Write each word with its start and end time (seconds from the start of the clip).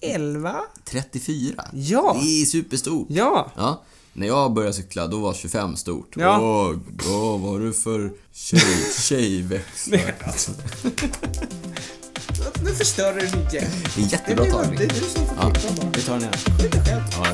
11? 0.00 0.56
34. 0.84 1.64
Ja. 1.72 2.16
Det 2.22 2.42
är 2.42 2.46
superstort. 2.46 3.06
Ja. 3.10 3.52
Ja. 3.56 3.82
När 4.12 4.26
jag 4.26 4.52
började 4.52 4.74
cykla, 4.74 5.06
då 5.06 5.18
var 5.18 5.34
25 5.34 5.76
stort. 5.76 6.12
Ja. 6.16 6.38
Åh, 6.40 6.76
åh, 7.10 7.40
vad 7.40 7.62
är 7.62 7.66
det 7.66 7.72
för 7.72 8.12
tjej, 8.32 8.60
tjejväxlar? 9.00 10.14
Nu 12.64 12.74
förstör 12.74 13.12
du 13.12 13.22
mitt 13.22 13.52
gäng. 13.52 13.64
Det 13.96 14.02
är 14.02 14.12
jättebra 14.12 14.44
Det 14.44 14.50
är 14.50 14.52
tagning. 14.52 14.78
du 14.78 14.88
som 14.94 15.26
får 15.26 15.36
Ja, 15.40 15.50
klippa 15.50 15.74
bara. 15.82 15.90
vi 15.94 16.02
tar 16.02 16.12
den 16.12 16.22
igen. 16.22 16.34
Skyll 16.60 16.70
dig 16.70 16.84
själv. 16.84 17.02
Ja, 17.12 17.26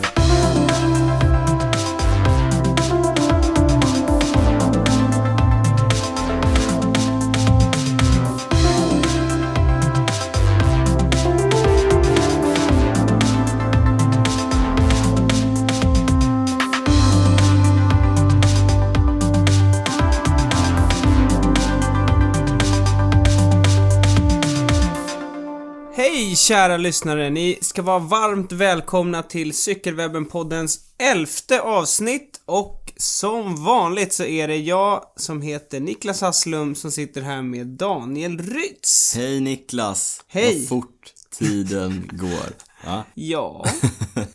kära 26.42 26.76
lyssnare! 26.76 27.30
Ni 27.30 27.58
ska 27.60 27.82
vara 27.82 27.98
varmt 27.98 28.52
välkomna 28.52 29.22
till 29.22 29.52
Cykelwebben-poddens 29.52 30.78
elfte 30.98 31.60
avsnitt 31.60 32.40
och 32.44 32.92
som 32.96 33.64
vanligt 33.64 34.12
så 34.12 34.24
är 34.24 34.48
det 34.48 34.56
jag 34.56 35.04
som 35.16 35.42
heter 35.42 35.80
Niklas 35.80 36.20
Hasslum 36.20 36.74
som 36.74 36.90
sitter 36.90 37.22
här 37.22 37.42
med 37.42 37.66
Daniel 37.66 38.38
Rytz. 38.38 39.14
Hej 39.16 39.40
Niklas. 39.40 40.24
Hej. 40.28 40.58
Vad 40.58 40.68
fort 40.68 41.12
tiden 41.38 42.10
går. 42.12 42.71
Ja. 42.84 43.04
Ja, 43.14 43.64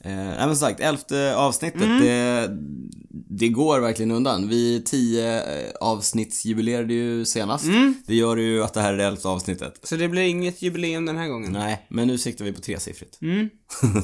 Eh, 0.02 0.12
men 0.16 0.48
som 0.48 0.56
sagt, 0.56 0.80
elfte 0.80 1.36
avsnittet, 1.36 1.82
Mm. 1.82 2.02
det, 2.02 2.50
det 3.30 3.48
går 3.50 3.80
verkligen 3.80 4.12
undan. 4.12 4.48
Vi 4.48 4.84
tio 4.86 5.38
eh, 5.68 5.72
avsnittsjubilerade 5.82 6.94
ju 6.94 7.26
senast. 7.26 7.66
Mm. 7.66 7.94
Det 8.08 8.16
gör 8.16 8.38
ju 8.38 8.64
att 8.64 8.74
det 8.74 8.82
här 8.82 8.94
är 8.94 8.98
det 8.98 9.04
elfte 9.04 9.28
avsnittet. 9.28 9.80
så 9.84 9.96
det 9.96 10.08
blir 10.08 10.22
inget 10.22 10.62
jubileum 10.62 11.06
den 11.06 11.18
här 11.18 11.28
gången. 11.28 11.52
Nej, 11.52 11.86
men 11.90 12.08
nu 12.08 12.18
siktar 12.18 12.46
vi 12.46 12.54
på 12.54 12.62
tresiffrigt. 12.62 13.22
Mm. 13.22 13.50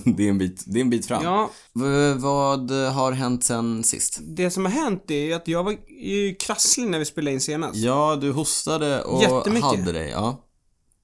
det, 0.17 0.23
är 0.25 0.29
en 0.29 0.37
bit, 0.37 0.63
det 0.67 0.79
är 0.79 0.81
en 0.81 0.89
bit 0.89 1.05
fram. 1.05 1.23
Ja, 1.23 1.49
V- 1.73 2.13
vad 2.13 2.71
har 2.71 3.11
hänt 3.11 3.43
sen 3.43 3.83
sist? 3.83 4.19
det 4.23 4.51
som 4.51 4.65
har 4.65 4.71
hänt 4.71 5.11
är 5.11 5.35
att 5.35 5.47
jag 5.47 5.63
var 5.63 5.75
ju 6.03 6.35
krasslig 6.35 6.87
när 6.87 6.99
vi 6.99 7.05
spelade 7.05 7.33
in 7.33 7.41
senast. 7.41 7.75
Ja, 7.75 8.17
du 8.21 8.31
hostade 8.31 9.03
och 9.03 9.23
hade 9.61 9.91
dig. 9.91 10.09
Ja. 10.09 10.39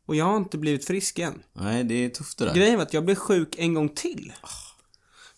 Och 0.10 0.16
jag 0.16 0.26
har 0.26 0.38
inte 0.38 0.58
blivit 0.58 0.86
frisk 0.86 1.20
än. 1.20 1.44
Nej, 1.54 1.84
det 1.84 1.94
är 1.94 2.10
tufft 2.10 2.38
det 2.38 2.46
där. 2.46 2.54
Grejen 2.54 2.76
var 2.76 2.84
att 2.84 2.94
jag 2.94 3.06
blev 3.06 3.16
sjuk 3.16 3.56
en 3.58 3.74
gång 3.74 3.90
till. 3.90 4.34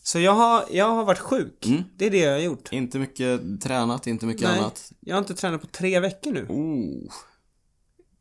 Så 0.03 0.19
jag 0.19 0.31
har, 0.31 0.65
jag 0.71 0.89
har 0.89 1.05
varit 1.05 1.19
sjuk. 1.19 1.65
Mm. 1.65 1.83
Det 1.97 2.05
är 2.05 2.09
det 2.09 2.17
jag 2.17 2.31
har 2.31 2.39
gjort. 2.39 2.71
Inte 2.71 2.99
mycket 2.99 3.61
tränat, 3.61 4.07
inte 4.07 4.25
mycket 4.25 4.43
Nej, 4.43 4.59
annat. 4.59 4.91
jag 4.99 5.15
har 5.15 5.19
inte 5.19 5.33
tränat 5.33 5.61
på 5.61 5.67
tre 5.67 5.99
veckor 5.99 6.31
nu. 6.31 6.45
Oh. 6.49 7.13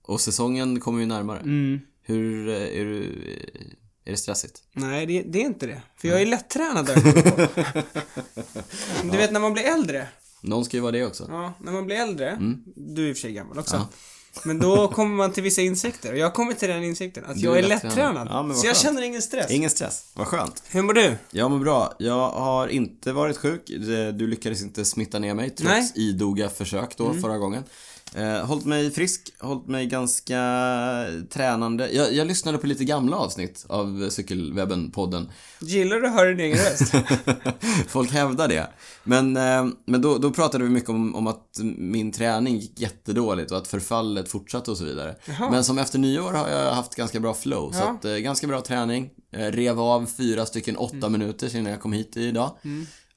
Och 0.03 0.21
säsongen 0.21 0.81
kommer 0.81 1.01
ju 1.01 1.07
närmare. 1.07 1.39
Mm. 1.39 1.81
Hur, 2.03 2.49
eh, 2.49 2.55
är 2.55 2.85
du, 2.85 3.03
eh, 3.03 3.61
är 4.05 4.11
det 4.11 4.17
stressigt? 4.17 4.63
Nej, 4.73 5.07
det, 5.07 5.23
det 5.23 5.39
är 5.39 5.47
inte 5.47 5.67
det. 5.67 5.83
För 5.97 6.09
jag 6.09 6.23
är 6.23 6.27
lättränad 6.27 6.87
där. 6.87 6.97
Du 9.11 9.17
vet 9.19 9.33
när 9.33 9.41
man 9.41 9.53
blir 9.53 9.65
äldre. 9.65 10.09
Någon 10.43 10.65
ska 10.65 10.77
ju 10.77 10.81
vara 10.81 10.93
det 10.93 11.07
också. 11.07 11.27
Ja, 11.29 11.53
när 11.61 11.73
man 11.73 11.87
blir 11.87 11.97
äldre. 11.97 12.39
Du 12.77 13.05
är 13.05 13.09
i 13.09 13.13
och 13.13 13.17
för 13.17 13.21
sig 13.21 13.33
gammal 13.33 13.59
också. 13.59 13.77
Ja. 13.77 13.89
Men 14.45 14.59
då 14.59 14.89
kommer 14.89 15.17
man 15.17 15.33
till 15.33 15.43
vissa 15.43 15.63
insikter. 15.63 16.13
Och 16.13 16.19
jag 16.19 16.35
kommit 16.35 16.59
till 16.59 16.69
den 16.69 16.85
insikten 16.85 17.25
att 17.27 17.37
Du 17.37 17.41
jag 17.41 17.59
är 17.59 17.63
lättränad. 17.63 18.29
Ja, 18.31 18.55
så 18.55 18.67
jag 18.67 18.77
känner 18.77 19.03
ingen 19.03 19.23
stress. 19.23 19.51
Ingen 19.51 19.71
stress, 19.71 20.07
vad 20.15 20.27
skönt. 20.27 20.63
Hur 20.69 20.83
mår 20.83 20.93
du? 20.93 21.17
Jag 21.31 21.51
mår 21.51 21.59
bra. 21.59 21.95
Jag 21.99 22.31
har 22.31 22.69
inte 22.69 23.13
varit 23.13 23.37
sjuk. 23.37 23.63
Du 24.15 24.27
lyckades 24.27 24.63
inte 24.63 24.85
smitta 24.85 25.19
ner 25.19 25.35
mig 25.35 25.51
trots 25.51 25.71
Nej. 25.73 25.93
idoga 25.95 26.49
försök 26.49 26.97
då 26.97 27.15
förra 27.15 27.39
gången. 27.39 27.65
Eh, 28.15 28.47
hållit 28.47 28.65
mig 28.65 28.91
frisk, 28.91 29.31
hållit 29.39 29.67
mig 29.67 29.87
ganska 29.87 30.37
tränande. 31.31 31.91
Jag, 31.93 32.13
jag 32.13 32.27
lyssnade 32.27 32.59
på 32.59 32.67
lite 32.67 32.85
gamla 32.85 33.17
avsnitt 33.17 33.67
av 33.69 33.87
Cykelwebben-podden. 34.11 35.31
Gillar 35.61 35.97
du 35.97 36.07
att 36.07 36.15
höra 36.15 36.29
din 36.29 36.41
egen 36.41 36.59
röst? 36.59 36.95
Folk 37.89 38.11
hävdar 38.13 38.49
det. 38.49 38.67
Men, 39.05 39.37
eh, 39.37 39.67
men 39.87 40.03
då, 40.03 40.19
då 40.19 40.31
pratade 40.31 40.65
vi 40.65 40.71
mycket 40.71 40.91
om, 40.91 41.15
om 41.15 41.27
att 41.27 41.59
min 41.77 42.13
träning 42.13 42.59
gick 42.59 42.81
jättedåligt 42.81 43.51
och 43.51 43.59
att 43.59 43.69
förfallet 43.69 44.29
fortsatte 44.29 44.71
och 44.71 44.77
så 44.79 44.85
vidare. 44.85 45.17
Jaha. 45.25 45.51
Men 45.51 45.65
som 45.65 45.79
efter 45.79 45.99
nyår 45.99 46.33
har 46.33 46.49
jag 46.49 46.75
haft 46.75 46.95
ganska 46.95 47.21
bra 47.21 47.35
flow. 47.35 47.73
Så 47.73 47.79
Ja. 47.79 47.91
att, 47.91 48.05
eh, 48.05 48.15
ganska 48.17 48.47
bra 48.47 48.61
träning. 48.61 49.11
Eh, 49.33 49.47
rev 49.47 49.81
av 49.81 50.07
fyra 50.17 50.47
stycken 50.47 50.77
åtta 50.77 50.97
Mm. 50.97 51.13
minuter 51.13 51.57
innan 51.57 51.73
jag 51.73 51.81
kom 51.81 51.93
hit 51.93 52.17
idag. 52.17 52.51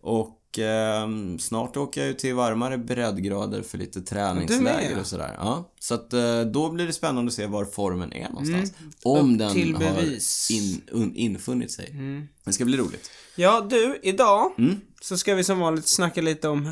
Och 0.01 0.39
ehm, 0.59 1.39
snart 1.39 1.77
åker 1.77 2.01
jag 2.01 2.07
ju 2.07 2.13
till 2.13 2.35
varmare 2.35 2.77
breddgrader 2.77 3.61
för 3.61 3.77
lite 3.77 4.01
träningsläger 4.01 4.99
och 4.99 5.05
sådär. 5.07 5.35
Ja, 5.37 5.71
så 5.79 5.93
att 5.93 6.13
eh, 6.13 6.41
då 6.41 6.69
blir 6.69 6.87
det 6.87 6.93
spännande 6.93 7.29
att 7.29 7.33
se 7.33 7.45
var 7.47 7.65
formen 7.65 8.13
är 8.13 8.29
någonstans. 8.29 8.73
Om 9.03 9.19
Mm. 9.19 9.33
Upp 9.33 9.79
den 9.79 9.85
har. 9.85 9.99
Mm. 10.01 10.13
in, 10.51 10.81
un, 10.91 11.15
infunnit 11.15 11.71
sig. 11.71 11.95
Det 12.43 12.53
ska 12.53 12.65
bli 12.65 12.77
roligt. 12.77 13.11
ja, 13.35 13.67
du, 13.69 13.99
idag 14.03 14.51
Mm. 14.57 14.75
så 15.01 15.17
ska 15.17 15.35
vi 15.35 15.43
som 15.43 15.59
vanligt 15.59 15.87
snacka 15.87 16.21
lite 16.21 16.47
om 16.47 16.71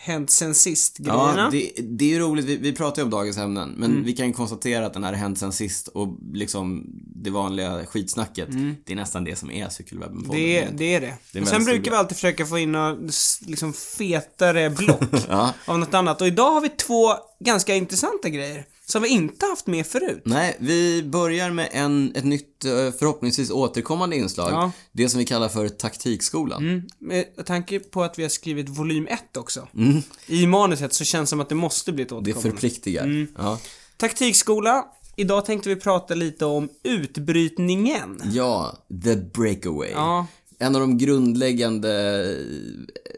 hänt 0.00 0.30
sen 0.30 0.54
sist-grejerna. 0.54 1.34
Ja, 1.36 1.50
det, 1.50 1.82
det 1.82 2.04
är 2.04 2.08
ju 2.08 2.18
roligt. 2.18 2.44
Vi, 2.44 2.56
vi 2.56 2.72
pratar 2.72 3.02
ju 3.02 3.04
om 3.04 3.10
dagens 3.10 3.36
ämnen, 3.38 3.74
men 3.76 3.90
Mm. 3.90 4.04
vi 4.04 4.12
kan 4.12 4.26
ju 4.26 4.32
konstatera 4.32 4.86
att 4.86 4.92
den 4.94 5.04
här 5.04 5.12
hänt 5.12 5.38
sen 5.38 5.52
sist 5.52 5.88
och 5.88 6.16
liksom 6.32 6.84
det 7.24 7.30
vanliga 7.30 7.86
skitsnacket, 7.86 8.48
det 8.84 8.92
är 8.92 8.96
nästan 8.96 9.24
det 9.24 9.36
som 9.36 9.50
är 9.50 9.68
cykelwebben 9.68 10.18
Mm. 10.18 10.30
Det, 10.30 10.58
är- 10.58 10.70
det 10.72 10.94
är 10.94 11.00
det. 11.00 11.38
är 11.38 11.42
och 11.42 11.48
sen 11.48 11.64
brukar 11.64 11.78
roligt. 11.80 11.92
vi 11.92 11.96
alltid 11.96 12.16
försöka 12.16 12.46
få 12.46 12.58
in 12.58 12.72
några 12.72 12.96
liksom 13.46 13.72
fetare 13.72 14.70
block 14.70 15.02
Ja. 15.28 15.54
av 15.64 15.78
något 15.78 15.94
annat. 15.94 16.20
Och 16.20 16.26
idag 16.26 16.50
har 16.50 16.60
vi 16.60 16.68
två 16.68 17.12
ganska 17.44 17.74
intressanta 17.74 18.28
grejer 18.28 18.64
som 18.90 19.02
vi 19.02 19.08
inte 19.08 19.46
haft 19.46 19.66
med 19.66 19.86
förut. 19.86 20.22
Nej, 20.24 20.56
vi 20.60 21.02
börjar 21.02 21.50
med 21.50 21.68
en, 21.72 22.12
ett 22.16 22.24
nytt, 22.24 22.64
eh, 22.64 22.70
förhoppningsvis 22.72 23.50
återkommande 23.50 24.16
inslag. 24.16 24.52
Ja. 24.52 24.72
Det 24.92 25.08
som 25.08 25.18
vi 25.18 25.24
kallar 25.26 25.48
för 25.48 25.68
taktikskolan. 25.68 26.62
Mm, 26.68 26.82
med 26.98 27.24
tanke 27.46 27.80
på 27.80 28.02
att 28.02 28.18
vi 28.18 28.22
har 28.22 28.30
skrivit 28.30 28.68
volym 28.68 29.06
1 29.06 29.36
också. 29.36 29.68
I 30.26 30.46
manuset 30.46 30.94
så 30.94 31.04
känns 31.04 31.28
det 31.28 31.30
som 31.30 31.40
att 31.40 31.48
det 31.48 31.54
måste 31.54 31.92
bli 31.92 32.02
ett 32.04 32.10
Mm. 32.12 32.24
Det 32.24 32.30
återkommande. 32.30 32.60
förpliktigar. 32.60 33.04
Mm. 33.04 33.26
Ja. 33.38 33.58
Taktikskola. 33.96 34.84
Idag 35.16 35.44
tänkte 35.44 35.68
vi 35.68 35.76
prata 35.76 36.14
lite 36.14 36.44
om 36.44 36.68
utbrytningen. 36.84 38.20
ja, 38.32 38.76
the 39.04 39.16
breakaway. 39.16 39.90
Ja, 39.90 40.26
En 40.58 40.74
av 40.74 40.80
de 40.80 40.98
grundläggande, 40.98 42.22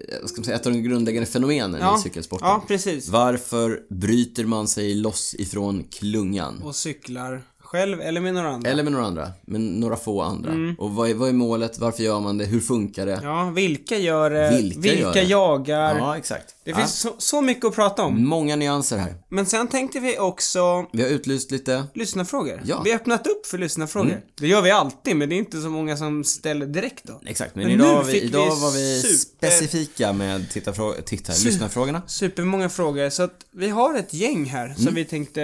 eh, 0.09 0.27
ska 0.27 0.37
man 0.37 0.45
säga, 0.45 0.57
ett 0.57 0.67
av 0.67 0.73
de 0.73 0.83
grundläggande 0.83 1.27
fenomenen 1.27 1.81
ja, 1.81 1.99
i 1.99 2.03
cykelsporten. 2.03 2.49
ja 2.49 2.65
precis. 2.69 3.09
Varför 3.09 3.81
bryter 3.89 4.45
man 4.45 4.69
sig 4.69 4.95
loss 4.95 5.35
ifrån 5.39 5.85
klungan? 5.91 6.63
Och 6.65 6.77
cyklar 6.77 7.43
själv 7.71 8.01
eller 8.01 8.21
med 8.21 8.35
några 8.35 8.49
andra. 8.49 8.71
Eller 8.71 8.83
med 8.83 8.93
några 8.93 9.07
andra, 9.07 9.31
men 9.43 9.67
några 9.67 9.97
få 9.97 10.23
andra. 10.23 10.53
Mm. 10.53 10.75
Och 10.79 10.91
vad 10.91 11.11
är, 11.11 11.15
vad 11.15 11.29
är 11.29 11.33
målet? 11.33 11.79
Varför 11.79 12.03
gör 12.03 12.21
man 12.21 12.39
det? 12.39 12.45
Hur 12.45 12.61
funkar 12.61 13.07
det? 13.07 13.21
Ja, 13.23 13.51
vilka 13.51 13.99
gör 13.99 14.31
det? 14.31 14.57
Vilka 14.57 14.81
Vilka, 14.81 15.01
gör 15.01 15.13
det? 15.13 15.23
jagar? 15.23 15.99
Ja, 15.99 16.17
exakt. 16.17 16.55
Det 16.71 16.77
finns 16.81 16.99
så, 17.01 17.15
så 17.19 17.41
mycket 17.41 17.65
att 17.65 17.75
prata 17.75 18.03
om. 18.03 18.25
Många 18.25 18.57
nyanser 18.57 18.99
här. 18.99 19.15
Men 19.29 19.47
sen 19.47 19.69
tänkte 19.69 20.01
vi 20.01 20.19
också 20.19 20.87
Vi 20.93 21.03
har 21.03 21.09
utlyst 21.11 21.51
lite 21.51 21.85
lyssnarfrågor. 21.95 22.63
Ja. 22.65 22.83
Vi 22.85 22.91
har 22.91 22.99
öppnat 22.99 23.27
upp 23.27 23.47
för 23.47 23.59
lyssnarfrågor. 23.59 24.21
Det 24.41 24.47
gör 24.49 24.63
vi 24.63 24.71
alltid, 24.71 25.17
men 25.17 25.29
det 25.29 25.35
är 25.35 25.39
inte 25.39 25.61
så 25.61 25.69
många 25.71 25.97
som 25.97 26.25
ställer 26.25 26.67
direkt 26.67 27.05
då. 27.05 27.21
Exakt, 27.27 27.55
men, 27.55 27.65
Men 27.65 27.73
idag, 27.75 27.95
var 27.95 28.05
vi, 28.05 28.13
fick 28.13 28.23
idag 28.23 28.55
vi 28.55 28.61
var 28.63 28.71
vi 28.71 29.03
super- 29.03 29.47
specifika 29.51 30.13
med 30.13 30.41
tittarfrå- 30.49 31.03
tittar, 31.03 31.33
Su- 31.33 31.45
lyssnarfrågorna. 31.45 32.03
Supermånga 32.07 32.69
frågor, 32.69 33.11
så 33.11 33.23
att 33.23 33.35
vi 33.53 33.69
har 33.69 33.95
ett 33.95 34.15
gäng 34.15 34.45
här 34.45 34.75
som 34.79 34.95
vi 34.95 35.05
tänkte... 35.05 35.41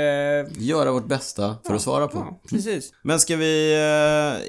Göra 0.58 0.92
vårt 0.92 1.06
bästa 1.08 1.56
för 1.66 1.74
att 1.74 1.82
svara 1.82 2.08
på. 2.08 2.18
Ja, 2.18 2.40
precis. 2.50 2.92
Men 3.02 3.20
ska 3.20 3.36
vi... 3.36 3.72
eh, 3.74 4.46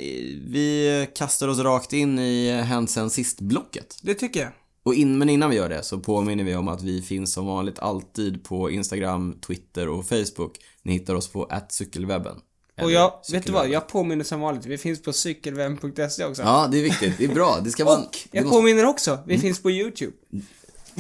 Vi 0.52 1.08
kastar 1.16 1.48
oss 1.48 1.60
rakt 1.60 1.94
in 1.94 2.20
i 2.20 2.52
Hänt 2.62 2.90
sen 2.92 3.10
sist-blocket. 3.10 3.98
Det 4.02 4.14
tycker 4.14 4.40
jag. 4.40 4.50
Och 4.88 4.96
in, 4.96 5.18
men 5.18 5.30
innan 5.30 5.50
vi 5.50 5.56
gör 5.56 5.70
det 5.70 5.84
så 5.84 6.00
påminner 6.00 6.44
vi 6.44 6.56
om 6.56 6.68
att 6.68 6.84
vi 6.84 7.02
finns 7.02 7.34
som 7.34 7.46
vanligt 7.46 7.80
alltid 7.80 8.44
på 8.44 8.72
Instagram, 8.72 9.36
Twitter 9.48 9.90
och 9.90 10.06
Facebook. 10.06 10.56
Ni 10.84 10.94
hittar 10.94 11.16
oss 11.16 11.28
på 11.28 11.52
cykelwebben. 11.70 12.36
Och 12.82 12.92
jag, 12.92 13.12
vet 13.32 13.46
du 13.46 13.52
vad? 13.52 13.70
Jag 13.70 13.88
påminner 13.88 14.24
som 14.24 14.40
vanligt. 14.40 14.66
Vi 14.66 14.78
finns 14.78 15.02
på 15.02 15.14
cykelvem.se 15.14 16.26
också. 16.26 16.42
Ja, 16.42 16.68
det 16.72 16.78
är 16.80 16.84
viktigt. 16.84 17.18
Det 17.18 17.24
är 17.26 17.34
bra. 17.34 17.60
Det 17.64 17.70
ska 17.70 17.86
vara... 17.86 17.98
Och 17.98 18.16
jag 18.32 18.44
måste- 18.44 18.56
påminner 18.58 18.86
också. 18.86 19.20
Vi 19.28 19.34
Mm. 19.34 19.42
finns 19.42 19.62
på 19.62 19.72
YouTube. 19.72 20.12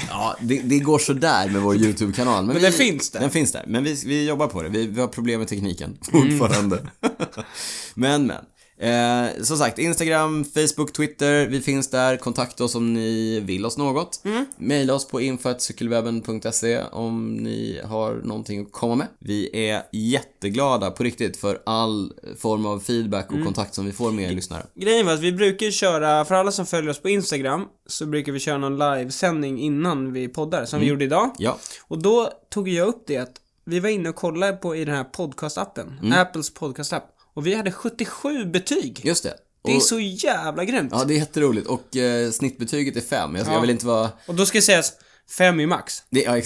Ja, 0.09 0.35
det, 0.41 0.61
det 0.61 0.79
går 0.79 0.99
sådär 0.99 1.49
med 1.49 1.61
vår 1.61 1.75
YouTube-kanal. 1.75 2.45
Men, 2.45 2.53
Men 2.53 2.63
den 2.63 2.71
finns 2.71 3.11
där. 3.11 3.19
Den 3.19 3.29
finns 3.29 3.51
där. 3.51 3.63
Men 3.67 3.83
vi, 3.83 3.93
vi 4.05 4.27
jobbar 4.27 4.47
på 4.47 4.61
det. 4.63 4.69
Vi, 4.69 4.87
vi 4.87 5.01
har 5.01 5.07
problem 5.07 5.39
med 5.39 5.47
tekniken 5.47 5.97
Mm. 6.13 6.39
fortfarande. 6.39 6.87
men, 7.95 8.25
men. 8.27 8.45
Eh, 8.79 9.43
som 9.43 9.57
sagt, 9.57 9.79
Instagram, 9.79 10.45
Facebook, 10.45 10.93
Twitter, 10.93 11.47
vi 11.47 11.61
finns 11.61 11.89
där. 11.89 12.17
Kontakta 12.17 12.63
oss 12.63 12.75
om 12.75 12.93
ni 12.93 13.39
vill 13.39 13.65
oss 13.65 13.77
något. 13.77 14.21
Mm. 14.25 14.45
Maila 14.57 14.93
oss 14.93 15.07
på 15.07 15.21
info.cykelwebben.se 15.21 16.81
om 16.91 17.35
ni 17.37 17.81
har 17.85 18.13
någonting 18.13 18.61
att 18.61 18.71
komma 18.71 18.95
med. 18.95 19.07
Vi 19.19 19.69
är 19.69 19.83
jätteglada 19.91 20.91
på 20.91 21.03
riktigt 21.03 21.37
för 21.37 21.59
all 21.65 22.13
form 22.37 22.65
av 22.65 22.79
feedback 22.79 23.25
och 23.27 23.33
Mm. 23.33 23.45
kontakt 23.45 23.73
som 23.75 23.85
vi 23.85 23.91
får 23.91 24.11
med 24.11 24.31
er 24.31 24.35
lyssnare. 24.35 24.65
Grejen 24.75 25.05
var 25.05 25.13
att 25.13 25.19
vi 25.19 25.31
brukar 25.31 25.71
köra, 25.71 26.25
för 26.25 26.35
alla 26.35 26.51
som 26.51 26.65
följer 26.65 26.91
oss 26.91 26.99
på 27.01 27.09
Instagram, 27.09 27.65
så 27.87 28.05
brukar 28.05 28.31
vi 28.31 28.39
köra 28.39 28.57
någon 28.57 28.77
livesändning 28.79 29.59
innan 29.61 30.13
vi 30.13 30.27
poddar, 30.27 30.65
som 30.65 30.79
vi 30.79 30.85
gjorde 30.85 31.03
idag. 31.05 31.31
Ja, 31.37 31.57
Och 31.87 31.97
då 32.01 32.31
tog 32.49 32.69
jag 32.69 32.87
upp 32.87 33.03
det 33.07 33.17
att 33.17 33.33
vi 33.65 33.79
var 33.79 33.89
inne 33.89 34.09
och 34.09 34.15
kollade 34.15 34.53
på 34.53 34.75
i 34.75 34.85
den 34.85 34.95
här 34.95 35.03
podcastappen, 35.03 36.13
Apples 36.13 36.53
podcastapp. 36.53 37.13
Och 37.37 37.47
vi 37.47 37.55
hade 37.55 37.71
77 37.71 38.45
betyg. 38.45 39.01
just 39.03 39.23
det. 39.23 39.33
Det 39.63 39.75
är 39.75 39.79
så 39.79 39.99
jävla 39.99 40.65
grymt. 40.65 40.89
Ja, 40.91 41.03
det 41.03 41.13
är 41.13 41.17
jätteroligt. 41.17 41.67
Och 41.67 41.95
eh, 41.97 42.31
snittbetyget 42.31 42.95
är 42.97 43.01
5. 43.01 43.35
Jag, 43.35 43.47
Ja. 43.47 43.53
jag 43.53 43.61
vill 43.61 43.69
inte 43.69 43.85
vara... 43.85 44.09
Och 44.25 44.35
då 44.35 44.45
ska 44.45 44.61
sägas, 44.61 44.93
fem 45.37 45.59
är 45.59 45.67
max. 45.67 46.03
Det, 46.09 46.21
ja, 46.21 46.31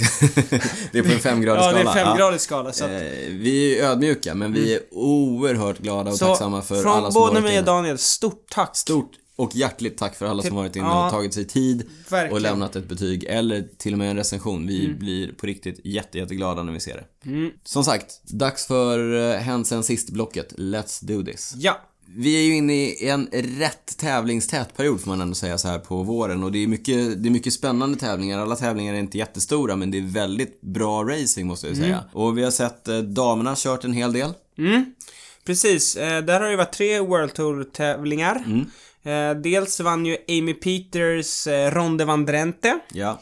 det 0.92 1.00
är 1.00 1.04
på 1.04 1.12
en 1.12 1.20
femgradig 1.30 1.60
Ja, 1.62 1.70
skala. 1.70 1.84
det 1.94 2.00
är 2.00 2.06
femgradig 2.06 2.42
skala. 2.42 2.74
Så, 2.74 2.84
att, 2.86 2.92
Eh, 2.92 2.98
vi 3.30 3.80
är 3.80 3.84
ödmjuka, 3.90 4.36
men 4.36 4.54
vi 4.54 4.74
är 4.76 4.82
oerhört 4.92 5.78
glada 5.80 6.12
och 6.12 6.18
så 6.18 6.26
tacksamma 6.26 6.62
för 6.62 6.82
från 6.82 6.92
alla 6.92 7.12
som 7.12 7.22
både 7.22 7.34
varit 7.34 7.44
mig 7.44 7.60
och. 7.60 7.66
Daniel, 7.66 7.98
stort 7.98 8.46
tack. 8.50 8.78
Stort 8.78 9.12
och 9.42 9.56
hjärtligt 9.56 9.98
tack 9.98 10.16
för 10.16 10.26
alla 10.26 10.44
som 10.44 10.56
varit 10.56 10.76
inne 10.76 10.88
och 11.06 11.12
tagit 11.12 11.34
sig 11.34 11.46
tid 11.46 11.84
verkligen. 12.10 12.34
och 12.34 12.42
lämnat 12.42 12.76
ett 12.76 12.88
betyg 12.90 13.24
eller 13.24 13.68
till 13.78 13.94
och 13.94 14.00
med 14.00 14.10
en 14.10 14.18
recension. 14.18 14.68
Vi 14.68 14.86
Mm. 14.86 15.00
blir 15.00 15.34
på 15.34 15.46
riktigt 15.48 15.80
jätte, 15.84 16.18
jätteglada 16.18 16.64
när 16.64 16.74
vi 16.74 16.80
ser 16.80 16.94
det. 17.24 17.52
Som 17.64 17.84
sagt, 17.84 18.22
dags 18.24 18.66
för 18.68 19.34
Hen 19.38 19.66
sen 19.66 19.84
sist-blocket. 19.84 20.54
Let's 20.58 21.06
do 21.06 21.24
this. 21.24 21.54
Ja. 21.58 21.82
Vi 22.16 22.38
är 22.38 22.42
ju 22.42 22.56
inne 22.56 22.74
i 22.74 23.08
en 23.10 23.28
rätt 23.60 23.98
tävlingstät 23.98 24.78
period 24.78 25.02
får 25.02 25.08
man 25.10 25.22
ändå 25.22 25.36
säga 25.36 25.58
så 25.58 25.68
här 25.68 25.80
på 25.80 26.04
våren 26.04 26.44
och 26.44 26.52
det 26.52 26.64
är 26.64 26.68
mycket, 26.68 27.24
det 27.24 27.30
är 27.30 27.32
mycket 27.32 27.54
spännande 27.54 27.98
tävlingar. 28.00 28.40
Alla 28.40 28.56
tävlingar 28.56 28.94
är 28.94 29.00
inte 29.00 29.18
jättestora 29.18 29.76
men 29.76 29.92
det 29.92 29.98
är 29.98 30.02
väldigt 30.02 30.62
bra 30.62 31.04
racing 31.04 31.48
måste 31.48 31.68
jag 31.68 31.78
säga. 31.78 32.04
Och 32.14 32.38
vi 32.38 32.44
har 32.44 32.52
sett 32.52 32.88
eh, 32.88 32.98
damerna 32.98 33.54
kört 33.58 33.84
en 33.84 33.94
hel 33.94 34.14
del. 34.14 34.34
Mm. 34.58 34.86
Precis, 35.46 35.96
eh, 35.96 36.22
där 36.24 36.42
har 36.42 36.50
det 36.50 36.56
varit 36.56 36.74
tre 36.74 37.00
World 37.00 37.34
Tour-tävlingar. 37.34 38.44
Mm. 38.46 38.66
Eh, 39.04 39.32
dels 39.32 39.80
vann 39.80 40.06
ju 40.06 40.18
Amy 40.28 40.54
Peters 40.54 41.48
eh, 41.48 41.72
Ronde 41.72 42.06
van 42.06 42.26
Drenthe. 42.26 42.80
Ja. 42.94 43.20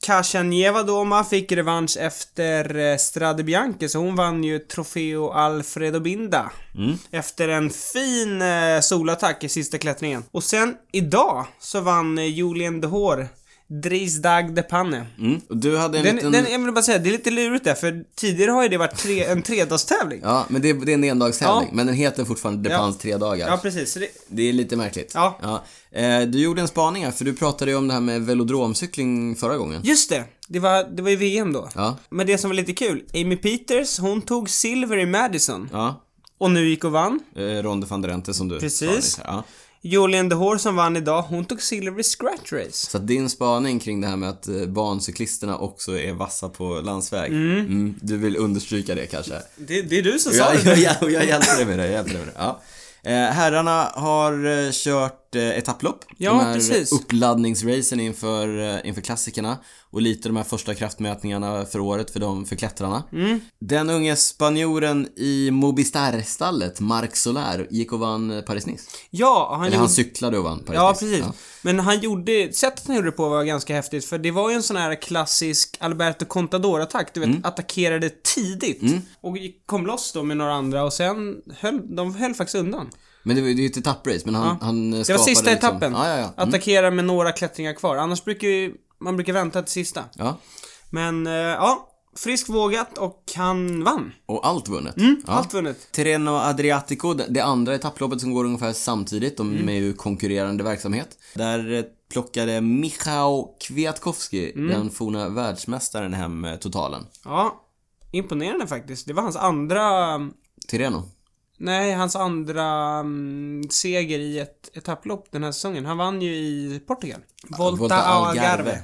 Kasia 0.00 0.42
Nievadoma 0.42 1.24
fick 1.24 1.52
revansch 1.52 1.96
efter 1.96 2.76
eh, 2.76 2.96
Strade 2.96 3.44
Bianche, 3.44 3.88
så 3.88 3.98
hon 3.98 4.16
vann 4.16 4.44
ju 4.44 4.58
Trofeo 4.58 5.30
Alfredo 5.30 6.00
Binda. 6.00 6.50
Mm. 6.74 6.98
Efter 7.10 7.48
en 7.48 7.70
fin 7.70 8.42
eh, 8.42 8.80
solattack 8.80 9.44
i 9.44 9.48
sista 9.48 9.78
klättringen. 9.78 10.24
Och 10.30 10.44
sen 10.44 10.76
idag 10.92 11.46
så 11.60 11.80
vann 11.80 12.18
eh, 12.18 12.24
Julien 12.24 12.80
de 12.80 12.86
Hoor 12.86 13.28
Dries 13.70 14.22
Dag 14.22 14.54
de 14.54 14.62
Panne. 14.62 15.06
Mm. 15.18 15.40
Och 15.48 15.56
du 15.56 15.76
hade 15.76 15.98
en 15.98 16.04
Den, 16.04 16.16
liten... 16.16 16.32
den, 16.32 16.46
jag 16.52 16.58
vill 16.58 16.72
bara 16.72 16.82
säga, 16.82 16.98
det 16.98 17.08
är 17.08 17.12
lite 17.12 17.30
lurigt 17.30 17.64
där, 17.64 17.74
för 17.74 18.04
tidigare 18.14 18.50
har 18.50 18.62
ju 18.62 18.68
det 18.68 18.78
varit 18.78 18.96
tre, 18.96 19.24
en 19.24 19.42
tredagstävling. 19.42 20.20
Ja, 20.22 20.46
men 20.48 20.62
det, 20.62 20.72
det 20.72 20.92
är 20.92 20.94
en 20.94 21.04
endagstävling. 21.04 21.68
Ja. 21.70 21.76
Men 21.76 21.86
den 21.86 21.94
heter 21.96 22.24
fortfarande 22.24 22.70
Ja. 22.70 22.76
Depans 22.76 22.98
tre 22.98 23.16
dagar. 23.16 23.48
Ja, 23.48 23.56
precis. 23.56 23.94
Det, 23.94 24.08
Det 24.28 24.48
är 24.48 24.52
lite 24.52 24.76
märkligt. 24.76 25.12
Ja. 25.14 25.62
Eh, 25.92 26.20
du 26.20 26.40
gjorde 26.40 26.60
en 26.60 26.68
spaning 26.68 27.04
här, 27.04 27.10
för 27.12 27.24
du 27.24 27.34
pratade 27.34 27.70
ju 27.70 27.76
om 27.76 27.88
det 27.88 27.94
här 27.94 28.00
med 28.00 28.22
velodromcykling 28.26 29.36
förra 29.36 29.56
gången. 29.56 29.80
just 29.84 30.10
det, 30.10 30.24
det 30.48 30.58
var, 30.58 30.84
det 30.96 31.02
var 31.02 31.10
ju 31.10 31.16
VM 31.16 31.52
då. 31.52 31.68
Ja. 31.74 31.96
Men 32.10 32.26
det 32.26 32.38
som 32.38 32.50
var 32.50 32.54
lite 32.54 32.72
kul, 32.72 33.04
Amy 33.14 33.36
Peters, 33.36 33.98
hon 33.98 34.22
tog 34.22 34.50
silver 34.50 34.96
i 34.98 35.06
Madison. 35.06 35.68
Ja. 35.72 36.04
Och 36.38 36.50
nu 36.50 36.68
gick 36.68 36.84
och 36.84 36.92
vann. 36.92 37.20
Eh, 37.36 37.42
Ronde 37.42 37.86
van 37.86 38.02
der 38.02 38.08
Rente 38.08 38.34
som 38.34 38.48
du 38.48 38.58
Precis. 38.60 39.04
sa. 39.12 39.22
Ja. 39.24 39.44
Julian 39.82 40.28
de 40.28 40.34
Hoor 40.34 40.56
som 40.58 40.76
vann 40.76 40.96
idag, 40.96 41.22
hon 41.22 41.44
tog 41.44 41.62
silver 41.62 42.00
i 42.00 42.02
scratch 42.02 42.52
race. 42.52 42.90
Så 42.90 42.98
din 42.98 43.30
spaning 43.30 43.78
kring 43.80 44.00
det 44.00 44.06
här 44.06 44.16
med 44.16 44.28
att 44.28 44.48
eh, 44.48 44.66
barncyklisterna 44.66 45.58
också 45.58 45.98
är 45.98 46.12
vassa 46.12 46.48
på 46.48 46.80
landsväg. 46.80 47.32
Mm. 47.32 47.94
du 48.02 48.16
vill 48.16 48.36
understryka 48.36 48.94
det 48.94 49.06
kanske? 49.06 49.34
Det, 49.56 49.82
det 49.82 49.98
är 49.98 50.02
du 50.02 50.18
som 50.18 50.32
sa 50.32 50.54
Ja, 50.54 50.60
det. 50.64 50.80
jag, 50.80 50.96
jag, 51.02 51.12
jag 51.12 51.26
hjälper 51.26 51.56
dig 51.56 51.66
med 51.66 51.78
det, 51.78 51.90
jag 51.92 52.04
dig 52.06 52.14
med 52.18 52.26
det. 52.26 52.32
Ja. 52.36 52.60
Eh, 53.02 53.12
herrarna 53.32 53.90
har 53.94 54.46
eh, 54.66 54.70
kört 55.32 55.34
eh, 55.42 55.58
etapplopp. 55.58 56.04
Ja, 56.16 56.30
de 56.32 56.40
här 56.40 56.54
precis. 56.54 56.92
uppladdningsracen 56.92 58.00
inför, 58.00 58.58
eh, 58.74 58.88
inför 58.88 59.00
klassikerna. 59.00 59.58
Och 59.90 60.02
lite 60.02 60.28
de 60.28 60.36
här 60.36 60.44
första 60.44 60.74
kraftmätningarna 60.74 61.64
för 61.64 61.80
året 61.80 62.10
för 62.10 62.20
dem, 62.20 62.44
för 62.46 62.56
klättrarna. 62.56 63.04
Mm. 63.12 63.40
Den 63.60 63.90
unge 63.90 64.16
spanjoren 64.16 65.08
i 65.16 65.50
Mobistar-stallet, 65.50 66.80
Marc 66.80 67.16
Soler, 67.16 67.66
gick 67.70 67.92
och 67.92 67.98
vann 68.00 68.30
eh, 68.30 68.42
Paris-Nice. 68.42 68.88
Ja, 69.10 69.48
han 69.50 69.60
Eller 69.60 69.70
gjorde... 69.70 69.78
han 69.78 69.88
cyklade 69.88 70.38
och 70.38 70.44
vann 70.44 70.58
Paris-Nice. 70.58 70.74
Ja, 70.74 70.92
precis. 71.00 71.24
Men 71.62 71.78
han 71.80 72.00
gjorde, 72.00 72.52
sättet 72.52 72.86
han 72.86 72.96
gjorde 72.96 73.08
det 73.08 73.12
på 73.12 73.28
var 73.28 73.44
ganska 73.44 73.74
häftigt, 73.74 74.04
för 74.04 74.18
det 74.18 74.30
var 74.30 74.50
ju 74.50 74.56
en 74.56 74.62
sån 74.62 74.76
här 74.76 75.02
klassisk 75.02 75.76
Alberto 75.80 76.24
Contador-attack, 76.24 77.14
du 77.14 77.20
vet, 77.20 77.28
Mm. 77.28 77.40
attackerade 77.44 78.10
tidigt. 78.34 78.82
Och 79.20 79.38
gick- 79.38 79.66
kom 79.66 79.86
loss 79.86 80.12
då 80.12 80.22
med 80.22 80.36
några 80.36 80.52
andra 80.52 80.84
och 80.84 80.92
sen 80.92 81.34
höll, 81.58 81.96
de 81.96 82.14
höll 82.14 82.34
faktiskt 82.34 82.54
undan. 82.56 82.90
Men 83.22 83.36
det, 83.36 83.42
var- 83.42 83.48
ju 83.48 83.66
ett 83.66 83.76
etapprace, 83.76 84.22
men 84.24 84.34
han, 84.34 84.56
han 84.60 84.90
Det 84.90 84.96
var 84.96 85.04
skapade 85.04 85.24
sista 85.24 85.50
liksom... 85.50 85.68
etappen. 85.68 85.92
Ja, 85.92 86.08
ja, 86.08 86.16
ja. 86.18 86.32
Mm. 86.36 86.48
Attackera 86.48 86.90
med 86.90 87.04
några 87.04 87.32
klättringar 87.32 87.72
kvar, 87.74 87.96
annars 87.96 88.24
brukar 88.24 88.48
ju, 88.48 88.74
man 89.00 89.16
brukar 89.16 89.32
vänta 89.32 89.62
till 89.62 89.72
sista. 89.72 90.04
ja. 90.16 90.36
Men, 90.90 91.26
eh, 91.26 91.32
ja, 91.32 91.88
frisk 92.16 92.48
vågat 92.48 92.98
och 92.98 93.22
han 93.36 93.84
vann. 93.84 94.12
Och 94.26 94.46
allt 94.46 94.68
vunnet. 94.68 94.94
ja. 94.96 95.02
Mm, 95.02 95.22
Allt 95.26 95.54
vunnet. 95.54 95.92
Terreno 95.92 96.30
Adriatico, 96.30 97.14
det- 97.14 97.40
andra 97.44 97.74
etapploppet 97.74 98.20
som 98.20 98.34
går 98.34 98.44
ungefär 98.44 98.72
samtidigt, 98.72 99.36
de 99.36 99.52
Mm. 99.52 99.68
är 99.68 99.72
ju 99.72 99.92
konkurrerande 99.94 100.64
verksamhet. 100.64 101.08
Där 101.34 101.72
eh, 101.72 101.82
plockade 102.12 102.60
Michał 102.60 103.56
Kwiatkowski, 103.60 104.52
Mm. 104.52 104.68
den 104.68 104.90
forna 104.90 105.28
världsmästaren, 105.28 106.14
hem 106.14 106.44
eh, 106.44 106.56
totalen. 106.56 107.06
Ja, 107.24 107.64
imponerande 108.12 108.66
faktiskt. 108.66 109.06
Det 109.06 109.12
var 109.12 109.22
hans 109.22 109.36
andra, 109.36 109.80
Tirreno. 110.68 111.02
Nej, 111.58 111.92
hans 111.92 112.16
andra 112.16 112.64
mm, 112.98 113.68
seger 113.70 114.18
i 114.18 114.38
ett 114.38 114.70
etapplopp 114.76 115.28
den 115.32 115.44
här 115.44 115.52
säsongen. 115.52 115.86
Han 115.86 115.96
vann 115.98 116.22
ju 116.22 116.34
i 116.34 116.80
Portugal. 116.86 117.20
Volta, 117.58 117.96
Algarve. 117.96 118.82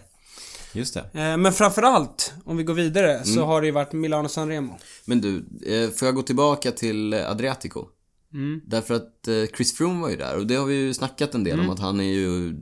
Just 0.73 0.94
det. 0.94 1.00
Eh, 1.00 1.37
Men 1.37 1.53
framförallt, 1.53 2.32
om 2.44 2.56
vi 2.56 2.65
går 2.65 2.75
vidare, 2.75 3.12
Mm. 3.12 3.25
så 3.25 3.44
har 3.44 3.61
det 3.61 3.67
ju 3.67 3.73
varit 3.73 3.93
Milano 3.93 4.29
Sanremo. 4.29 4.79
Men 5.05 5.21
du, 5.21 5.37
eh, 5.67 5.91
får 5.91 6.06
jag 6.09 6.15
gå 6.15 6.23
tillbaka 6.23 6.71
till 6.73 7.15
Adriatico? 7.15 7.87
Mm. 8.35 8.61
Därför 8.67 8.94
att 8.94 9.29
eh, 9.29 9.35
Chris 9.56 9.75
Froome 9.77 10.00
var 10.03 10.11
ju 10.11 10.17
där 10.17 10.37
och 10.37 10.47
det 10.47 10.55
har 10.55 10.67
vi 10.67 10.75
ju 10.75 10.94
snackat 10.94 11.35
en 11.35 11.44
del 11.44 11.55
Mm. 11.55 11.67
om 11.67 11.73
att 11.75 11.81
han 11.81 12.00
är 12.00 12.05
ju 12.12 12.56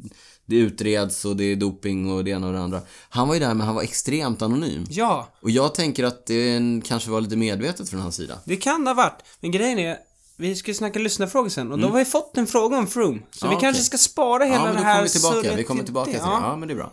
det 0.53 0.59
utreds 0.59 1.25
och 1.25 1.37
det 1.37 1.45
är 1.45 1.57
doping 1.57 2.11
och 2.13 2.25
det 2.25 2.31
ena 2.31 2.47
och 2.47 2.53
det 2.53 2.61
andra. 2.61 2.81
Han 3.09 3.29
var 3.29 3.35
ju 3.35 3.41
där 3.41 3.55
men 3.55 3.67
han 3.67 3.75
var 3.75 3.83
extremt 3.83 4.43
anonym. 4.43 4.85
Ja, 4.91 5.29
Och 5.41 5.51
jag 5.51 5.75
tänker 5.75 6.05
att 6.05 6.27
det 6.27 6.61
kanske 6.85 7.11
var 7.11 7.21
lite 7.21 7.37
medvetet 7.37 7.89
från 7.89 8.01
hans 8.01 8.17
sida. 8.17 8.39
det 8.45 8.57
kan 8.57 8.85
det 8.85 8.91
ha 8.91 8.95
varit. 8.95 9.19
Men 9.41 9.51
grejen 9.51 9.79
är, 9.79 9.97
vi 10.37 10.57
ska 10.57 10.71
ju 10.71 10.75
snacka 10.75 10.99
lyssnarfrågor 10.99 11.49
sen 11.49 11.73
och 11.73 11.79
då 11.79 11.89
har 11.89 11.99
vi 11.99 12.05
fått 12.05 12.37
en 12.37 12.47
fråga 12.47 12.79
om 12.79 12.87
Froome. 12.87 13.19
Så 13.31 13.47
Mm. 13.47 13.53
Ja, 13.53 13.59
vi 13.59 13.61
kanske 13.61 13.81
okej. 13.81 13.85
ska 13.85 13.99
spara 13.99 14.45
hela 14.45 14.57
Ja, 14.57 14.65
men 14.65 14.77
då 14.77 14.83
här 14.83 14.95
kommer 14.95 15.03
vi 15.03 15.09
tillbaka. 15.11 15.57
Vi 15.57 15.65
kommer 15.65 15.85
tillbaka 15.85 16.11
till 16.11 16.21
det. 16.21 16.27
Ja. 16.27 16.41
Ja, 16.43 16.57
men 16.57 16.69
det 16.69 16.75
är 16.75 16.77
bra. 16.77 16.93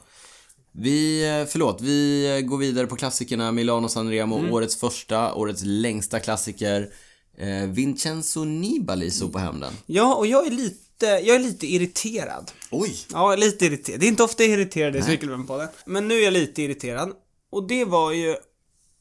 Vi, 0.71 1.27
eh, 1.41 1.45
förlåt, 1.51 1.81
vi 1.81 2.27
eh, 2.37 2.41
går 2.41 2.57
vidare 2.57 2.87
på 2.87 2.95
klassikerna 2.95 3.51
Milano 3.51 3.89
Sanremo, 3.89 4.37
Mm. 4.39 4.53
årets 4.53 4.75
första, 4.75 5.33
årets 5.33 5.61
längsta 5.65 6.19
klassiker. 6.19 6.89
Eh, 7.37 7.69
Vincenzo 7.69 8.43
Nibali 8.43 9.11
stod 9.11 9.33
på 9.33 9.39
hem 9.39 9.59
den. 9.59 9.73
ja, 9.85 10.15
och 10.15 10.27
jag 10.27 10.47
är 10.47 10.51
lite, 10.51 10.75
jag 11.05 11.35
är 11.35 11.39
lite 11.39 11.67
irriterad. 11.67 12.51
Oj! 12.71 12.95
Ja, 13.11 13.35
lite 13.35 13.65
irriterad. 13.65 13.99
Det 13.99 14.05
är 14.05 14.07
inte 14.07 14.23
ofta 14.23 14.43
jag 14.43 14.53
är 14.53 14.57
irriterad 14.57 14.95
i 14.95 15.01
Cykelwebben-podden. 15.01 15.67
Men 15.85 16.07
nu 16.07 16.15
är 16.15 16.23
jag 16.23 16.33
lite 16.33 16.61
irriterad. 16.61 17.11
Och 17.51 17.67
det 17.67 17.85
var 17.85 18.11
ju, 18.11 18.35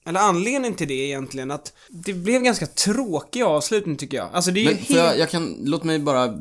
eller 0.06 0.20
anledningen 0.20 0.74
till 0.74 0.88
det 0.88 0.94
egentligen 0.94 1.50
att 1.50 1.72
det 1.88 2.12
blev 2.12 2.42
ganska 2.42 2.66
tråkig 2.66 3.42
avslutning 3.42 3.96
tycker 3.96 4.16
jag. 4.16 4.28
Alltså 4.32 4.50
det 4.50 4.60
är 4.60 4.62
ju 4.62 4.68
Men 4.68 4.76
helt... 4.76 4.86
får 4.86 4.96
jag, 4.96 5.18
jag 5.18 5.30
kan, 5.30 5.56
låt 5.64 5.84
mig 5.84 5.98
bara 5.98 6.34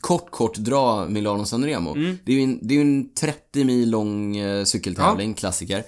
kort, 0.00 0.30
kort 0.30 0.56
dra 0.56 1.08
Milano 1.08 1.44
Sanremo. 1.44 1.94
Mm. 1.94 2.18
Det 2.24 2.32
är 2.32 2.36
ju 2.36 2.42
en, 2.42 2.58
det 2.62 2.74
är 2.74 2.76
ju 2.76 2.82
en 2.82 3.14
30 3.14 3.64
mil 3.64 3.90
lång 3.90 4.36
eh, 4.36 4.64
cykeltävling, 4.64 5.34
klassiker. 5.34 5.84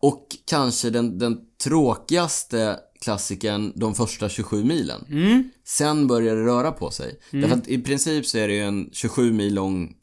Och 0.00 0.26
kanske 0.46 0.90
den, 0.90 1.18
den 1.18 1.38
tråkigaste 1.64 2.78
klassikern 3.00 3.72
de 3.76 3.94
första 3.94 4.28
27 4.28 4.64
milen. 4.64 5.04
Mm. 5.10 5.50
Sen 5.64 6.06
börjar 6.06 6.36
det 6.36 6.44
röra 6.44 6.72
på 6.72 6.90
sig. 6.90 7.20
Därför 7.30 7.56
att 7.56 7.68
i 7.68 7.78
princip 7.82 8.26
så 8.26 8.38
är 8.38 8.48
det 8.48 8.54
ju 8.54 8.62
en 8.62 8.90
27 8.92 9.32
mil 9.32 9.54
lång 9.54 9.94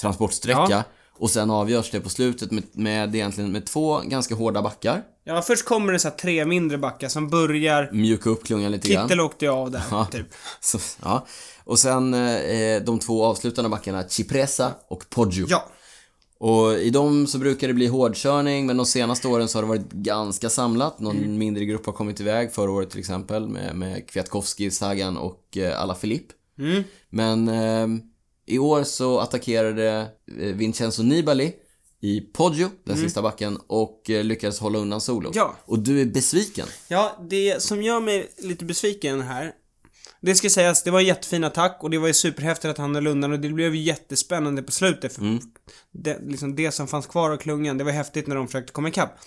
transportsträcka. 0.00 0.66
Ja. 0.70 0.82
Och 1.18 1.30
sen 1.30 1.50
avgörs 1.50 1.90
det 1.90 2.00
på 2.00 2.08
slutet 2.08 2.50
med, 2.50 2.64
med 2.72 3.14
egentligen 3.14 3.52
med 3.52 3.66
två 3.66 4.00
ganska 4.04 4.34
hårda 4.34 4.62
backar. 4.62 5.02
Ja, 5.24 5.42
först 5.42 5.64
kommer 5.64 5.92
det 5.92 5.98
så 5.98 6.10
tre 6.10 6.44
mindre 6.44 6.78
backar 6.78 7.08
som 7.08 7.28
börjar... 7.28 7.90
Mjuka 7.92 8.30
upp 8.30 8.44
klungan 8.44 8.72
lite 8.72 8.88
grann. 8.88 9.08
Kittel 9.08 9.20
åkte 9.20 9.44
ju 9.44 9.50
av 9.50 9.70
där, 9.70 9.82
Ja. 9.90 10.04
typ. 10.12 10.26
Så, 10.60 10.78
ja. 11.02 11.26
Och 11.64 11.78
sen 11.78 12.14
eh, 12.14 12.82
de 12.82 12.98
två 12.98 13.24
avslutande 13.24 13.68
backarna, 13.70 14.04
Cipresa 14.08 14.74
och 14.88 15.04
Poggio. 15.10 15.46
Ja. 15.48 15.68
Och 16.38 16.78
i 16.78 16.90
dem 16.90 17.26
så 17.26 17.38
brukar 17.38 17.68
det 17.68 17.74
bli 17.74 17.86
hårdkörning, 17.86 18.66
men 18.66 18.76
de 18.76 18.86
senaste 18.86 19.28
åren 19.28 19.48
så 19.48 19.58
har 19.58 19.62
det 19.62 19.68
varit 19.68 19.92
ganska 19.92 20.50
samlat. 20.50 21.00
Någon 21.00 21.38
mindre 21.38 21.64
grupp 21.64 21.86
har 21.86 21.92
kommit 21.92 22.20
iväg, 22.20 22.52
förra 22.52 22.70
året 22.70 22.90
till 22.90 23.00
exempel, 23.00 23.48
med, 23.48 23.76
med 23.76 24.08
Kwiatkowski, 24.08 24.70
Sagan 24.70 25.16
och 25.16 25.56
eh, 25.56 25.80
Alaphilippe. 25.80 26.34
Mm. 26.58 26.82
Men 27.10 27.48
ehm, 27.48 28.00
i 28.46 28.58
år 28.58 28.84
så 28.84 29.18
attackerade 29.18 30.06
eh, 30.40 30.54
Vincenzo 30.54 31.02
Nibali 31.02 31.52
i 32.00 32.20
Poggio, 32.20 32.68
den 32.84 32.96
sista 32.96 33.22
backen, 33.22 33.58
och 33.66 34.10
eh, 34.10 34.24
lyckades 34.24 34.58
hålla 34.58 34.78
undan 34.78 35.00
solo. 35.00 35.28
Mm. 35.28 35.36
Ja. 35.36 35.56
Och 35.64 35.78
du 35.78 36.00
är 36.00 36.04
besviken. 36.04 36.66
Ja, 36.88 37.16
det 37.30 37.62
som 37.62 37.82
gör 37.82 38.00
mig 38.00 38.30
lite 38.38 38.64
besviken 38.64 39.20
här 39.20 39.52
det 40.20 40.34
ska 40.34 40.50
sägas, 40.50 40.82
det 40.82 40.90
var 40.90 41.00
en 41.00 41.06
jättefin 41.06 41.44
attack 41.44 41.78
och 41.80 41.90
det 41.90 41.98
var 41.98 42.06
ju 42.06 42.14
superhäftigt 42.14 42.70
att 42.70 42.78
han 42.78 42.94
höll 42.94 43.06
undan 43.06 43.32
och 43.32 43.40
det 43.40 43.48
blev 43.48 43.74
ju 43.74 43.80
jättespännande 43.82 44.62
på 44.62 44.72
slutet 44.72 45.12
för 45.12 45.22
Mm. 45.22 45.38
det, 45.92 46.18
liksom 46.26 46.56
det 46.56 46.72
som 46.72 46.88
fanns 46.88 47.06
kvar 47.06 47.30
av 47.30 47.36
klungan, 47.36 47.78
det 47.78 47.84
var 47.84 47.92
häftigt 47.92 48.26
när 48.26 48.36
de 48.36 48.46
försökte 48.46 48.72
komma 48.72 48.88
ikapp. 48.88 49.18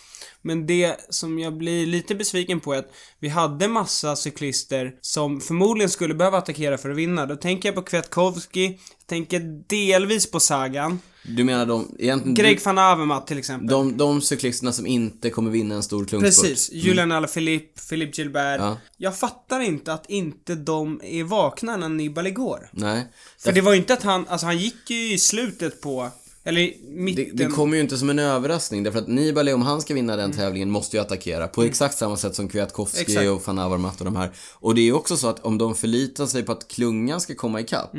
Men 0.41 0.67
det 0.67 0.95
som 1.09 1.39
jag 1.39 1.57
blir 1.57 1.85
lite 1.85 2.15
besviken 2.15 2.59
på 2.59 2.73
är 2.73 2.79
att 2.79 2.91
vi 3.19 3.29
hade 3.29 3.67
massa 3.67 4.15
cyklister 4.15 4.95
som 5.01 5.41
förmodligen 5.41 5.89
skulle 5.89 6.13
behöva 6.13 6.37
attackera 6.37 6.77
för 6.77 6.89
att 6.89 6.97
vinna. 6.97 7.25
Då 7.25 7.35
tänker 7.35 7.69
jag 7.69 7.75
på 7.75 7.81
Kwiatkowski, 7.81 8.65
jag 8.65 9.07
tänker 9.07 9.63
delvis 9.67 10.31
på 10.31 10.39
Sagan, 10.39 10.99
Du 11.23 11.43
menar 11.43 11.65
de, 11.65 11.95
egentligen, 11.99 12.35
Greg 12.35 12.61
van 12.65 12.77
Avermaet 12.77 13.27
till 13.27 13.37
exempel. 13.37 13.67
de, 13.67 13.97
de 13.97 14.21
cyklisterna 14.21 14.73
som 14.73 14.87
inte 14.87 15.29
kommer 15.29 15.51
vinna 15.51 15.75
en 15.75 15.83
stor 15.83 16.05
klungspurt. 16.05 16.47
Precis. 16.49 16.71
Julian 16.71 17.11
Alaphilippe, 17.11 17.81
Philippe 17.89 18.21
Gilbert. 18.21 18.59
Ja. 18.59 18.77
Jag 18.97 19.17
fattar 19.17 19.59
inte 19.59 19.93
att 19.93 20.09
inte 20.09 20.55
de 20.55 21.01
är 21.03 21.23
vakna 21.23 21.77
när 21.77 21.89
Nibali 21.89 22.31
går. 22.31 22.69
Nej. 22.71 23.07
För 23.39 23.51
det 23.51 23.61
var 23.61 23.71
ju 23.71 23.77
inte 23.77 23.93
att 23.93 24.03
han, 24.03 24.27
alltså 24.27 24.45
han 24.45 24.57
gick 24.57 24.89
ju 24.89 25.13
i 25.13 25.17
slutet 25.17 25.81
på, 25.81 26.09
eller 26.49 26.61
i 26.61 26.77
Det, 26.83 26.89
mitten. 27.01 27.35
det 27.35 27.45
kommer 27.45 27.75
ju 27.75 27.81
inte 27.81 27.97
som 27.97 28.09
en 28.09 28.19
överraskning 28.19 28.83
därför 28.83 28.99
att 28.99 29.07
Nibali, 29.07 29.53
om 29.53 29.61
han 29.61 29.81
ska 29.81 29.93
vinna 29.93 30.15
den 30.15 30.31
tävlingen, 30.31 30.69
måste 30.71 30.97
ju 30.97 31.01
attackera. 31.01 31.47
På 31.47 31.63
exakt 31.63 31.97
samma 31.97 32.17
sätt 32.17 32.35
som 32.35 32.49
Kwiatkowski 32.49 32.99
Mm. 32.99 33.11
Exakt. 33.11 33.29
och 33.29 33.47
van 33.47 33.59
Avermaet 33.65 33.99
och 33.99 34.05
de 34.05 34.15
här. 34.15 34.31
Och 34.53 34.75
det 34.75 34.81
är 34.81 34.85
ju 34.85 34.93
också 34.93 35.17
så 35.17 35.27
att 35.27 35.39
om 35.45 35.57
de 35.57 35.75
förlitar 35.75 36.25
sig 36.25 36.43
på 36.43 36.51
att 36.51 36.67
klungan 36.67 37.21
ska 37.21 37.35
komma 37.35 37.61
ikapp, 37.61 37.91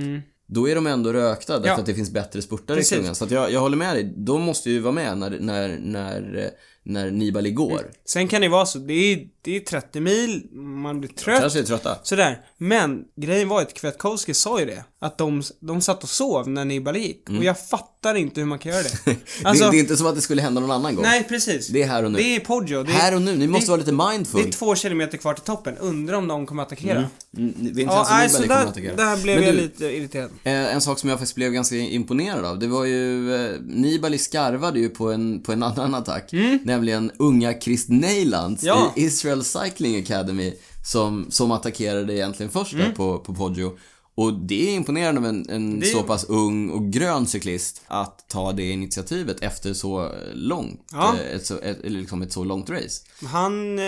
då 0.48 0.68
är 0.68 0.74
de 0.74 0.86
ändå 0.86 1.12
rökta 1.12 1.52
därför 1.52 1.66
Mm. 1.66 1.76
Ja. 1.76 1.80
att 1.80 1.86
det 1.86 1.94
finns 1.94 2.10
bättre 2.10 2.42
spurtare 2.42 2.76
Precis. 2.76 2.92
i 2.92 2.96
klungan. 2.96 3.14
Så 3.14 3.24
att 3.24 3.30
jag, 3.30 3.52
jag 3.52 3.60
håller 3.60 3.76
med 3.76 3.96
dig, 3.96 4.14
de 4.16 4.42
måste 4.42 4.70
ju 4.70 4.78
vara 4.78 4.92
med 4.92 5.18
när, 5.18 5.30
när, 5.40 5.78
när, 5.82 6.38
eh, 6.44 6.50
när 6.90 7.10
Nibali 7.10 7.50
går. 7.50 7.90
Sen 8.06 8.28
kan 8.28 8.40
det 8.40 8.48
vara 8.48 8.66
så, 8.66 8.78
det 8.78 8.92
är, 8.94 9.26
det 9.42 9.56
är 9.56 9.60
30 9.60 10.00
mil, 10.00 10.46
man 10.52 11.00
blir 11.00 11.10
trött. 11.10 11.40
Kanske 11.40 11.58
är 11.58 11.62
trötta. 11.62 11.98
Sådär. 12.02 12.40
Men 12.58 13.04
grejen 13.16 13.48
var 13.48 13.60
ju 13.60 13.66
att 13.66 13.74
Kwiatkowski 13.74 14.34
sa 14.34 14.60
ju 14.60 14.66
det. 14.66 14.84
Att 15.00 15.18
de, 15.18 15.42
de 15.60 15.80
satt 15.80 16.02
och 16.02 16.08
sov 16.08 16.48
när 16.48 16.64
Nibali 16.64 17.00
gick. 17.00 17.28
Och 17.28 17.44
jag 17.44 17.68
fattar 17.68 18.14
inte 18.14 18.40
hur 18.40 18.46
man 18.46 18.58
kan 18.58 18.72
göra 18.72 18.82
det. 18.82 19.16
Alltså, 19.44 19.64
det, 19.64 19.70
det 19.70 19.76
är 19.76 19.80
inte 19.80 19.96
som 19.96 20.06
att 20.06 20.14
det 20.14 20.20
skulle 20.20 20.42
hända 20.42 20.60
någon 20.60 20.70
annan 20.70 20.94
gång. 20.94 21.04
nej 21.04 21.24
precis. 21.28 21.68
Det 21.68 21.82
är 21.82 21.86
här 21.86 22.04
och 22.04 22.12
nu. 22.12 22.18
Det 22.18 22.36
är 22.36 22.40
Poggio. 22.40 22.82
Det 22.82 22.92
är, 22.92 22.96
här 22.96 23.14
och 23.14 23.22
nu, 23.22 23.36
ni 23.36 23.46
måste 23.46 23.66
det, 23.66 23.70
vara 23.70 23.78
lite 23.78 23.92
mindful. 23.92 24.42
Det 24.42 24.48
är 24.48 24.52
två 24.52 24.74
kilometer 24.74 25.18
kvar 25.18 25.34
till 25.34 25.44
toppen. 25.44 25.76
Undrar 25.76 26.16
om 26.16 26.28
de 26.28 26.46
kommer 26.46 26.62
attackera. 26.62 27.04
Mm, 27.36 27.54
Vincenzo 27.58 27.94
Ja, 27.94 28.06
nej, 28.10 28.28
så 28.28 28.40
Nibali 28.42 28.48
kommer 28.48 28.68
att 28.68 28.74
där, 28.74 28.90
attackera. 28.90 29.14
där 29.16 29.22
blev 29.22 29.36
Men 29.36 29.44
jag 29.44 29.54
du, 29.54 29.60
lite 29.60 29.84
irriterad. 29.84 30.30
Eh, 30.44 30.74
en 30.74 30.80
sak 30.80 30.98
som 30.98 31.10
jag 31.10 31.18
faktiskt 31.18 31.34
blev 31.34 31.52
ganska 31.52 31.76
imponerad 31.76 32.44
av, 32.44 32.58
det 32.58 32.66
var 32.66 32.84
ju, 32.84 33.34
eh, 33.34 33.60
Nibali 33.60 34.18
skarvade 34.18 34.80
ju 34.80 34.88
på 34.88 35.12
en, 35.12 35.42
på 35.42 35.52
en 35.52 35.62
annan 35.62 35.94
attack. 35.94 36.32
Nämligen 36.80 37.10
unga 37.18 37.60
Chris 37.60 37.88
Neylands. 37.88 38.62
Ja. 38.62 38.92
i 38.96 39.02
Israel 39.04 39.44
Cycling 39.44 40.02
Academy 40.02 40.54
som, 40.86 41.26
som 41.30 41.50
attackerade 41.50 42.14
egentligen 42.14 42.52
först 42.52 42.72
Mm. 42.72 42.86
där 42.86 42.94
på, 42.94 43.18
på 43.18 43.34
Poggio. 43.34 43.72
Och 44.14 44.32
det 44.34 44.68
är 44.70 44.74
imponerande 44.74 45.20
av 45.20 45.26
en, 45.26 45.46
en 45.50 45.82
är- 45.82 45.86
så 45.86 46.02
pass 46.02 46.24
ung 46.24 46.70
och 46.70 46.92
grön 46.92 47.26
cyklist 47.26 47.82
att 47.86 48.28
ta 48.28 48.52
det 48.52 48.70
initiativet 48.70 49.40
efter 49.42 49.74
så 49.74 50.12
långt, 50.34 50.80
Ja. 50.92 51.14
eh, 51.14 51.36
ett, 51.36 51.46
så, 51.46 51.58
ett, 51.58 51.78
liksom 51.82 52.22
ett 52.22 52.32
så 52.32 52.44
långt 52.44 52.70
race. 52.70 53.02
Han... 53.26 53.78
Eh, 53.78 53.84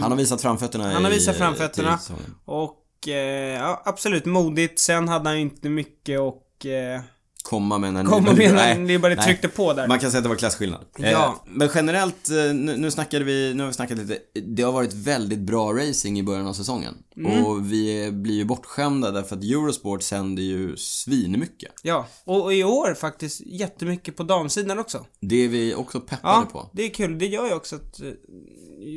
Han 0.00 0.10
har 0.10 0.16
visat 0.16 0.42
framfötterna 0.42 0.92
Han 0.92 1.04
har 1.04 1.10
i, 1.10 1.14
visat 1.14 1.36
framfötterna. 1.36 1.98
säsongen. 1.98 2.34
Och, 2.44 3.08
eh, 3.08 3.54
ja, 3.58 3.82
absolut 3.84 4.24
modigt. 4.24 4.78
Sen 4.78 5.08
hade 5.08 5.28
han 5.28 5.38
inte 5.38 5.68
mycket 5.68 6.20
och 6.20 6.66
eh, 6.66 7.00
Komma 7.42 7.78
med 7.78 7.94
när 7.94 8.04
komma 8.04 8.30
Nibali- 8.30 8.36
med 8.36 8.54
Nej, 8.54 8.78
när 8.78 8.84
Nibali 8.86 9.14
nej. 9.14 9.24
tryckte 9.24 9.48
på 9.48 9.72
där. 9.72 9.88
Man 9.88 9.98
kan 9.98 10.10
säga 10.10 10.18
att 10.18 10.24
det 10.24 10.28
var 10.28 10.36
klasskillnad. 10.36 10.80
Ja. 10.98 11.08
Eh, 11.08 11.34
men 11.46 11.68
generellt, 11.74 12.30
eh, 12.30 12.36
nu, 12.36 12.76
nu 12.76 12.90
snackade 12.90 13.24
vi, 13.24 13.54
nu 13.54 13.62
har 13.62 13.68
vi 13.68 13.74
snackat 13.74 13.98
lite, 13.98 14.18
det 14.46 14.62
har 14.62 14.72
varit 14.72 14.92
väldigt 14.94 15.38
bra 15.38 15.72
racing 15.72 16.18
i 16.18 16.22
början 16.22 16.46
av 16.46 16.52
säsongen. 16.52 16.94
Mm. 17.16 17.46
Och 17.46 17.72
vi 17.72 18.10
blir 18.12 18.34
ju 18.34 18.44
bortskämda 18.44 19.10
därför 19.10 19.36
att 19.36 19.42
Eurosport 19.44 20.02
sänder 20.02 20.42
ju 20.42 20.76
svinmycket. 20.76 21.72
Ja, 21.82 22.06
och, 22.24 22.54
i 22.54 22.64
år 22.64 22.94
faktiskt 22.94 23.40
jättemycket 23.46 24.16
på 24.16 24.22
damsidan 24.22 24.78
också. 24.78 25.06
Det 25.20 25.44
är 25.44 25.48
vi 25.48 25.74
också 25.74 26.00
peppade 26.00 26.34
Ja, 26.34 26.46
på. 26.52 26.70
det 26.72 26.82
är 26.82 26.88
kul. 26.90 27.18
Det 27.18 27.26
gör 27.26 27.46
ju 27.46 27.54
också 27.54 27.76
att 27.76 28.00
eh, 28.00 28.06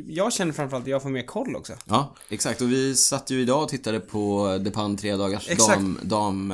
jag 0.08 0.34
känner 0.34 0.54
framförallt 0.54 0.84
att 0.86 0.90
jag 0.90 1.02
får 1.02 1.10
mer 1.10 1.26
koll 1.26 1.56
också. 1.56 1.74
Ja, 1.86 2.16
exakt. 2.30 2.62
Och 2.62 2.72
vi 2.72 2.96
satt 2.96 3.30
ju 3.32 3.42
idag 3.42 3.64
och 3.64 3.70
tittade 3.70 4.00
på 4.00 4.58
Depan 4.62 4.98
tre 4.98 5.16
dagars 5.16 5.50
Exakt. 5.50 5.80
dam, 5.80 6.00
dam 6.04 6.54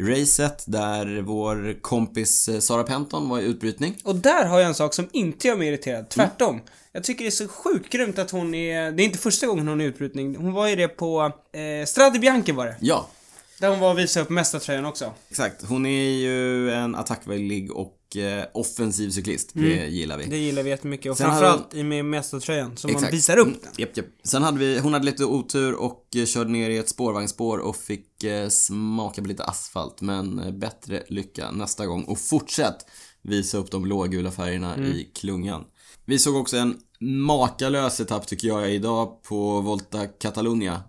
racet 0.00 0.64
där 0.66 1.20
vår 1.22 1.80
kompis 1.80 2.48
eh, 2.48 2.58
Sara 2.60 2.82
Penton 2.82 3.28
var 3.28 3.40
i 3.40 3.44
utbrytning. 3.44 3.96
Och 4.04 4.14
där 4.16 4.44
har 4.46 4.58
jag 4.58 4.68
en 4.68 4.74
sak 4.74 4.94
som 4.94 5.08
inte 5.12 5.48
gör 5.48 5.56
mig 5.56 5.68
irriterad. 5.68 6.08
Tvärtom. 6.08 6.60
Jag 6.92 7.04
tycker 7.04 7.24
det 7.24 7.28
är 7.28 7.30
så 7.30 7.48
sjukt 7.48 7.92
grymt 7.92 8.18
att 8.18 8.30
hon 8.30 8.54
är... 8.54 8.92
Det 8.92 9.02
är 9.02 9.04
inte 9.04 9.18
första 9.18 9.46
gången 9.46 9.68
hon 9.68 9.80
är 9.80 9.84
i 9.84 9.88
utbrytning. 9.88 10.36
Hon 10.36 10.52
var 10.52 10.68
ju 10.68 10.76
det 10.76 10.88
på... 10.88 11.32
Eh, 11.52 11.86
Strade 11.86 12.18
Bianchi 12.18 12.52
var 12.52 12.66
det. 12.66 12.76
Ja, 12.80 13.08
Där 13.60 13.68
hon 13.70 13.80
var 13.80 13.90
och 13.90 13.98
visade 13.98 14.24
upp 14.24 14.30
mästartröjan 14.30 14.86
också. 14.86 15.12
exakt. 15.30 15.64
Hon 15.68 15.86
är 15.86 16.10
ju 16.10 16.70
en 16.70 16.94
attackvillig 16.94 17.72
och 17.72 17.92
offensiv 18.54 19.10
cyklist. 19.10 19.50
Det 19.54 19.86
gillar 19.86 20.18
vi. 20.18 20.24
Det 20.26 20.38
gillar 20.38 20.62
vi 20.62 20.70
jättemycket. 20.70 21.10
Och 21.10 21.16
Sen 21.18 21.26
framförallt 21.26 21.74
i 21.74 21.82
med 21.82 22.04
mästartröjan, 22.04 22.76
som 22.76 22.88
man 22.92 22.96
Exakt. 22.98 23.14
visar 23.14 23.36
upp 23.36 23.46
Mm, 23.46 23.58
den. 23.62 23.72
Japp, 23.76 23.96
japp. 23.96 24.06
Sen 24.24 24.42
hade 24.42 24.58
vi, 24.58 24.78
hon 24.78 24.92
hade 24.92 25.04
lite 25.04 25.24
otur 25.24 25.74
och 25.74 26.06
eh, 26.16 26.24
körde 26.24 26.50
ner 26.50 26.70
i 26.70 26.76
ett 26.78 26.88
spårvagnsspår 26.88 27.58
och 27.58 27.76
fick 27.76 28.24
eh, 28.24 28.48
smaka 28.48 29.22
på 29.22 29.28
lite 29.28 29.44
asfalt. 29.44 30.00
Men 30.00 30.38
eh, 30.38 30.52
bättre 30.52 31.02
lycka 31.08 31.50
nästa 31.50 31.86
gång. 31.86 32.04
Och 32.04 32.18
fortsätt 32.18 32.76
visa 33.22 33.58
upp 33.58 33.70
de 33.70 33.82
blågula 33.82 34.30
färgerna 34.30 34.74
Mm. 34.74 34.86
i 34.92 35.04
klungan. 35.14 35.64
Vi 36.04 36.18
såg 36.18 36.36
också 36.36 36.56
en 36.56 36.76
makalös 37.00 38.00
etapp 38.00 38.26
tycker 38.26 38.48
jag 38.48 38.74
idag 38.74 39.22
på 39.22 39.60
Volta 39.60 40.06
Catalunya 40.06 40.82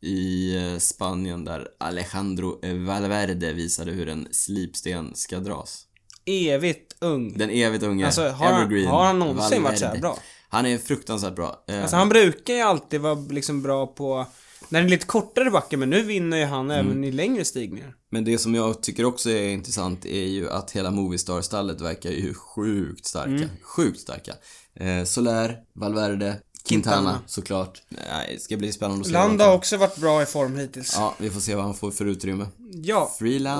i 0.00 0.56
eh, 0.56 0.78
Spanien 0.78 1.44
där 1.44 1.68
Alejandro 1.80 2.60
Valverde 2.86 3.52
visade 3.52 3.90
hur 3.92 4.08
en 4.08 4.28
slipsten 4.30 5.10
ska 5.14 5.38
dras. 5.40 5.86
Evigt 6.26 6.94
ung. 7.00 7.38
Den 7.38 7.50
evigt 7.50 7.82
unge 7.84 8.06
Alltså, 8.06 8.22
har 8.28 8.46
han- 8.46 8.62
Evergreen 8.62 8.86
har 8.88 9.04
han 9.04 9.18
någonsin 9.18 9.62
varit 9.62 9.78
så 9.78 9.84
här 9.84 9.92
Valverde. 9.92 10.00
bra? 10.14 10.18
Han 10.48 10.66
är 10.66 10.78
fruktansvärt 10.78 11.34
bra. 11.36 11.64
Eh, 11.68 11.80
Alltså 11.82 11.96
han 11.96 12.08
brukar 12.08 12.54
ju 12.54 12.60
alltid 12.60 13.00
vara 13.00 13.14
liksom 13.30 13.62
bra 13.62 13.86
på... 13.86 14.26
När 14.68 14.80
det 14.80 14.86
är 14.86 14.90
lite 14.90 15.06
kortare 15.06 15.50
backar, 15.50 15.76
men 15.76 15.90
nu 15.90 16.02
vinner 16.02 16.36
ju 16.36 16.44
han 16.44 16.70
Mm. 16.70 16.86
även 16.86 17.04
i 17.04 17.10
längre 17.12 17.44
stigningar. 17.44 17.94
Men 18.10 18.24
det 18.24 18.38
som 18.38 18.54
jag 18.54 18.82
tycker 18.82 19.04
också 19.04 19.30
är 19.30 19.48
intressant 19.48 20.04
är 20.06 20.24
ju 20.24 20.50
att 20.50 20.70
hela 20.70 20.90
Movistar-stallet 20.90 21.80
verkar 21.80 22.10
ju 22.10 22.34
sjukt 22.34 23.06
starka. 23.06 23.30
Mm. 23.30 23.48
Sjukt 23.62 24.00
starka. 24.00 24.32
Eh, 24.74 25.04
Soler, 25.04 25.56
Valverde, 25.74 26.36
Quintana, 26.68 26.96
Quintana. 26.96 27.18
såklart. 27.26 27.82
Nej, 27.88 28.34
det 28.34 28.40
ska 28.40 28.56
bli 28.56 28.72
spännande 28.72 29.00
att 29.00 29.06
se. 29.06 29.12
Landa 29.12 29.46
har 29.46 29.54
också 29.54 29.76
varit 29.76 29.96
bra 29.96 30.22
i 30.22 30.26
form 30.26 30.56
hittills. 30.56 30.94
Ja, 30.96 31.14
vi 31.18 31.30
får 31.30 31.40
se 31.40 31.54
vad 31.54 31.64
han 31.64 31.74
får 31.74 31.90
för 31.90 32.04
utrymme. 32.04 32.46
Ja. 32.72 33.10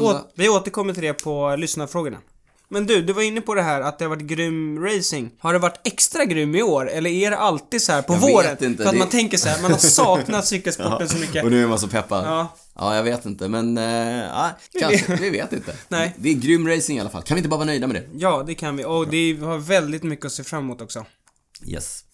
Å- 0.01 0.31
vi 0.35 0.49
återkommer 0.49 0.95
till 0.95 1.03
det 1.03 1.13
på 1.15 1.57
lyssnarfrågorna. 1.59 2.19
Men 2.73 2.87
du, 2.87 3.03
du 3.03 3.13
var 3.13 3.23
inne 3.23 3.41
på 3.41 3.55
det 3.55 3.63
här 3.63 3.81
att 3.81 3.99
det 3.99 4.05
har 4.05 4.11
varit 4.11 4.23
grym 4.23 4.85
racing. 4.85 5.31
Har 5.39 5.53
det 5.53 5.59
varit 5.59 5.81
extra 5.85 6.25
grym 6.25 6.55
i 6.55 6.63
år? 6.63 6.91
Eller 6.91 7.11
är 7.11 7.31
det 7.31 7.37
alltid 7.39 7.83
så 7.83 7.93
här 7.93 8.03
på 8.03 8.13
Jag 8.13 8.21
vet 8.21 8.31
våren? 8.35 8.57
inte, 8.65 8.83
För 8.83 8.89
att 8.89 8.93
det- 8.93 8.99
man 8.99 9.09
tänker 9.09 9.39
så 9.39 9.49
här, 9.49 9.63
man 9.63 9.71
har 9.73 9.79
saknat 9.79 10.47
cykelsporten 10.47 11.09
så 11.09 11.19
mycket. 11.19 11.45
Och 11.45 11.51
nu 11.51 11.63
är 11.63 11.67
man 11.69 11.79
så 11.79 11.89
peppad. 11.89 12.25
Ja. 12.27 12.57
Ja, 12.75 12.97
jag 12.97 13.03
vet 13.03 13.25
inte, 13.27 13.49
men 13.49 13.77
ja, 13.77 14.51
kanske. 14.81 15.17
Vi 15.17 15.31
vet 15.31 15.53
inte. 15.53 15.75
Nej. 15.89 16.15
Det 16.17 16.29
är 16.29 16.35
grym 16.35 16.69
racing 16.69 16.99
i 16.99 17.01
alla 17.01 17.11
fall. 17.11 17.23
Kan 17.23 17.35
vi 17.35 17.39
inte 17.39 17.49
bara 17.49 17.57
vara 17.57 17.67
nöjda 17.67 17.87
med 17.87 17.97
det? 17.97 18.09
Ja, 18.19 18.43
det 18.47 18.55
kan 18.55 18.77
vi. 18.77 18.85
Och 18.85 19.09
det 19.09 19.39
har 19.41 19.59
väldigt 19.59 20.03
mycket 20.03 20.27
att 20.27 20.33
se 20.33 20.45
fram 20.45 20.63
emot 20.65 20.81
också. 20.81 21.05
Yes. 21.67 22.05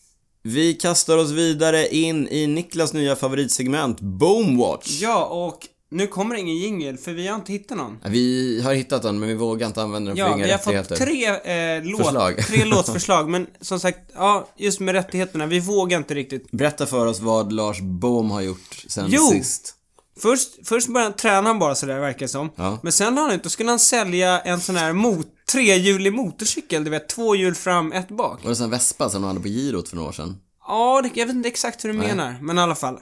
Vi 0.43 0.75
kastar 0.75 1.17
oss 1.17 1.31
vidare 1.31 1.89
in 1.89 2.29
i 2.29 2.47
Niklas 2.47 2.93
nya 2.93 3.17
favoritsegment, 3.17 4.01
Boomwatch. 4.01 5.01
Ja, 5.01 5.25
och 5.25 5.59
nu 5.91 6.07
kommer 6.07 6.35
det 6.35 6.41
ingen 6.41 6.57
jingel 6.57 6.99
för 6.99 7.13
vi 7.13 7.27
har 7.29 7.35
inte 7.35 7.53
hittat 7.53 7.77
någon. 7.79 7.99
Vi 8.05 8.61
har 8.65 8.75
hittat 8.75 9.03
den, 9.03 9.19
men 9.19 9.29
vi 9.29 9.35
vågar 9.35 9.67
inte 9.67 9.83
använda 9.83 10.09
den 10.09 10.17
för 10.17 10.25
Ja, 10.25 10.35
inga 10.37 10.45
vi 10.45 10.51
har 10.51 10.59
fått 10.59 10.75
rättigheter. 10.75 11.07
tre, 11.45 11.77
eh, 11.77 11.85
låt, 11.85 12.03
Förslag. 12.03 12.39
tre 12.47 12.65
låtförslag, 12.65 13.29
men 13.29 13.47
som 13.61 13.81
sagt, 13.81 13.99
ja, 14.15 14.49
just 14.57 14.81
med 14.81 14.95
rättigheterna, 14.95 15.47
vi 15.47 15.61
vågar 15.61 15.99
inte 15.99 16.15
riktigt. 16.15 16.51
Berätta 16.51 16.87
för 16.87 17.07
oss 17.07 17.21
vad 17.21 17.53
Lars 17.53 17.81
Bohm 17.81 18.31
har 18.31 18.41
gjort 18.41 18.85
sen 18.89 19.07
Jo! 19.11 19.31
sist. 19.31 19.75
Först, 20.21 20.49
först 20.69 20.89
började 20.89 21.11
han 21.11 21.17
träna 21.17 21.49
han 21.49 21.59
bara 21.59 21.75
sådär, 21.75 22.01
verkar 22.01 22.19
det 22.21 22.29
som. 22.29 22.51
Ja. 22.57 22.79
Men 22.83 22.93
sen 22.93 23.15
la 23.15 23.21
han 23.21 23.31
ut, 23.33 23.43
då 23.43 23.49
skulle 23.49 23.71
han 23.71 23.79
sälja 23.79 24.41
en 24.41 24.61
sån 24.61 24.77
här 24.77 24.93
mot, 24.93 25.27
trehjulig 25.53 26.13
motorcykel, 26.13 26.85
du 26.85 26.91
vet, 26.91 27.09
två 27.09 27.35
hjul 27.37 27.55
fram, 27.55 27.93
ett 27.93 28.09
bak. 28.09 28.43
Var 28.43 28.51
det 28.51 28.57
sån 28.57 28.71
Vespa 28.71 29.11
som 29.11 29.23
han 29.23 29.29
hade 29.29 29.41
på 29.43 29.49
girot 29.49 29.89
för 29.89 29.97
några 29.97 30.09
år 30.09 30.13
sedan? 30.13 30.37
Ja, 30.67 31.03
det, 31.03 31.21
jag 31.21 31.27
vet 31.27 31.37
inte 31.37 31.49
exakt 31.49 31.85
hur 31.85 31.93
du 31.93 31.99
menar, 31.99 32.39
men 32.43 32.59
i 32.59 32.61
alla 32.61 32.75
fall. 32.75 32.99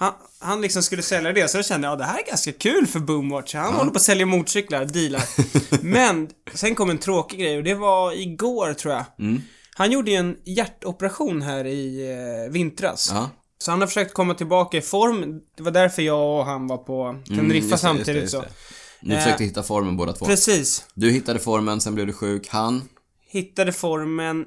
Han, 0.00 0.12
han 0.38 0.60
liksom 0.60 0.82
skulle 0.82 1.02
sälja 1.02 1.32
det, 1.32 1.48
så 1.50 1.56
då 1.56 1.62
kände 1.62 1.86
jag, 1.86 1.92
ja 1.92 1.96
det 1.96 2.04
här 2.04 2.18
är 2.18 2.26
ganska 2.26 2.52
kul 2.52 2.86
för 2.86 2.98
Boomwatch. 3.00 3.54
Han 3.54 3.74
håller 3.74 3.90
på 3.90 3.96
att 3.96 4.02
sälja 4.02 4.26
motorcyklar, 4.26 4.84
dealar. 4.84 5.22
men, 5.84 6.28
sen 6.54 6.74
kom 6.74 6.90
en 6.90 6.98
tråkig 6.98 7.40
grej 7.40 7.56
och 7.56 7.64
det 7.64 7.74
var 7.74 8.12
igår 8.12 8.74
tror 8.74 8.94
jag. 8.94 9.04
Mm. 9.18 9.42
Han 9.74 9.92
gjorde 9.92 10.10
ju 10.10 10.16
en 10.16 10.36
hjärtoperation 10.44 11.42
här 11.42 11.64
i 11.64 12.12
eh, 12.46 12.52
vintras. 12.52 13.10
Ja. 13.14 13.30
Så 13.58 13.70
han 13.70 13.80
har 13.80 13.86
försökt 13.88 14.14
komma 14.14 14.34
tillbaka 14.34 14.76
i 14.76 14.80
form. 14.80 15.40
Det 15.56 15.62
var 15.62 15.70
därför 15.70 16.02
jag 16.02 16.38
och 16.40 16.46
han 16.46 16.66
var 16.66 16.78
på 16.78 17.16
Teneriffa 17.26 17.40
Mm, 17.42 17.56
just 17.56 17.70
det, 17.70 17.78
samtidigt 17.78 18.06
just 18.08 18.16
det, 18.16 18.20
just 18.20 18.32
så. 18.32 18.40
det. 18.40 19.08
Ni 19.08 19.14
Eh, 19.14 19.20
försökte 19.20 19.44
hitta 19.44 19.62
formen 19.62 19.96
båda 19.96 20.12
två. 20.12 20.26
Precis. 20.26 20.84
Du 20.94 21.10
hittade 21.10 21.38
formen, 21.38 21.80
sen 21.80 21.94
blev 21.94 22.06
du 22.06 22.12
sjuk. 22.12 22.48
Han? 22.48 22.82
Hittade 23.28 23.72
formen 23.72 24.44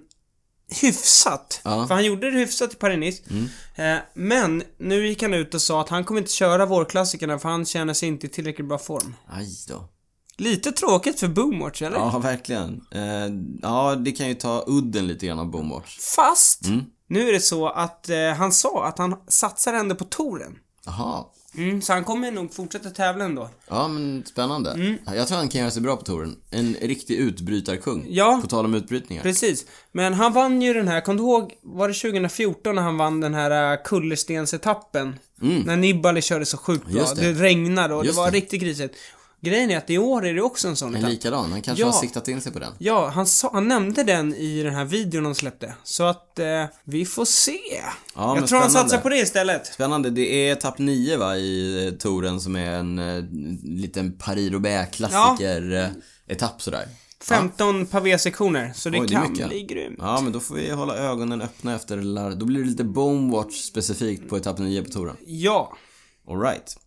hyfsat. 0.82 1.62
Ja. 1.64 1.88
För 1.88 1.96
han 1.96 2.06
gjorde 2.06 2.32
det 2.32 2.38
hyfsat 2.38 2.74
i 2.74 2.76
Paris 2.76 3.22
Mm. 3.30 3.50
eh, 3.76 4.02
Men 4.14 4.64
nu 4.78 5.08
gick 5.08 5.22
han 5.22 5.34
ut 5.34 5.54
och 5.54 5.62
sa 5.62 5.82
att 5.82 5.90
han 5.90 6.04
kommer 6.04 6.22
inte 6.22 6.32
köra 6.34 6.66
vårklassikerna 6.66 7.40
för 7.40 7.50
han 7.50 7.66
känner 7.66 7.94
sig 7.94 8.10
inte 8.10 8.26
i 8.26 8.30
tillräckligt 8.30 8.68
bra 8.68 8.78
form. 8.78 9.16
Aj 9.28 9.48
då. 9.68 9.90
Lite 10.38 10.72
tråkigt 10.72 11.20
för 11.20 11.28
Boomwatch, 11.28 11.82
eller? 11.82 11.98
Ja, 11.98 12.20
verkligen. 12.20 12.82
Eh, 12.92 13.02
ja, 13.62 13.96
det 13.96 14.12
kan 14.12 14.28
ju 14.28 14.36
ta 14.36 14.64
udden 14.68 15.08
lite 15.08 15.26
grann 15.26 15.40
av 15.40 15.52
Boomwatch. 15.52 15.98
Fast, 16.16 16.66
Mm. 16.68 16.82
nu 17.08 17.30
är 17.30 17.34
det 17.34 17.40
så 17.42 17.68
att 17.70 18.10
eh, 18.10 18.30
han 18.38 18.52
sa 18.54 18.86
att 18.86 18.98
han 18.98 19.16
satsar 19.28 19.74
ändå 19.74 19.96
på 19.96 20.04
touren. 20.06 20.56
Jaha. 20.86 21.24
Mm, 21.58 21.82
så 21.82 21.94
han 21.94 22.04
kommer 22.04 22.32
nog 22.32 22.54
fortsätta 22.54 22.90
tävla 22.90 23.26
ändå. 23.26 23.50
Ja, 23.68 23.88
men 23.88 24.24
spännande. 24.26 24.72
Mm. 24.72 24.98
Jag 25.06 25.28
tror 25.28 25.38
han 25.38 25.50
kan 25.50 25.62
göra 25.62 25.72
sig 25.72 25.82
bra 25.82 25.96
på 25.96 26.04
touren. 26.04 26.36
En 26.50 26.76
riktig 26.82 27.16
utbrytarkung. 27.16 28.06
Ja. 28.10 28.40
På 28.42 28.48
tal 28.48 28.66
om 28.66 28.74
utbrytningar. 28.74 29.24
Precis. 29.24 29.66
Men 29.92 30.14
han 30.14 30.34
vann 30.34 30.62
ju 30.62 30.74
den 30.74 30.88
här, 30.88 31.02
kom 31.02 31.18
du 31.18 31.24
ihåg, 31.24 31.54
var 31.62 31.88
det 31.88 31.94
2014 31.94 32.76
när 32.76 32.82
han 32.82 32.98
vann 32.98 33.22
den 33.22 33.34
här 33.34 33.74
uh, 33.74 33.84
kullerstensetappen? 33.84 35.20
När 35.36 35.76
Nibali 35.76 36.22
körde 36.22 36.46
så 36.46 36.58
sjukt 36.58 36.84
bra. 36.84 36.92
Mm. 36.92 37.02
Just 37.02 37.16
det. 37.16 37.34
det. 37.34 37.44
regnade 37.44 37.94
och 37.94 38.06
Just 38.06 38.16
det 38.18 38.22
var 38.22 38.32
det. 38.32 38.38
riktigt 38.38 38.62
krisigt. 38.62 38.96
Grejen 39.44 39.72
är 39.72 39.78
att 39.78 39.90
i 39.90 39.98
år 39.98 40.26
är 40.26 40.34
det 40.34 40.42
också 40.42 40.68
en 40.68 40.76
sån 40.76 40.96
En 40.96 41.02
likadan. 41.10 41.52
Han 41.52 41.62
kanske 41.62 41.82
Ja. 41.84 41.88
har 41.92 42.00
siktat 42.00 42.28
in 42.28 42.42
sig 42.42 42.52
på 42.52 42.60
den. 42.60 42.74
Ja, 42.78 43.08
han, 43.10 43.28
sa, 43.28 43.50
han 43.54 43.68
nämnde 43.68 44.04
den 44.04 44.36
i 44.36 44.64
den 44.64 44.74
här 44.76 44.86
videon 44.86 45.24
de 45.24 45.36
släppte. 45.36 45.74
Så 45.84 46.04
att, 46.04 46.40
eh, 46.40 46.66
vi 46.84 47.06
får 47.06 47.26
se. 47.26 47.52
Ja, 48.16 48.38
Jag 48.38 48.48
tror 48.48 48.60
han 48.60 48.70
spännande. 48.70 48.70
satsar 48.90 48.98
på 48.98 49.10
det 49.10 49.18
istället. 49.18 49.66
Spännande. 49.68 50.10
Det 50.10 50.34
är 50.48 50.52
etapp 50.54 50.78
9 50.78 51.18
va, 51.18 51.38
i 51.38 51.86
eh, 51.88 51.94
touren 51.94 52.40
som 52.42 52.56
är 52.56 52.72
en 52.72 53.00
eh, 53.00 53.24
liten 53.64 54.18
Paris-Roubaix-klassiker 54.18 55.74
eh, 55.74 55.88
etapp 56.36 56.62
sådär. 56.62 56.88
15 57.22 57.86
pavé-sektioner, 57.86 58.72
så 58.76 58.90
det 58.90 59.00
Oj, 59.00 59.08
kan 59.10 59.34
bli 59.34 59.64
grymt. 59.64 59.98
Ja, 60.02 60.22
men 60.24 60.32
då 60.32 60.40
får 60.40 60.56
vi 60.56 60.70
hålla 60.72 60.96
ögonen 60.98 61.42
öppna 61.42 61.76
efter 61.76 61.98
Lar- 61.98 62.36
Då 62.36 62.46
blir 62.46 62.60
det 62.64 62.70
lite 62.70 62.84
Bonewatch 62.84 63.56
specifikt 63.62 64.30
på 64.30 64.38
etapp 64.38 64.60
9 64.60 64.84
på 64.84 64.90
touren. 64.90 65.16
Ja. 65.26 65.78
Alright. 66.30 66.78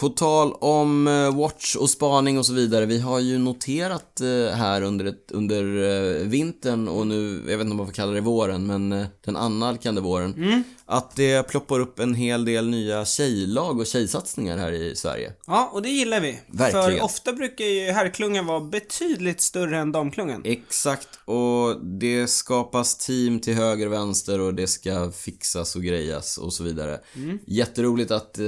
På 0.00 0.08
tal 0.08 0.52
om 0.52 1.06
eh, 1.06 1.36
watch 1.36 1.76
och 1.76 1.90
spaning 1.90 2.38
och 2.38 2.46
så 2.46 2.52
vidare. 2.52 2.86
Vi 2.86 3.00
har 3.00 3.20
ju 3.20 3.38
noterat 3.38 4.20
eh, 4.20 4.56
här 4.56 4.82
under, 4.82 5.04
ett, 5.04 5.30
under 5.32 5.62
eh, 5.62 6.28
vintern 6.28 6.88
och 6.88 7.06
nu, 7.06 7.42
jag 7.48 7.58
vet 7.58 7.64
inte 7.64 7.70
om 7.70 7.76
man 7.76 7.86
får 7.86 7.94
kalla 7.94 8.12
det 8.12 8.20
våren, 8.20 8.66
men 8.66 9.06
den 9.24 9.36
annalkande 9.36 10.00
våren. 10.00 10.34
Mm. 10.34 10.62
Att 10.88 11.16
det 11.16 11.42
ploppar 11.42 11.80
upp 11.80 11.98
en 11.98 12.14
hel 12.14 12.44
del 12.44 12.68
nya 12.68 13.04
tjejlag 13.04 13.80
och 13.80 13.86
tjejsatsningar 13.86 14.58
här 14.58 14.72
i 14.72 14.96
Sverige. 14.96 15.32
Ja, 15.46 15.70
och 15.72 15.82
det 15.82 15.88
gillar 15.88 16.20
vi. 16.20 16.40
Verkligen. 16.46 16.84
För 16.84 17.02
ofta 17.02 17.32
brukar 17.32 17.64
ju 17.64 17.90
herrklungan 17.90 18.46
vara 18.46 18.60
betydligt 18.60 19.40
större 19.40 19.78
än 19.78 19.92
damklungan. 19.92 20.42
Exakt, 20.44 21.08
och 21.24 21.84
det 21.84 22.26
skapas 22.26 22.98
team 22.98 23.40
till 23.40 23.54
höger 23.54 23.86
och 23.86 23.92
vänster 23.92 24.40
och 24.40 24.54
det 24.54 24.66
ska 24.66 25.10
fixas 25.10 25.76
och 25.76 25.82
grejas 25.82 26.38
och 26.38 26.52
så 26.52 26.64
vidare. 26.64 27.00
Mm. 27.16 27.38
Jätteroligt 27.46 28.10
att 28.10 28.38
eh, 28.38 28.44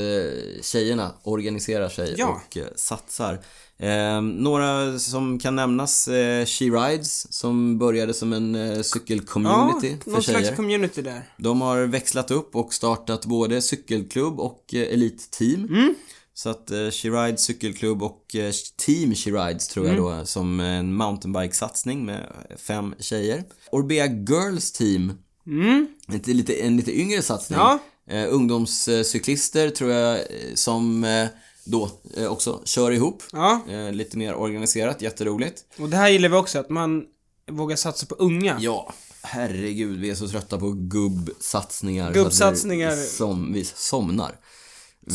tjejerna 0.62 1.14
organiserar 1.28 1.88
sig 1.88 2.14
Ja. 2.18 2.26
och 2.46 2.56
eh, 2.56 2.66
satsar. 2.76 3.38
Eh, 3.78 4.20
några 4.22 4.98
som 4.98 5.38
kan 5.38 5.56
nämnas, 5.56 6.08
eh, 6.08 6.44
She 6.46 6.64
Rides, 6.64 7.32
som 7.32 7.78
började 7.78 8.14
som 8.14 8.32
en 8.32 8.54
eh, 8.54 8.82
cykelcommunity 8.82 9.96
ja, 10.06 10.12
för 10.14 10.20
tjejer. 10.20 10.40
slags 10.40 10.56
community 10.56 11.02
där. 11.02 11.22
De 11.36 11.60
har 11.60 11.78
växlat 11.86 12.30
upp 12.30 12.56
och 12.56 12.74
startat 12.74 13.26
både 13.26 13.62
cykelklubb 13.62 14.40
och 14.40 14.74
eh, 14.74 14.92
elitteam. 14.94 15.64
Mm. 15.64 15.94
Så 16.34 16.48
att 16.50 16.70
eh, 16.70 16.90
She 16.90 17.08
Rides 17.08 17.40
cykelklubb 17.44 18.02
och 18.02 18.34
eh, 18.34 18.52
Team 18.86 19.14
She 19.14 19.30
Rides 19.30 19.68
tror 19.68 19.86
jag 19.86 19.96
Mm. 19.98 20.18
då 20.18 20.26
som 20.26 20.60
en 20.60 20.94
mountainbike-satsning 20.94 22.04
med 22.04 22.26
fem 22.56 22.94
tjejer. 22.98 23.44
Orbea 23.70 24.06
Girls 24.06 24.72
Team, 24.72 25.12
Mm. 25.46 25.86
lite, 26.08 26.30
lite, 26.30 26.54
en 26.54 26.76
lite 26.76 27.00
yngre 27.00 27.22
satsning. 27.22 27.58
Ja. 27.58 27.78
Eh, 28.10 28.26
ungdomscyklister 28.34 29.70
tror 29.70 29.90
jag 29.90 30.16
eh, 30.18 30.24
som 30.54 31.04
eh, 31.04 31.26
då 31.64 31.90
eh, 32.16 32.26
också 32.26 32.62
kör 32.64 32.90
ihop. 32.90 33.22
Ja, 33.32 33.60
lite 33.92 34.18
mer 34.18 34.34
organiserat, 34.34 35.02
jätteroligt. 35.02 35.64
och 35.78 35.88
det 35.88 35.96
här 35.96 36.08
gillar 36.08 36.28
vi 36.28 36.36
också, 36.36 36.58
att 36.58 36.70
man 36.70 37.04
vågar 37.50 37.76
satsa 37.76 38.06
på 38.06 38.14
unga. 38.14 38.56
Ja, 38.60 38.92
herregud, 39.22 40.00
vi 40.00 40.10
är 40.10 40.14
så 40.14 40.28
trötta 40.28 40.58
på 40.58 40.72
gubbsatsningar. 40.72 42.12
Gubbsatsningar. 42.12 42.96
Vi, 42.96 43.06
som, 43.06 43.52
vi 43.52 43.64
somnar. 43.64 44.36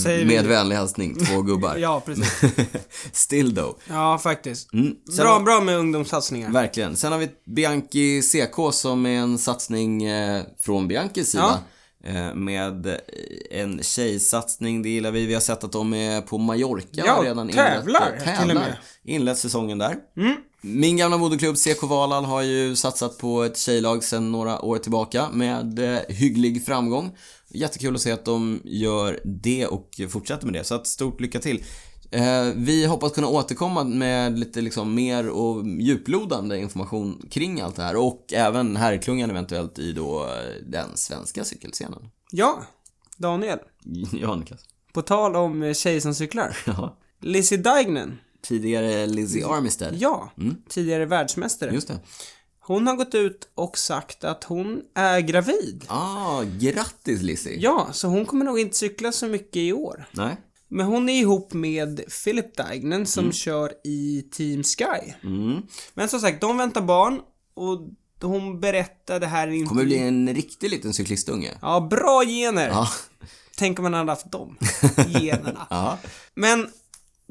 Säger 0.03 0.25
vi. 0.25 0.35
Med 0.35 0.45
vänlig 0.45 0.75
hälsning, 0.75 1.15
två 1.25 1.41
gubbar. 1.41 1.75
Ja, 1.79 1.99
precis. 2.05 2.41
Still 3.11 3.55
though. 3.55 3.75
Ja, 3.89 4.17
faktiskt. 4.17 4.73
Mm. 4.73 4.95
Sen 5.07 5.17
Bra, 5.17 5.33
har, 5.33 5.39
bra 5.39 5.61
med 5.61 5.77
ungdomssatsningar. 5.77 6.49
Verkligen. 6.49 6.95
Sen 6.95 7.11
har 7.11 7.19
vi 7.19 7.29
Bianchi 7.45 8.21
CK 8.21 8.73
som 8.73 9.05
är 9.05 9.17
en 9.17 9.37
satsning 9.37 10.03
från 10.59 10.87
Bianchis 10.87 11.31
sida. 11.31 11.43
Eh, 11.43 11.59
med 12.35 12.85
eh, 12.87 12.95
en 13.51 13.83
tjejsatsning, 13.83 14.81
det 14.81 14.89
gillar 14.89 15.11
vi. 15.11 15.25
Vi 15.25 15.33
har 15.33 15.41
sett 15.41 15.63
att 15.63 15.71
de 15.71 15.93
är 15.93 16.21
på 16.21 16.37
Mallorca 16.37 16.87
Ja, 16.91 17.19
redan 17.23 17.49
tävlar 17.49 18.13
inlett, 18.15 18.23
till 18.39 18.49
och 18.49 18.55
med. 18.55 18.63
tävlar. 18.63 18.79
Inlett 19.03 19.37
säsongen 19.37 19.77
där. 19.77 19.95
Mm. 20.17 20.35
Min 20.61 20.97
gamla 20.97 21.17
moderklubb 21.17 21.57
CK 21.57 21.83
Valhall 21.83 22.25
har 22.25 22.41
ju 22.41 22.75
satsat 22.75 23.17
på 23.17 23.43
ett 23.43 23.57
tjejlag 23.57 24.03
sedan 24.03 24.31
några 24.31 24.61
år 24.61 24.77
tillbaka 24.77 25.29
med 25.33 25.79
eh, 25.79 25.99
hygglig 26.07 26.65
framgång. 26.65 27.11
Jättekul 27.49 27.95
att 27.95 28.01
se 28.01 28.11
att 28.11 28.25
de 28.25 28.61
gör 28.63 29.19
det 29.23 29.67
och 29.67 30.01
fortsätter 30.09 30.45
med 30.45 30.53
det, 30.53 30.63
så 30.63 30.75
att 30.75 30.87
stort 30.87 31.21
lycka 31.21 31.39
till. 31.39 31.63
Eh, 32.13 32.51
vi 32.55 32.85
hoppas 32.85 33.11
kunna 33.11 33.27
återkomma 33.27 33.83
med 33.83 34.39
lite 34.39 34.61
liksom 34.61 34.95
mer 34.95 35.29
och 35.29 35.65
djuplodande 35.67 36.57
information 36.57 37.27
kring 37.31 37.61
allt 37.61 37.75
det 37.75 37.81
här 37.83 37.95
och 37.95 38.25
även 38.33 38.75
herrklungan 38.75 39.29
eventuellt 39.29 39.79
i 39.79 39.91
då 39.91 40.23
eh, 40.23 40.29
den 40.67 40.97
svenska 40.97 41.43
cykelscenen. 41.43 42.09
Ja, 42.31 42.63
Daniel. 43.17 43.59
Ja, 44.11 44.35
Niklas. 44.35 44.59
På 44.93 45.01
tal 45.01 45.35
om 45.35 45.63
eh, 45.63 45.73
tjejer 45.73 45.99
som 45.99 46.15
cyklar. 46.15 46.57
Ja. 46.65 46.97
Lizzie 47.21 47.57
Deignan. 47.57 48.17
Tidigare 48.41 49.05
Lizzie 49.07 49.47
Armistead. 49.47 49.95
Ja, 49.97 50.31
Mm. 50.37 50.55
tidigare 50.69 51.05
världsmästare. 51.05 51.73
Just 51.73 51.87
det. 51.87 51.99
Hon 52.59 52.87
har 52.87 52.95
gått 52.95 53.15
ut 53.15 53.49
och 53.55 53.77
sagt 53.77 54.23
att 54.23 54.43
hon 54.43 54.81
är 54.95 55.19
gravid. 55.19 55.85
Ah, 55.87 56.41
grattis 56.59 57.21
Lizzie. 57.21 57.57
Ja, 57.59 57.87
så 57.91 58.07
hon 58.07 58.25
kommer 58.25 58.45
nog 58.45 58.59
inte 58.59 58.77
cykla 58.77 59.11
så 59.11 59.27
mycket 59.27 59.55
i 59.57 59.73
år. 59.73 60.05
Nej. 60.11 60.35
Men 60.73 60.85
hon 60.85 61.09
är 61.09 61.19
ihop 61.19 61.53
med 61.53 62.01
Philip 62.23 62.57
Deignan 62.57 63.05
som 63.05 63.31
kör 63.31 63.71
i 63.83 64.21
Team 64.31 64.63
Sky. 64.63 65.13
Mm. 65.23 65.61
Men 65.93 66.09
som 66.09 66.19
sagt, 66.19 66.41
de 66.41 66.57
väntar 66.57 66.81
barn 66.81 67.19
och 67.53 67.79
hon 68.21 68.59
berättade 68.59 69.27
här 69.27 69.47
i 69.47 69.65
Kommer 69.65 69.83
bli 69.85 69.97
en 69.97 70.33
riktig 70.33 70.69
liten 70.69 70.93
cyklistunge. 70.93 71.51
Ja, 71.61 71.87
bra 71.91 72.23
gener. 72.25 72.67
Ja. 72.69 72.87
Tänk 73.57 73.79
om 73.79 73.83
man 73.83 73.93
hade 73.93 74.11
haft 74.11 74.31
dem 74.31 74.57
generna. 75.07 75.67
Ja. 75.69 75.97
Men 76.35 76.67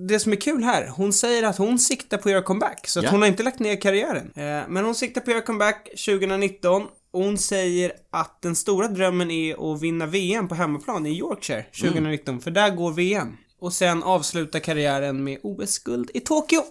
det 0.08 0.20
som 0.20 0.32
är 0.32 0.36
kul 0.36 0.62
här, 0.64 0.88
hon 0.88 1.12
säger 1.12 1.42
att 1.42 1.58
hon 1.58 1.78
siktar 1.78 2.18
på 2.18 2.28
att 2.28 2.32
göra 2.32 2.42
comeback. 2.42 2.88
Så 2.88 2.98
att 2.98 3.04
Ja. 3.04 3.10
hon 3.10 3.20
har 3.20 3.28
inte 3.28 3.42
lagt 3.42 3.58
ner 3.58 3.80
karriären. 3.80 4.32
Eh, 4.36 4.68
men 4.68 4.84
hon 4.84 4.94
siktar 4.94 5.20
på 5.20 5.30
att 5.30 5.34
göra 5.34 5.44
comeback 5.46 5.88
2019. 6.06 6.82
Och 7.12 7.24
hon 7.24 7.38
säger 7.38 7.92
att 8.10 8.42
den 8.42 8.56
stora 8.56 8.88
drömmen 8.88 9.30
är 9.30 9.74
att 9.74 9.80
vinna 9.82 10.06
VM 10.06 10.48
på 10.48 10.54
hemmaplan 10.54 11.06
i 11.06 11.18
Yorkshire 11.18 11.62
2019. 11.80 12.40
För 12.40 12.50
där 12.50 12.70
går 12.70 12.92
VM. 12.92 13.36
Och 13.60 13.72
sen 13.72 14.02
avsluta 14.02 14.60
karriären 14.60 15.24
med 15.24 15.38
OS-guld 15.42 16.10
i 16.14 16.20
Tokyo. 16.20 16.62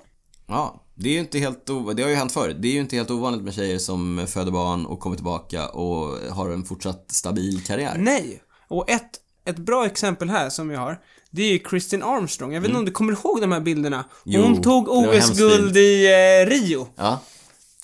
Ja, 0.47 0.83
det 0.95 1.09
är 1.09 1.13
ju 1.13 1.19
inte 1.19 1.39
helt 1.39 1.69
ovanligt. 1.69 1.97
Det 1.97 2.03
har 2.03 2.09
ju 2.09 2.15
hänt 2.15 2.31
förr. 2.31 2.55
Det 2.59 2.67
är 2.67 2.71
ju 2.71 2.79
inte 2.79 2.95
helt 2.95 3.11
ovanligt 3.11 3.43
med 3.43 3.53
tjejer 3.53 3.77
som 3.77 4.27
föder 4.27 4.51
barn 4.51 4.85
och 4.85 4.99
kommer 4.99 5.15
tillbaka 5.15 5.67
och 5.67 6.17
har 6.33 6.49
en 6.49 6.63
fortsatt 6.63 7.05
stabil 7.11 7.63
karriär. 7.63 7.95
Nej! 7.97 8.41
Och 8.67 8.89
ett, 8.89 9.09
ett 9.45 9.57
bra 9.57 9.85
exempel 9.85 10.29
här 10.29 10.49
som 10.49 10.69
vi 10.69 10.75
har, 10.75 10.99
det 11.31 11.43
är 11.43 11.51
ju 11.51 11.59
Kristin 11.59 12.03
Armstrong. 12.03 12.53
Jag 12.53 12.61
vet 12.61 12.67
inte 12.67 12.79
om 12.79 12.85
du 12.85 12.91
kommer 12.91 13.13
ihåg 13.13 13.41
de 13.41 13.51
här 13.51 13.59
bilderna? 13.59 14.05
Jo, 14.25 14.41
Hon 14.41 14.61
tog 14.61 14.89
OS-guld 14.89 15.77
i 15.77 16.05
eh, 16.05 16.49
Rio. 16.49 16.87
Ja. 16.95 17.19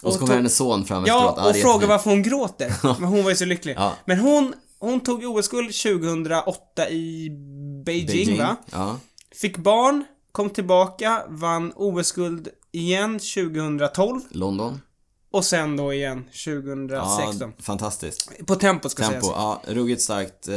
Och 0.03 0.13
så 0.13 0.19
kommer 0.19 0.35
hennes 0.35 0.55
son 0.55 0.85
fram 0.85 1.03
efteråt. 1.03 1.33
Ja, 1.37 1.49
och 1.49 1.57
jättefint. 1.57 1.83
varför 1.87 2.09
hon 2.09 2.23
gråter. 2.23 2.73
Men 2.99 3.09
hon 3.09 3.23
var 3.23 3.29
ju 3.29 3.35
så 3.35 3.45
lycklig. 3.45 3.75
Ja. 3.77 3.93
Men 4.05 4.19
hon, 4.19 4.53
hon 4.79 4.99
tog 4.99 5.23
OS-guld 5.23 5.73
2008 5.75 6.89
i 6.89 7.29
Beijing, 7.85 8.37
va? 8.37 8.55
Ja. 8.71 8.99
Fick 9.35 9.57
barn, 9.57 10.05
kom 10.31 10.49
tillbaka, 10.49 11.23
vann 11.27 11.73
OS-guld 11.75 12.47
igen 12.71 13.19
2012 13.19 14.21
London. 14.29 14.81
och 15.31 15.45
sen 15.45 15.77
då 15.77 15.93
igen 15.93 16.23
2016. 16.45 17.53
Ja, 17.57 17.63
fantastiskt. 17.63 18.31
På 18.45 18.55
tempo 18.55 18.89
ska 18.89 19.03
Tempo. 19.03 19.21
sägas. 19.21 19.35
Ja, 19.37 19.61
ruggigt 19.67 20.01
starkt. 20.01 20.47
Eh, 20.47 20.55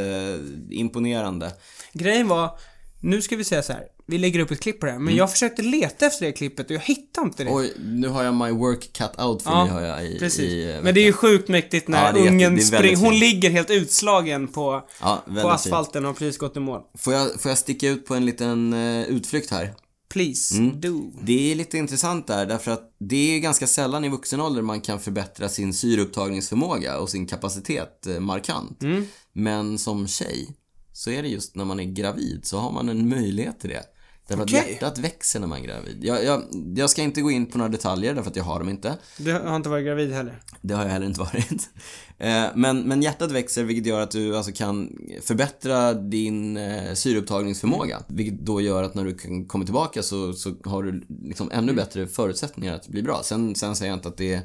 imponerande. 0.69 1.51
Grejen 1.93 2.27
var, 2.27 2.59
nu 2.99 3.21
ska 3.21 3.35
vi 3.35 3.43
säga 3.43 3.63
så 3.63 3.73
här. 3.73 3.83
Vi 4.11 4.17
lägger 4.17 4.39
upp 4.39 4.51
ett 4.51 4.59
klipp 4.59 4.79
på 4.79 4.85
det 4.85 4.99
men 4.99 5.15
jag 5.15 5.31
försökte 5.31 5.61
leta 5.61 6.05
efter 6.05 6.25
det 6.25 6.31
klippet 6.31 6.65
och 6.69 6.75
jag 6.75 6.79
hittade 6.79 7.27
inte 7.27 7.43
det. 7.43 7.49
Oj, 7.53 7.73
nu 7.79 8.07
har 8.07 8.23
jag 8.23 8.33
my 8.33 8.51
work 8.51 8.93
cut 8.93 9.19
out 9.19 9.41
för 9.41 9.51
Ja, 9.51 9.63
mig 9.63 9.73
har 9.73 9.81
jag 9.81 10.05
i, 10.05 10.19
Precis. 10.19 10.39
i 10.39 10.71
eh, 10.71 10.81
men 10.83 10.93
det 10.93 10.99
är 11.01 11.05
ju 11.05 11.13
sjukt 11.13 11.47
mäktigt 11.47 11.87
när 11.87 12.17
Ja, 12.17 12.27
ungen 12.29 12.61
springer. 12.61 12.95
Hon 12.97 13.19
ligger 13.19 13.49
helt 13.49 13.69
utslagen 13.69 14.47
på, 14.47 14.87
ja, 15.01 15.23
på 15.41 15.49
asfalten 15.49 16.03
och 16.05 16.09
har 16.09 16.15
precis 16.15 16.37
gått 16.37 16.57
i 16.57 16.59
mål. 16.59 16.81
Får 16.97 17.13
jag, 17.13 17.41
får 17.41 17.51
jag 17.51 17.57
sticka 17.57 17.89
ut 17.89 18.05
på 18.05 18.15
en 18.15 18.25
liten 18.25 18.73
eh, 18.73 19.01
utflykt 19.03 19.51
här? 19.51 19.73
Please, 20.09 20.57
Mm. 20.57 20.81
do. 20.81 21.11
Det 21.23 21.51
är 21.51 21.55
lite 21.55 21.77
intressant 21.77 22.27
där 22.27 22.45
därför 22.45 22.71
att 22.71 22.95
det 22.99 23.35
är 23.35 23.39
ganska 23.39 23.67
sällan 23.67 24.05
i 24.05 24.09
vuxen 24.09 24.41
ålder 24.41 24.61
man 24.61 24.81
kan 24.81 24.99
förbättra 24.99 25.49
sin 25.49 25.73
syreupptagningsförmåga 25.73 26.97
och 26.99 27.09
sin 27.09 27.27
kapacitet 27.27 28.07
eh, 28.07 28.19
markant. 28.19 28.83
Mm. 28.83 29.07
Men 29.33 29.77
som 29.77 30.07
tjej 30.07 30.49
så 30.93 31.11
är 31.11 31.21
det 31.23 31.27
just 31.29 31.55
när 31.55 31.65
man 31.65 31.79
är 31.79 31.83
gravid 31.83 32.41
så 32.43 32.57
har 32.57 32.71
man 32.71 32.89
en 32.89 33.09
möjlighet 33.09 33.59
till 33.59 33.69
det. 33.69 33.83
Därför 34.27 34.43
Okej. 34.43 34.59
att 34.59 34.69
hjärtat 34.69 34.97
växer 34.97 35.39
när 35.39 35.47
man 35.47 35.59
är 35.59 35.63
gravid. 35.63 35.99
Jag, 36.03 36.25
jag, 36.25 36.43
jag 36.75 36.89
ska 36.89 37.01
inte 37.01 37.21
gå 37.21 37.31
in 37.31 37.45
på 37.45 37.57
några 37.57 37.71
detaljer 37.71 38.13
därför 38.13 38.29
att 38.29 38.35
jag 38.35 38.43
har 38.43 38.59
dem 38.59 38.69
inte. 38.69 38.97
Du 39.17 39.33
har 39.33 39.55
inte 39.55 39.69
varit 39.69 39.85
gravid 39.85 40.13
heller. 40.13 40.39
Det 40.61 40.73
har 40.73 40.83
jag 40.83 40.91
heller 40.91 41.05
inte 41.05 41.19
varit. 41.19 41.69
Eh, 42.17 42.45
Men, 42.55 42.81
men 42.81 43.01
hjärtat 43.01 43.31
växer 43.31 43.63
vilket 43.63 43.85
gör 43.85 44.01
att 44.01 44.11
du 44.11 44.37
alltså 44.37 44.51
kan 44.51 44.97
förbättra 45.21 45.93
din 45.93 46.57
eh, 46.57 46.93
syreupptagningsförmåga. 46.93 48.03
Vilket 48.07 48.39
då 48.39 48.61
gör 48.61 48.83
att 48.83 48.95
när 48.95 49.03
du 49.03 49.45
kommer 49.45 49.65
tillbaka 49.65 50.03
så, 50.03 50.33
så 50.33 50.53
har 50.65 50.83
du 50.83 51.03
liksom 51.23 51.51
ännu 51.51 51.73
bättre 51.73 52.07
förutsättningar 52.07 52.75
att 52.75 52.87
bli 52.87 53.03
bra. 53.03 53.21
Sen, 53.23 53.55
sen 53.55 53.75
säger 53.75 53.91
jag 53.91 53.97
inte 53.97 54.07
att 54.07 54.17
det 54.17 54.33
är 54.33 54.41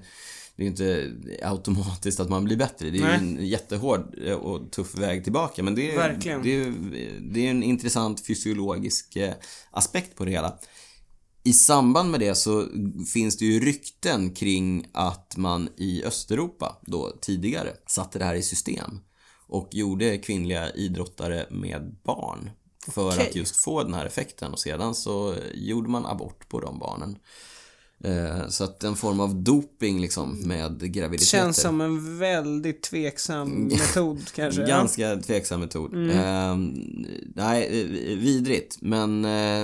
det 0.56 0.64
är 0.64 0.66
inte 0.66 1.12
automatiskt 1.42 2.20
att 2.20 2.28
man 2.28 2.44
blir 2.44 2.56
bättre. 2.56 2.90
Det 2.90 2.98
är 2.98 3.02
Nej. 3.02 3.10
ju 3.10 3.18
en 3.18 3.46
jättehård 3.46 4.18
eh, 4.26 4.34
och 4.34 4.70
tuff 4.72 4.94
väg 4.94 5.24
tillbaka. 5.24 5.62
Men 5.62 5.74
det 5.74 5.92
är, 5.92 5.96
Verkligen. 5.96 6.42
det 6.42 6.50
är, 6.50 6.72
det 7.20 7.46
är 7.46 7.50
en 7.50 7.62
intressant 7.62 8.26
fysiologisk 8.26 9.16
eh, 9.16 9.34
aspekt 9.70 10.16
på 10.16 10.24
det 10.24 10.30
hela. 10.30 10.58
I 11.42 11.52
samband 11.52 12.10
med 12.10 12.20
det 12.20 12.34
så 12.34 12.68
finns 13.12 13.36
det 13.36 13.44
ju 13.44 13.60
rykten 13.60 14.34
kring 14.34 14.86
att 14.92 15.36
man 15.36 15.68
i 15.76 16.04
Östeuropa 16.04 16.76
då 16.82 17.18
tidigare 17.20 17.70
satte 17.86 18.18
det 18.18 18.24
här 18.24 18.34
i 18.34 18.42
system 18.42 19.00
och 19.46 19.68
gjorde 19.72 20.18
kvinnliga 20.18 20.70
idrottare 20.70 21.46
med 21.50 21.96
barn 22.04 22.50
för 22.88 23.08
Okej. 23.08 23.28
att 23.28 23.36
just 23.36 23.56
få 23.56 23.82
den 23.82 23.94
här 23.94 24.06
effekten 24.06 24.52
och 24.52 24.58
sedan 24.58 24.94
så 24.94 25.34
gjorde 25.54 25.88
man 25.88 26.06
abort 26.06 26.48
på 26.48 26.60
de 26.60 26.78
barnen. 26.78 27.18
Eh, 28.04 28.48
Så 28.48 28.64
att 28.64 28.84
en 28.84 28.96
form 28.96 29.20
av 29.20 29.34
doping 29.34 30.00
liksom 30.00 30.40
med 30.48 30.92
graviditeter. 30.94 31.38
Känns 31.38 31.60
som 31.60 31.80
en 31.80 32.18
väldigt 32.18 32.82
tveksam 32.82 33.48
metod 33.72 34.30
kanske. 34.34 34.66
Ganska 34.66 35.16
tveksam 35.16 35.60
metod. 35.60 35.94
Eh, 36.10 36.56
nej, 37.34 37.80
eh, 37.80 38.16
vidrigt. 38.18 38.78
Men 38.80 39.24
eh, 39.24 39.60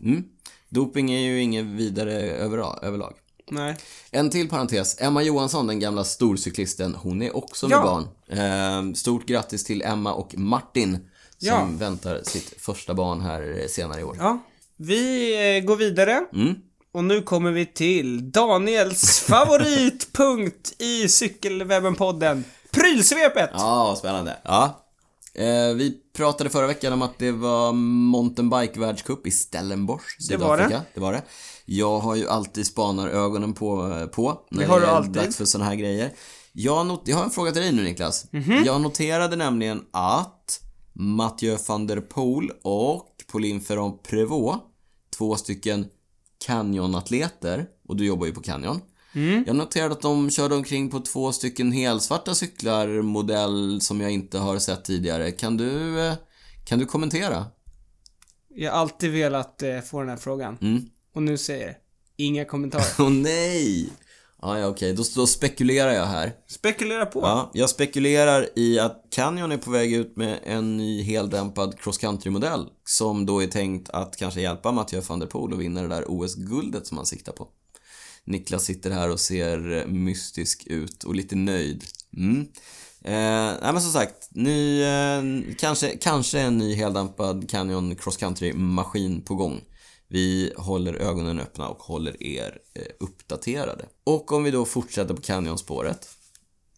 mm, 0.00 0.24
doping 0.68 1.10
är 1.12 1.20
ju 1.20 1.42
inget 1.42 1.64
vidare 1.66 2.12
över, 2.22 2.84
överlag. 2.84 3.14
Nej. 3.50 3.76
En 4.10 4.30
till 4.30 4.48
parentes. 4.48 4.96
Emma 5.00 5.22
Johansson, 5.22 5.66
den 5.66 5.80
gamla 5.80 6.04
storcyklisten, 6.04 6.94
hon 6.94 7.22
är 7.22 7.36
också 7.36 7.68
med 7.68 7.76
Ja. 7.76 7.82
barn. 7.82 8.88
Eh, 8.88 8.94
stort 8.94 9.26
grattis 9.26 9.64
till 9.64 9.82
Emma 9.82 10.12
och 10.14 10.38
Martin 10.38 10.92
som 11.38 11.48
Ja. 11.48 11.68
väntar 11.78 12.20
sitt 12.24 12.54
första 12.62 12.94
barn 12.94 13.20
här 13.20 13.66
senare 13.68 14.00
i 14.00 14.04
år. 14.04 14.16
Ja. 14.20 14.38
Vi 14.76 15.32
eh, 15.58 15.64
går 15.64 15.76
vidare. 15.76 16.24
Mm. 16.34 16.54
Och 16.98 17.04
nu 17.04 17.22
kommer 17.22 17.50
vi 17.52 17.66
till 17.66 18.30
Daniels 18.30 19.20
favoritpunkt 19.20 20.72
i 20.82 21.06
Cykelwebben-podden. 21.08 22.42
Prylsvepet! 22.70 23.50
Ja, 23.52 23.94
spännande. 23.98 24.36
Ja. 24.44 24.84
Eh, 25.34 25.74
vi 25.74 25.96
pratade 26.16 26.50
förra 26.50 26.66
veckan 26.66 26.92
om 26.92 27.02
att 27.02 27.18
det 27.18 27.32
var 27.32 27.72
mountainbike-världscup 27.72 29.26
i 29.26 29.30
Stellenbosch, 29.30 30.16
Det 30.28 30.36
var 30.36 30.56
det. 30.56 30.62
Sydafrika. 30.64 30.82
Det 30.94 31.00
var 31.00 31.12
det. 31.12 31.22
Jag 31.64 31.98
har 31.98 32.14
ju 32.14 32.28
alltid 32.28 32.66
spanarögonen 32.66 33.52
på, 33.54 33.76
på 34.12 34.40
när 34.50 34.60
Det 34.60 34.66
har 34.68 34.80
du 34.80 34.86
är 34.86 34.90
alltid. 34.90 35.12
dags 35.12 35.36
för 35.36 35.44
såna 35.44 35.64
här 35.64 35.74
grejer. 35.74 36.12
Jag, 36.52 36.86
not- 36.86 37.02
jag 37.04 37.16
har 37.16 37.24
en 37.24 37.30
fråga 37.30 37.52
till 37.52 37.62
dig 37.62 37.72
nu 37.72 37.82
Niklas. 37.82 38.26
Mhm. 38.32 38.62
Jag 38.66 38.80
noterade 38.80 39.36
nämligen 39.36 39.84
att 39.90 40.60
Mathieu 40.92 41.56
van 41.68 41.86
der 41.86 42.00
Poel 42.00 42.50
och 42.62 43.06
Pauline 43.32 43.60
Ferrand-Prévot, 43.60 44.56
två 45.18 45.36
stycken 45.36 45.86
Canyon-atleter, 46.46 47.66
och 47.88 47.96
du 47.96 48.06
jobbar 48.06 48.26
ju 48.26 48.32
på 48.32 48.40
Canyon. 48.40 48.80
Mm. 49.14 49.44
Jag 49.46 49.56
noterade 49.56 49.92
att 49.92 50.02
de 50.02 50.30
körde 50.30 50.54
omkring 50.54 50.90
på 50.90 51.00
två 51.00 51.32
stycken 51.32 51.72
helsvarta 51.72 52.34
cyklar, 52.34 53.02
modell 53.02 53.80
som 53.80 54.00
jag 54.00 54.10
inte 54.10 54.38
har 54.38 54.58
sett 54.58 54.84
tidigare. 54.84 55.30
Kan 55.30 55.56
du, 55.56 56.00
eh, 56.00 56.14
kan 56.64 56.78
du 56.78 56.86
kommentera? 56.86 57.46
Jag 58.48 58.72
har 58.72 58.78
alltid 58.78 59.12
velat 59.12 59.62
eh, 59.62 59.80
få 59.80 60.00
den 60.00 60.08
här 60.08 60.16
frågan. 60.16 60.58
Mm. 60.60 60.82
Och 61.14 61.22
nu 61.22 61.38
säger 61.38 61.66
jag 61.66 61.76
inga 62.16 62.44
kommentarer. 62.44 62.84
Åh 62.98 63.10
nej! 63.10 63.90
Ja, 64.42 64.58
ja 64.58 64.66
okej, 64.66 64.92
då, 64.92 65.04
då 65.14 65.26
spekulerar 65.26 65.92
jag 65.92 66.06
här. 66.06 66.32
Spekulera 66.46 67.06
på. 67.06 67.20
Ja, 67.20 67.50
jag 67.54 67.70
spekulerar 67.70 68.48
i 68.56 68.78
att 68.78 69.04
Canyon 69.10 69.52
är 69.52 69.56
på 69.56 69.70
väg 69.70 69.92
ut 69.92 70.16
med 70.16 70.38
en 70.44 70.76
ny 70.76 71.02
heldämpad 71.02 71.78
cross 71.78 71.98
country-modell 71.98 72.66
som 72.84 73.26
då 73.26 73.42
är 73.42 73.46
tänkt 73.46 73.90
att 73.90 74.16
kanske 74.16 74.40
hjälpa 74.40 74.72
Mathieu 74.72 75.02
van 75.08 75.18
der 75.18 75.26
Poel 75.26 75.52
att 75.52 75.58
vinna 75.58 75.82
det 75.82 75.88
där 75.88 76.04
OS-guldet 76.08 76.86
som 76.86 76.96
han 76.96 77.06
siktar 77.06 77.32
på. 77.32 77.48
Niklas 78.24 78.64
sitter 78.64 78.90
här 78.90 79.10
och 79.10 79.20
ser 79.20 79.86
mystisk 79.86 80.66
ut 80.66 81.04
och 81.04 81.14
lite 81.14 81.36
nöjd. 81.36 81.84
Mm. 82.16 82.40
Eh, 83.04 83.60
nej 83.62 83.72
men 83.72 83.80
som 83.80 83.92
sagt, 83.92 84.28
ny, 84.30 84.82
eh, 84.82 85.22
kanske, 85.58 85.96
kanske 85.96 86.40
en 86.40 86.58
ny 86.58 86.74
heldämpad 86.74 87.50
Canyon 87.50 87.96
cross 87.96 88.16
country-maskin 88.16 89.24
på 89.24 89.34
gång. 89.34 89.60
Vi 90.10 90.52
håller 90.56 90.94
ögonen 90.94 91.40
öppna 91.40 91.68
och 91.68 91.82
håller 91.82 92.22
er 92.22 92.58
eh, 92.74 92.82
uppdaterade. 93.00 93.84
Och 94.04 94.32
om 94.32 94.44
vi 94.44 94.50
då 94.50 94.64
fortsätter 94.64 95.14
på 95.14 95.22
Canyon-spåret. 95.22 96.08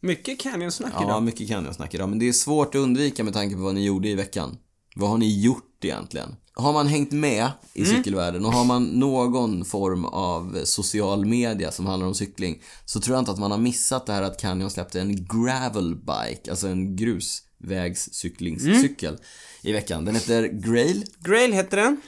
Mycket 0.00 0.40
Canyon-snack 0.40 0.92
Ja, 0.96 1.04
idag. 1.04 1.22
mycket 1.22 1.48
Canyon-snack 1.48 1.94
idag, 1.94 2.08
men 2.08 2.18
det 2.18 2.28
är 2.28 2.32
svårt 2.32 2.74
att 2.74 2.80
undvika 2.80 3.24
med 3.24 3.32
tanke 3.34 3.54
på 3.56 3.62
vad 3.62 3.74
ni 3.74 3.84
gjorde 3.84 4.08
i 4.08 4.14
veckan. 4.14 4.58
Vad 4.96 5.10
har 5.10 5.18
ni 5.18 5.40
gjort 5.42 5.84
egentligen? 5.84 6.36
Har 6.54 6.72
man 6.72 6.86
hängt 6.86 7.12
med 7.12 7.50
i 7.74 7.84
cykelvärlden 7.84 8.44
och 8.44 8.52
har 8.52 8.64
man 8.64 8.84
någon 8.84 9.64
form 9.64 10.04
av 10.04 10.58
social 10.64 11.26
media 11.26 11.72
som 11.72 11.86
handlar 11.86 12.06
om 12.06 12.14
cykling 12.14 12.62
så 12.84 13.00
tror 13.00 13.14
jag 13.14 13.20
inte 13.22 13.30
att 13.30 13.38
man 13.38 13.50
har 13.50 13.58
missat 13.58 14.06
det 14.06 14.12
här 14.12 14.22
att 14.22 14.40
Canyon 14.40 14.70
släppte 14.70 15.00
en 15.00 15.26
gravelbike, 15.26 16.50
alltså 16.50 16.68
en 16.68 16.96
grusvägscyklingscykel 16.96 19.18
i 19.62 19.72
veckan. 19.72 20.04
Den 20.04 20.14
heter 20.14 20.46
Grail. 20.46 21.04
Grail 21.18 21.52
heter 21.52 21.76
den. 21.76 22.00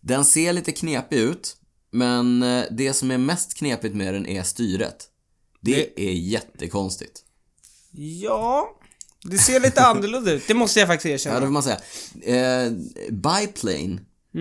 Den 0.00 0.24
ser 0.24 0.52
lite 0.52 0.72
knepig 0.72 1.16
ut, 1.18 1.56
men 1.90 2.42
eh, 2.42 2.64
det 2.70 2.92
som 2.92 3.10
är 3.10 3.18
mest 3.18 3.54
knepigt 3.54 3.94
med 3.94 4.14
den 4.14 4.26
är 4.26 4.42
styret. 4.42 5.08
Det 5.60 6.08
är 6.08 6.12
jättekonstigt. 6.12 7.20
Ja. 8.22 8.78
Det 9.24 9.38
ser 9.38 9.60
lite 9.60 9.82
annorlunda 9.86 10.32
ut. 10.32 10.42
Det 10.48 10.54
måste 10.54 10.78
jag 10.80 10.88
faktiskt 10.88 11.06
Ja, 11.06 11.14
erkänna. 11.14 11.40
det 11.40 11.46
får 11.46 11.52
man 11.52 11.62
säga. 11.62 11.80
Eh, 12.22 12.72
biplane. 13.10 14.00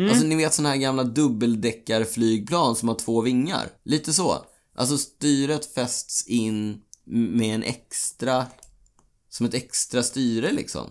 Alltså 0.09 0.25
ni 0.25 0.35
vet 0.35 0.53
såna 0.53 0.69
här 0.69 0.75
gamla 0.77 1.03
dubbeldäckarflygplan 1.03 2.75
som 2.75 2.87
har 2.87 2.95
två 2.95 3.21
vingar. 3.21 3.69
Lite 3.85 4.13
så. 4.13 4.45
Alltså 4.75 4.97
styret 4.97 5.73
fästs 5.73 6.27
in 6.27 6.81
med 7.05 7.55
en 7.55 7.63
extra, 7.63 8.45
som 9.29 9.45
ett 9.45 9.53
extra 9.53 10.03
styre 10.03 10.51
liksom. 10.51 10.89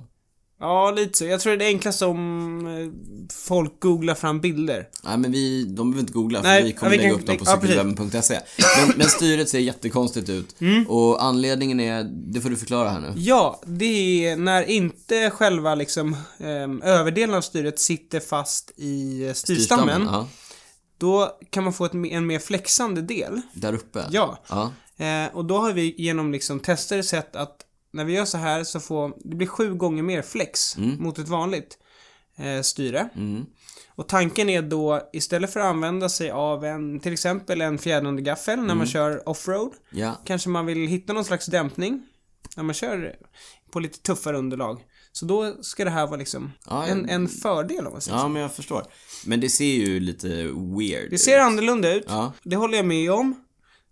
Ja, 0.60 0.90
lite 0.90 1.18
så. 1.18 1.24
Jag 1.24 1.40
tror 1.40 1.56
det 1.56 1.64
är 1.64 1.68
enklast 1.68 2.02
om 2.02 2.66
eh, 2.66 3.26
folk 3.36 3.80
googlar 3.80 4.14
fram 4.14 4.40
bilder. 4.40 4.88
Nej 5.04 5.18
men 5.18 5.32
vi, 5.32 5.64
de 5.64 5.90
behöver 5.90 6.00
inte 6.00 6.12
googla 6.12 6.38
för 6.42 6.48
Nej, 6.48 6.62
vi 6.64 6.72
kommer 6.72 6.92
ja, 6.92 6.96
vi 6.96 6.96
lägga 6.96 7.10
kan- 7.10 7.20
upp 7.20 7.26
dem 7.26 7.36
på 7.38 7.44
ja, 7.46 7.60
cykelwebben.se. 7.60 8.40
Men, 8.86 8.98
men 8.98 9.06
styret 9.08 9.48
ser 9.48 9.58
jättekonstigt 9.58 10.28
ut. 10.28 10.56
Och 10.88 11.24
anledningen 11.24 11.80
är, 11.80 12.04
det 12.04 12.40
får 12.40 12.50
du 12.50 12.56
förklara 12.56 12.88
här 12.90 13.00
nu. 13.00 13.12
Ja, 13.16 13.60
det 13.66 14.26
är 14.26 14.36
när 14.36 14.62
inte 14.70 15.30
själva 15.30 15.74
liksom 15.74 16.16
ehm, 16.38 16.82
överdelen 16.82 17.34
av 17.34 17.40
styret 17.40 17.78
sitter 17.78 18.20
fast 18.20 18.72
i 18.76 19.26
eh, 19.26 19.32
styrstammen. 19.32 20.02
Ja, 20.02 20.28
Då 20.98 21.38
kan 21.50 21.64
man 21.64 21.72
få 21.72 21.84
ett, 21.84 21.94
en 21.94 22.26
mer 22.26 22.38
flexande 22.38 23.02
del. 23.02 23.40
där 23.52 23.72
uppe. 23.74 24.04
Ja. 24.10 24.38
Ja. 24.48 24.72
Eh, 25.04 25.34
och 25.36 25.44
då 25.44 25.58
har 25.58 25.72
vi 25.72 25.94
genom 25.98 26.32
liksom 26.32 26.60
tester 26.60 27.02
sett 27.02 27.36
att 27.36 27.56
när 27.96 28.04
vi 28.04 28.12
gör 28.12 28.24
så 28.24 28.38
här 28.38 28.64
så 28.64 28.80
får 28.80 29.12
det 29.24 29.36
blir 29.36 29.46
sju 29.46 29.74
gånger 29.74 30.02
mer 30.02 30.22
flex 30.22 30.76
mot 30.76 31.18
ett 31.18 31.28
vanligt 31.28 31.78
eh, 32.38 32.62
styre. 32.62 33.08
Mm. 33.16 33.46
Och 33.94 34.08
tanken 34.08 34.48
är 34.48 34.62
då 34.62 35.10
istället 35.12 35.52
för 35.52 35.60
att 35.60 35.66
använda 35.66 36.08
sig 36.08 36.30
av 36.30 36.64
en, 36.64 37.00
till 37.00 37.12
exempel 37.12 37.60
en 37.60 37.78
fjädrande 37.78 38.22
gaffel 38.22 38.60
när 38.60 38.74
man 38.74 38.86
kör 38.86 39.28
offroad. 39.28 39.72
Ja. 39.90 40.20
Kanske 40.24 40.48
man 40.48 40.66
vill 40.66 40.88
hitta 40.88 41.12
någon 41.12 41.24
slags 41.24 41.46
dämpning 41.46 42.02
när 42.56 42.62
man 42.64 42.74
kör 42.74 43.16
på 43.72 43.80
lite 43.80 43.98
tuffare 44.02 44.38
underlag. 44.38 44.80
Så 45.12 45.26
då 45.26 45.62
ska 45.62 45.84
det 45.84 45.90
här 45.90 46.06
vara 46.06 46.16
liksom 46.16 46.52
Ja, 46.66 46.86
en, 46.86 47.08
en 47.08 47.28
fördel 47.28 47.86
om 47.86 47.92
man 47.92 48.00
säger 48.00 48.18
så. 48.18 48.24
ja, 48.24 48.28
men 48.28 48.42
jag 48.42 48.54
förstår. 48.54 48.82
Men 49.26 49.40
det 49.40 49.48
ser 49.48 49.64
ju 49.74 50.00
lite 50.00 50.28
weird 50.78 51.10
Det 51.10 51.18
ser 51.18 51.38
annorlunda 51.38 51.94
ut. 51.94 52.04
Ja. 52.08 52.32
Det 52.42 52.56
håller 52.56 52.76
jag 52.76 52.86
med 52.86 53.12
om. 53.12 53.45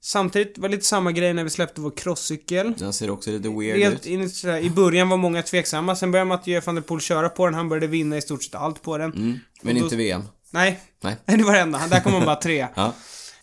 Samtidigt 0.07 0.59
var 0.59 0.69
det 0.69 0.75
lite 0.75 0.87
samma 0.87 1.13
grej 1.13 1.35
när 1.35 1.45
vi 1.45 1.51
släppte 1.51 1.81
vår 1.81 1.91
crosscykel. 1.97 2.75
Den 2.79 2.93
ser 2.93 3.11
också 3.11 3.31
lite 3.31 3.49
weird 3.49 3.79
Helt 3.79 3.95
ut. 3.95 4.07
in, 4.07 4.31
sådär, 4.31 4.59
I 4.59 4.71
början 4.71 5.09
var 5.09 5.17
många 5.17 5.43
tveksamma, 5.43 5.97
sen 5.97 6.11
började 6.11 6.29
Mathieu 6.29 6.61
van 6.65 6.75
der 6.75 6.83
Poel 6.83 7.01
köra 7.01 7.29
på 7.29 7.47
den, 7.47 7.55
han 7.55 7.69
började 7.69 7.87
vinna 7.87 8.17
i 8.17 8.23
stort 8.23 8.43
sett 8.43 8.55
allt 8.55 8.83
på 8.83 8.99
den. 8.99 9.13
Mm. 9.13 9.39
Men 9.63 9.75
då- 9.79 9.85
inte 9.85 9.97
VM. 9.97 10.23
Nej. 10.51 10.81
Nej. 11.03 11.17
Det 11.27 11.43
var 11.45 11.53
det 11.53 11.61
enda. 11.61 11.87
Där 11.91 12.01
kom 12.01 12.13
man 12.13 12.25
bara 12.25 12.37
tre. 12.37 12.67
Ja. 12.75 12.95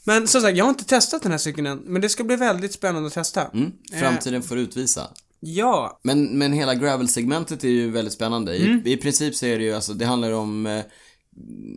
Men 0.03 0.27
som 0.27 0.41
sagt, 0.41 0.57
jag 0.57 0.65
har 0.65 0.69
inte 0.69 0.85
testat 0.85 1.21
den 1.21 1.31
här 1.31 1.39
cykeln 1.39 1.67
än. 1.67 1.77
Men 1.77 2.01
det 2.01 2.09
ska 2.09 2.23
bli 2.23 2.35
väldigt 2.35 2.73
spännande 2.73 3.07
att 3.07 3.13
testa. 3.13 3.47
Mm. 3.53 3.71
Framtiden 3.99 4.41
får 4.43 4.57
utvisa. 4.57 5.07
Ja. 5.39 5.99
Men, 6.03 6.37
men 6.37 6.53
hela 6.53 6.75
gravel-segmentet 6.75 7.63
är 7.63 7.69
ju 7.69 7.91
väldigt 7.91 8.13
spännande. 8.13 8.55
I, 8.55 8.81
I 8.85 8.97
princip 8.97 9.35
så 9.35 9.45
är 9.45 9.57
det 9.57 9.63
ju, 9.63 9.73
alltså 9.73 9.93
det 9.93 10.05
handlar 10.05 10.31
om 10.31 10.65
eh, 10.65 10.81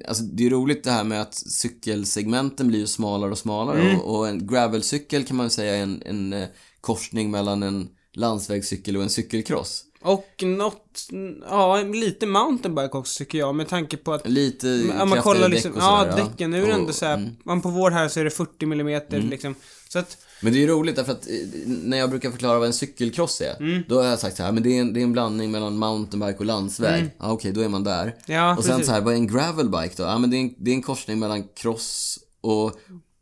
Alltså 0.09 0.25
det 0.25 0.47
är 0.47 0.51
roligt 0.51 0.85
det 0.85 0.91
här 0.91 1.05
med 1.05 1.21
att 1.21 1.35
cykelsegmenten 1.35 2.69
blir 2.69 2.79
ju 2.79 2.87
smalare 2.87 3.31
och 3.31 3.39
smalare. 3.39 3.97
Och, 3.97 4.19
och 4.19 4.29
en 4.29 4.47
gravelcykel 4.47 5.25
kan 5.25 5.37
man 5.37 5.47
ju 5.47 5.51
säga 5.51 5.75
är 5.75 5.83
en, 5.83 6.03
en 6.07 6.33
eh, 6.33 6.49
korsning 6.81 7.31
mellan 7.31 7.63
en 7.63 7.89
landsvägscykel 8.13 8.97
och 8.97 9.03
en 9.03 9.11
cykelcross. 9.11 9.85
Och 10.03 10.43
något, 10.43 11.09
ja, 11.49 11.83
lite 11.83 12.27
mountainbike 12.27 12.97
också 12.97 13.19
tycker 13.19 13.39
jag 13.39 13.55
med 13.55 13.69
tanke 13.69 13.97
på 13.97 14.13
att 14.13 14.29
Lite 14.29 14.69
Ja, 14.69 15.05
man 15.05 15.23
kollar 15.23 15.49
däck 15.49 15.51
liksom, 15.51 15.73
och 15.73 15.79
ja 15.79 16.07
sådär, 16.11 16.25
däcken, 16.25 16.51
nu 16.51 16.63
är 16.63 16.67
det 16.67 16.73
ändå 16.73 16.89
Och- 16.89 16.95
så 16.95 17.07
här, 17.07 17.33
man 17.45 17.63
på 17.63 17.69
vår 17.69 17.91
här 17.91 18.09
så 18.09 18.21
är 18.21 18.25
det 18.25 18.31
40 18.31 18.65
mm. 18.65 19.31
liksom. 19.31 19.55
Så 19.89 19.99
att, 19.99 20.19
Men 20.41 20.53
det 20.53 20.59
är 20.59 20.61
ju 20.61 20.67
roligt 20.67 20.97
därför 20.97 21.13
att 21.13 21.27
eh, 21.27 21.33
när 21.67 21.97
jag 21.97 22.11
brukar 22.11 22.31
förklara 22.31 22.59
vad 22.59 22.67
en 22.67 22.73
cykelcross 22.73 23.41
är, 23.41 23.57
Mm. 23.61 23.83
då 23.89 23.99
har 24.03 24.09
jag 24.09 24.19
sagt 24.19 24.37
så 24.37 24.43
här, 24.43 24.53
men 24.53 24.63
det 24.63 24.77
är 24.77 24.81
en, 24.81 24.93
det 24.93 25.01
är 25.01 25.05
en 25.05 25.13
blandning 25.13 25.51
mellan 25.51 25.77
mountainbike 25.79 26.39
och 26.39 26.45
landsväg. 26.45 27.11
Ja, 27.19 27.33
okej, 27.33 27.53
då 27.53 27.61
är 27.61 27.69
man 27.69 27.85
där. 27.85 28.03
Mm. 28.03 28.15
Ja, 28.27 28.57
och 28.57 28.65
sen 28.65 28.73
precis. 28.73 28.87
så 28.87 28.93
här, 28.93 29.01
vad 29.01 29.13
är 29.15 29.19
en 29.19 29.27
gravelbike 29.27 29.95
då? 29.97 30.03
Ja, 30.03 30.19
men 30.19 30.31
det 30.31 30.37
är 30.37 30.41
en, 30.41 30.55
det 30.59 30.71
är 30.71 30.75
en 30.75 30.83
korsning 30.83 31.19
mellan 31.19 31.45
cross 31.57 32.19
och, 32.41 32.65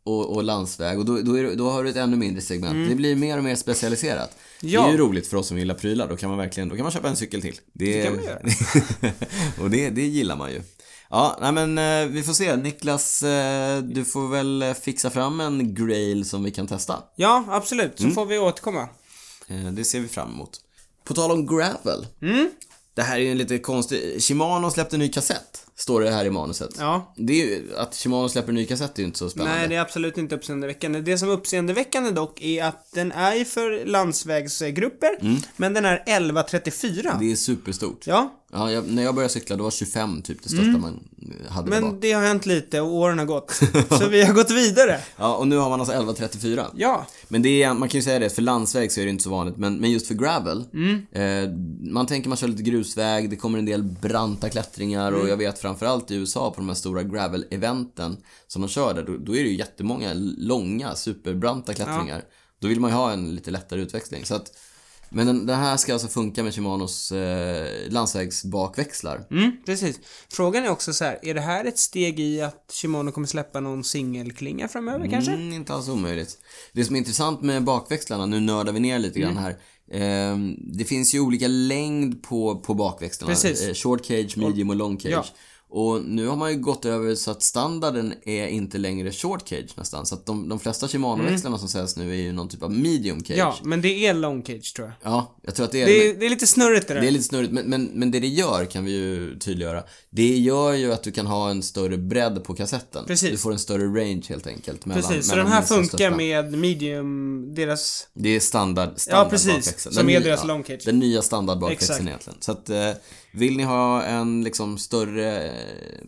och, 0.04 0.36
och 0.36 0.42
landsväg 0.44 0.98
och 0.98 1.04
då, 1.04 1.18
då, 1.20 1.34
är, 1.38 1.42
det- 1.42 1.54
då 1.54 1.70
har 1.70 1.84
du 1.84 1.90
ett 1.90 1.96
ännu 1.96 2.16
mindre 2.16 2.42
segment. 2.42 2.88
Det 2.88 2.94
blir 2.94 3.16
mer 3.16 3.38
och 3.38 3.44
mer 3.44 3.56
specialiserat. 3.56 4.36
Mm. 4.62 4.74
Ja. 4.74 4.80
Det 4.82 4.88
är 4.88 4.92
ju 4.92 4.98
roligt 4.98 5.26
för 5.26 5.36
oss 5.36 5.46
som 5.48 5.58
gillar 5.58 5.74
prylar, 5.74 6.08
då 6.08 6.16
kan 6.16 6.28
man 6.28 6.38
verkligen, 6.38 6.68
då 6.68 6.76
kan 6.76 6.82
man 6.82 6.92
köpa 6.92 7.08
en 7.08 7.16
cykel 7.16 7.42
till. 7.42 7.60
Det, 7.72 8.02
kan 8.04 8.16
man 8.16 8.24
göra. 8.24 8.38
och 9.62 9.70
det, 9.70 9.90
det 9.90 10.02
gillar 10.06 10.36
man 10.36 10.50
ju. 10.52 10.60
Ja, 11.12 11.38
nej 11.40 11.52
men 11.52 11.78
eh, 11.78 12.06
vi 12.06 12.22
får 12.22 12.32
se. 12.32 12.56
Niklas, 12.56 13.22
eh, 13.22 13.82
du 13.82 14.04
får 14.04 14.28
väl 14.28 14.62
eh, 14.62 14.74
fixa 14.74 15.10
fram 15.10 15.40
en 15.40 15.74
grail 15.74 16.28
som 16.28 16.44
vi 16.44 16.50
kan 16.50 16.66
testa. 16.66 17.02
ja, 17.16 17.44
absolut. 17.48 18.00
Mm. 18.00 18.10
Så 18.10 18.14
får 18.14 18.26
vi 18.26 18.38
återkomma. 18.38 18.88
Det 19.72 19.84
ser 19.84 20.00
vi 20.00 20.08
fram 20.08 20.32
emot. 20.32 20.60
På 21.04 21.14
tal 21.14 21.30
om 21.30 21.46
gravel. 21.46 22.06
Mm. 22.22 22.50
Det 22.94 23.02
här 23.02 23.16
är 23.16 23.20
ju 23.20 23.30
en 23.30 23.38
lite 23.38 23.58
konstig... 23.58 24.22
Shimano 24.22 24.70
släppte 24.70 24.96
en 24.96 25.00
ny 25.00 25.08
kassett, 25.08 25.66
står 25.76 26.00
det 26.00 26.10
här 26.10 26.24
i 26.24 26.30
manuset. 26.30 26.70
Ja. 26.78 27.14
Det 27.16 27.32
är 27.32 27.46
ju, 27.46 27.76
att 27.76 27.94
Shimano 27.94 28.28
släpper 28.28 28.48
en 28.48 28.54
ny 28.54 28.66
kassett 28.66 28.98
är 28.98 29.02
ju 29.02 29.06
inte 29.06 29.18
så 29.18 29.30
spännande. 29.30 29.58
Nej, 29.58 29.68
det 29.68 29.74
är 29.74 29.80
absolut 29.80 30.18
inte 30.18 30.34
uppseendeväckande. 30.34 31.00
Det 31.00 31.18
som 31.18 31.28
är 31.28 31.32
uppseendeväckande 31.32 32.10
dock 32.10 32.42
är 32.42 32.64
att 32.64 32.92
den 32.92 33.12
är 33.12 33.34
ju 33.34 33.44
för 33.44 33.84
landsvägsgrupper, 33.84 35.38
men 35.56 35.74
den 35.74 35.84
är 35.84 35.96
1134. 35.96 37.10
Mm. 37.10 37.26
Det 37.26 37.32
är 37.32 37.36
superstort. 37.36 38.06
Ja, 38.06 38.41
Ja, 38.54 38.72
jag, 38.72 38.88
när 38.88 39.02
jag 39.02 39.14
började 39.14 39.32
cykla, 39.32 39.56
då 39.56 39.64
var 39.64 39.70
25 39.70 40.22
typ 40.22 40.42
det 40.42 40.48
största 40.48 40.78
man 40.78 41.00
hade 41.48 41.66
det 41.66 41.70
var. 41.70 41.78
Mm. 41.78 41.90
men 41.90 42.00
det 42.00 42.12
har 42.12 42.22
hänt 42.22 42.46
lite 42.46 42.80
och 42.80 42.94
åren 42.94 43.18
har 43.18 43.26
gått. 43.26 43.50
så 43.98 44.08
vi 44.08 44.24
har 44.24 44.34
gått 44.34 44.50
vidare. 44.50 45.00
Ja, 45.16 45.36
och 45.36 45.48
nu 45.48 45.56
har 45.56 45.70
man 45.70 45.80
alltså 45.80 45.92
1134. 45.92 46.66
Ja. 46.76 47.06
Men 47.28 47.42
det 47.42 47.62
är, 47.62 47.74
man 47.74 47.88
kan 47.88 47.98
ju 47.98 48.02
säga 48.02 48.18
det, 48.18 48.30
för 48.30 48.42
landsväg 48.42 48.92
så 48.92 49.00
är 49.00 49.04
det 49.04 49.10
inte 49.10 49.24
så 49.24 49.30
vanligt, 49.30 49.56
men, 49.56 49.76
men 49.76 49.90
just 49.90 50.06
för 50.06 50.14
gravel. 50.14 50.64
Mm. 50.74 51.06
Eh, 51.12 51.56
man 51.92 52.06
tänker 52.06 52.28
man 52.28 52.36
kör 52.38 52.48
lite 52.48 52.62
grusväg, 52.62 53.30
det 53.30 53.36
kommer 53.36 53.58
en 53.58 53.66
del 53.66 53.82
branta 53.82 54.48
klättringar 54.48 55.08
Mm. 55.08 55.20
och 55.20 55.28
jag 55.28 55.36
vet 55.36 55.58
framförallt 55.58 56.10
i 56.10 56.14
USA 56.14 56.50
på 56.50 56.56
de 56.56 56.68
här 56.68 56.74
stora 56.74 57.02
gravel-eventen 57.02 58.16
som 58.46 58.62
de 58.62 58.68
kör 58.68 58.94
där, 58.94 59.02
då, 59.02 59.16
då 59.16 59.36
är 59.36 59.42
det 59.42 59.50
ju 59.50 59.56
jättemånga 59.56 60.12
långa, 60.38 60.94
superbranta 60.94 61.74
klättringar. 61.74 62.24
Då 62.60 62.68
vill 62.68 62.80
man 62.80 62.90
ju 62.90 62.96
ha 62.96 63.12
en 63.12 63.34
lite 63.34 63.50
lättare 63.50 63.80
utväxling. 63.80 64.24
Så 64.24 64.34
att, 64.34 64.52
men 65.14 65.26
den, 65.26 65.46
den 65.46 65.58
här 65.58 65.76
ska 65.76 65.92
alltså 65.92 66.08
funka 66.08 66.42
med 66.42 66.54
Shimanos 66.54 67.12
eh, 67.12 67.66
landsvägsbakväxlar. 67.90 69.26
Mm, 69.30 69.52
precis. 69.66 70.00
Frågan 70.32 70.64
är 70.64 70.70
också 70.70 70.92
så 70.92 71.04
här, 71.04 71.18
är 71.22 71.34
det 71.34 71.40
här 71.40 71.64
ett 71.64 71.78
steg 71.78 72.20
i 72.20 72.40
att 72.40 72.70
Shimano 72.72 73.12
kommer 73.12 73.26
släppa 73.26 73.60
någon 73.60 73.84
singelklinga 73.84 74.68
framöver 74.68 75.08
kanske? 75.10 75.32
Mm, 75.32 75.52
inte 75.52 75.74
alls 75.74 75.88
omöjligt. 75.88 76.38
Det 76.72 76.84
som 76.84 76.94
är 76.96 76.98
intressant 76.98 77.42
med 77.42 77.64
bakväxlarna, 77.64 78.26
nu 78.26 78.40
nördar 78.40 78.72
vi 78.72 78.80
ner 78.80 78.98
lite 78.98 79.20
grann 79.20 79.30
Mm. 79.30 79.42
här. 79.42 79.56
Ehm, 79.92 80.56
det 80.78 80.84
finns 80.84 81.14
ju 81.14 81.20
olika 81.20 81.48
längd 81.48 82.22
på, 82.22 82.56
på 82.60 82.74
bakväxlarna. 82.74 83.32
Precis. 83.34 83.62
Eh, 83.62 83.74
short 83.74 84.04
cage, 84.06 84.36
medium 84.36 84.70
och 84.70 84.76
long 84.76 85.00
cage. 85.00 85.12
Ja. 85.12 85.24
Och 85.74 86.02
nu 86.04 86.26
har 86.26 86.36
man 86.36 86.50
ju 86.52 86.58
gått 86.58 86.84
över 86.84 87.14
så 87.14 87.30
att 87.30 87.42
standarden 87.42 88.14
är 88.24 88.46
inte 88.46 88.78
längre 88.78 89.12
short 89.12 89.48
cage 89.48 89.68
nästan. 89.76 90.06
Så 90.06 90.14
att 90.14 90.26
de, 90.26 90.48
de 90.48 90.60
flesta 90.60 90.86
Shimano-växlarna 90.88 91.58
som 91.58 91.68
säljs 91.68 91.96
nu 91.96 92.10
är 92.10 92.14
ju 92.22 92.32
någon 92.32 92.48
typ 92.48 92.62
av 92.62 92.70
medium 92.72 93.18
cage. 93.24 93.30
Mm. 93.30 93.38
Ja, 93.38 93.56
men 93.62 93.80
det 93.82 94.06
är 94.06 94.14
long 94.14 94.42
cage 94.44 94.74
tror 94.76 94.88
jag. 95.02 95.12
Ja, 95.12 95.36
jag 95.42 95.54
tror 95.54 95.66
att 95.66 95.72
det 95.72 95.82
är 95.82 95.86
Det 95.86 96.08
är, 96.10 96.14
det 96.14 96.26
är 96.26 96.30
lite 96.30 96.46
snurrigt 96.46 96.88
det 96.88 96.94
där. 96.94 97.00
det 97.00 97.06
är 97.06 97.10
lite 97.10 97.24
snurrigt, 97.24 97.52
men, 97.52 97.64
men, 97.66 97.84
men 97.94 98.10
det 98.10 98.20
det 98.20 98.26
gör 98.28 98.64
kan 98.64 98.84
vi 98.84 98.92
ju 98.92 99.38
tydliggöra. 99.38 99.82
Det 100.10 100.36
gör 100.38 100.72
ju 100.72 100.92
att 100.92 101.02
du 101.02 101.12
kan 101.12 101.26
ha 101.26 101.50
en 101.50 101.62
större 101.62 101.96
bredd 101.98 102.44
på 102.44 102.54
kassetten. 102.54 103.04
Precis. 103.06 103.30
Du 103.30 103.36
får 103.38 103.52
en 103.52 103.58
större 103.58 103.84
range 104.00 104.22
helt 104.28 104.46
enkelt. 104.46 104.86
Mellan, 104.86 105.02
Precis, 105.02 105.26
så 105.26 105.32
mellan 105.32 105.44
den 105.46 105.54
här 105.54 105.62
funkar 105.62 105.84
största. 105.88 106.16
med 106.16 106.52
medium, 106.58 107.54
deras... 107.54 108.06
Det 108.14 108.28
är 108.28 108.40
standard, 108.40 108.90
standard 108.96 109.26
Ja, 109.26 109.30
precis. 109.30 109.46
bakväxeln. 109.48 109.94
Som 109.94 110.06
Den 110.06 110.14
är 110.16 110.20
nya- 110.20 110.24
deras 110.24 110.44
long 110.44 110.64
cage. 110.64 110.82
Den 110.84 110.98
nya 110.98 111.22
standardbakväxeln 111.22 111.92
Exakt. 111.94 112.08
egentligen. 112.08 112.36
Så 112.40 112.52
att, 112.52 112.70
eh, 112.70 112.90
vill 113.32 113.56
ni 113.56 113.62
ha 113.62 114.02
en 114.02 114.44
liksom 114.44 114.78
större, 114.78 115.52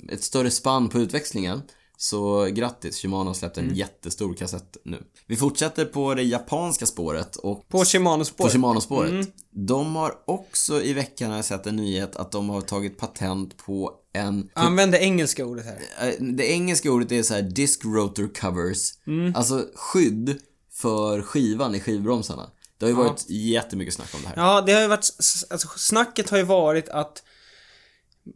ett 0.09 0.23
större 0.25 0.51
spann 0.51 0.89
på 0.89 0.99
utväxlingen 0.99 1.63
så 1.97 2.45
grattis, 2.45 2.97
Shimano 3.03 3.31
har 3.31 3.35
släppt 3.35 3.59
en 3.59 3.65
Mm. 3.65 3.77
jättestor 3.77 4.35
kassett 4.35 4.77
nu. 4.85 5.03
Vi 5.27 5.37
fortsätter 5.37 5.85
på 5.85 6.15
det 6.15 6.23
japanska 6.23 6.87
spåret 6.87 7.37
och 7.37 7.69
På 7.69 7.85
Shimano-spår. 7.85 8.45
på 8.45 8.51
Shimano-spåret. 8.51 9.11
Mm. 9.11 9.27
De 9.51 9.97
har 9.97 10.15
också 10.27 10.83
i 10.83 10.93
veckan 10.93 11.31
har 11.31 11.37
jag 11.37 11.45
sett 11.45 11.67
en 11.67 11.77
nyhet 11.77 12.17
att 12.17 12.33
de 12.33 12.49
har 12.49 12.61
tagit 12.61 12.99
patent 12.99 13.57
på 13.57 13.93
en 14.13 14.49
Använd 14.55 14.93
det 14.93 14.99
engelska 14.99 15.45
ordet 15.47 15.65
här. 15.67 16.09
Eh, 16.09 16.15
Det 16.21 16.51
engelska 16.53 16.91
ordet 16.93 17.13
är 17.13 17.23
så 17.23 17.35
här 17.35 17.43
disc 17.43 17.85
rotor 17.85 18.31
covers. 18.41 18.93
Mm. 19.07 19.33
Alltså 19.37 19.67
skydd 19.75 20.39
för 20.73 21.23
skivan 21.23 21.75
i 21.75 21.81
skivbromsarna. 21.81 22.51
Det 22.87 22.92
har 22.92 23.03
ju 23.03 23.09
varit 23.09 23.25
jättemycket 23.29 23.94
snack 23.94 24.14
om 24.14 24.20
det 24.23 24.29
här. 24.29 24.37
Ja, 24.37 24.61
det 24.61 24.73
har 24.73 24.81
ju 24.81 24.88
varit... 24.88 25.11
Alltså, 25.51 25.68
snacket 25.77 26.31
har 26.31 26.38
ju 26.38 26.44
varit 26.44 26.88
att 26.88 27.23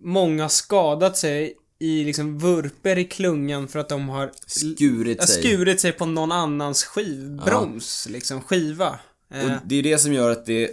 många 0.00 0.48
skadat 0.48 1.16
sig 1.16 1.56
i 1.78 2.04
liksom 2.04 2.38
vurper 2.38 2.98
i 2.98 3.04
klungan 3.04 3.68
för 3.68 3.78
att 3.78 3.88
de 3.88 4.08
har 4.08 4.32
Skurit 4.46 5.16
ja, 5.20 5.26
sig. 5.26 5.42
skurit 5.42 5.80
sig 5.80 5.92
på 5.92 6.06
någon 6.06 6.32
annans 6.32 6.84
skivbroms, 6.84 8.06
liksom 8.10 8.40
skiva. 8.40 8.98
Eh, 9.34 9.44
Och 9.44 9.50
det 9.64 9.74
är 9.76 9.82
det 9.82 9.98
som 9.98 10.12
gör 10.12 10.30
att 10.30 10.46
det 10.46 10.70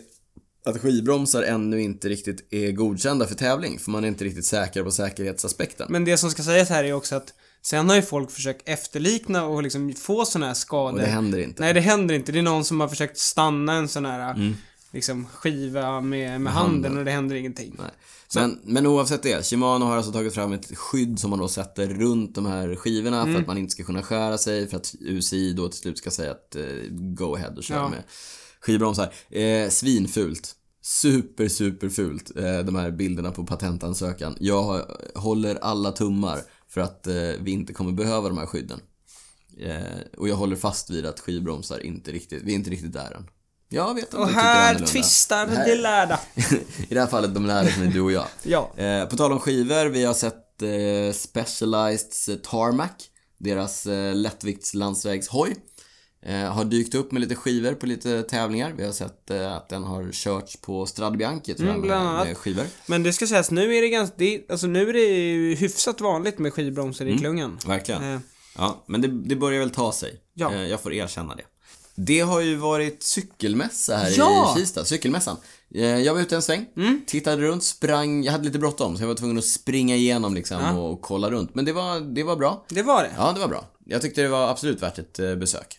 att 0.65 0.81
skivbromsar 0.81 1.43
ännu 1.43 1.81
inte 1.81 2.09
riktigt 2.09 2.53
är 2.53 2.71
godkända 2.71 3.27
för 3.27 3.35
tävling, 3.35 3.79
för 3.79 3.91
man 3.91 4.03
är 4.03 4.07
inte 4.07 4.23
riktigt 4.23 4.45
säker 4.45 4.83
på 4.83 4.91
säkerhetsaspekten. 4.91 5.87
Men 5.89 6.05
det 6.05 6.17
som 6.17 6.31
ska 6.31 6.43
sägas 6.43 6.69
här 6.69 6.83
är 6.83 6.93
också 6.93 7.15
att 7.15 7.33
sen 7.65 7.89
har 7.89 7.95
ju 7.95 8.01
folk 8.01 8.31
försökt 8.31 8.69
efterlikna 8.69 9.45
och 9.45 9.63
liksom 9.63 9.93
få 9.93 10.25
såna 10.25 10.45
här 10.47 10.53
skador. 10.53 10.93
Och 10.93 10.99
det 10.99 11.05
händer 11.11 11.39
inte. 11.39 11.61
Nej, 11.61 11.73
det 11.73 11.81
händer 11.81 12.15
inte. 12.15 12.31
Det 12.31 12.39
är 12.39 12.43
någon 12.43 12.63
som 12.65 12.79
har 12.79 12.87
försökt 12.87 13.17
stanna 13.17 13.73
en 13.73 13.87
sån 13.87 14.05
här 14.05 14.31
Mm. 14.33 14.53
liksom 14.91 15.25
skiva 15.33 16.01
med, 16.01 16.41
med 16.41 16.53
handen 16.53 16.97
och 16.97 17.05
det 17.05 17.11
händer 17.11 17.35
ingenting. 17.35 17.75
Nej. 17.79 17.91
Men, 18.35 18.59
men 18.63 18.85
oavsett 18.87 19.23
det, 19.23 19.45
Shimano 19.45 19.85
har 19.85 19.97
alltså 19.97 20.11
tagit 20.11 20.33
fram 20.33 20.53
ett 20.53 20.77
skydd 20.77 21.19
som 21.19 21.29
man 21.29 21.39
då 21.39 21.47
sätter 21.47 21.87
runt 21.87 22.35
de 22.35 22.45
här 22.45 22.75
skivorna 22.75 23.21
Mm. 23.21 23.33
för 23.33 23.41
att 23.41 23.47
man 23.47 23.57
inte 23.57 23.71
ska 23.71 23.83
kunna 23.83 24.01
skära 24.03 24.37
sig, 24.37 24.67
för 24.67 24.77
att 24.77 24.95
UCI 25.01 25.53
då 25.53 25.69
till 25.69 25.79
slut 25.79 25.97
ska 25.97 26.11
säga 26.11 26.31
att 26.31 26.55
eh, 26.55 26.63
go 26.91 27.35
ahead 27.35 27.51
och 27.57 27.63
kör 27.63 27.75
Ja. 27.75 27.89
med 27.89 28.03
skivbromsar. 28.59 29.13
Eh, 29.29 29.69
svinfult. 29.69 30.55
Super, 30.81 31.47
super 31.47 31.89
fult. 31.89 32.31
Eh, 32.37 32.59
de 32.59 32.75
här 32.75 32.91
bilderna 32.91 33.31
på 33.31 33.43
patentansökan. 33.45 34.35
Jag 34.39 34.81
håller 35.15 35.55
alla 35.55 35.91
tummar 35.91 36.41
för 36.75 36.81
att 36.81 37.07
eh, 37.07 37.13
vi 37.39 37.51
inte 37.51 37.73
kommer 37.73 37.91
behöva 37.91 38.27
de 38.29 38.37
här 38.37 38.45
skydden. 38.45 38.79
Eh, 39.59 40.17
och 40.17 40.29
jag 40.29 40.35
håller 40.35 40.55
fast 40.55 40.89
vid 40.89 41.05
att 41.05 41.19
skivbromsar 41.19 41.79
inte 41.85 42.11
riktigt, 42.11 42.43
vi 42.43 42.51
är 42.51 42.55
inte 42.55 42.69
riktigt 42.69 42.93
där 42.93 43.11
än. 43.11 43.27
Jag 43.69 43.93
vet 43.95 44.13
att 44.13 44.19
Och 44.19 44.27
här 44.29 44.79
tvistar 44.79 45.47
Det 45.47 45.55
här- 45.55 45.65
de 45.67 45.75
lärda. 45.75 46.19
I 46.89 46.93
det 46.93 46.99
här 46.99 47.07
fallet 47.07 47.33
de 47.33 47.45
lärare 47.45 47.71
som 47.71 47.83
är 47.83 47.87
du 47.87 48.01
och 48.01 48.11
jag. 48.11 48.25
Ja. 48.43 48.71
Eh, 48.77 49.05
på 49.05 49.17
tal 49.17 49.31
om 49.31 49.39
skivor, 49.39 49.85
vi 49.85 50.03
har 50.05 50.13
sett 50.13 50.61
eh, 50.61 51.13
Specializeds 51.13 52.29
Tarmac, 52.43 52.91
deras 53.37 53.85
eh, 53.85 54.15
lättviktslandsvägshoj. 54.15 55.55
Eh, 56.27 56.53
har 56.53 56.65
dykt 56.65 56.95
upp 56.95 57.11
med 57.11 57.21
lite 57.21 57.35
skivor 57.35 57.73
på 57.73 57.85
lite 57.85 58.23
tävlingar. 58.23 58.73
Vi 58.77 58.85
har 58.85 58.91
sett 58.91 59.31
eh, 59.31 59.53
att 59.55 59.69
den 59.69 59.83
har 59.83 60.11
körts 60.11 60.57
på 60.61 60.85
Strade 60.85 61.17
Bianchi 61.17 61.53
tror 61.53 61.67
jag, 61.67 61.75
Mm, 61.75 61.87
bland 61.87 62.05
med, 62.17 62.27
med 62.27 62.37
skivor. 62.37 62.65
Men 62.87 63.03
det 63.03 63.13
ska 63.13 63.27
sägas, 63.27 63.51
nu 63.51 63.75
är 63.75 63.81
det 63.81 63.89
ganska, 63.89 64.15
det, 64.17 64.41
alltså 64.49 64.67
nu 64.67 64.89
är 64.89 64.93
det 64.93 65.55
hyfsat 65.55 66.01
vanligt 66.01 66.39
med 66.39 66.53
skivbromsar 66.53 67.05
i 67.05 67.17
klungan. 67.17 67.59
Verkligen. 67.65 68.13
Eh, 68.13 68.19
Ja, 68.57 68.83
men 68.87 69.01
det, 69.01 69.07
det 69.07 69.35
börjar 69.35 69.59
väl 69.59 69.69
ta 69.69 69.91
sig. 69.91 70.21
Ja. 70.33 70.53
Eh, 70.53 70.61
jag 70.67 70.81
får 70.81 70.93
erkänna 70.93 71.35
det. 71.35 71.43
Det 71.95 72.19
har 72.19 72.41
ju 72.41 72.55
varit 72.55 73.03
cykelmässa 73.03 73.95
här 73.97 74.13
Ja! 74.17 74.53
i 74.57 74.59
Kista, 74.59 74.85
cykelmässan. 74.85 75.37
Eh, 75.75 75.83
Jag 75.85 76.13
var 76.13 76.21
ute 76.21 76.35
en 76.35 76.41
sväng, 76.41 76.65
tittade 77.07 77.41
runt, 77.41 77.63
sprang, 77.63 78.23
jag 78.23 78.31
hade 78.31 78.43
lite 78.45 78.59
bråttom 78.59 78.97
så 78.97 79.03
jag 79.03 79.07
var 79.07 79.15
tvungen 79.15 79.37
att 79.37 79.45
springa 79.45 79.95
igenom 79.95 80.33
liksom 80.35 80.57
Ja. 80.61 80.71
och 80.73 81.01
kolla 81.01 81.31
runt. 81.31 81.55
Men 81.55 81.65
det 81.65 81.73
var, 81.73 81.99
det 82.15 82.23
var 82.23 82.35
bra. 82.35 82.65
det 82.69 82.81
var 82.83 83.03
det. 83.03 83.11
Ja, 83.17 83.31
det 83.33 83.39
var 83.39 83.47
bra. 83.47 83.65
Jag 83.85 84.01
tyckte 84.01 84.21
det 84.21 84.27
var 84.27 84.49
absolut 84.49 84.81
värt 84.81 84.99
ett 84.99 85.19
eh, 85.19 85.35
besök. 85.35 85.77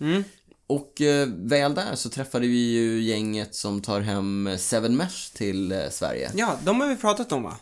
Och 0.67 1.01
eh, 1.01 1.29
väl 1.37 1.75
där 1.75 1.95
så 1.95 2.09
träffade 2.09 2.47
vi 2.47 2.73
ju 2.73 3.03
gänget 3.03 3.55
som 3.55 3.81
tar 3.83 4.01
hem 4.01 4.51
Seven 4.59 4.97
Mesh 4.97 5.33
till 5.35 5.73
eh, 5.73 5.79
Sverige. 5.91 6.31
Ja, 6.35 6.59
de 6.65 6.81
har 6.81 6.89
vi 6.89 6.97
pratat 6.97 7.33
om 7.33 7.43
va? 7.43 7.57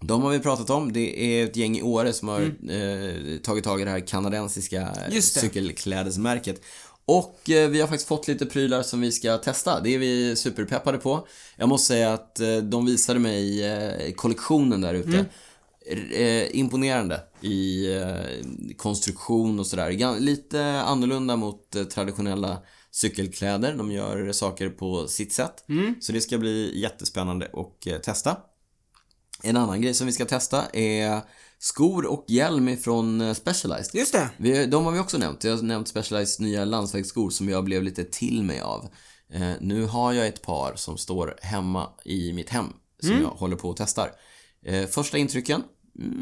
De 0.00 0.22
har 0.22 0.30
vi 0.30 0.38
pratat 0.40 0.70
om. 0.70 0.92
Det 0.92 1.20
är 1.40 1.44
ett 1.44 1.56
gäng 1.56 1.76
i 1.78 1.82
Åre 1.82 2.12
som 2.12 2.28
har 2.28 2.40
eh, 2.40 3.38
tagit 3.42 3.64
tag 3.64 3.80
i 3.80 3.84
det 3.84 3.90
här 3.90 4.00
kanadensiska 4.06 4.80
Mm. 4.80 5.10
Det. 5.10 5.22
cykelklädesmärket. 5.22 6.62
Och 7.06 7.50
eh, 7.50 7.68
vi 7.70 7.80
har 7.80 7.88
faktiskt 7.88 8.08
fått 8.08 8.28
lite 8.28 8.46
prylar 8.46 8.82
som 8.82 9.00
vi 9.00 9.12
ska 9.12 9.38
testa. 9.38 9.80
Det 9.80 9.94
är 9.94 9.98
vi 9.98 10.36
superpeppade 10.36 10.98
på. 10.98 11.26
Jag 11.56 11.68
måste 11.68 11.86
säga 11.86 12.12
att 12.12 12.40
eh, 12.40 12.56
de 12.56 12.86
visade 12.86 13.18
mig 13.18 14.14
kollektionen 14.16 14.80
där 14.80 14.94
ute. 14.94 15.08
Mm. 15.88 16.48
Imponerande 16.52 17.20
i 17.44 17.94
eh, 17.96 18.76
konstruktion 18.76 19.58
och 19.58 19.66
sådär. 19.66 20.20
Lite 20.20 20.64
annorlunda 20.64 21.36
mot 21.36 21.76
eh, 21.76 21.84
traditionella 21.84 22.58
cykelkläder. 22.90 23.74
De 23.76 23.92
gör 23.92 24.32
saker 24.32 24.70
på 24.70 25.06
sitt 25.08 25.32
sätt. 25.32 25.68
Mm. 25.68 25.94
Så 26.00 26.12
det 26.12 26.20
ska 26.20 26.38
bli 26.38 26.80
jättespännande 26.80 27.50
att 27.52 27.86
eh, 27.86 27.96
testa. 27.98 28.36
En 29.42 29.56
annan 29.56 29.80
grej 29.80 29.94
som 29.94 30.06
vi 30.06 30.12
ska 30.12 30.24
testa 30.24 30.64
är 30.72 31.20
skor 31.58 32.06
och 32.06 32.24
hjälm 32.28 32.76
från 32.76 33.20
eh, 33.20 33.34
Specialized. 33.34 33.94
Just 33.94 34.12
det. 34.12 34.30
Vi, 34.36 34.66
de 34.66 34.84
har 34.84 34.92
vi 34.92 34.98
också 34.98 35.18
nämnt. 35.18 35.44
Jag 35.44 35.56
har 35.56 35.62
nämnt 35.62 35.88
Specialized 35.88 36.46
nya 36.46 36.64
landsvägsskor 36.64 37.30
som 37.30 37.48
jag 37.48 37.64
blev 37.64 37.82
lite 37.82 38.04
till 38.04 38.42
mig 38.42 38.60
av. 38.60 38.88
Eh, 39.32 39.52
nu 39.60 39.84
har 39.84 40.12
jag 40.12 40.26
ett 40.26 40.42
par 40.42 40.72
som 40.76 40.98
står 40.98 41.38
hemma 41.42 41.88
i 42.04 42.32
mitt 42.32 42.48
hem 42.48 42.66
som 43.00 43.22
jag 43.22 43.28
håller 43.28 43.56
på 43.56 43.68
och 43.68 43.76
testar. 43.76 44.10
Eh, 44.66 44.86
första 44.86 45.18
intrycken, 45.18 45.56
mm, 45.56 45.68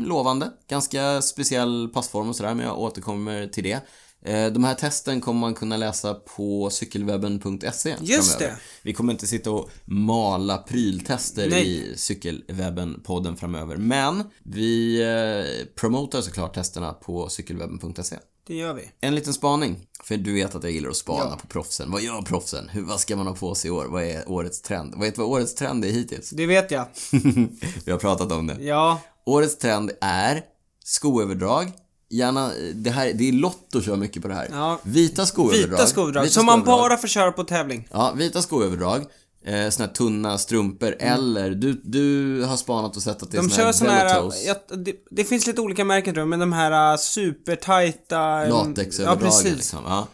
lovande. 0.06 0.50
Ganska 0.68 1.22
speciell 1.22 1.88
passform 1.94 2.28
och 2.28 2.36
sådär, 2.36 2.54
men 2.54 2.66
jag 2.66 2.78
återkommer 2.78 3.46
till 3.46 3.64
det. 3.64 3.80
Eh, 4.24 4.52
de 4.52 4.64
här 4.64 4.74
testen 4.74 5.20
kommer 5.20 5.40
man 5.40 5.54
kunna 5.54 5.76
läsa 5.76 6.14
på 6.14 6.70
cykelwebben.se 6.70 7.96
Just 8.00 8.32
framöver. 8.32 8.54
det. 8.54 8.60
Vi 8.82 8.92
kommer 8.94 9.12
inte 9.12 9.26
sitta 9.26 9.50
och 9.50 9.70
mala 9.84 10.58
pryltester 10.58 11.50
Nej. 11.50 11.68
i 11.68 11.96
cykelwebben-podden 11.96 13.36
framöver. 13.36 13.76
Men 13.76 14.24
vi 14.42 15.02
eh, 15.02 15.66
promotar 15.74 16.20
såklart 16.20 16.54
testerna 16.54 16.92
på 16.92 17.28
cykelwebben.se. 17.28 18.16
Det 18.46 18.54
gör 18.54 18.74
vi. 18.74 18.90
En 19.00 19.14
liten 19.14 19.32
spaning. 19.32 19.86
För 20.04 20.16
du 20.16 20.34
vet 20.34 20.54
att 20.54 20.62
jag 20.62 20.72
gillar 20.72 20.90
att 20.90 20.96
spana 20.96 21.36
på 21.36 21.46
proffsen. 21.46 21.90
Vad 21.90 22.02
gör 22.02 22.22
proffsen? 22.22 22.68
Hur, 22.68 22.82
vad 22.82 23.00
ska 23.00 23.16
man 23.16 23.26
ha 23.26 23.34
på 23.34 23.54
sig 23.54 23.68
i 23.68 23.70
år? 23.70 23.84
Vad 23.88 24.02
är 24.02 24.30
årets 24.30 24.62
trend? 24.62 24.94
Vet 25.00 25.14
du 25.14 25.20
vad 25.20 25.30
årets 25.30 25.54
trend 25.54 25.84
är 25.84 25.88
hittills? 25.88 26.30
Det 26.30 26.46
vet 26.46 26.70
jag. 26.70 26.86
Vi 27.84 27.92
har 27.92 27.98
pratat 27.98 28.32
om 28.32 28.46
det. 28.46 28.56
Ja. 28.60 29.00
Årets 29.26 29.58
trend 29.58 29.90
är 30.00 30.42
skoöverdrag. 30.84 31.72
Gärna, 32.10 32.50
det 32.74 32.90
här, 32.90 33.12
det 33.12 33.28
är 33.28 33.32
Lotto 33.32 33.80
kör 33.82 33.96
mycket 33.96 34.22
på 34.22 34.28
det 34.28 34.34
här. 34.34 34.48
Ja. 34.52 34.78
Vita 34.82 35.26
skoöverdrag. 35.26 35.70
Vita 35.70 35.86
skoöverdrag. 35.86 36.30
Som 36.30 36.46
man 36.46 36.64
bara 36.64 36.96
får 36.96 37.08
köra 37.08 37.32
på 37.32 37.44
tävling. 37.44 37.88
Ja, 37.92 38.12
vita 38.16 38.42
skoöverdrag. 38.42 39.04
Eh, 39.44 39.68
såna 39.70 39.86
här 39.86 39.94
tunna 39.94 40.38
strumpor. 40.38 40.96
Eller, 40.98 41.50
du, 41.50 41.80
du 41.84 42.42
har 42.44 42.56
spanat 42.56 42.96
och 42.96 43.02
sett 43.02 43.22
att 43.22 43.30
det 43.30 43.36
är 43.36 43.38
Mm. 43.38 43.48
De 43.48 43.54
såna 43.54 43.64
kör 43.66 43.72
såna 43.72 43.90
här, 43.92 44.32
ja, 44.46 44.76
det, 44.76 44.94
det 45.10 45.24
finns 45.24 45.46
lite 45.46 45.60
olika 45.60 45.84
märken 45.84 46.14
tror 46.14 46.20
jag, 46.22 46.28
men 46.28 46.40
de 46.40 46.52
här 46.52 46.92
uh, 46.92 46.98
supertajta... 46.98 48.44
um, 48.44 48.50
Latexöverdragen 48.50 49.24
Ja, 49.24 49.30
precis. 49.30 49.56
liksom. 49.56 49.78
Ja. 49.86 50.08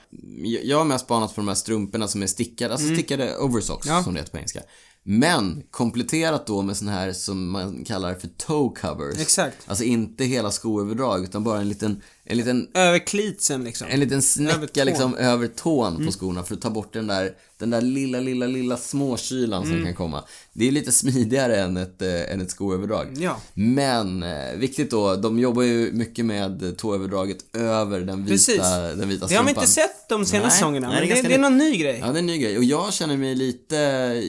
Jag- 0.63 0.79
har 0.79 0.85
mest 0.85 1.05
spanat 1.05 1.35
på 1.35 1.41
de 1.41 1.49
här 1.49 1.55
strumporna 1.55 2.09
som 2.09 2.23
är 2.23 2.27
stickade, 2.27 2.73
alltså 2.75 2.89
stickade 2.95 3.37
oversocks 3.37 3.87
Mm. 3.87 3.97
Ja. 3.99 4.05
som 4.05 4.15
det 4.15 4.21
heter 4.21 4.33
på 4.33 4.37
engelska. 4.39 4.61
Men 5.03 5.63
kompletterat 5.71 6.47
då 6.47 6.63
med 6.63 6.77
sån 6.77 6.89
här 6.89 7.13
som 7.13 7.51
man 7.51 7.85
kallar 7.85 8.15
för 8.15 8.29
toe 8.29 8.75
covers. 8.81 9.21
Exakt. 9.21 9.57
Alltså 9.67 9.85
inte 9.85 10.25
hela 10.25 10.51
skoöverdrag 10.51 11.25
utan 11.25 11.45
bara 11.45 11.61
en 11.61 11.69
liten, 11.69 12.03
en 12.31 12.37
liten 12.37 12.69
Över 12.75 12.99
klitsen 12.99 13.65
liksom. 13.65 13.87
en 13.91 14.01
liten 14.01 14.13
Över 14.15 14.23
snäcka 14.23 14.67
tån. 14.67 14.87
liksom 14.87 15.15
över 15.17 15.47
tån 15.49 15.95
Mm. 15.95 16.07
på 16.07 16.13
skorna 16.13 16.43
för 16.43 16.55
att 16.55 16.61
ta 16.61 16.71
bort 16.71 16.93
den 16.93 17.07
där, 17.07 17.33
den 17.59 17.71
där 17.71 17.81
lilla, 17.81 18.21
lilla, 18.21 18.47
lilla 18.47 18.77
småkylan 18.77 19.63
Mm. 19.63 19.77
som 19.77 19.85
kan 19.85 19.95
komma. 19.95 20.25
Det 20.53 20.69
är 20.69 20.73
lite 20.73 20.93
smidigare 20.93 21.57
än 21.61 21.77
ett, 21.77 22.03
eh, 22.03 22.33
än 22.33 22.41
ett 22.41 22.51
skoöverdrag. 22.51 23.07
Ja. 23.19 23.37
Men, 23.55 24.23
eh, 24.23 24.53
viktigt 24.57 24.91
då, 24.91 25.17
de 25.17 25.39
jobbar 25.39 25.63
ju 25.63 25.93
mycket 25.93 26.25
med 26.25 26.75
tåöverdraget 26.79 27.57
över 27.57 28.01
den 28.01 28.19
vita, 28.25 28.29
Precis. 28.35 28.57
den 28.97 29.09
vita 29.09 29.27
Det 29.27 29.35
har 29.35 29.45
vi 29.45 29.49
strumpan. 29.49 29.49
inte 29.49 29.67
sett 29.67 30.09
de 30.09 30.25
senaste 30.27 30.51
säsongerna, 30.59 30.87
det 30.89 30.93
men 30.95 31.03
det, 31.03 31.09
ganska 31.09 31.29
det 31.29 31.35
är 31.35 31.39
någon 31.39 31.59
ny 31.59 31.77
grej. 31.77 31.99
Ja, 32.01 32.07
det 32.07 32.13
är 32.13 32.19
en 32.19 32.27
ny 32.27 32.39
grej. 32.39 32.59
Och 32.59 32.65
jag 32.65 32.93
känner 32.93 33.17
mig 33.17 33.35
lite... 33.35 33.77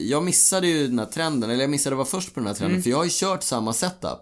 Jag 0.04 0.22
missade 0.24 0.66
ju 0.66 0.86
den 0.86 0.98
här 0.98 1.06
trenden, 1.06 1.50
eller 1.50 1.60
jag 1.62 1.70
missade 1.70 1.94
att 1.94 1.98
vara 1.98 2.08
först 2.08 2.34
på 2.34 2.40
den 2.40 2.46
här 2.46 2.54
trenden. 2.54 2.74
Mm. 2.74 2.82
För 2.82 2.90
jag 2.90 2.96
har 2.96 3.04
ju 3.04 3.10
kört 3.12 3.42
samma 3.42 3.72
setup. 3.72 4.18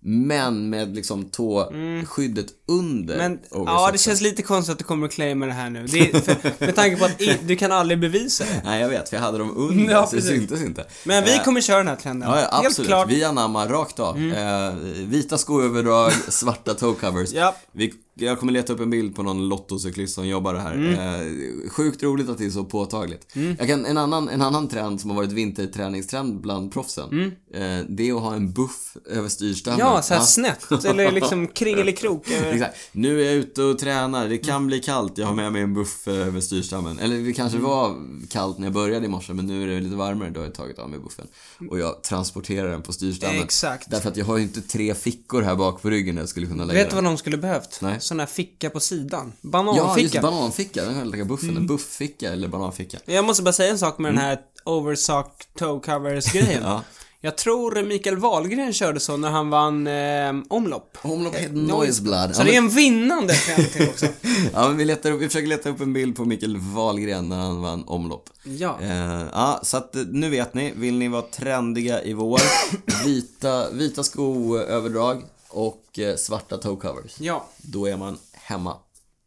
Men 0.00 0.70
med 0.70 0.94
liksom 0.94 1.24
tåskyddet 1.24 2.46
under 2.68 3.14
Mm. 3.14 3.32
Men, 3.32 3.38
ja, 3.66 3.88
det 3.92 3.98
känns 3.98 4.20
lite 4.20 4.42
konstigt 4.42 4.72
att 4.72 4.78
du 4.78 4.84
kommer 4.84 5.06
att 5.06 5.12
claima 5.12 5.46
det 5.46 5.52
här 5.52 5.70
nu. 5.70 5.86
Det 5.86 5.98
är, 6.10 6.20
för, 6.20 6.64
med 6.66 6.74
tanke 6.76 6.96
på 6.96 7.04
att 7.04 7.20
i, 7.20 7.38
du 7.44 7.56
kan 7.56 7.72
aldrig 7.72 8.00
bevisa 8.00 8.44
det. 8.44 8.62
Nej, 8.64 8.80
jag 8.80 8.88
vet, 8.88 9.08
för 9.08 9.16
jag 9.16 9.22
hade 9.22 9.38
dem 9.38 9.56
under, 9.56 9.92
Ja, 9.92 10.06
så 10.06 10.16
det 10.16 10.22
syntes 10.22 10.62
inte. 10.62 10.86
Men 11.04 11.24
vi 11.24 11.34
Eh, 11.34 11.44
kommer 11.44 11.60
köra 11.60 11.78
den 11.78 11.88
här 11.88 11.96
trenden. 11.96 12.30
Ja, 12.30 12.36
ja 12.40 12.56
Helt 12.56 12.66
absolut. 12.66 12.88
klart. 12.88 13.04
Mm. 13.06 13.16
Vi 13.18 13.24
anammar 13.24 13.68
rakt 13.68 13.98
av. 14.00 14.18
Eh, 14.18 14.74
vita 15.06 15.38
skoöverdrag, 15.38 16.12
svarta 16.28 16.74
toe 16.74 16.94
covers. 16.94 17.32
Ja. 17.32 17.54
Vi, 17.72 17.94
jag 18.18 18.38
kommer 18.38 18.52
leta 18.52 18.72
upp 18.72 18.80
en 18.80 18.90
bild 18.90 19.16
på 19.16 19.22
någon 19.22 19.48
lottocyklist 19.48 20.14
som 20.14 20.28
jobbar 20.28 20.54
här. 20.54 20.74
Mm. 20.74 20.92
Eh, 20.94 21.70
sjukt 21.70 22.02
roligt 22.02 22.28
att 22.28 22.38
det 22.38 22.44
är 22.46 22.50
så 22.50 22.64
påtagligt. 22.64 23.36
Jag 23.58 23.68
kan, 23.68 23.86
en, 23.86 23.98
annan, 23.98 24.28
en 24.28 24.42
annan 24.42 24.68
trend 24.68 25.00
som 25.00 25.10
har 25.10 25.16
varit 25.16 25.32
vinterträningstrend 25.32 26.40
bland 26.40 26.72
proffsen. 26.72 27.32
Eh, 27.54 27.60
det 27.88 28.08
är 28.08 28.14
att 28.16 28.22
ha 28.22 28.34
en 28.34 28.52
buff 28.52 28.96
över 29.10 29.28
styrstammen. 29.28 29.80
Mm. 29.80 29.92
Ja, 29.92 30.02
så 30.02 30.14
här 30.14 30.20
Ja. 30.20 30.26
snett. 30.26 30.84
Eller 30.84 31.12
liksom 31.12 31.46
kringelikrok. 31.46 32.28
Exakt. 32.52 32.76
Nu 32.92 33.20
är 33.20 33.24
jag 33.24 33.34
ute 33.34 33.62
och 33.62 33.78
tränar, 33.78 34.28
det 34.28 34.38
kan 34.38 34.66
bli 34.66 34.80
kallt, 34.80 35.18
jag 35.18 35.26
har 35.26 35.34
med 35.34 35.52
mig 35.52 35.62
en 35.62 35.74
buff 35.74 36.08
eh, 36.08 36.14
över 36.26 36.40
styrstammen. 36.40 36.98
Eller 36.98 37.16
det 37.18 37.32
kanske 37.32 37.58
Mm. 37.58 37.70
var 37.70 37.96
kallt 38.30 38.58
när 38.58 38.66
jag 38.66 38.74
började 38.74 39.06
i 39.06 39.08
morse, 39.08 39.32
men 39.34 39.46
nu 39.46 39.62
är 39.62 39.66
det 39.74 39.80
lite 39.80 39.96
varmare, 39.96 40.30
då 40.30 40.40
har 40.40 40.44
jag 40.44 40.54
tagit 40.54 40.78
av 40.78 40.90
mig 40.90 40.98
buffen. 40.98 41.26
Och 41.70 41.78
jag 41.78 42.02
transporterar 42.02 42.70
den 42.70 42.82
på 42.82 42.92
styrstammen. 42.92 43.42
Exakt. 43.42 43.90
Därför 43.90 44.08
att 44.08 44.16
jag 44.16 44.24
har 44.24 44.36
ju 44.36 44.42
inte 44.42 44.60
tre 44.60 44.94
fickor 44.94 45.42
här 45.42 45.56
bak 45.56 45.82
på 45.82 45.90
ryggen 45.90 46.14
där 46.14 46.22
jag 46.22 46.28
skulle 46.28 46.46
kunna 46.46 46.64
lägga 46.64 46.80
Vet 46.80 46.90
du 46.90 46.94
vad 46.94 47.04
de 47.04 47.16
skulle 47.18 47.36
behövt? 47.36 47.78
Nej. 47.82 48.00
Sån 48.08 48.20
här 48.20 48.26
ficka 48.26 48.70
på 48.70 48.80
sidan. 48.80 49.32
Ja, 49.40 49.48
Bananficka. 49.48 50.00
just 50.00 50.20
bananficka, 50.22 50.84
den 50.84 50.98
jag 50.98 51.06
lägga 51.06 51.24
buffen. 51.24 51.50
Mm. 51.50 51.66
Buffficka 51.66 52.32
eller 52.32 52.48
bananficka. 52.48 52.98
Jag 53.04 53.24
måste 53.24 53.42
bara 53.42 53.52
säga 53.52 53.70
en 53.70 53.78
sak 53.78 53.98
med 53.98 54.12
den 54.12 54.18
här 54.18 54.38
oversock 54.64 55.46
toe 55.58 55.80
covers 55.80 56.32
grejen. 56.32 56.62
Ja. 56.68 56.82
Jag 57.20 57.36
tror 57.36 57.82
Mikael 57.82 58.16
Wahlgren 58.16 58.72
körde 58.72 59.00
så 59.00 59.16
när 59.16 59.30
han 59.30 59.50
vann 59.50 59.86
eh, 59.86 60.44
omlopp. 60.48 60.98
Omlopp 61.02 61.34
heter 61.34 61.54
Noiseblad. 61.54 62.36
Så 62.36 62.42
det 62.42 62.54
är 62.54 62.58
en 62.58 62.68
vinnande 62.68 63.34
till 63.72 63.88
också. 63.88 64.06
Ja, 64.52 64.68
men 64.68 64.76
vi, 64.76 64.84
letar 64.84 65.10
vi 65.10 65.26
försöker 65.26 65.48
leta 65.48 65.70
upp 65.70 65.80
en 65.80 65.92
bild 65.92 66.16
på 66.16 66.24
Mikael 66.24 66.56
Wahlgren 66.56 67.28
när 67.28 67.36
han 67.36 67.62
vann 67.62 67.84
omlopp. 67.86 68.30
Ja. 68.44 68.78
Eh, 68.82 69.22
ja, 69.32 69.60
så 69.62 69.76
att 69.76 69.96
eh, 69.96 70.02
nu 70.02 70.30
vet 70.30 70.54
ni. 70.54 70.72
Vill 70.76 70.98
ni 70.98 71.08
vara 71.08 71.22
trendiga 71.22 72.02
i 72.02 72.12
vår, 72.12 72.40
vita, 73.04 73.70
vita 73.70 74.02
skoöverdrag 74.04 75.22
och 75.50 75.98
eh, 75.98 76.16
svarta 76.16 76.58
toe 76.58 76.76
covers. 76.76 77.20
Ja. 77.20 77.48
Då 77.56 77.86
är 77.86 77.96
man 77.96 78.18
hemma. 78.32 78.76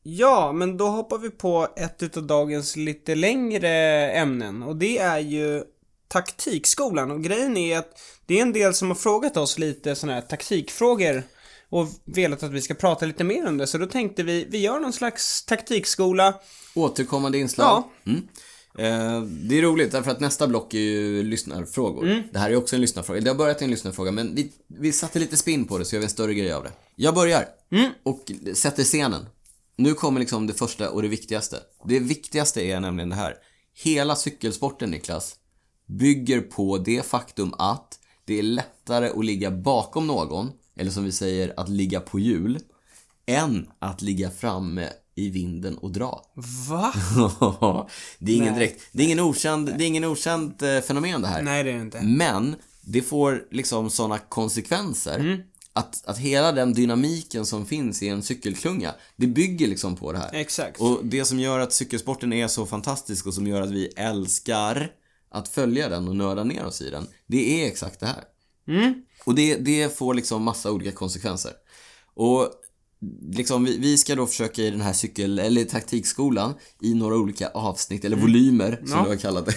Ja, 0.04 0.52
men 0.52 0.78
då 0.78 0.88
hoppar 0.88 1.18
vi 1.18 1.30
på 1.30 1.68
ett 1.76 2.04
utav 2.04 2.24
dagens 2.24 2.76
lite 2.76 3.16
längre 3.16 3.70
ämnen 4.12 4.64
och 4.64 4.76
det 4.76 4.98
är 4.98 5.20
ju 5.20 5.64
taktikskolan 6.08 7.12
och 7.12 7.24
grejen 7.24 7.58
är 7.58 7.78
att 7.78 8.02
det 8.26 8.38
är 8.38 8.42
en 8.42 8.54
del 8.54 8.74
som 8.74 8.88
har 8.88 8.96
frågat 8.96 9.38
oss 9.38 9.58
lite 9.60 9.96
sådana 9.96 10.14
här 10.14 10.22
taktikfrågor 10.28 11.24
och 11.70 11.88
velat 12.06 12.44
att 12.44 12.52
vi 12.52 12.62
ska 12.62 12.74
prata 12.74 13.06
lite 13.06 13.24
mer 13.24 13.48
om 13.48 13.58
det 13.58 13.68
så 13.68 13.78
då 13.78 13.86
tänkte 13.86 14.24
vi, 14.24 14.46
vi 14.50 14.58
gör 14.58 14.80
någon 14.80 14.94
slags 14.94 15.46
taktikskola. 15.46 16.34
Återkommande 16.76 17.38
inslag. 17.38 17.66
Ja. 17.66 18.12
Mm. 18.12 18.28
Eh, 18.78 19.22
det 19.22 19.58
är 19.58 19.62
roligt 19.62 19.92
därför 19.92 20.12
att 20.12 20.20
nästa 20.20 20.48
block 20.48 20.74
är 20.74 20.80
ju 20.80 21.24
lyssnarfrågor. 21.24 22.04
Mm. 22.06 22.24
Det 22.32 22.40
här 22.40 22.50
är 22.52 22.56
också 22.56 22.76
en 22.76 22.82
lyssnarfråga. 22.82 23.22
Det 23.22 23.30
har 23.30 23.38
börjat 23.38 23.62
i 23.62 23.66
en 23.66 23.72
lyssnarfråga 23.72 24.12
men 24.12 24.36
vi, 24.36 24.52
vi 24.68 24.92
satte 24.92 25.20
lite 25.20 25.38
spin 25.38 25.66
på 25.66 25.78
det 25.78 25.86
så 25.86 25.96
gör 25.96 26.00
vi 26.00 26.06
en 26.06 26.10
större 26.10 26.34
grej 26.34 26.52
av 26.52 26.64
det. 26.64 26.72
Jag 26.96 27.16
börjar 27.16 27.46
Mm. 27.72 27.92
och 28.04 28.32
sätter 28.54 28.84
scenen. 28.84 29.26
Nu 29.76 29.94
kommer 29.94 30.20
liksom 30.20 30.48
det 30.48 30.54
första 30.54 30.90
och 30.90 31.02
det 31.02 31.08
viktigaste. 31.08 31.58
Det 31.86 32.00
viktigaste 32.00 32.62
är 32.62 32.80
nämligen 32.80 33.10
det 33.10 33.16
här. 33.16 33.36
Hela 33.84 34.16
cykelsporten 34.16 34.92
Niklas 34.92 35.36
bygger 35.86 36.42
på 36.42 36.78
det 36.78 37.06
faktum 37.06 37.54
att 37.58 38.00
det 38.26 38.40
är 38.40 38.44
lättare 38.44 39.10
att 39.10 39.26
ligga 39.26 39.52
bakom 39.52 40.08
någon, 40.08 40.52
eller 40.76 40.92
som 40.92 41.04
vi 41.04 41.12
säger 41.12 41.54
att 41.58 41.70
ligga 41.70 42.00
på 42.00 42.20
hjul, 42.20 42.60
än 43.26 43.68
att 43.80 44.02
ligga 44.02 44.30
framme 44.32 44.90
i 45.16 45.30
vinden 45.30 45.78
och 45.78 45.92
dra. 45.92 46.22
Va? 46.70 46.94
det 48.20 48.32
är 48.32 48.36
ingen 48.36 48.54
Nej. 48.54 48.60
direkt, 48.60 48.82
det 48.92 49.04
är 49.04 49.06
ingen 49.06 49.20
okänd, 49.20 49.74
det 49.78 49.84
är 49.84 49.88
ingen 49.88 50.06
okänt 50.06 50.62
eh, 50.62 50.80
fenomen 50.80 51.22
det 51.22 51.28
här. 51.28 51.42
Nej, 51.42 51.64
det 51.64 51.72
är 51.72 51.76
det 51.76 51.82
inte. 51.82 52.02
Men 52.02 52.56
det 52.82 53.02
får 53.02 53.44
liksom 53.52 53.90
sådana 53.90 54.18
konsekvenser 54.18 55.20
Mm. 55.20 55.42
att, 55.74 56.06
att 56.06 56.18
hela 56.18 56.52
den 56.52 56.74
dynamiken 56.74 57.46
som 57.46 57.66
finns 57.66 58.04
i 58.04 58.08
en 58.08 58.24
cykelklunga, 58.24 58.94
det 59.16 59.28
bygger 59.28 59.68
liksom 59.68 59.96
på 59.96 60.12
det 60.12 60.18
här. 60.20 60.30
Exakt. 60.34 60.82
Och 60.82 61.00
det 61.04 61.26
som 61.26 61.40
gör 61.40 61.60
att 61.60 61.74
cykelsporten 61.74 62.34
är 62.34 62.48
så 62.48 62.66
fantastisk 62.66 63.28
och 63.28 63.34
som 63.34 63.48
gör 63.48 63.62
att 63.62 63.72
vi 63.72 63.88
älskar 63.88 64.92
att 65.30 65.48
följa 65.48 65.90
den 65.90 66.08
och 66.08 66.16
nörda 66.16 66.44
ner 66.44 66.66
oss 66.66 66.82
i 66.82 66.90
den, 66.90 67.08
det 67.28 67.64
är 67.64 67.68
exakt 67.68 68.00
det 68.00 68.06
här. 68.06 68.24
Mm. 68.68 68.94
Och 69.24 69.36
det, 69.36 69.56
det 69.56 69.98
får 69.98 70.14
liksom 70.14 70.44
massa 70.44 70.72
olika 70.72 70.92
konsekvenser. 70.92 71.52
Och 72.14 72.50
liksom, 73.32 73.64
vi, 73.64 73.78
vi 73.78 73.98
ska 73.98 74.16
då 74.16 74.28
försöka 74.28 74.62
i 74.62 74.70
den 74.72 74.82
här 74.82 74.94
cykel, 74.94 75.40
eller 75.40 75.64
taktikskolan, 75.64 76.54
i 76.82 76.94
några 76.94 77.16
olika 77.18 77.48
avsnitt, 77.48 78.06
eller 78.06 78.18
volymer, 78.18 78.80
som 78.86 78.90
Ja. 78.98 79.04
du 79.04 79.10
har 79.10 79.16
kallat 79.18 79.46
det. 79.46 79.56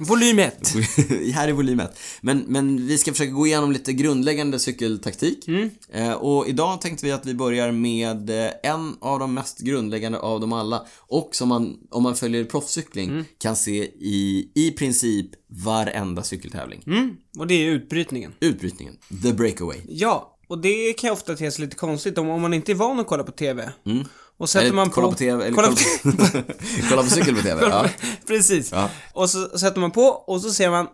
Volym 0.00 0.38
1. 0.38 0.68
här 1.34 1.48
är 1.48 1.52
volym 1.52 1.80
ett. 1.80 1.98
Men, 2.20 2.38
men 2.48 2.86
vi 2.86 2.98
ska 2.98 3.12
försöka 3.12 3.30
gå 3.30 3.46
igenom 3.46 3.72
lite 3.72 3.92
grundläggande 3.92 4.58
cykeltaktik. 4.58 5.48
Mm. 5.48 5.70
Eh, 5.92 6.12
och 6.12 6.48
idag 6.48 6.80
tänkte 6.80 7.06
vi 7.06 7.12
att 7.12 7.26
vi 7.26 7.34
börjar 7.34 7.72
med 7.72 8.30
eh, 8.30 8.50
en 8.62 8.96
av 9.00 9.18
de 9.18 9.34
mest 9.34 9.58
grundläggande 9.58 10.18
av 10.18 10.40
dem 10.40 10.52
alla. 10.52 10.86
Och 10.98 11.30
som 11.36 11.48
man, 11.48 11.76
om 11.90 12.02
man 12.02 12.16
följer 12.16 12.44
proffscykling, 12.44 13.08
Mm. 13.10 13.24
kan 13.38 13.56
se 13.56 13.84
i, 13.98 14.50
i 14.54 14.70
princip 14.70 15.26
varenda 15.64 16.22
cykeltävling. 16.22 16.82
Mm, 16.86 17.10
och 17.38 17.46
det 17.46 17.54
är 17.54 17.70
utbrytningen. 17.70 18.32
Utbrytningen, 18.40 18.94
the 19.22 19.32
breakaway. 19.32 19.78
Ja, 19.88 20.37
och 20.48 20.58
det 20.58 20.92
kan 20.92 21.08
ju 21.08 21.12
ofta 21.12 21.34
te 21.36 21.50
sig 21.50 21.64
lite 21.64 21.76
konstigt 21.76 22.18
om, 22.18 22.28
om 22.28 22.42
man 22.42 22.54
inte 22.54 22.72
är 22.72 22.74
van 22.74 23.00
att 23.00 23.06
kolla 23.06 23.24
på 23.24 23.32
TV. 23.32 23.72
Och 24.38 24.48
sätter 24.48 24.66
Eller 24.66 24.76
man 24.76 24.90
kolla 24.90 25.06
på... 25.06 25.12
på 25.12 25.18
TV, 25.18 25.44
eller 25.46 25.54
kolla 25.56 25.68
kolla, 25.68 26.16
på, 26.16 26.26
på, 26.42 26.52
kolla 26.90 27.02
på 27.02 27.10
cykel 27.10 27.36
på 27.36 27.42
TV. 27.42 27.62
Ja. 27.70 27.86
Precis. 28.26 28.72
Ja. 28.72 28.90
Och 29.12 29.30
så 29.30 29.58
sätter 29.58 29.80
man 29.80 29.90
på 29.90 30.02
och 30.02 30.40
så 30.40 30.50
ser 30.50 30.70
man, 30.70 30.86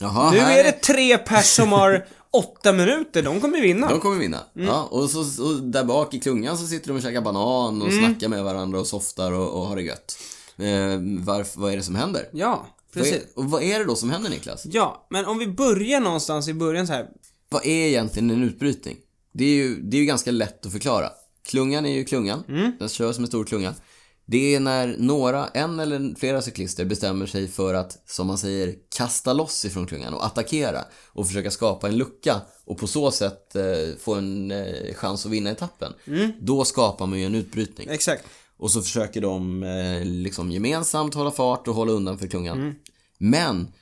Jaha, 0.00 0.30
nu 0.30 0.38
är 0.38 0.64
det 0.64 0.72
tre 0.72 1.18
pers 1.18 1.46
som 1.46 1.72
har 1.72 2.06
åtta 2.32 2.72
minuter, 2.72 3.22
de 3.22 3.40
kommer 3.40 3.60
vinna. 3.60 3.88
De 3.88 4.00
kommer 4.00 4.16
vinna. 4.18 4.38
Mm. 4.56 4.68
Ja, 4.68 4.88
och 4.90 5.10
så 5.10 5.44
och 5.44 5.62
där 5.62 5.84
bak 5.84 6.14
i 6.14 6.20
klungan 6.20 6.58
så 6.58 6.66
sitter 6.66 6.88
de 6.88 6.96
och 6.96 7.02
käkar 7.02 7.20
banan 7.20 7.82
och 7.82 7.88
Mm. 7.88 8.04
snackar 8.04 8.28
med 8.28 8.44
varandra 8.44 8.80
och 8.80 8.86
softar 8.86 9.32
och, 9.32 9.60
och 9.60 9.66
har 9.66 9.76
det 9.76 9.82
gött. 9.82 10.18
Eh, 10.58 11.24
varf, 11.24 11.56
vad 11.56 11.72
är 11.72 11.76
det 11.76 11.82
som 11.82 11.94
händer? 11.94 12.28
Ja, 12.32 12.66
Vad 12.94 13.06
är, 13.06 13.10
precis. 13.10 13.26
och 13.36 13.44
vad 13.44 13.62
är 13.62 13.78
det 13.78 13.84
då 13.84 13.94
som 13.96 14.10
händer 14.10 14.30
Niklas? 14.30 14.62
Ja, 14.64 15.06
men 15.10 15.24
om 15.26 15.38
vi 15.38 15.46
börjar 15.46 16.00
någonstans 16.00 16.48
i 16.48 16.54
början 16.54 16.86
så 16.86 16.92
här. 16.92 17.06
Vad 17.52 17.66
är 17.66 17.86
egentligen 17.86 18.30
en 18.30 18.42
utbrytning? 18.42 18.96
Det 19.32 19.44
är 19.44 19.54
ju, 19.54 19.82
det 19.82 19.96
är 19.96 20.00
ju 20.00 20.06
ganska 20.06 20.30
lätt 20.30 20.66
att 20.66 20.72
förklara. 20.72 21.08
Klungan 21.46 21.86
är 21.86 21.94
ju 21.94 22.04
klungan. 22.04 22.44
Mm. 22.48 22.72
Den 22.78 22.88
körs 22.88 23.18
med 23.18 23.28
stor 23.28 23.44
klunga. 23.44 23.74
Det 24.24 24.54
är 24.54 24.60
när 24.60 24.96
några, 24.98 25.46
en 25.48 25.80
eller 25.80 26.14
flera 26.18 26.42
cyklister 26.42 26.84
bestämmer 26.84 27.26
sig 27.26 27.48
för 27.48 27.74
att, 27.74 28.02
som 28.06 28.26
man 28.26 28.38
säger, 28.38 28.74
kasta 28.96 29.32
loss 29.32 29.64
ifrån 29.64 29.86
klungan 29.86 30.14
och 30.14 30.26
attackera 30.26 30.84
och 31.06 31.26
försöka 31.26 31.50
skapa 31.50 31.88
en 31.88 31.96
lucka 31.96 32.40
och 32.64 32.78
på 32.78 32.86
så 32.86 33.10
sätt 33.10 33.56
eh, 33.56 33.96
få 34.00 34.14
en 34.14 34.50
eh, 34.50 34.94
chans 34.94 35.26
att 35.26 35.32
vinna 35.32 35.50
etappen. 35.50 35.92
Mm. 36.06 36.32
Då 36.40 36.64
skapar 36.64 37.06
man 37.06 37.18
ju 37.18 37.26
en 37.26 37.34
utbrytning. 37.34 37.88
Exakt. 37.90 38.24
Och 38.56 38.70
så 38.70 38.82
försöker 38.82 39.20
de 39.20 39.62
eh, 39.62 40.04
liksom 40.04 40.50
gemensamt 40.50 41.14
hålla 41.14 41.30
fart 41.30 41.68
och 41.68 41.74
hålla 41.74 41.92
undan 41.92 42.18
för 42.18 42.26
klungan. 42.26 42.60
Mm. 42.60 42.74
Men 43.18 43.72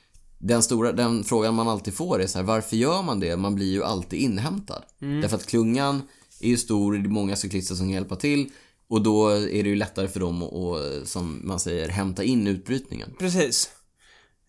den, 0.41 0.63
stora, 0.63 0.91
den 0.91 1.23
frågan 1.23 1.55
man 1.55 1.67
alltid 1.67 1.93
får 1.93 2.21
är 2.21 2.27
så 2.27 2.37
här, 2.37 2.45
varför 2.45 2.75
gör 2.75 3.03
man 3.03 3.19
det? 3.19 3.37
Man 3.37 3.55
blir 3.55 3.71
ju 3.71 3.83
alltid 3.83 4.19
inhämtad. 4.19 4.83
Mm. 5.01 5.21
Därför 5.21 5.35
att 5.35 5.45
klungan 5.45 6.01
är 6.39 6.49
ju 6.49 6.57
stor, 6.57 6.93
det 6.93 6.99
är 6.99 7.09
många 7.09 7.35
cyklister 7.35 7.75
som 7.75 7.85
kan 7.85 7.93
hjälpa 7.93 8.15
till 8.15 8.49
och 8.89 9.01
då 9.01 9.29
är 9.29 9.63
det 9.63 9.69
ju 9.69 9.75
lättare 9.75 10.07
för 10.07 10.19
dem 10.19 10.43
att, 10.43 11.07
som 11.07 11.41
man 11.43 11.59
säger, 11.59 11.89
hämta 11.89 12.23
in 12.23 12.47
utbrytningen. 12.47 13.13
Precis. 13.19 13.69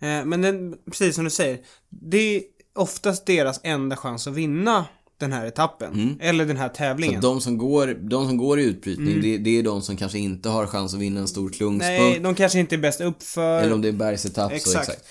Eh, 0.00 0.24
men 0.24 0.42
den, 0.42 0.76
precis 0.86 1.14
som 1.14 1.24
du 1.24 1.30
säger, 1.30 1.58
det 1.88 2.36
är 2.36 2.42
oftast 2.74 3.26
deras 3.26 3.60
enda 3.62 3.96
chans 3.96 4.26
att 4.26 4.34
vinna 4.34 4.84
den 5.18 5.32
här 5.32 5.46
etappen. 5.46 6.18
Eller 6.20 6.46
den 6.46 6.56
här 6.56 6.68
tävlingen. 6.68 7.20
De 7.20 7.40
som 7.40 7.58
går, 7.58 7.86
de 7.86 8.26
som 8.26 8.36
går 8.36 8.60
i 8.60 8.64
utbrytning, 8.64 9.20
det, 9.20 9.38
det 9.38 9.58
är 9.58 9.62
de 9.62 9.82
som 9.82 9.96
kanske 9.96 10.18
inte 10.18 10.48
har 10.48 10.66
chans 10.66 10.94
att 10.94 11.00
vinna 11.00 11.20
en 11.20 11.28
stor 11.28 11.50
klungspunkt. 11.50 12.00
Nej, 12.00 12.20
de 12.20 12.34
kanske 12.34 12.58
inte 12.58 12.74
är 12.74 12.78
bäst 12.78 13.00
uppför. 13.00 13.62
Eller 13.62 13.74
om 13.74 13.82
det 13.82 13.88
är 13.88 13.92
bergsetapp 13.92 14.50
så 14.50 14.56
Exakt. 14.56 15.04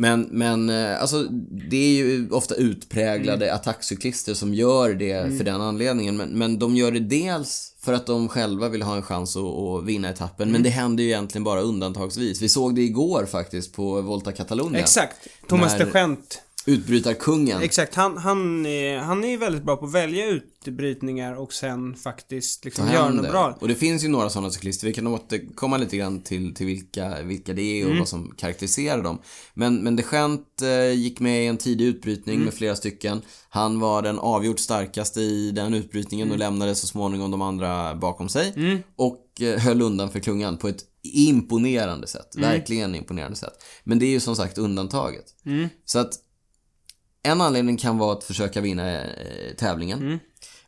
Men, 0.00 0.28
men 0.30 0.70
eh, 0.70 1.00
alltså 1.02 1.22
det 1.70 1.76
är 1.76 1.92
ju 2.04 2.30
ofta 2.30 2.54
utpräglade 2.54 3.44
Mm. 3.46 3.56
attackcyklister 3.56 4.34
som 4.34 4.54
gör 4.54 4.94
det 4.94 5.36
för 5.38 5.44
den 5.44 5.60
anledningen. 5.60 6.16
Men, 6.16 6.28
men 6.28 6.58
de 6.58 6.76
gör 6.76 6.92
det 6.92 7.00
dels 7.00 7.74
för 7.80 7.92
att 7.92 8.06
de 8.06 8.28
själva 8.28 8.68
vill 8.68 8.82
ha 8.82 8.96
en 8.96 9.02
chans 9.02 9.36
att, 9.36 9.42
att 9.44 9.84
vinna 9.84 10.08
etappen. 10.10 10.42
Mm. 10.48 10.52
Men 10.52 10.62
det 10.62 10.68
händer 10.70 11.04
ju 11.04 11.10
egentligen 11.10 11.44
bara 11.44 11.60
undantagsvis. 11.60 12.42
Vi 12.42 12.48
såg 12.48 12.74
det 12.74 12.82
igår 12.82 13.26
faktiskt 13.26 13.72
på 13.72 14.00
Volta 14.00 14.32
Catalunya. 14.32 14.78
Exakt. 14.78 15.16
Thomas 15.48 15.72
När- 15.78 15.84
de 15.84 15.98
Gent. 15.98 16.42
Utbrytarkungen. 16.66 17.62
Exakt, 17.62 17.94
han, 17.94 18.16
han, 18.18 18.66
är, 18.66 18.98
han 18.98 19.24
är 19.24 19.38
väldigt 19.38 19.62
bra 19.64 19.76
på 19.76 19.84
att 19.86 19.94
välja 19.94 20.26
utbrytningar 20.26 21.34
och 21.34 21.52
sen 21.52 21.94
faktiskt 21.94 22.64
liksom 22.64 22.88
göra 22.92 23.08
något 23.10 23.30
bra. 23.30 23.56
Och 23.60 23.68
det 23.68 23.74
finns 23.74 24.04
ju 24.04 24.08
några 24.08 24.30
sådana 24.30 24.50
cyklister. 24.50 24.86
Vi 24.86 24.92
kan 24.94 25.06
återkomma 25.06 25.76
lite 25.76 25.96
grann 25.96 26.20
till, 26.22 26.54
till 26.54 26.66
vilka, 26.66 27.22
vilka 27.22 27.52
det 27.52 27.62
är 27.62 27.84
och 27.84 27.90
Mm. 27.90 27.98
vad 27.98 28.08
som 28.08 28.34
karaktäriserar 28.36 29.02
dem. 29.02 29.18
Men, 29.54 29.76
men 29.82 29.96
de 29.96 30.02
Gent 30.02 30.62
eh, 30.62 30.92
gick 30.92 31.20
med 31.20 31.44
i 31.44 31.46
en 31.46 31.56
tidig 31.56 31.84
utbrytning 31.84 32.34
Mm. 32.34 32.44
med 32.44 32.54
flera 32.54 32.76
stycken. 32.76 33.22
Han 33.48 33.80
var 33.80 34.02
den 34.02 34.18
avgjort 34.18 34.58
starkaste 34.58 35.20
i 35.20 35.50
den 35.50 35.74
utbrytningen 35.74 36.26
Mm. 36.28 36.32
och 36.32 36.38
lämnade 36.38 36.74
så 36.74 36.86
småningom 36.86 37.30
de 37.30 37.42
andra 37.42 37.94
bakom 37.94 38.28
sig. 38.28 38.52
Och 38.96 39.40
eh, 39.40 39.58
höll 39.60 39.82
undan 39.82 40.10
för 40.10 40.20
klungan 40.20 40.56
på 40.58 40.68
ett 40.68 40.84
imponerande 41.02 42.06
sätt. 42.06 42.34
Mm. 42.36 42.50
Verkligen 42.50 42.94
imponerande 42.94 43.36
sätt. 43.36 43.52
Men 43.84 43.98
det 43.98 44.06
är 44.06 44.10
ju 44.10 44.20
som 44.20 44.36
sagt 44.36 44.58
undantaget. 44.58 45.24
Mm. 45.46 45.68
Så 45.84 45.98
att 45.98 46.12
en 47.22 47.40
anledning 47.40 47.76
kan 47.76 47.98
vara 47.98 48.12
att 48.12 48.24
försöka 48.24 48.60
vinna 48.60 49.02
eh, 49.02 49.54
tävlingen. 49.58 49.98
Mm. 49.98 50.18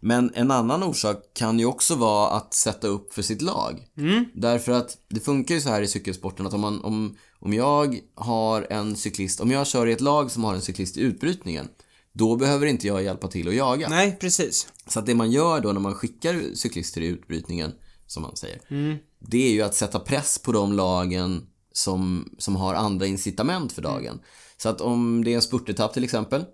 Men 0.01 0.33
en 0.35 0.51
annan 0.51 0.83
orsak 0.83 1.17
kan 1.35 1.59
ju 1.59 1.65
också 1.65 1.95
vara 1.95 2.31
att 2.31 2.55
sätta 2.55 2.87
upp 2.87 3.15
för 3.15 3.23
sitt 3.23 3.43
lag. 3.43 3.87
Mm. 3.97 4.25
Därför 4.35 4.73
att 4.73 4.99
det 5.09 5.21
funkar 5.21 5.55
ju 5.55 5.61
så 5.61 5.69
här 5.69 5.83
i 5.83 5.87
cykelsporten 5.87 6.47
att 6.47 6.55
om, 6.55 6.61
man, 6.61 6.85
om, 6.85 7.17
om 7.41 7.53
jag 7.53 7.99
har 8.15 8.67
en 8.71 8.97
cyklist, 8.97 9.41
om 9.41 9.51
jag 9.51 9.67
kör 9.67 9.87
i 9.87 9.93
ett 9.93 10.01
lag 10.01 10.31
som 10.31 10.45
har 10.45 10.55
en 10.55 10.61
cyklist 10.61 10.97
i 10.97 11.01
utbrytningen, 11.01 11.69
då 12.13 12.37
behöver 12.37 12.67
inte 12.67 12.87
jag 12.87 13.03
hjälpa 13.03 13.29
till 13.29 13.49
att 13.49 13.55
jaga. 13.55 13.89
Nej, 13.89 14.17
precis. 14.21 14.69
Så 14.87 14.99
att 14.99 15.07
det 15.07 15.15
man 15.15 15.31
gör 15.31 15.61
då 15.61 15.73
när 15.73 15.81
man 15.81 15.95
skickar 15.95 16.55
cyklister 16.55 17.01
i 17.01 17.07
utbrytningen, 17.07 17.73
som 18.07 18.23
man 18.23 18.37
säger, 18.37 18.61
Mm. 18.69 18.97
det 19.19 19.49
är 19.49 19.53
ju 19.53 19.63
att 19.63 19.75
sätta 19.75 19.99
press 19.99 20.39
på 20.39 20.53
de 20.53 20.73
lagen 20.73 21.47
som, 21.73 22.29
som 22.39 22.57
har 22.57 22.75
andra 22.75 23.07
incitament 23.07 23.73
för 23.73 23.83
dagen. 23.83 24.21
Så 24.63 24.69
att 24.69 24.81
om 24.81 25.25
det 25.25 25.33
är 25.33 25.37
en 25.37 25.43
spurtetapp 25.43 25.95
till 25.95 26.05
exempel, 26.05 26.45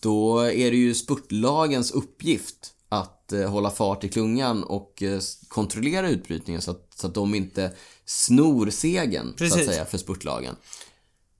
då 0.00 0.38
är 0.38 0.70
det 0.70 0.76
ju 0.76 0.94
spurtlagens 0.94 1.90
uppgift 1.90 2.74
att 2.88 3.32
eh, 3.32 3.50
hålla 3.50 3.70
fart 3.70 4.04
i 4.04 4.08
klungan 4.08 4.64
och 4.64 5.02
eh, 5.02 5.20
kontrollera 5.48 6.10
utbrytningen 6.10 6.62
så 6.62 6.70
att, 6.70 6.90
så 6.94 7.06
att 7.06 7.14
de 7.14 7.34
inte 7.34 7.72
snor 8.04 8.70
segern, 8.70 9.34
så 9.38 9.44
att 9.44 9.64
säga, 9.64 9.84
för 9.84 9.98
spurtlagen. 9.98 10.56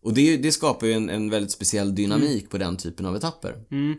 Och 0.02 0.14
det, 0.14 0.36
det 0.36 0.52
skapar 0.52 0.86
ju 0.86 0.92
en, 0.92 1.10
en 1.10 1.30
väldigt 1.30 1.52
speciell 1.52 1.94
dynamik 1.94 2.50
på 2.50 2.58
den 2.58 2.76
typen 2.76 3.06
av 3.06 3.16
etapper. 3.16 3.54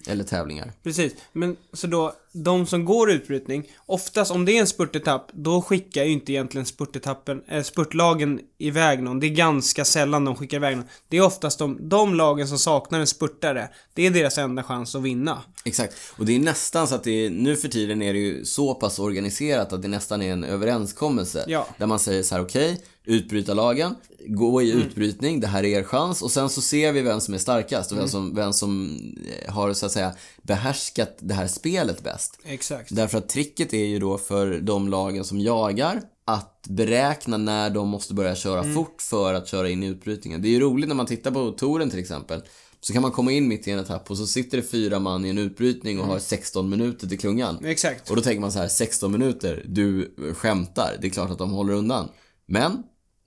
Eller 0.07 0.23
tävlingar. 0.23 0.73
Precis. 0.83 1.13
Men 1.33 1.55
så 1.73 1.87
då, 1.87 2.13
de 2.31 2.65
som 2.65 2.85
går 2.85 3.11
utbrytning, 3.11 3.69
oftast 3.85 4.31
om 4.31 4.45
det 4.45 4.57
är 4.57 4.61
en 4.61 4.67
spurtetapp, 4.67 5.31
då 5.33 5.61
skickar 5.61 6.03
ju 6.03 6.11
inte 6.11 6.31
egentligen 6.31 6.65
spurtetappen, 6.65 7.43
äh, 7.47 7.63
spurtlagen 7.63 8.39
iväg 8.57 9.03
någon. 9.03 9.19
Det 9.19 9.27
är 9.27 9.35
ganska 9.35 9.85
sällan 9.85 10.25
de 10.25 10.35
skickar 10.35 10.57
iväg 10.57 10.77
någon. 10.77 10.85
Det 11.09 11.17
är 11.17 11.21
oftast 11.21 11.59
de, 11.59 11.89
de 11.89 12.15
lagen 12.15 12.47
som 12.47 12.59
saknar 12.59 12.99
en 12.99 13.07
spurtare. 13.07 13.69
Det 13.93 14.05
är 14.05 14.11
deras 14.11 14.37
enda 14.37 14.63
chans 14.63 14.95
att 14.95 15.03
vinna. 15.03 15.41
Exakt. 15.65 15.93
Och 16.17 16.25
det 16.25 16.35
är 16.35 16.39
nästan 16.39 16.87
så 16.87 16.95
att 16.95 17.03
det 17.03 17.25
är, 17.25 17.29
nu 17.29 17.55
för 17.55 17.67
tiden 17.67 18.01
är 18.01 18.13
det 18.13 18.19
ju 18.19 18.45
så 18.45 18.75
pass 18.75 18.99
organiserat 18.99 19.73
att 19.73 19.81
det 19.81 19.87
nästan 19.87 20.21
är 20.21 20.33
en 20.33 20.43
överenskommelse. 20.43 21.45
Ja. 21.47 21.67
Där 21.77 21.87
man 21.87 21.99
säger 21.99 22.23
så 22.23 22.35
här: 22.35 22.43
okej, 22.43 22.81
utbrytarlagen, 23.05 23.95
gå 24.27 24.61
i 24.61 24.71
utbrytning, 24.71 25.39
det 25.39 25.47
här 25.47 25.63
är 25.63 25.79
er 25.79 25.83
chans. 25.83 26.21
Och 26.21 26.31
sen 26.31 26.49
så 26.49 26.61
ser 26.61 26.91
vi 26.91 27.01
vem 27.01 27.21
som 27.21 27.33
är 27.33 27.37
starkast 27.37 27.91
och 27.91 27.97
vem 27.97 28.07
som, 28.07 28.35
vem 28.35 28.53
som 28.53 28.99
eh, 29.45 29.53
har 29.53 29.73
så 29.73 29.85
att 29.85 29.91
säga 29.91 30.13
behärskat 30.41 31.17
det 31.19 31.33
här 31.33 31.47
spelet 31.47 32.03
bäst. 32.03 32.39
Exakt. 32.43 32.95
Därför 32.95 33.17
att 33.17 33.29
tricket 33.29 33.73
är 33.73 33.85
ju 33.85 33.99
då 33.99 34.17
för 34.17 34.59
de 34.59 34.89
lagen 34.89 35.25
som 35.25 35.39
jagar 35.39 36.01
att 36.25 36.67
beräkna 36.67 37.37
när 37.37 37.69
de 37.69 37.87
måste 37.87 38.13
börja 38.13 38.35
köra 38.35 38.73
fort 38.73 39.01
för 39.01 39.33
att 39.33 39.47
köra 39.47 39.69
in 39.69 39.83
i 39.83 39.87
utbrytningen. 39.87 40.41
Det 40.41 40.47
är 40.47 40.51
ju 40.51 40.59
roligt 40.59 40.87
när 40.87 40.95
man 40.95 41.05
tittar 41.05 41.31
på 41.31 41.51
touren 41.51 41.89
till 41.89 41.99
exempel. 41.99 42.41
Så 42.81 42.93
kan 42.93 43.01
man 43.01 43.11
komma 43.11 43.31
in 43.31 43.47
mitt 43.47 43.67
i 43.67 43.71
en 43.71 43.79
etapp 43.79 44.11
och 44.11 44.17
så 44.17 44.27
sitter 44.27 44.57
det 44.57 44.63
fyra 44.63 44.99
man 44.99 45.25
i 45.25 45.29
en 45.29 45.37
utbrytning 45.37 45.99
och 45.99 46.07
har 46.07 46.19
16 46.19 46.69
minuter 46.69 47.07
till 47.07 47.19
klungan. 47.19 47.65
Exakt. 47.65 48.09
Och 48.09 48.15
då 48.15 48.21
tänker 48.21 48.41
man 48.41 48.51
så 48.51 48.59
här, 48.59 48.67
16 48.67 49.11
minuter, 49.11 49.65
du 49.67 50.15
skämtar. 50.35 50.97
Det 51.01 51.07
är 51.07 51.11
klart 51.11 51.31
att 51.31 51.37
de 51.37 51.51
håller 51.51 51.73
undan. 51.73 52.09
Men, 52.45 52.83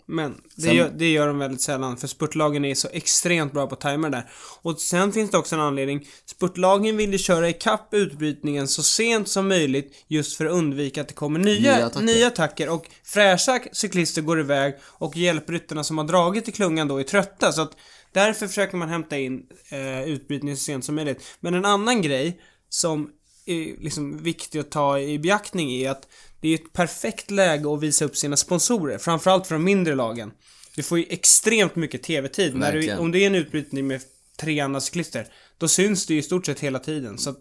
Men 0.07 0.40
det, 0.55 0.62
Sen- 0.62 0.74
gör, 0.74 0.90
det 0.96 1.11
gör 1.12 1.26
de 1.26 1.38
väldigt 1.38 1.61
sällan, 1.61 1.96
för 1.96 2.07
spurtlagen 2.07 2.64
är 2.64 2.74
så 2.74 2.88
extremt 2.92 3.52
bra 3.52 3.66
på 3.66 3.76
timer 3.76 4.11
där. 4.11 4.30
Och 4.62 4.80
sen 4.80 5.12
finns 5.12 5.30
det 5.30 5.38
också 5.38 5.55
en 5.55 5.61
anledning. 5.61 6.09
Spurtlagen 6.26 6.96
vill 6.96 7.12
ju 7.12 7.18
köra 7.18 7.48
ikapp 7.48 7.94
utbrytningen 7.94 8.68
så 8.68 8.82
sent 8.82 9.28
som 9.28 9.48
möjligt, 9.48 10.05
just 10.09 10.36
för 10.36 10.46
att 10.46 10.52
undvika 10.52 11.00
att 11.00 11.09
det 11.09 11.14
kommer 11.14 11.38
nya, 11.38 11.61
Nya 11.61 11.72
nya, 11.76 11.86
attacker. 11.86 12.26
attacker. 12.26 12.68
Och 12.68 12.86
fräscha 13.05 13.61
cyklister 13.72 14.22
går 14.22 14.40
iväg 14.40 14.74
och 14.84 15.16
hjälpryttarna 15.16 15.84
som 15.84 15.98
har 15.98 16.05
dragit 16.05 16.48
i 16.48 16.52
klungan 16.52 16.88
då 16.88 16.98
är 16.98 17.05
trötta. 17.05 17.52
Så 17.52 17.62
att 17.62 17.72
därför 18.12 18.46
försöker 18.46 18.76
man 18.76 18.88
hämta 18.88 19.18
in 19.18 19.42
eh, 19.68 20.05
utbrytningen 20.05 20.57
så 20.57 20.62
sent 20.64 20.84
som 20.84 20.94
möjligt. 20.94 21.24
Men 21.40 21.55
en 21.55 21.64
annan 21.64 22.02
grej 22.02 22.40
som 22.68 23.11
är 23.46 23.82
liksom 23.82 24.22
viktig 24.22 24.59
att 24.59 24.70
ta 24.70 24.98
i 24.98 25.18
beaktning 25.18 25.72
är 25.72 25.90
att 25.90 26.09
det 26.45 26.51
är 26.51 26.55
ett 26.55 26.72
perfekt 26.72 27.30
läge 27.30 27.74
att 27.74 27.82
visa 27.82 28.05
upp 28.05 28.16
sina 28.16 28.36
sponsorer, 28.36 28.99
framförallt 28.99 29.47
för 29.47 29.55
de 29.55 29.64
mindre 29.64 29.95
lagen. 29.95 30.32
Du 30.76 30.82
får 30.82 30.99
ju 30.99 31.05
extremt 31.09 31.76
mycket 31.76 32.03
TV-tid. 32.03 32.55
När 32.55 32.72
du, 32.72 32.78
Verkligen. 32.78 32.99
om 32.99 33.12
det 33.12 33.18
är 33.18 33.26
en 33.26 33.34
utbrytning 33.34 33.86
med 33.86 34.01
tre 34.40 34.61
andra 34.61 34.80
cyklister, 34.80 35.26
då 35.59 35.68
syns 35.68 36.07
det 36.07 36.14
ju 36.14 36.20
i 36.20 36.22
stort 36.22 36.47
sett 36.47 36.61
hela 36.61 36.78
tiden. 36.78 37.18
Så 37.18 37.30
att, 37.30 37.38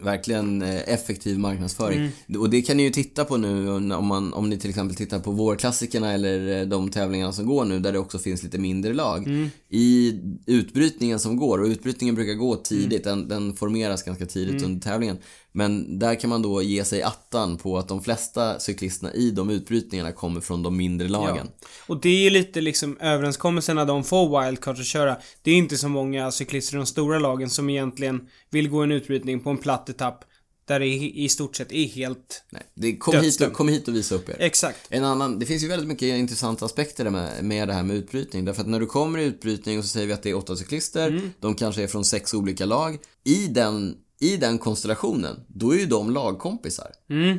verkligen 0.00 0.62
eh, 0.62 0.88
effektiv 0.88 1.38
marknadsföring. 1.38 1.98
Mm. 2.26 2.40
Och 2.40 2.50
det 2.50 2.62
kan 2.62 2.76
ni 2.76 2.82
ju 2.82 2.90
titta 2.90 3.24
på 3.24 3.36
nu 3.36 3.70
om, 3.70 4.06
man, 4.06 4.32
om 4.32 4.50
ni 4.50 4.58
till 4.58 4.70
exempel 4.70 4.96
tittar 4.96 5.18
på 5.18 5.30
vårklassikerna 5.30 6.12
eller 6.12 6.60
eh, 6.60 6.66
de 6.66 6.90
tävlingarna 6.90 7.32
som 7.32 7.46
går 7.46 7.64
nu 7.64 7.78
där 7.78 7.92
det 7.92 7.98
också 7.98 8.18
finns 8.18 8.42
lite 8.42 8.58
mindre 8.58 8.94
lag. 8.94 9.26
Mm. 9.26 9.50
I 9.68 10.20
utbrytningen 10.46 11.18
som 11.18 11.36
går, 11.36 11.58
och 11.58 11.66
utbrytningen 11.66 12.14
brukar 12.14 12.34
gå 12.34 12.56
tidigt, 12.56 13.06
Mm. 13.06 13.18
den, 13.18 13.28
den 13.28 13.56
formeras 13.56 14.02
ganska 14.02 14.26
tidigt 14.26 14.62
under 14.62 14.80
tävlingen. 14.80 15.18
Men 15.52 15.98
där 15.98 16.14
kan 16.14 16.30
man 16.30 16.42
då 16.42 16.62
ge 16.62 16.84
sig 16.84 17.02
attan 17.02 17.56
på 17.56 17.78
att 17.78 17.88
de 17.88 18.02
flesta 18.02 18.58
cyklisterna 18.58 19.12
i 19.12 19.30
de 19.30 19.50
utbrytningarna 19.50 20.12
kommer 20.12 20.40
från 20.40 20.62
de 20.62 20.76
mindre 20.76 21.08
lagen. 21.08 21.48
Och 21.86 22.00
det 22.00 22.08
är 22.08 22.22
ju 22.24 22.30
lite 22.30 22.60
liksom 22.60 22.96
överenskommelsen 23.00 23.76
när 23.76 23.86
de 23.86 24.04
får 24.04 24.42
wildcard 24.44 24.78
att 24.78 24.86
köra. 24.86 25.16
Det 25.42 25.50
är 25.50 25.54
inte 25.54 25.76
så 25.76 25.88
många 25.88 26.30
cyklister 26.32 26.76
i 26.76 26.76
de 26.76 26.86
stora 26.86 27.18
lagen 27.18 27.50
som 27.50 27.70
egentligen 27.70 28.20
vill 28.50 28.68
gå 28.68 28.82
en 28.82 28.92
utbrytning 28.92 29.40
på 29.40 29.50
en 29.50 29.58
platt 29.58 29.85
etapp 29.88 30.24
där 30.64 30.80
det 30.80 30.86
i 30.86 31.28
stort 31.28 31.56
sett 31.56 31.72
är 31.72 31.84
helt... 31.86 32.44
Nej, 32.50 32.62
det, 32.74 32.96
kom, 32.96 33.16
hit 33.16 33.40
och, 33.40 33.52
kom 33.52 33.68
hit 33.68 33.88
och 33.88 33.94
visa 33.96 34.14
upp 34.14 34.28
er. 34.28 34.36
Exakt. 34.38 34.78
En 34.88 35.04
annan, 35.04 35.38
det 35.38 35.46
finns 35.46 35.62
ju 35.62 35.68
väldigt 35.68 35.88
mycket 35.88 36.02
intressanta 36.02 36.64
aspekter 36.64 37.10
med, 37.10 37.44
med 37.44 37.68
det 37.68 37.74
här 37.74 37.82
med 37.82 37.96
utbrytning. 37.96 38.44
Därför 38.44 38.60
att 38.62 38.68
när 38.68 38.80
du 38.80 38.86
kommer 38.86 39.18
i 39.18 39.24
utbrytning 39.24 39.78
och 39.78 39.84
så 39.84 39.88
säger 39.88 40.06
vi 40.06 40.12
att 40.12 40.22
det 40.22 40.30
är 40.30 40.34
åtta 40.36 40.56
cyklister, 40.56 41.08
Mm. 41.08 41.30
de 41.40 41.54
kanske 41.54 41.82
är 41.82 41.86
från 41.86 42.04
sex 42.04 42.34
olika 42.34 42.64
lag. 42.66 42.98
I 43.24 43.46
den, 43.46 43.96
I 44.20 44.36
den 44.36 44.58
konstellationen, 44.58 45.40
då 45.48 45.70
är 45.74 45.78
ju 45.78 45.86
de 45.86 46.10
lagkompisar. 46.10 46.90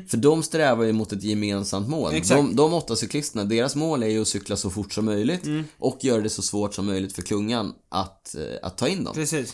För 0.09 0.17
de 0.17 0.43
strävar 0.43 0.83
ju 0.83 0.93
mot 0.93 1.11
ett 1.13 1.23
gemensamt 1.23 1.87
mål. 1.89 2.09
Mm. 2.09 2.21
Exakt. 2.21 2.37
De, 2.41 2.55
de 2.55 2.73
åtta 2.73 2.95
cyklisterna, 2.95 3.43
deras 3.45 3.75
mål 3.75 4.03
är 4.03 4.07
ju 4.07 4.21
att 4.21 4.27
cykla 4.27 4.55
så 4.55 4.69
fort 4.69 4.93
som 4.93 5.05
möjligt 5.05 5.45
Mm. 5.45 5.63
och 5.77 5.97
göra 6.03 6.21
det 6.21 6.29
så 6.29 6.41
svårt 6.41 6.73
som 6.73 6.85
möjligt 6.85 7.13
för 7.15 7.21
klungan 7.21 7.73
att, 7.89 8.35
eh, 8.35 8.41
att 8.61 8.77
ta 8.77 8.87
in 8.87 9.03
dem. 9.03 9.13
Precis. 9.13 9.53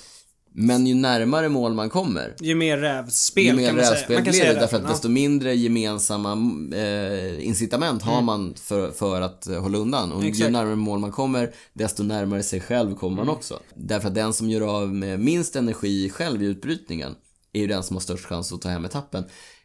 Men 0.55 0.87
ju 0.87 0.95
närmare 0.95 1.49
mål 1.49 1.73
man 1.73 1.89
kommer, 1.89 2.35
Ju 2.39 2.55
mer 2.55 2.77
rävspel 2.77 3.45
ju 3.45 3.53
mer 3.53 3.67
kan 3.67 3.75
man 3.75 3.85
säga. 3.85 3.95
rävspel 3.95 4.15
Man 4.15 4.25
kan 4.25 4.31
blir 4.31 4.41
säga 4.41 4.53
det 4.53 4.59
därför 4.59 4.77
att 4.77 4.87
desto 4.87 5.09
mindre 5.09 5.55
gemensamma 5.55 6.31
eh, 6.75 7.47
incitament 7.47 8.01
har 8.01 8.21
man 8.21 8.53
för, 8.55 8.91
för 8.91 9.21
att 9.21 9.47
eh, 9.47 9.61
hålla 9.61 9.77
undan. 9.77 10.11
Och 10.11 10.17
ju 10.17 10.21
Mm. 10.21 10.29
Exakt. 10.29 10.49
Mm. 10.49 10.53
närmare 10.53 10.75
mål 10.75 10.99
man 10.99 11.11
kommer, 11.11 11.53
desto 11.73 12.03
närmare 12.03 12.43
sig 12.43 12.59
själv 12.61 12.95
kommer 12.95 13.15
man 13.15 13.29
också. 13.29 13.59
Därför 13.75 14.07
att 14.07 14.15
den 14.15 14.33
som 14.33 14.49
gör 14.49 14.61
av 14.61 14.93
med 14.93 15.19
minst 15.19 15.55
energi 15.55 16.09
själv 16.09 16.43
i 16.43 16.45
utbrytningen 16.45 17.15
är 17.53 17.59
ju 17.61 17.67
den 17.67 17.83
som 17.83 17.95
har 17.95 18.01
störst 18.01 18.25
chans 18.25 18.53
att 18.53 18.61
ta 18.61 18.69
hem 18.69 18.85
etappen 18.85 19.23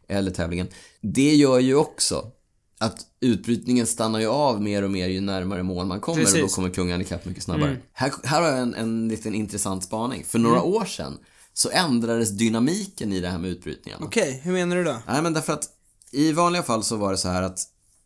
eller 0.09 0.31
tävlingen. 0.31 0.69
Det 1.01 1.35
gör 1.35 1.59
ju 1.59 1.75
också 1.75 2.33
att 2.79 3.07
utbrytningen 3.21 3.87
stannar 3.87 4.21
ju 4.21 4.27
av 4.27 4.63
mer 4.63 4.83
och 4.83 4.91
mer 4.91 5.09
ju 5.09 5.21
närmare 5.21 5.63
mål 5.63 5.87
man 5.87 6.01
kommer 6.01 6.21
och 6.21 6.27
då 6.27 6.33
Precis. 6.33 6.55
kommer 6.55 6.71
klungan 6.71 7.01
ikapp 7.01 7.25
mycket 7.25 7.43
snabbare. 7.43 7.71
Mm. 7.71 7.83
Här, 7.93 8.13
här 8.25 8.43
har 8.43 8.49
jag 8.49 8.59
en, 8.59 8.75
en 8.75 9.09
liten 9.09 9.35
intressant 9.35 9.85
spaning. 9.85 10.25
För 10.25 10.39
några 10.39 10.63
år 10.63 10.85
sedan 10.85 11.19
så 11.53 11.71
ändrades 11.71 12.31
dynamiken 12.31 13.13
i 13.13 13.21
det 13.21 13.29
här 13.29 13.39
med 13.39 13.51
utbrytningarna. 13.51 14.07
Okej, 14.07 14.41
hur 14.45 14.53
menar 14.53 14.77
du 14.77 14.85
då? 14.85 14.97
Nej 15.07 15.23
men 15.23 15.33
därför 15.33 15.53
att 15.53 15.65
i 16.13 16.33
vanliga 16.33 16.63
fall 16.63 16.83
så 16.83 16.97
var 16.97 17.11
det 17.11 17.19
så 17.19 17.29
här 17.29 17.43
att 17.43 17.61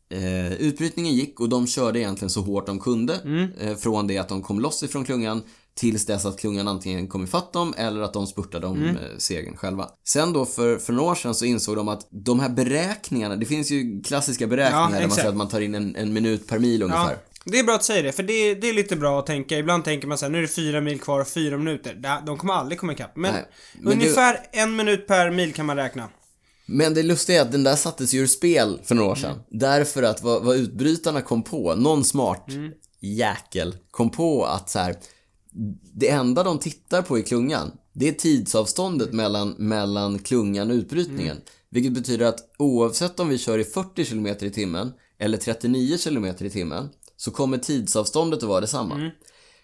eh, 0.08 0.52
utbrytningen 0.52 1.14
gick 1.14 1.40
och 1.40 1.48
de 1.48 1.66
körde 1.66 2.00
egentligen 2.00 2.30
så 2.30 2.40
hårt 2.40 2.66
de 2.66 2.78
kunde 2.78 3.14
eh, 3.60 3.76
från 3.76 4.06
det 4.06 4.18
att 4.18 4.28
de 4.28 4.42
kom 4.42 4.60
loss 4.60 4.82
ifrån 4.82 5.04
klungan 5.04 5.42
tills 5.74 6.06
dess 6.06 6.26
att 6.26 6.38
klungan 6.38 6.68
antingen 6.68 7.08
kom 7.08 7.24
ifatt 7.24 7.52
dem 7.52 7.74
eller 7.76 8.00
att 8.02 8.12
de 8.12 8.26
spurtade 8.26 8.66
om 8.66 8.84
eh, 8.88 8.94
segern 9.18 9.56
själva. 9.56 9.88
Sen 10.04 10.32
då 10.32 10.44
för, 10.46 10.78
för 10.78 10.92
några 10.92 11.10
år 11.10 11.14
sedan 11.14 11.34
så 11.34 11.44
insåg 11.44 11.76
de 11.76 11.88
att 11.88 12.08
de 12.10 12.40
här 12.40 12.48
beräkningarna, 12.48 13.36
det 13.36 13.46
finns 13.46 13.70
ju 13.70 14.02
klassiska 14.02 14.46
beräkningar 14.46 14.90
där 14.90 15.00
man 15.00 15.10
säger 15.10 15.28
att 15.28 15.36
man 15.36 15.48
tar 15.48 15.60
in 15.60 15.74
en, 15.74 15.96
en 15.96 16.12
minut 16.12 16.48
per 16.48 16.58
mil 16.58 16.82
ungefär. 16.82 17.10
Ja, 17.10 17.16
det 17.44 17.58
är 17.58 17.64
bra 17.64 17.74
att 17.74 17.84
säga 17.84 18.02
det, 18.02 18.12
för 18.12 18.22
det, 18.22 18.54
det 18.54 18.68
är 18.68 18.72
lite 18.72 18.96
bra 18.96 19.18
att 19.18 19.26
tänka. 19.26 19.58
Ibland 19.58 19.84
tänker 19.84 20.08
man 20.08 20.18
så 20.18 20.24
här, 20.24 20.30
nu 20.30 20.38
är 20.38 20.42
det 20.42 20.48
fyra 20.48 20.80
mil 20.80 21.00
kvar 21.00 21.20
och 21.20 21.28
fyra 21.28 21.58
minuter. 21.58 21.94
Det- 21.94 22.22
De 22.26 22.36
kommer 22.38 22.54
aldrig 22.54 22.78
komma 22.80 22.92
ikapp. 22.92 23.16
Men, 23.16 23.32
Nej, 23.34 23.44
men 23.80 23.92
ungefär 23.92 24.38
en 24.52 24.76
minut 24.76 25.06
per 25.06 25.30
mil 25.30 25.52
kan 25.52 25.66
man 25.66 25.76
räkna. 25.76 26.08
Men 26.66 26.94
det 26.94 27.02
lustiga 27.02 27.38
är 27.38 27.42
att 27.42 27.52
den 27.52 27.64
där 27.64 27.76
sattes 27.76 28.14
ju 28.14 28.18
ur 28.20 28.26
spel 28.26 28.80
för 28.84 28.94
några 28.94 29.10
år 29.10 29.14
sedan. 29.14 29.38
Därför 29.50 30.02
att 30.02 30.22
vad, 30.22 30.44
vad 30.44 30.56
utbrytarna 30.56 31.20
kom 31.22 31.42
på, 31.42 31.74
någon 31.74 32.04
smart 32.04 32.46
jäkel 33.00 33.76
kom 33.90 34.10
på 34.10 34.44
att 34.44 34.70
så 34.70 34.78
här, 34.78 34.96
det 35.94 36.08
enda 36.08 36.42
de 36.42 36.58
tittar 36.58 37.02
på 37.02 37.18
i 37.18 37.22
klungan, 37.22 37.70
det 37.92 38.08
är 38.08 38.12
tidsavståndet 38.12 39.12
mellan, 39.12 39.54
mellan 39.58 40.18
klungan 40.18 40.70
och 40.70 40.74
utbrytningen. 40.74 41.36
Vilket 41.70 41.92
betyder 41.92 42.26
att 42.26 42.54
oavsett 42.58 43.20
om 43.20 43.28
vi 43.28 43.38
kör 43.38 43.58
i 43.58 43.64
40 43.64 44.04
km 44.04 44.26
i 44.26 44.50
timmen 44.50 44.92
eller 45.18 45.38
39 45.38 45.96
km 46.04 46.24
i 46.24 46.50
timmen 46.50 46.88
så 47.16 47.30
kommer 47.30 47.58
tidsavståndet 47.58 48.42
att 48.42 48.48
vara 48.48 48.60
detsamma. 48.60 49.10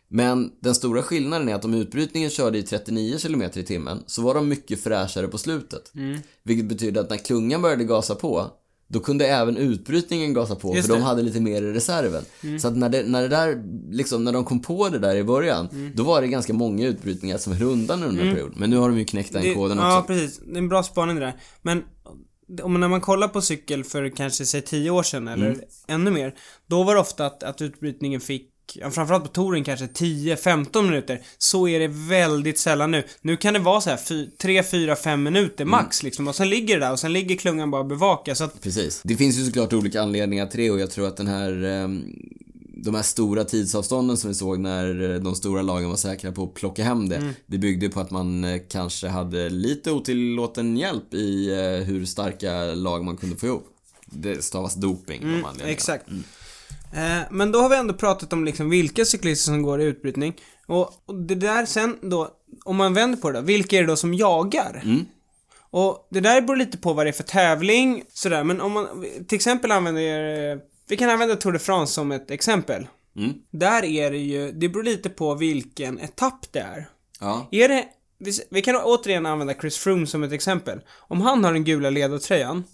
Men 0.09 0.53
den 0.61 0.75
stora 0.75 1.03
skillnaden 1.03 1.49
är 1.49 1.55
att 1.55 1.65
om 1.65 1.75
utbrytningen 1.75 2.31
körde 2.31 2.59
i 2.59 2.63
39 2.63 3.19
km 3.19 3.43
i 3.43 3.63
timmen 3.63 4.03
så 4.07 4.23
var 4.23 4.35
de 4.35 4.49
mycket 4.49 4.83
fräschare 4.83 5.29
på 5.29 5.39
slutet. 5.39 5.95
Mm. 5.95 6.21
Vilket 6.43 6.69
betyder 6.69 7.01
att 7.01 7.11
när 7.11 7.17
klungan 7.17 7.63
började 7.63 7.85
gasa 7.85 8.15
på 8.15 8.51
då 8.91 9.01
kunde 9.01 9.27
även 9.27 9.57
utbrytningen 9.57 10.35
gasa 10.35 10.55
på 10.55 10.75
Just 10.77 10.87
för 10.87 10.95
de 10.95 10.99
det. 10.99 10.99
Mm. 10.99 11.07
hade 11.09 11.23
lite 11.23 11.41
mer 11.41 11.63
i 11.63 11.73
reserven. 11.73 12.23
Så 12.61 12.69
att 12.69 12.77
när 12.77 12.89
det, 12.89 13.03
när 13.03 13.23
det 13.23 13.29
där, 13.29 13.63
liksom 13.91 14.25
när 14.25 14.33
de 14.33 14.45
kom 14.45 14.61
på 14.63 14.89
det 14.89 14.99
där 14.99 15.17
i 15.17 15.25
början, 15.25 15.69
Mm. 15.73 15.93
då 15.95 16.03
var 16.03 16.21
det 16.21 16.29
ganska 16.29 16.53
många 16.53 16.87
utbrytningar 16.87 17.39
som 17.39 17.53
höll 17.53 17.63
undan 17.69 18.03
under 18.03 18.25
en 18.25 18.35
period. 18.35 18.53
Men 18.57 18.71
nu 18.71 18.77
har 18.77 18.89
de 18.89 18.99
ju 18.99 19.05
knäckt 19.05 19.33
den 19.33 19.43
Det, 19.43 19.55
koden 19.55 19.79
ja, 19.79 19.99
också. 19.99 20.07
precis. 20.07 20.39
Det 20.39 20.53
är 20.55 20.59
en 20.59 20.69
bra 20.69 20.83
spaning 20.83 21.17
det 21.17 21.21
där. 21.23 21.37
Men 21.63 21.83
om 22.63 22.81
när 22.81 22.89
man 22.89 23.01
kollar 23.01 23.29
på 23.29 23.41
cykel 23.43 23.85
för 23.85 24.09
kanske, 24.17 24.47
säg 24.47 24.61
10 24.63 24.91
år 24.91 25.03
sedan 25.03 25.29
eller 25.29 25.47
Mm. 25.47 25.61
ännu 25.89 26.11
mer. 26.11 26.35
Då 26.67 26.83
var 26.83 26.95
det 26.95 27.01
ofta 27.01 27.27
att, 27.27 27.43
att 27.43 27.63
utbrytningen 27.63 28.21
fick 28.21 28.51
Ja, 28.75 28.91
framförallt 28.91 29.25
på 29.25 29.31
touren 29.31 29.65
kanske 29.65 29.87
10-15 29.87 30.83
minuter. 30.83 31.21
Så 31.39 31.69
är 31.69 31.81
det 31.81 31.89
väldigt 31.89 32.59
sällan 32.59 32.91
nu. 32.91 33.05
Nu 33.21 33.37
kan 33.37 33.55
det 33.55 33.61
vara 33.61 33.81
så 33.81 33.91
här 33.91 34.37
3, 34.39 34.63
4, 34.63 34.97
5 34.97 35.23
minuter 35.23 35.65
Mm. 35.65 35.71
max 35.71 36.03
liksom. 36.03 36.29
Och 36.29 36.35
sen 36.35 36.49
ligger 36.51 36.79
det 36.81 36.87
där 36.87 36.93
och 36.93 37.01
sen 37.01 37.13
ligger 37.13 37.37
klungan 37.37 37.71
bara 37.71 37.81
och 37.81 37.87
bevakar. 37.89 38.35
Så 38.35 38.45
att, 38.45 38.63
Precis. 38.63 39.01
Det 39.05 39.17
finns 39.17 39.39
ju 39.39 39.45
såklart 39.45 39.73
olika 39.73 40.03
anledningar 40.03 40.47
till 40.47 40.61
det 40.61 40.71
och 40.71 40.81
jag 40.81 40.91
tror 40.91 41.07
att 41.09 41.17
den 41.17 41.27
här 41.27 41.65
ehm, 41.65 42.05
de 42.83 42.95
här 42.95 43.03
stora 43.03 43.45
tidsavstånden 43.45 44.17
som 44.17 44.29
vi 44.29 44.35
såg 44.35 44.59
när 44.61 45.11
eh, 45.15 45.21
de 45.21 45.35
stora 45.35 45.63
lagen 45.63 45.89
var 45.89 45.97
säkra 45.97 46.33
på 46.33 46.45
att 46.45 46.55
plocka 46.55 46.85
hem 46.85 47.09
det. 47.09 47.17
Mm. 47.17 47.35
Det 47.47 47.59
byggde 47.59 47.89
på 47.89 48.01
att 48.01 48.11
man 48.11 48.45
eh, 48.45 48.61
kanske 48.69 49.09
hade 49.09 49.49
lite 49.49 49.93
otillåten 49.93 50.77
hjälp 50.77 51.15
i 51.15 51.51
eh, 51.51 51.87
hur 51.87 52.05
starka 52.05 52.65
lag 52.65 53.05
man 53.05 53.17
kunde 53.17 53.37
få 53.37 53.47
ihop. 53.47 53.67
Det 54.07 54.45
stavas 54.45 54.75
doping 54.75 55.23
mm. 55.23 55.45
Exakt. 55.65 56.09
Eh, 56.09 56.15
men 57.31 57.53
då 57.53 57.59
har 57.61 57.69
vi 57.69 57.77
ändå 57.77 57.95
pratat 57.95 58.33
om 58.33 58.45
liksom 58.45 58.71
vilka 58.71 59.05
cyklister 59.05 59.45
som 59.53 59.63
går 59.63 59.81
i 59.81 59.85
utbrytning. 59.85 60.35
Och, 60.67 60.91
det 61.29 61.35
där 61.35 61.67
sen 61.67 61.99
då, 62.03 62.29
om 62.65 62.77
man 62.77 62.95
vänder 62.95 63.19
på 63.19 63.31
det 63.31 63.39
då, 63.39 63.45
vilka 63.45 63.77
är 63.77 63.81
det 63.81 63.87
då 63.87 63.97
som 63.97 64.15
jagar? 64.15 64.81
Mm. 64.85 65.05
Och 65.71 66.09
det 66.11 66.21
där 66.21 66.41
beror 66.41 66.57
lite 66.57 66.79
på 66.79 66.93
vad 66.93 67.07
det 67.07 67.11
är 67.11 67.13
för 67.13 67.23
tävling, 67.23 68.03
sådär. 68.13 68.45
Men 68.45 68.61
om 68.61 68.73
man 68.73 68.87
till 69.29 69.37
exempel 69.37 69.73
använder, 69.73 70.51
eh, 70.53 70.59
vi 70.89 70.97
kan 70.97 71.11
använda 71.11 71.37
Tour 71.37 71.53
de 71.53 71.59
France 71.59 71.93
som 71.93 72.13
ett 72.13 72.31
exempel. 72.31 72.87
Mm. 73.17 73.33
Där 73.53 73.85
är 73.85 74.11
det 74.11 74.19
ju, 74.19 74.53
det 74.53 74.69
beror 74.69 74.83
lite 74.85 75.09
på 75.09 75.35
vilken 75.35 75.99
etapp 75.99 76.53
det 76.53 76.59
är. 76.61 76.89
Ja. 77.21 77.49
Är 77.51 77.69
det, 77.69 77.85
vi- 78.19 78.45
vi 78.51 78.63
kan 78.63 78.77
återigen 78.77 79.27
använda 79.27 79.55
Chris 79.55 79.77
Froome 79.79 80.07
som 80.07 80.23
ett 80.23 80.33
exempel. 80.33 80.81
Om 80.97 81.21
han 81.21 81.45
har 81.45 81.53
den 81.53 81.65
gula 81.65 81.91
ledartröjan, 81.91 82.65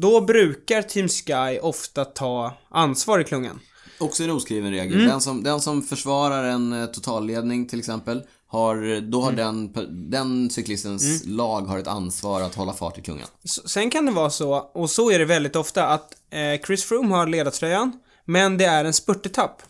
då 0.00 0.20
brukar 0.20 0.82
Team 0.82 1.08
Sky 1.08 1.58
ofta 1.62 2.04
ta 2.04 2.52
ansvar 2.70 3.18
i 3.18 3.24
klungan. 3.24 3.60
Också 4.00 4.24
en 4.24 4.30
oskriven 4.30 4.70
regel. 4.70 4.94
Mm. 4.94 5.06
Den, 5.08 5.20
som, 5.20 5.42
den 5.42 5.60
som 5.60 5.82
försvarar 5.82 6.44
en 6.44 6.72
eh, 6.72 6.86
totalledning 6.86 7.68
till 7.68 7.78
exempel, 7.78 8.22
har, 8.46 9.00
då 9.00 9.22
Mm. 9.22 9.24
har 9.24 9.32
den, 9.32 9.72
den 10.10 10.50
cyklistens 10.50 11.22
lag 11.26 11.60
har 11.60 11.78
ett 11.78 11.86
ansvar 11.86 12.40
att 12.40 12.54
hålla 12.54 12.72
fart 12.72 12.98
i 12.98 13.02
klungan. 13.02 13.26
Sen 13.44 13.90
kan 13.90 14.06
det 14.06 14.12
vara 14.12 14.30
så, 14.30 14.52
och 14.54 14.90
så 14.90 15.10
är 15.10 15.18
det 15.18 15.24
väldigt 15.24 15.56
ofta, 15.56 15.86
att 15.86 16.12
eh, 16.30 16.66
Chris 16.66 16.84
Froome 16.84 17.14
har 17.14 17.26
ledartröjan, 17.26 17.92
men 18.24 18.58
det 18.58 18.64
är 18.64 18.84
en 18.84 18.92
spurtetapp. 18.92 19.62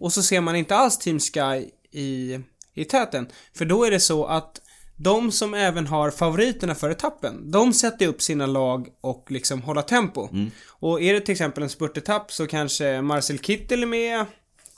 Och 0.00 0.12
så 0.12 0.22
ser 0.22 0.40
man 0.40 0.56
inte 0.56 0.76
alls 0.76 0.98
Team 0.98 1.20
Sky 1.20 1.70
i, 2.00 2.40
i 2.74 2.84
täten. 2.84 3.26
För 3.54 3.64
då 3.64 3.84
är 3.84 3.90
det 3.90 4.00
så 4.00 4.24
att 4.24 4.60
de 4.96 5.32
som 5.32 5.54
även 5.54 5.86
har 5.86 6.10
favoriterna 6.10 6.74
för 6.74 6.90
etappen, 6.90 7.50
de 7.50 7.72
sätter 7.72 8.06
upp 8.06 8.22
sina 8.22 8.46
lag 8.46 8.88
och 9.00 9.26
liksom 9.30 9.62
håller 9.62 9.82
tempo. 9.82 10.28
Och 10.68 11.02
är 11.02 11.14
det 11.14 11.20
till 11.20 11.32
exempel 11.32 11.62
en 11.62 11.68
spurtetapp 11.68 12.32
så 12.32 12.46
kanske 12.46 13.02
Marcel 13.02 13.38
Kittel 13.38 13.82
är 13.82 13.86
med. 13.86 14.26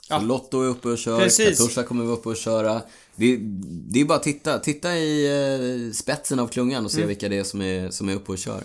Så 0.07 0.19
Lotto 0.19 0.61
är 0.61 0.67
uppe 0.67 0.87
och 0.89 0.97
kör. 0.97 1.19
Katusha 1.29 1.83
kommer 1.83 2.03
vara 2.03 2.13
uppe 2.17 2.29
och 2.29 2.37
köra. 2.37 2.81
Det, 3.15 3.37
det 3.91 4.01
är 4.01 4.05
bara 4.05 4.17
att 4.17 4.23
titta, 4.23 4.59
titta 4.59 4.95
i 4.97 5.25
eh, 5.87 5.91
spetsen 5.93 6.39
av 6.39 6.47
klungan 6.47 6.85
och 6.85 6.91
se 6.91 6.97
Mm. 6.97 7.07
vilka 7.07 7.29
det 7.29 7.37
är 7.37 7.43
som, 7.43 7.61
är 7.61 7.89
som 7.89 8.09
är 8.09 8.15
uppe 8.15 8.31
och 8.31 8.37
kör. 8.37 8.63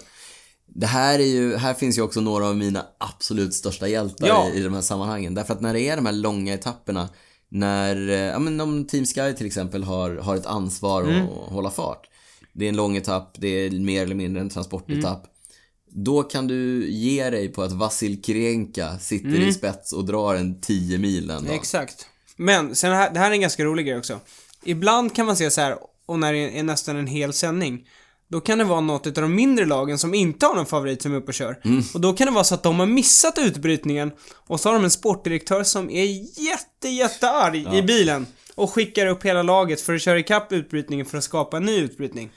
Det 0.67 0.87
här 0.87 1.19
är 1.19 1.25
ju, 1.25 1.57
här 1.57 1.75
finns 1.75 1.99
ju 1.99 2.03
också 2.03 2.21
några 2.21 2.47
av 2.49 2.57
mina 2.57 2.87
absolut 2.99 3.55
största 3.55 3.89
hjältar 3.89 4.27
Ja. 4.29 4.49
i, 4.55 4.59
i 4.59 4.63
de 4.63 4.75
här 4.75 4.81
sammanhangen. 4.81 5.35
Därför 5.35 5.55
att 5.55 5.61
när 5.61 5.75
det 5.75 5.81
är 5.81 5.97
de 5.97 6.07
här 6.07 6.13
långa 6.13 6.55
etapperna, 6.55 7.09
när, 7.55 8.09
eh, 8.09 8.15
ja 8.19 8.39
men 8.39 8.61
om 8.61 8.87
Team 8.87 9.05
Sky 9.07 9.33
till 9.33 9.47
exempel 9.47 9.85
har, 9.85 10.11
har 10.17 10.37
ett 10.37 10.47
ansvar 10.47 11.03
Mm. 11.03 11.23
att 11.23 11.53
hålla 11.53 11.71
fart. 11.71 12.07
Det 12.53 12.65
är 12.65 12.69
en 12.69 12.77
lång 12.77 12.97
etapp, 12.97 13.35
det 13.39 13.49
är 13.49 13.71
mer 13.71 14.03
eller 14.03 14.15
mindre 14.15 14.41
en 14.41 14.51
transportetapp. 14.51 15.25
Mm. 15.25 16.05
Då 16.05 16.23
kan 16.23 16.47
du 16.47 16.91
ge 16.91 17.31
dig 17.31 17.49
på 17.49 17.63
att 17.63 17.73
Vasil 17.73 18.23
Kirenka 18.23 18.99
sitter 18.99 19.29
Mm. 19.29 19.43
i 19.49 19.53
spets 19.53 19.93
och 19.93 20.05
drar 20.05 20.35
en 20.35 20.61
10 20.61 20.99
mil 20.99 21.27
den 21.27 21.45
dagen. 21.45 21.55
Exakt. 21.55 22.07
Men, 22.37 22.75
sen 22.75 22.93
här, 22.93 23.11
det 23.15 23.19
här 23.19 23.31
är 23.31 23.35
en 23.35 23.41
ganska 23.41 23.65
rolig 23.65 23.87
grej 23.87 23.99
också. 23.99 24.21
Ibland 24.65 25.15
kan 25.15 25.27
man 25.27 25.37
se 25.37 25.51
så 25.51 25.61
här, 25.61 25.77
och 26.07 26.19
när 26.19 26.33
det 26.33 26.59
är 26.59 26.63
nästan 26.63 26.97
en 26.97 27.07
hel 27.07 27.33
sändning, 27.33 27.87
då 28.35 28.41
kan 28.41 28.59
det 28.59 28.65
vara 28.65 28.81
något 28.81 29.07
av 29.07 29.13
de 29.13 29.35
mindre 29.35 29.67
lagen 29.67 29.99
som 29.99 30.15
inte 30.15 30.47
har 30.47 30.55
någon 30.55 30.67
favorit 30.67 31.03
som 31.03 31.13
är 31.13 31.17
uppe 31.17 31.27
och 31.27 31.35
kör. 31.35 31.57
Och 31.95 32.01
då 32.01 32.13
kan 32.13 32.27
det 32.27 32.33
vara 32.33 32.45
så 32.45 32.55
att 32.55 32.63
de 32.63 32.81
har 32.81 32.87
missat 32.87 33.39
utbrytningen 33.39 34.13
och 34.47 34.61
så 34.61 34.69
har 34.69 34.75
de 34.75 34.85
en 34.85 34.91
sportdirektör 34.91 35.63
som 35.63 35.91
är 35.91 36.05
jätte, 36.41 36.89
jättearg 36.89 37.75
i 37.75 37.83
bilen 37.83 38.27
och 38.55 38.71
skickar 38.71 39.07
upp 39.07 39.25
hela 39.25 39.43
laget 39.43 39.81
för 39.81 39.95
att 39.95 40.03
köra 40.03 40.19
ikapp 40.19 40.53
utbrytningen 40.53 41.07
för 41.07 41.19
att 41.19 41.25
skapa 41.25 41.57
en 41.57 41.65
ny 41.65 41.79
utbrytning. 41.79 42.31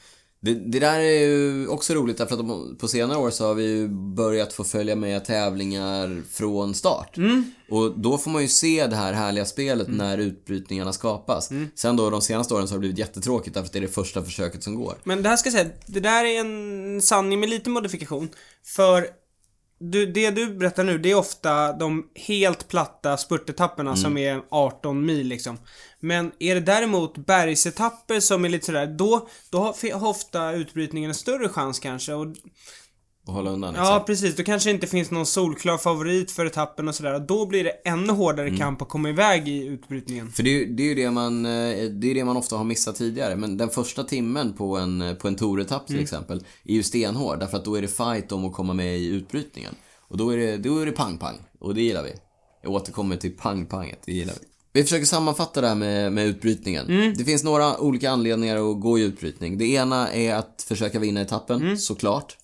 Det, 0.47 0.53
det 0.53 0.79
där 0.79 0.99
är 0.99 1.19
ju 1.19 1.67
också 1.67 1.93
roligt 1.93 2.17
därför 2.17 2.33
att 2.33 2.47
de, 2.47 2.77
på 2.79 2.87
senare 2.87 3.17
år 3.17 3.29
så 3.29 3.47
har 3.47 3.53
vi 3.53 3.63
ju 3.63 3.87
börjat 4.15 4.53
få 4.53 4.63
följa 4.63 4.95
med 4.95 5.25
tävlingar 5.25 6.23
från 6.31 6.73
start. 6.73 7.17
Och 7.69 7.99
då 7.99 8.17
får 8.17 8.31
man 8.31 8.41
ju 8.41 8.47
se 8.47 8.87
det 8.87 8.95
här 8.95 9.13
härliga 9.13 9.45
spelet 9.45 9.87
när 9.87 10.17
utbrytningarna 10.17 10.93
skapas. 10.93 11.49
Sen 11.75 11.95
då 11.95 12.09
de 12.09 12.21
senaste 12.21 12.53
åren 12.53 12.67
så 12.67 12.73
har 12.73 12.77
det 12.77 12.79
blivit 12.79 12.97
jättetråkigt 12.97 13.53
därför 13.53 13.65
att 13.65 13.73
det 13.73 13.79
är 13.79 13.81
det 13.81 13.87
första 13.87 14.23
försöket 14.23 14.63
som 14.63 14.75
går. 14.75 14.95
Men 15.03 15.23
det 15.23 15.29
här 15.29 15.37
ska 15.37 15.47
jag 15.47 15.53
säga, 15.53 15.69
det 15.85 15.99
där 15.99 16.25
är 16.25 16.39
en 16.39 17.01
sanning 17.01 17.39
med 17.39 17.49
lite 17.49 17.69
modifikation. 17.69 18.29
För 18.65 19.07
du, 19.79 20.05
det 20.05 20.29
du 20.29 20.53
berättar 20.53 20.83
nu, 20.83 20.97
det 20.97 21.11
är 21.11 21.15
ofta 21.15 21.73
de 21.73 22.09
helt 22.15 22.67
platta 22.67 23.17
spurtetapperna 23.17 23.95
som 23.95 24.17
är 24.17 24.41
18 24.49 25.05
mil 25.05 25.27
liksom. 25.27 25.57
Men 25.99 26.31
är 26.39 26.55
det 26.55 26.61
däremot 26.61 27.17
bergsetapper 27.17 28.19
som 28.19 28.45
är 28.45 28.49
lite 28.49 28.65
sådär, 28.65 28.87
då, 28.87 29.27
då 29.49 29.59
har, 29.59 29.99
har 29.99 30.09
ofta 30.09 30.51
utbrytningen 30.51 31.09
en 31.09 31.15
större 31.15 31.49
chans 31.49 31.79
kanske. 31.79 32.13
Och, 32.13 32.27
Och 33.27 33.33
hålla 33.33 33.49
undan 33.49 33.75
ja, 33.75 33.81
exakt. 33.81 34.05
precis. 34.05 34.35
Då 34.35 34.43
kanske 34.43 34.69
det 34.69 34.73
inte 34.73 34.87
finns 34.87 35.11
någon 35.11 35.25
solklar 35.25 35.77
favorit 35.77 36.31
för 36.31 36.45
etappen 36.45 36.87
och 36.87 36.95
sådär. 36.95 37.19
Då 37.19 37.45
blir 37.45 37.63
det 37.63 37.69
ännu 37.69 38.13
hårdare 38.13 38.57
kamp 38.57 38.81
att 38.81 38.89
komma 38.89 39.09
iväg 39.09 39.47
i 39.47 39.65
utbrytningen. 39.65 40.31
För 40.31 40.43
det, 40.43 40.63
är 40.63 40.65
det 40.65 40.83
är 40.83 40.87
ju 40.87 40.95
det 40.95 41.11
man, 41.11 41.45
eh, 41.45 41.51
det 41.89 42.11
är 42.11 42.13
det 42.13 42.25
man 42.25 42.37
ofta 42.37 42.55
har 42.55 42.63
missat 42.63 42.95
tidigare. 42.95 43.35
Men 43.35 43.57
den 43.57 43.69
första 43.69 44.03
timmen 44.03 44.53
på 44.53 44.77
en, 44.77 45.15
på 45.21 45.27
en 45.27 45.35
touretapp 45.35 45.87
till 45.87 45.99
exempel 45.99 46.43
är 46.65 46.73
ju 46.73 46.83
stenhård. 46.83 47.39
Därför 47.39 47.57
att 47.57 47.65
då 47.65 47.75
är 47.75 47.81
det 47.81 47.87
fight 47.87 48.31
om 48.31 48.45
att 48.45 48.53
komma 48.53 48.73
med 48.73 48.97
i 48.97 49.07
utbrytningen. 49.07 49.75
Och 50.07 50.17
då 50.17 50.29
är 50.29 50.37
det, 50.37 50.57
då 50.57 50.79
är 50.79 50.85
det 50.85 50.91
pang-pang. 50.91 51.35
Och 51.59 51.75
det 51.75 51.81
gillar 51.81 52.03
vi. 52.03 52.11
Jag 52.63 52.71
återkommer 52.71 53.15
till 53.15 53.37
pang-panget, 53.37 53.99
det 54.05 54.11
gillar 54.11 54.33
vi. 54.33 54.47
Vi 54.73 54.83
försöker 54.83 55.05
sammanfatta 55.05 55.61
det 55.61 55.67
här 55.67 55.75
med, 55.75 56.13
med 56.13 56.27
utbrytningen. 56.27 57.13
Det 57.17 57.23
finns 57.23 57.43
några 57.43 57.77
olika 57.77 58.11
anledningar 58.11 58.71
att 58.71 58.81
gå 58.81 58.99
i 58.99 59.01
utbrytning. 59.01 59.57
Det 59.57 59.65
ena 59.65 60.13
är 60.13 60.35
att 60.35 60.65
försöka 60.67 60.99
vinna 60.99 61.21
etappen, 61.21 61.77
såklart. 61.77 62.37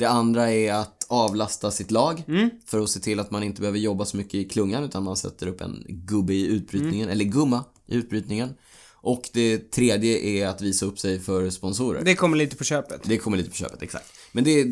Det 0.00 0.08
andra 0.08 0.52
är 0.52 0.72
att 0.72 1.06
avlasta 1.08 1.70
sitt 1.70 1.90
lag 1.90 2.22
för 2.66 2.80
att 2.80 2.90
se 2.90 3.00
till 3.00 3.20
att 3.20 3.30
man 3.30 3.42
inte 3.42 3.60
behöver 3.60 3.78
jobba 3.78 4.04
så 4.04 4.16
mycket 4.16 4.34
i 4.34 4.44
klungan 4.44 4.84
utan 4.84 5.02
man 5.04 5.16
sätter 5.16 5.46
upp 5.46 5.60
en 5.60 5.84
gubbe 5.88 6.34
i 6.34 6.46
utbrytningen, 6.46 7.08
eller 7.08 7.24
gumma 7.24 7.64
i 7.86 7.94
utbrytningen. 7.94 8.54
Och 9.02 9.22
det 9.32 9.70
tredje 9.70 10.18
är 10.18 10.46
att 10.46 10.62
visa 10.62 10.86
upp 10.86 10.98
sig 10.98 11.20
för 11.20 11.50
sponsorer. 11.50 12.04
Det 12.04 12.14
kommer 12.14 12.36
lite 12.36 12.56
på 12.56 12.64
köpet. 12.64 13.00
Det 13.04 13.16
kommer 13.16 13.36
lite 13.36 13.50
på 13.50 13.56
köpet, 13.56 13.82
exakt. 13.82 14.12
Men 14.32 14.44
det 14.44 14.50
är, 14.50 14.64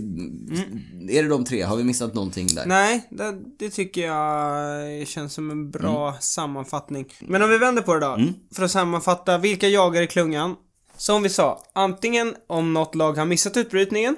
är 1.11 1.23
det 1.23 1.29
de 1.29 1.45
tre? 1.45 1.63
Har 1.63 1.77
vi 1.77 1.85
missat 1.85 2.15
någonting 2.15 2.47
där? 2.47 2.67
Nej, 2.67 3.09
det, 3.11 3.35
det 3.59 3.71
tycker 3.71 4.07
jag 4.07 5.09
känns 5.09 5.35
som 5.35 5.51
en 5.51 5.71
bra 5.71 6.17
sammanfattning. 6.21 7.15
Men 7.21 7.43
om 7.43 7.51
vi 7.51 7.59
vänder 7.59 7.83
på 7.83 7.95
det 7.95 8.01
då. 8.01 8.19
För 8.55 8.63
att 8.63 8.71
sammanfatta, 8.71 9.39
vilka 9.39 9.69
jagar 9.69 10.03
i 10.03 10.07
klungan? 10.07 10.57
Som 10.97 11.23
vi 11.23 11.29
sa, 11.29 11.63
antingen 11.73 12.35
om 12.47 12.73
något 12.73 12.95
lag 12.95 13.13
har 13.13 13.25
missat 13.27 13.57
utbrytningen. 13.57 14.17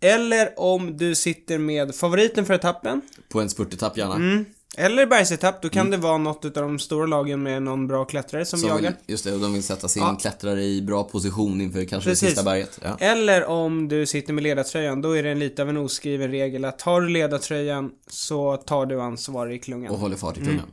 Eller 0.00 0.60
om 0.60 0.96
du 0.96 1.14
sitter 1.14 1.58
med 1.58 1.94
favoriten 1.94 2.46
för 2.46 2.54
etappen. 2.54 3.00
På 3.28 3.40
en 3.40 3.50
spurtetapp 3.50 3.96
gärna. 3.96 4.14
Mm. 4.14 4.44
Eller 4.76 5.06
bergsetapp, 5.06 5.62
då 5.62 5.68
kan 5.68 5.90
det 5.90 5.96
vara 5.96 6.18
något 6.18 6.44
av 6.44 6.50
de 6.52 6.78
stora 6.78 7.06
lagen 7.06 7.42
med 7.42 7.62
någon 7.62 7.86
bra 7.86 8.04
klättrare 8.04 8.44
som, 8.44 8.58
Som 8.58 8.68
jagar. 8.68 8.82
vill, 8.82 8.92
just 9.06 9.24
det, 9.24 9.32
och 9.32 9.40
de 9.40 9.52
vill 9.52 9.62
sätta 9.62 9.88
sin 9.88 10.02
Ja. 10.02 10.16
klättrare 10.20 10.64
i 10.64 10.82
bra 10.82 11.04
position 11.04 11.60
inför 11.60 11.84
kanske 11.84 12.10
Precis. 12.10 12.20
det 12.20 12.26
sista 12.26 12.42
berget. 12.44 12.80
Ja. 12.82 12.96
Eller 13.00 13.44
om 13.44 13.88
du 13.88 14.06
sitter 14.06 14.32
med 14.32 14.42
ledartröjan, 14.42 15.02
då 15.02 15.12
är 15.16 15.22
det 15.22 15.30
en 15.30 15.38
lite 15.38 15.62
av 15.62 15.68
en 15.68 15.76
oskriven 15.76 16.30
regel 16.30 16.64
att 16.64 16.78
tar 16.78 17.00
du 17.00 17.08
ledartröjan 17.08 17.90
så 18.10 18.56
tar 18.56 18.86
du 18.86 19.00
ansvar 19.00 19.50
i 19.52 19.58
klungan. 19.58 19.92
Och 19.92 19.98
håller 19.98 20.16
fart 20.16 20.38
i 20.38 20.40
klungan. 20.40 20.66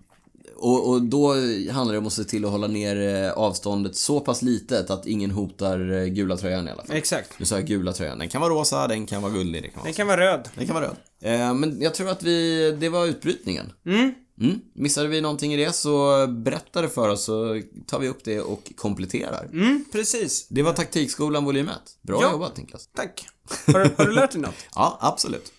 Och, 0.59 0.89
och 0.89 1.01
då 1.01 1.33
handlar 1.71 1.91
det 1.91 1.97
om 1.97 2.07
att 2.07 2.13
se 2.13 2.23
till 2.23 2.45
att 2.45 2.51
hålla 2.51 2.67
ner 2.67 3.23
eh, 3.25 3.31
avståndet 3.31 3.95
så 3.95 4.19
pass 4.19 4.41
litet 4.41 4.89
att 4.89 5.05
ingen 5.07 5.31
hotar 5.31 5.91
eh, 5.93 6.05
gula 6.05 6.37
tröjan 6.37 6.67
i 6.67 6.71
alla 6.71 6.83
fall. 6.85 6.95
Exakt. 6.95 7.39
Nu 7.39 7.45
sa 7.45 7.55
jag 7.55 7.65
gula 7.67 7.93
tröjan. 7.93 8.19
Den 8.19 8.29
kan 8.29 8.41
vara 8.41 8.53
rosa, 8.53 8.87
den 8.87 9.05
kan 9.05 9.21
vara 9.21 9.31
guldig, 9.33 9.63
det 9.63 9.67
kan 9.69 9.79
vara 9.79 9.85
Den 9.85 9.93
kan 9.93 10.07
vara 10.07 10.21
röd. 10.21 10.49
Den 10.55 10.65
kan 10.67 10.75
vara 10.75 10.85
röd. 10.85 10.95
Eh, 11.21 11.53
men 11.53 11.81
jag 11.81 11.93
tror 11.95 12.09
att 12.09 12.23
vi, 12.23 12.71
det 12.79 12.89
var 12.89 13.05
utbrytningen. 13.05 13.73
Mm. 13.85 14.13
Mm. 14.41 14.59
Missade 14.75 15.07
vi 15.07 15.21
någonting 15.21 15.53
i 15.53 15.57
det 15.65 15.73
så 15.75 16.27
berätta 16.27 16.81
det 16.81 16.89
för 16.89 17.09
oss 17.09 17.23
så 17.23 17.61
tar 17.87 17.99
vi 17.99 18.07
upp 18.07 18.23
det 18.23 18.41
och 18.41 18.71
kompletterar. 18.75 19.49
Mm, 19.53 19.85
precis. 19.91 20.47
Det 20.49 20.61
var 20.63 20.73
taktikskolan 20.73 21.45
volym 21.45 21.69
1. 21.69 21.75
Bra 22.01 22.19
Ja. 22.21 22.31
jobbat 22.31 22.57
Niklas. 22.57 22.89
Tack. 22.95 23.25
Har, 23.67 23.79
du- 23.79 23.91
har 23.97 24.05
du 24.05 24.11
lärt 24.11 24.31
dig 24.31 24.41
något? 24.41 24.53
Ja, 24.75 24.97
absolut. 25.01 25.51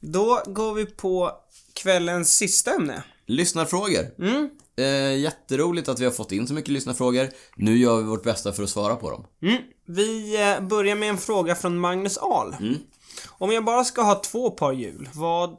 Då 0.00 0.42
går 0.46 0.74
vi 0.74 0.86
på 0.86 1.32
kvällens 1.72 2.36
sista 2.36 2.70
ämne. 2.74 3.02
Lyssnarfrågor. 3.28 4.06
Mm. 4.18 4.48
Eh, 4.76 5.18
jätteroligt 5.20 5.88
att 5.88 6.00
vi 6.00 6.04
har 6.04 6.12
fått 6.12 6.32
in 6.32 6.46
så 6.46 6.54
mycket 6.54 6.70
lyssnarfrågor. 6.70 7.28
Nu 7.56 7.76
gör 7.78 7.96
vi 7.96 8.02
vårt 8.02 8.22
bästa 8.24 8.52
för 8.52 8.62
att 8.62 8.70
svara 8.70 8.96
på 8.96 9.10
dem. 9.10 9.26
Mm. 9.42 9.62
Vi 9.86 10.42
eh, 10.42 10.60
börjar 10.60 10.94
med 10.96 11.08
en 11.08 11.18
fråga 11.18 11.54
från 11.54 11.78
Magnus 11.78 12.18
Ahl. 12.18 12.54
Om 13.28 13.52
jag 13.52 13.64
bara 13.64 13.84
ska 13.84 14.02
ha 14.02 14.14
två 14.14 14.50
par 14.50 14.72
hjul, 14.72 15.08
vad 15.14 15.56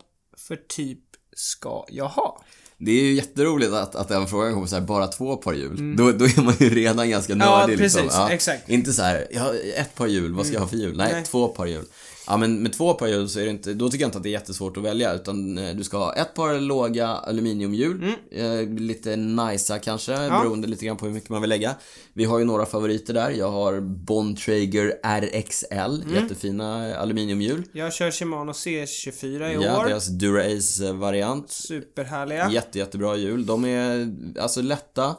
för 0.47 0.55
typ 0.55 0.99
ska 1.35 1.85
jag 1.89 2.07
ha? 2.07 2.43
Det 2.77 2.91
är 2.91 3.03
ju 3.03 3.13
jätteroligt 3.13 3.73
att, 3.73 3.95
att 3.95 4.07
den 4.07 4.27
frågan 4.27 4.53
kommer 4.53 4.67
så 4.67 4.75
här, 4.75 4.83
bara 4.83 5.07
två 5.07 5.35
par 5.37 5.53
hjul. 5.53 5.95
Då, 5.97 6.11
då 6.11 6.25
är 6.25 6.41
man 6.43 6.53
ju 6.59 6.69
redan 6.69 7.09
ganska 7.09 7.33
Mm. 7.33 7.47
Ja, 7.47 7.59
nördig 7.59 7.79
liksom. 7.79 8.01
precis. 8.01 8.19
Exakt. 8.29 8.69
Inte 8.69 8.93
så 8.93 9.01
här, 9.01 9.27
jag 9.31 9.41
har 9.41 9.55
ett 9.75 9.95
par 9.95 10.07
hjul, 10.07 10.33
vad 10.33 10.45
ska 10.45 10.53
jag 10.55 10.61
ha 10.61 10.67
för 10.67 10.77
hjul? 10.77 10.97
Nej, 10.97 11.13
Nej. 11.13 11.23
två 11.23 11.47
par 11.47 11.65
hjul. 11.65 11.85
Ja, 12.29 12.37
men 12.37 12.63
med 12.63 12.73
två 12.73 12.93
par 12.93 13.07
hjul 13.07 13.29
så 13.29 13.39
är 13.39 13.43
det 13.43 13.49
inte, 13.49 13.73
då 13.73 13.89
tycker 13.89 14.03
jag 14.03 14.07
inte 14.07 14.17
att 14.17 14.23
det 14.23 14.29
är 14.29 14.31
jättesvårt 14.31 14.77
att 14.77 14.83
välja, 14.83 15.13
utan 15.13 15.57
eh, 15.57 15.75
du 15.75 15.83
ska 15.83 15.97
ha 15.97 16.13
ett 16.13 16.33
par 16.33 16.59
låga 16.59 17.07
aluminiumhjul, 17.07 18.13
eh, 18.31 18.61
lite 18.79 19.15
nicea 19.15 19.79
kanske, 19.79 20.11
beroende 20.15 20.67
lite 20.67 20.85
grann 20.85 20.97
på 20.97 21.05
hur 21.05 21.13
mycket 21.13 21.29
man 21.29 21.41
vill 21.41 21.49
lägga. 21.49 21.75
Vi 22.13 22.25
har 22.25 22.39
ju 22.39 22.45
några 22.45 22.65
favoriter 22.65 23.13
där. 23.13 23.29
Jag 23.29 23.51
har 23.51 23.79
Bontrager 23.79 24.93
RXL, 25.03 26.03
jättefina 26.13 26.95
aluminiumhjul. 26.95 27.63
Jag 27.71 27.93
kör 27.93 28.11
Shimano 28.11 28.51
C24 28.51 29.49
i 29.51 29.63
Ja, 29.63 29.79
år. 29.81 29.85
deras 29.87 30.07
Dura-Ace-variant. 30.07 31.49
Superhärliga. 31.51 32.49
Jätte, 32.51 32.79
jättebra 32.79 33.15
hjul. 33.17 33.45
De 33.45 33.65
är 33.65 34.15
alltså 34.39 34.61
lätta, 34.61 35.15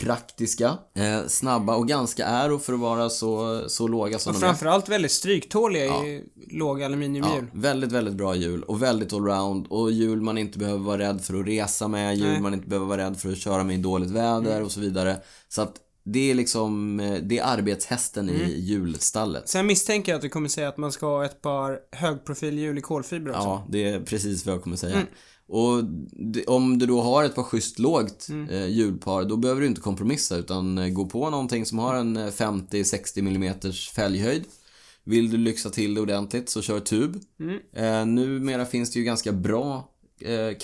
praktiska, 0.00 0.78
eh, 0.94 1.26
snabba 1.26 1.76
och 1.76 1.88
ganska 1.88 2.26
äro 2.26 2.58
för 2.58 2.72
att 2.72 2.80
vara 2.80 3.10
så, 3.10 3.62
så 3.68 3.88
låga 3.88 4.18
som 4.18 4.34
Och 4.34 4.40
de 4.40 4.46
är. 4.46 4.48
framförallt 4.48 4.88
väldigt 4.88 5.12
stryktåliga 5.12 5.84
i 5.84 6.24
låga 6.50 6.86
aluminiumhjul. 6.86 7.46
Ja, 7.52 7.60
väldigt, 7.60 7.92
väldigt 7.92 8.14
bra 8.14 8.34
hjul 8.34 8.62
och 8.62 8.82
väldigt 8.82 9.12
allround 9.12 9.66
och 9.70 9.92
hjul 9.92 10.20
man 10.20 10.38
inte 10.38 10.58
behöver 10.58 10.84
vara 10.84 10.98
rädd 10.98 11.20
för 11.24 11.40
att 11.40 11.46
resa 11.46 11.88
med, 11.88 12.16
hjul 12.16 12.28
Nej. 12.32 12.40
man 12.40 12.54
inte 12.54 12.68
behöver 12.68 12.86
vara 12.86 13.06
rädd 13.06 13.16
för 13.20 13.32
att 13.32 13.38
köra 13.38 13.64
med 13.64 13.76
i 13.78 13.82
dåligt 13.82 14.10
väder 14.10 14.62
och 14.62 14.72
så 14.72 14.80
vidare. 14.80 15.16
Så 15.48 15.62
att 15.62 15.74
det 16.06 16.30
är 16.30 16.34
liksom, 16.34 17.00
eh, 17.00 17.14
det 17.22 17.38
är 17.38 17.44
arbetshästen 17.44 18.30
i 18.30 18.60
hjulstallet. 18.60 19.48
Sen 19.48 19.66
misstänker 19.66 20.12
jag 20.12 20.16
att 20.16 20.22
du 20.22 20.28
kommer 20.28 20.48
säga 20.48 20.68
att 20.68 20.76
man 20.76 20.92
ska 20.92 21.06
ha 21.06 21.24
ett 21.24 21.42
par 21.42 21.78
högprofilhjul 21.92 22.78
i 22.78 22.80
kolfiber 22.80 23.30
också. 23.30 23.42
Ja, 23.42 23.66
det 23.68 23.88
är 23.88 24.00
precis 24.00 24.46
vad 24.46 24.54
jag 24.54 24.62
kommer 24.62 24.76
säga. 24.76 25.02
Och 25.48 25.84
det, 26.12 26.44
om 26.46 26.78
du 26.78 26.86
då 26.86 27.00
har 27.00 27.24
ett 27.24 27.34
par 27.34 27.42
schysst 27.42 27.78
lågt 27.78 28.28
eh, 28.50 28.66
hjulpar, 28.66 29.24
då 29.24 29.36
behöver 29.36 29.60
du 29.60 29.66
inte 29.66 29.80
kompromissa 29.80 30.36
utan 30.36 30.78
eh, 30.78 30.88
gå 30.88 31.06
på 31.06 31.30
någonting 31.30 31.66
som 31.66 31.78
har 31.78 31.94
en 31.94 32.16
eh, 32.16 32.26
50-60 32.26 33.18
mm 33.18 33.54
fälghöjd. 33.94 34.44
Vill 35.04 35.30
du 35.30 35.36
lyxa 35.36 35.70
till 35.70 35.94
det 35.94 36.00
ordentligt 36.00 36.48
så 36.48 36.62
kör 36.62 36.80
tub. 36.80 37.16
Eh, 37.76 38.06
numera 38.06 38.66
finns 38.66 38.92
det 38.92 38.98
ju 38.98 39.04
ganska 39.04 39.32
bra 39.32 39.88
eh, 40.20 40.56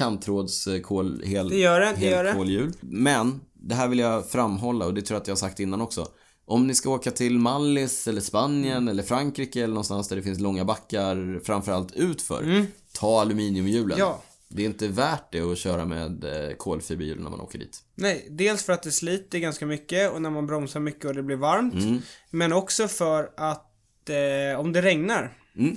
eh, 0.67 0.81
hel, 1.25 1.49
Det 1.49 1.57
gör 1.57 1.81
det, 1.81 1.95
det 1.99 2.07
gör 2.07 2.25
det. 2.25 2.33
Men, 2.81 3.41
det 3.55 3.75
här 3.75 3.89
vill 3.89 3.99
jag 3.99 4.29
framhålla 4.29 4.87
och 4.87 4.95
det 4.95 5.03
tror 5.03 5.15
jag 5.17 5.21
att 5.21 5.29
jag 5.29 5.35
har 5.35 5.39
sagt 5.39 5.61
innan 5.61 5.81
också. 5.81 6.09
Om 6.47 6.67
ni 6.67 6.75
ska 6.75 6.91
åka 6.91 7.11
till 7.11 7.39
Mallis 7.39 8.09
eller 8.09 8.21
Spanien 8.21 8.77
Mm. 8.77 8.89
eller 8.89 9.03
Frankrike 9.03 9.59
eller 9.59 9.75
någonstans 9.75 10.09
där 10.09 10.17
det 10.17 10.23
finns 10.23 10.41
långa 10.41 10.65
backar, 10.65 11.41
framförallt 11.45 11.93
utför. 11.93 12.67
Ta 12.93 13.21
aluminiumhjulen. 13.21 13.99
Mm. 13.99 13.99
Ja. 13.99 14.23
Det 14.53 14.63
är 14.63 14.67
inte 14.67 14.89
värt 14.89 15.33
det 15.33 15.41
att 15.41 15.59
köra 15.59 15.85
med 15.85 16.25
eh, 16.25 16.55
kolfiberhjul 16.57 17.21
när 17.23 17.31
man 17.31 17.41
åker 17.41 17.59
dit. 17.59 17.83
Nej, 17.95 18.27
dels 18.31 18.63
för 18.63 18.73
att 18.73 18.83
det 18.83 18.91
sliter 18.93 19.39
ganska 19.39 19.67
mycket 19.67 20.13
och 20.13 20.23
när 20.23 20.31
man 20.31 20.47
bromsar 20.47 20.81
mycket 20.81 21.05
och 21.05 21.15
det 21.15 21.23
blir 21.23 21.37
varmt. 21.37 21.75
Mm. 21.75 21.99
Men 22.31 22.53
också 22.53 22.89
för 22.89 23.31
att 23.37 24.09
eh, 24.09 24.61
om 24.61 24.73
det 24.73 24.83
regnar, 24.83 25.37
Mm. 25.59 25.77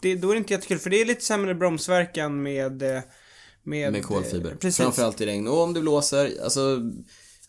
det, 0.00 0.14
då 0.14 0.30
är 0.30 0.34
det 0.34 0.38
inte 0.38 0.52
jättekul 0.52 0.78
för 0.78 0.90
det 0.90 1.00
är 1.00 1.04
lite 1.04 1.24
sämre 1.24 1.54
bromsverkan 1.54 2.42
med 2.42 2.82
eh, 2.82 3.00
med, 3.62 3.92
Med 3.92 4.02
kolfiber. 4.04 4.50
eh, 4.50 4.56
Precis. 4.56 4.76
Framförallt 4.82 5.20
i 5.20 5.26
regn. 5.26 5.48
Och 5.48 5.60
om 5.62 5.72
det 5.74 5.80
blåser, 5.80 6.30
alltså... 6.44 6.80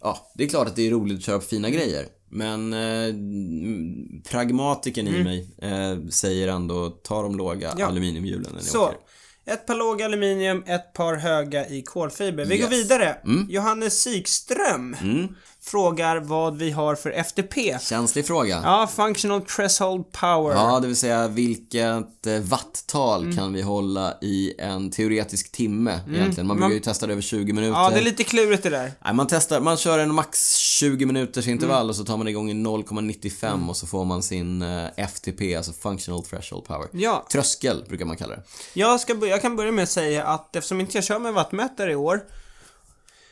Ja, 0.02 0.32
det 0.36 0.44
är 0.44 0.48
klart 0.48 0.68
att 0.68 0.76
det 0.76 0.88
är 0.88 0.92
roligt 0.92 1.18
att 1.18 1.24
köra 1.24 1.40
på 1.40 1.46
fina 1.46 1.70
grejer. 1.70 2.08
Men 2.30 2.74
eh, 2.74 2.80
mm, 3.10 4.22
pragmatiken 4.30 5.08
i 5.08 5.24
mig 5.24 5.48
eh, 5.58 6.08
säger 6.10 6.48
ändå 6.48 6.90
ta 6.90 7.22
de 7.22 7.36
låga 7.38 7.68
Mm. 7.68 7.80
Ja. 7.82 7.88
aluminiumhjulen 7.88 8.52
när 8.52 8.60
ni 8.60 8.66
Så. 8.68 8.86
åker. 8.86 8.98
Ett 9.46 9.66
par 9.66 9.76
låga 9.76 10.06
aluminium, 10.06 10.64
ett 10.68 10.94
par 10.94 11.16
höga 11.16 11.68
i 11.68 11.82
kolfiber. 11.82 12.46
Vi 12.46 12.58
går 12.58 12.74
Yes. 12.74 12.84
vidare. 12.84 13.16
Johannes 13.50 14.02
Sykström 14.02 14.96
Mm. 15.02 15.36
Frågar 15.66 16.18
vad 16.20 16.58
vi 16.58 16.72
har 16.72 16.96
för 16.96 17.10
FTP. 17.12 17.78
Känslig 17.82 18.28
fråga. 18.28 18.62
Ja, 18.64 18.90
Functional 18.96 19.42
Threshold 19.42 20.12
Power. 20.12 20.56
Ja, 20.56 20.80
det 20.80 20.88
vill 20.88 20.96
säga 20.96 21.28
vilket 21.28 22.28
eh, 22.28 22.40
watttal 22.40 23.24
Mm. 23.24 23.38
kan 23.38 23.54
vi 23.54 23.62
hålla 23.62 24.14
i 24.22 24.54
en 24.58 24.92
teoretisk 24.92 25.52
timme 25.52 26.00
egentligen? 26.10 26.48
Man 26.48 26.58
brukar 26.58 26.74
ju 26.74 26.80
testa 26.80 27.08
det 27.08 27.14
över 27.14 27.22
20 27.22 27.54
minuter. 27.54 27.80
Ja, 27.80 27.90
det 27.90 28.00
är 28.00 28.04
lite 28.04 28.24
klurigt 28.24 28.64
det 28.64 28.70
där. 28.70 28.92
Nej, 29.06 29.14
man 29.14 29.28
testar, 29.28 29.60
man 29.60 29.78
kör 29.78 30.00
en 30.00 30.14
max 30.14 30.56
20 30.58 31.06
minuters 31.06 31.48
intervall 31.48 31.90
och 31.90 31.96
så 31.96 32.06
tar 32.06 32.18
man 32.18 32.28
igång 32.28 32.50
i 32.52 32.54
0,95 32.54 33.70
och 33.70 33.78
så 33.78 33.88
får 33.88 34.06
man 34.06 34.24
sin 34.24 34.62
eh, 34.62 34.88
FTP, 35.08 35.56
alltså 35.56 35.74
Functional 35.74 36.24
Threshold 36.24 36.66
Power. 36.66 36.88
Ja, 36.92 37.28
Tröskel 37.32 37.84
brukar 37.88 38.06
man 38.06 38.18
kalla 38.18 38.36
det. 38.36 38.42
jag, 38.74 39.00
ska, 39.00 39.28
jag 39.28 39.42
kan 39.42 39.56
börja 39.56 39.72
med 39.72 39.84
att 39.84 39.90
säga 39.90 40.24
att 40.24 40.56
eftersom 40.56 40.80
inte 40.82 40.98
jag 40.98 41.04
kör 41.04 41.20
med 41.20 41.34
wattmätare 41.34 41.92
i 41.92 41.96
år, 41.96 42.20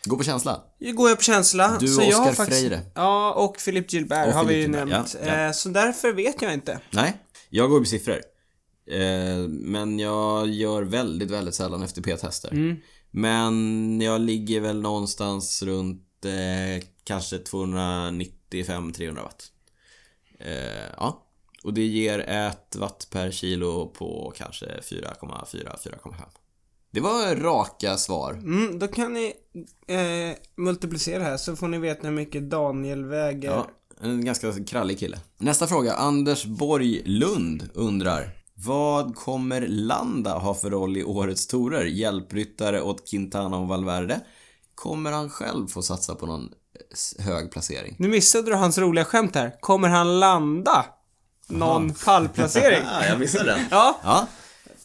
Gå 0.05 0.17
på 0.17 0.23
känsla. 0.23 0.63
går 0.95 1.09
jag 1.09 1.17
på 1.17 1.23
känsla. 1.23 1.77
Du 1.79 1.87
så 1.87 2.01
och 2.01 2.07
Oscar 2.07 2.33
faktiskt, 2.33 2.59
Freire. 2.59 2.81
Ja, 2.95 3.33
och 3.33 3.57
Philip 3.65 3.93
Gilbert 3.93 4.27
Och 4.27 4.33
har 4.33 4.45
vi 4.45 4.55
ju 4.55 4.63
Philip 4.65 4.87
nämnt. 4.89 5.15
ja, 5.25 5.27
ja. 5.27 5.45
Eh, 5.45 5.51
Så 5.51 5.69
därför 5.69 6.13
vet 6.13 6.41
jag 6.41 6.53
inte. 6.53 6.79
Nej, 6.89 7.17
jag 7.49 7.69
går 7.69 7.79
på 7.79 7.85
siffror. 7.85 8.21
Eh, 8.91 9.37
men 9.47 9.99
jag 9.99 10.47
gör 10.49 10.83
väldigt, 10.83 11.31
väldigt 11.31 11.55
sällan 11.55 11.83
FTP-tester. 11.83 12.51
Mm. 12.51 12.77
Men 13.11 14.01
jag 14.01 14.21
ligger 14.21 14.59
väl 14.59 14.81
någonstans 14.81 15.63
runt 15.63 16.25
eh, 16.25 16.83
kanske 17.03 17.37
295-300 17.37 19.23
watt. 19.23 19.51
Ja. 20.97 21.27
Och 21.63 21.73
det 21.73 21.85
ger 21.85 22.19
ett 22.19 22.75
watt 22.75 23.07
per 23.11 23.31
kilo 23.31 23.87
på 23.87 24.33
kanske 24.37 24.65
4,4-4,5. 24.65 26.13
Det 26.91 26.99
var 26.99 27.35
raka 27.35 27.97
svar. 27.97 28.33
Mm, 28.33 28.79
då 28.79 28.87
kan 28.87 29.13
ni 29.13 29.33
eh, 29.87 30.37
multiplicera 30.57 31.23
här 31.23 31.37
så 31.37 31.55
får 31.55 31.67
ni 31.67 31.77
veta 31.77 32.07
hur 32.07 32.15
mycket 32.15 32.49
Daniel 32.49 33.05
väger. 33.05 33.49
Ja, 33.51 33.67
en 34.01 34.25
ganska 34.25 34.53
krallig 34.67 34.99
kille. 34.99 35.19
Nästa 35.37 35.67
fråga. 35.67 35.93
Anders 35.93 36.45
Borg 36.45 37.01
Lund 37.05 37.69
undrar. 37.73 38.29
Vad 38.53 39.15
kommer 39.15 39.67
Landa 39.67 40.33
ha 40.37 40.53
för 40.53 40.69
roll 40.69 40.97
i 40.97 41.03
årets 41.03 41.47
torer? 41.47 41.85
Hjälpryttare 41.85 42.81
åt 42.81 43.09
Quintana 43.09 43.57
och 43.57 43.67
Valverde? 43.67 44.19
Kommer 44.75 45.11
han 45.11 45.29
själv 45.29 45.67
få 45.67 45.81
satsa 45.81 46.15
på 46.15 46.25
någon 46.25 46.49
eh, 47.19 47.25
hög 47.25 47.51
placering? 47.51 47.95
Nu 47.99 48.07
missade 48.07 48.49
du 48.51 48.55
hans 48.55 48.77
roliga 48.77 49.05
skämt 49.05 49.35
här. 49.35 49.55
Kommer 49.59 49.89
han 49.89 50.19
landa 50.19 50.85
någon 51.47 51.93
pallplacering? 51.93 52.83
Ja, 52.91 53.05
jag 53.05 53.19
missade 53.19 53.45
den. 53.45 53.59
ja, 53.71 53.99
Ja. 54.03 54.27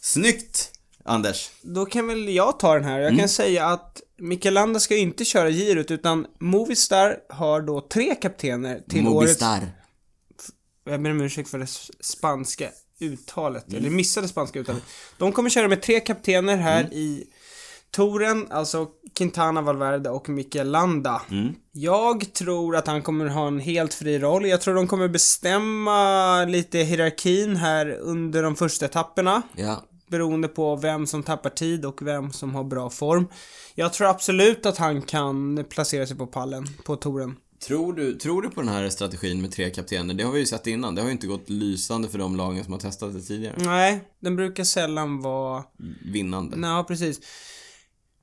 Snyggt, 0.01 0.71
Anders. 1.07 1.49
då 1.61 1.85
kan 1.85 2.07
väl 2.07 2.29
jag 2.29 2.59
ta 2.59 2.73
den 2.73 2.83
här. 2.83 2.99
Jag 2.99 3.07
Mm. 3.07 3.19
kan 3.19 3.29
säga 3.29 3.65
att 3.65 4.01
Mikael 4.19 4.53
Landa 4.53 4.79
ska 4.79 4.95
inte 4.95 5.25
köra 5.25 5.49
girot 5.51 5.91
utan 5.91 6.27
Movistar 6.39 7.17
har 7.29 7.61
då 7.61 7.81
tre 7.81 8.15
kaptener 8.15 8.79
till 8.89 9.07
årets... 9.07 9.13
Movistar. 9.41 9.59
Jag 10.89 11.01
ber 11.01 11.11
om 11.11 11.21
ursäkt 11.21 11.49
för 11.49 11.59
det 11.59 11.67
spanska 11.99 12.69
uttalet, 12.99 13.67
Mm. 13.69 13.79
eller 13.81 13.89
missade 13.89 14.27
spanska 14.27 14.59
uttalet. 14.59 14.83
De 15.17 15.31
kommer 15.31 15.49
köra 15.49 15.67
med 15.67 15.81
tre 15.81 15.99
kaptener 15.99 16.57
här 16.57 16.81
Mm. 16.81 16.93
i 16.93 17.23
touren, 17.91 18.47
alltså 18.51 18.87
Quintana 19.17 19.61
Valverde 19.61 20.09
och 20.09 20.29
Mikael 20.29 20.71
Landa. 20.71 21.21
Mm. 21.31 21.53
Jag 21.71 22.33
tror 22.33 22.75
att 22.75 22.87
han 22.87 23.01
kommer 23.01 23.25
ha 23.25 23.47
en 23.47 23.59
helt 23.59 23.93
fri 23.93 24.19
roll. 24.19 24.45
Jag 24.45 24.61
tror 24.61 24.75
de 24.75 24.87
kommer 24.87 25.07
bestämma 25.07 26.45
lite 26.45 26.77
hierarkin 26.79 27.55
här 27.55 27.97
under 28.01 28.43
de 28.43 28.55
första 28.55 28.85
etapperna. 28.85 29.41
Ja. 29.55 29.83
Beroende 30.09 30.47
på 30.47 30.75
vem 30.75 31.07
som 31.07 31.23
tappar 31.23 31.49
tid 31.49 31.85
och 31.85 32.01
vem 32.01 32.31
som 32.31 32.55
har 32.55 32.63
bra 32.63 32.89
form. 32.89 33.27
Jag 33.75 33.93
tror 33.93 34.07
absolut 34.07 34.65
att 34.65 34.77
han 34.77 35.01
kan 35.01 35.65
placera 35.69 36.07
sig 36.07 36.17
på 36.17 36.27
pallen 36.27 36.67
på 36.85 36.95
touren. 36.95 37.35
Tror 37.59 37.93
du, 37.93 38.13
tror 38.13 38.41
du 38.41 38.49
på 38.49 38.61
den 38.61 38.69
här 38.69 38.89
strategin 38.89 39.41
med 39.41 39.51
tre 39.51 39.69
kaptener? 39.69 40.13
Det 40.13 40.23
har 40.23 40.31
vi 40.31 40.39
ju 40.39 40.45
sett 40.45 40.67
innan. 40.67 40.95
Det 40.95 41.01
har 41.01 41.07
ju 41.07 41.11
inte 41.11 41.27
gått 41.27 41.49
lysande 41.49 42.09
för 42.09 42.17
de 42.17 42.35
lagen 42.35 42.63
som 42.63 42.73
har 42.73 42.79
testat 42.79 43.13
det 43.13 43.21
tidigare. 43.21 43.55
Nej, 43.57 44.01
den 44.19 44.35
brukar 44.35 44.63
sällan 44.63 45.21
vara 45.21 45.63
Vinnande. 46.13 46.57
Nej, 46.57 46.83
precis. 46.83 47.19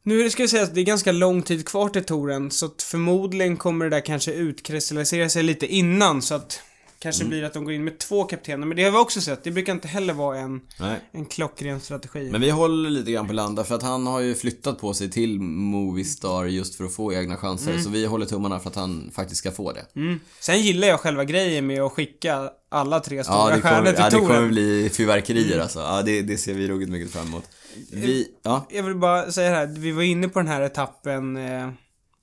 Nu 0.02 0.30
ska 0.30 0.42
jag 0.42 0.50
säga 0.50 0.62
att 0.62 0.74
det 0.74 0.80
är 0.80 0.84
ganska 0.84 1.12
lång 1.12 1.42
tid 1.42 1.68
kvar 1.68 1.88
till 1.88 2.04
touren, 2.04 2.50
så 2.50 2.66
att 2.66 2.82
förmodligen 2.82 3.56
kommer 3.56 3.84
det 3.84 3.96
där 3.96 4.00
kanske 4.00 4.32
utkristallisera 4.32 5.28
sig 5.28 5.42
lite 5.42 5.66
innan, 5.66 6.22
så 6.22 6.34
att 6.34 6.60
kanske 7.04 7.24
blir 7.24 7.44
att 7.44 7.52
de 7.52 7.64
går 7.64 7.74
in 7.74 7.84
med 7.84 7.98
två 7.98 8.24
kaptener. 8.24 8.66
Men 8.66 8.76
det 8.76 8.84
har 8.84 8.90
vi 8.90 8.96
också 8.96 9.20
sett, 9.20 9.44
det 9.44 9.50
brukar 9.50 9.72
inte 9.72 9.88
heller 9.88 10.14
vara 10.14 10.38
en, 10.38 10.60
Nej. 10.80 11.00
en 11.12 11.24
klockren 11.24 11.80
strategi. 11.80 12.30
Men 12.30 12.40
vi 12.40 12.50
håller 12.50 12.90
lite 12.90 13.12
grann 13.12 13.26
på 13.26 13.32
Landa 13.32 13.64
för 13.64 13.74
att 13.74 13.82
han 13.82 14.06
har 14.06 14.20
ju 14.20 14.34
flyttat 14.34 14.78
på 14.78 14.94
sig 14.94 15.10
till 15.10 15.40
Movistar 15.40 16.44
just 16.44 16.74
för 16.74 16.84
att 16.84 16.94
få 16.94 17.12
egna 17.12 17.36
chanser. 17.36 17.78
Så 17.78 17.90
vi 17.90 18.06
håller 18.06 18.26
tummarna 18.26 18.60
för 18.60 18.70
att 18.70 18.76
han 18.76 19.10
faktiskt 19.14 19.38
ska 19.38 19.50
få 19.50 19.72
det. 19.72 19.86
Mm. 19.96 20.20
Sen 20.40 20.60
gillar 20.60 20.88
jag 20.88 21.00
själva 21.00 21.24
grejen 21.24 21.66
med 21.66 21.82
att 21.82 21.92
skicka 21.92 22.50
alla 22.68 23.00
tre 23.00 23.24
stora 23.24 23.38
Ja, 23.38 23.56
det 23.56 23.62
stjärnor 23.62 23.76
kommer, 23.76 23.92
till 23.92 24.02
ja, 24.02 24.10
det 24.10 24.26
kommer 24.26 24.48
bli 24.48 24.90
fyrverkerier 24.92 25.60
alltså. 25.60 25.78
Ja, 25.78 26.02
det, 26.02 26.22
det 26.22 26.38
ser 26.38 26.54
vi 26.54 26.68
ruggigt 26.68 26.90
mycket 26.90 27.12
fram 27.12 27.26
emot. 27.26 27.44
Vi, 27.92 28.28
ja. 28.42 28.66
Jag 28.70 28.82
vill 28.82 28.94
bara 28.94 29.32
säga 29.32 29.50
det 29.50 29.56
här, 29.56 29.66
vi 29.66 29.92
var 29.92 30.02
inne 30.02 30.28
på 30.28 30.38
den 30.38 30.48
här 30.48 30.60
etappen 30.60 31.36
eh, 31.36 31.68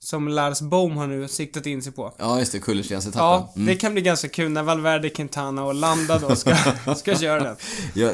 som 0.04 0.28
Lars 0.28 0.60
Bohm 0.60 0.96
har 0.96 1.06
nu 1.06 1.28
siktat 1.28 1.66
in 1.66 1.82
sig 1.82 1.92
på. 1.92 2.14
Ja, 2.18 2.38
just 2.38 2.52
det. 2.52 2.58
Kullerstensetappen. 2.58 3.24
Ja, 3.24 3.52
Mm. 3.56 3.66
det 3.66 3.76
kan 3.76 3.92
bli 3.92 4.02
ganska 4.02 4.28
kul 4.28 4.50
när 4.50 4.62
Valverde, 4.62 5.08
Quintana 5.10 5.64
och 5.64 5.74
Landa 5.74 6.18
då 6.18 6.36
ska, 6.36 6.54
ska 6.96 7.16
köra 7.16 7.40
den. 7.44 7.56
Ja, 7.94 8.10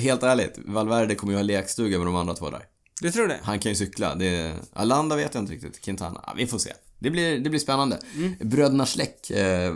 helt 0.00 0.22
ärligt, 0.22 0.58
Valverde 0.66 1.14
kommer 1.14 1.32
ju 1.32 1.36
ha 1.38 1.42
lekstuga 1.42 1.98
med 1.98 2.06
de 2.06 2.16
andra 2.16 2.34
två 2.34 2.50
där. 2.50 2.62
Du 3.00 3.10
tror 3.12 3.28
det? 3.28 3.40
Han 3.42 3.58
kan 3.58 3.72
ju 3.72 3.76
cykla. 3.76 4.14
Det, 4.14 4.54
Alanda 4.72 5.16
vet 5.16 5.34
jag 5.34 5.42
inte 5.42 5.52
riktigt. 5.52 5.80
Quintana, 5.80 6.20
ja, 6.26 6.32
vi 6.36 6.46
får 6.46 6.58
se. 6.58 6.72
Det 6.98 7.10
blir, 7.10 7.38
det 7.38 7.50
blir 7.50 7.60
spännande. 7.60 7.98
Mm. 8.16 8.34
Bröderna 8.40 8.86
Schleck, 8.86 9.30
eh, 9.30 9.72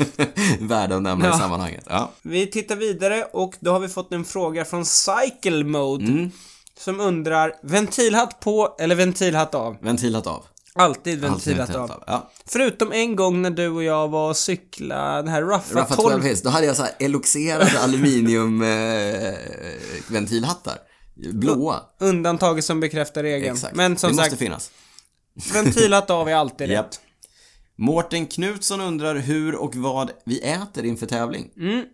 värda 0.60 0.96
att 0.96 1.02
nämna 1.02 1.26
Ja. 1.26 1.36
i 1.36 1.38
sammanhanget. 1.38 1.84
Ja. 1.88 2.10
Vi 2.22 2.46
tittar 2.46 2.76
vidare 2.76 3.24
och 3.32 3.54
då 3.60 3.72
har 3.72 3.80
vi 3.80 3.88
fått 3.88 4.12
en 4.12 4.24
fråga 4.24 4.64
från 4.64 4.84
Cycle 4.86 5.64
Mode. 5.64 6.04
Mm. 6.04 6.30
Som 6.78 7.00
undrar, 7.00 7.52
ventilhatt 7.62 8.40
på 8.40 8.76
eller 8.80 8.94
ventilhatt 8.94 9.54
av? 9.54 9.76
Ventilhatt 9.80 10.26
av. 10.26 10.44
Alltid 10.74 11.20
ventilat 11.20 11.74
av. 11.74 12.04
Ja. 12.06 12.30
Förutom 12.46 12.92
en 12.92 13.16
gång 13.16 13.42
när 13.42 13.50
du 13.50 13.68
och 13.68 13.84
jag 13.84 14.08
var 14.08 14.28
och 14.28 14.36
cykla 14.36 15.16
den 15.16 15.28
här 15.28 15.42
Ruffa, 15.42 15.80
Raffa 15.80 15.94
12. 15.94 16.10
12 16.10 16.24
hits, 16.24 16.42
då 16.42 16.50
hade 16.50 16.66
jag 16.66 16.76
så 16.76 16.82
här 16.82 16.92
eloxerade 16.98 17.80
aluminium 17.80 18.62
eh. 18.62 19.34
Blåa. 21.32 21.80
Undantaget 21.98 22.64
som 22.64 22.80
bekräftar 22.80 23.22
regeln. 23.22 23.54
Exakt. 23.54 23.76
Men 23.76 23.96
som 23.96 24.10
det 24.10 24.16
sagt, 24.16 24.30
måste 24.30 24.44
finnas. 24.44 24.70
ventilhatt 25.52 26.10
av 26.10 26.28
är 26.28 26.34
alltid 26.34 26.68
rätt. 26.70 27.00
Mårten 27.76 28.26
Knutsson 28.26 28.80
undrar 28.80 29.14
hur 29.14 29.54
och 29.54 29.76
vad 29.76 30.10
vi 30.24 30.40
äter 30.40 30.84
inför 30.84 31.06
tävling. 31.06 31.50
Mm. 31.56 31.84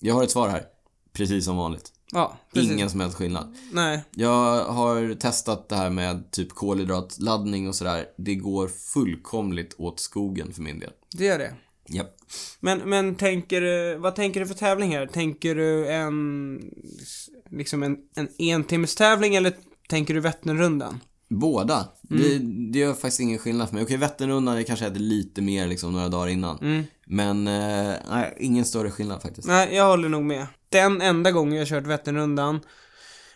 Jag 0.00 0.14
har 0.14 0.22
ett 0.22 0.30
svar 0.30 0.48
här. 0.48 0.64
Precis 1.12 1.44
som 1.44 1.56
vanligt. 1.56 1.92
Ja, 2.12 2.38
precis. 2.54 2.70
Ingen 2.70 2.90
som 2.90 3.00
helst 3.00 3.16
skillnad. 3.16 3.56
Nej. 3.72 4.04
Jag 4.10 4.64
har 4.64 5.14
testat 5.14 5.68
det 5.68 5.76
här 5.76 5.90
med 5.90 6.30
typ 6.30 6.54
kolhydratladdning 6.54 7.68
och 7.68 7.74
sådär. 7.74 8.06
Det 8.18 8.34
går 8.34 8.68
fullkomligt 8.68 9.74
åt 9.78 10.00
skogen 10.00 10.52
för 10.52 10.62
min 10.62 10.80
del. 10.80 10.90
Det 11.16 11.28
är 11.28 11.38
det. 11.38 11.54
Japp. 11.88 12.16
Men, 12.60 12.78
men 12.78 13.14
tänker 13.14 13.60
du, 13.60 13.98
vad 13.98 14.14
tänker 14.14 14.40
du 14.40 14.46
för 14.46 14.54
tävling 14.54 14.96
här? 14.96 15.06
Tänker 15.06 15.54
du 15.54 15.88
en, 15.88 16.60
liksom 17.50 17.82
en, 17.82 17.96
en 18.16 18.28
entimmestetävling 18.38 19.34
eller 19.34 19.52
tänker 19.88 20.14
du 20.14 20.20
Vätternrundan? 20.20 21.00
Båda. 21.28 21.88
Mm. 22.10 22.22
Det, 22.22 22.38
det 22.72 22.78
gör 22.78 22.94
faktiskt 22.94 23.20
ingen 23.20 23.38
skillnad 23.38 23.68
för 23.68 23.74
mig. 23.74 23.84
Okej, 23.84 23.96
Vätternrundan 23.96 24.58
är 24.58 24.62
kanske 24.62 24.86
äter 24.86 25.00
lite 25.00 25.42
mer 25.42 25.66
liksom 25.66 25.92
några 25.92 26.08
dagar 26.08 26.28
innan. 26.28 26.58
Mm. 26.58 26.84
Men, 27.06 27.46
eh, 27.46 27.94
nej, 28.10 28.36
ingen 28.40 28.64
större 28.64 28.90
skillnad 28.90 29.22
faktiskt. 29.22 29.48
Nej, 29.48 29.74
jag 29.74 29.86
håller 29.86 30.08
nog 30.08 30.24
med. 30.24 30.46
Den 30.72 31.00
enda 31.02 31.30
gången 31.30 31.58
jag 31.58 31.68
kört 31.68 31.86
Vätternrundan 31.86 32.60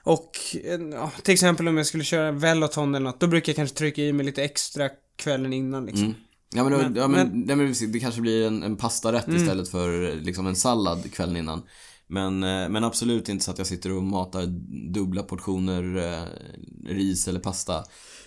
och 0.02 0.30
eh, 0.64 0.80
ja, 0.92 1.12
till 1.22 1.34
exempel 1.34 1.68
om 1.68 1.76
jag 1.76 1.86
skulle 1.86 2.04
köra 2.04 2.32
Veloton 2.32 2.94
eller 2.94 3.04
något, 3.04 3.20
då 3.20 3.26
brukar 3.26 3.50
jag 3.52 3.56
kanske 3.56 3.76
trycka 3.76 4.02
i 4.02 4.12
mig 4.12 4.26
lite 4.26 4.44
extra 4.44 4.88
kvällen 5.16 5.52
innan 5.52 5.86
liksom. 5.86 6.04
Mm. 6.04 6.16
Ja 6.54 6.62
men, 6.64 6.72
då, 6.72 6.78
Men- 6.78 6.96
ja, 6.96 7.08
men, 7.08 7.44
men- 7.46 7.58
precis, 7.68 7.92
det 7.92 8.00
kanske 8.00 8.20
blir 8.20 8.46
en, 8.46 8.62
en 8.62 8.76
pastarätt 8.76 9.26
Mm. 9.28 9.42
istället 9.42 9.68
för 9.68 10.12
liksom 10.20 10.46
en 10.46 10.56
sallad 10.56 11.12
kvällen 11.12 11.36
innan. 11.36 11.62
Men, 12.06 12.42
eh, 12.42 12.68
men 12.68 12.84
absolut 12.84 13.28
inte 13.28 13.44
så 13.44 13.50
att 13.50 13.58
jag 13.58 13.66
sitter 13.66 13.92
och 13.96 14.02
matar 14.02 14.46
dubbla 14.92 15.22
portioner 15.22 15.96
eh, 15.96 16.22
ris 16.94 17.28
eller 17.28 17.40
pasta 17.40 17.84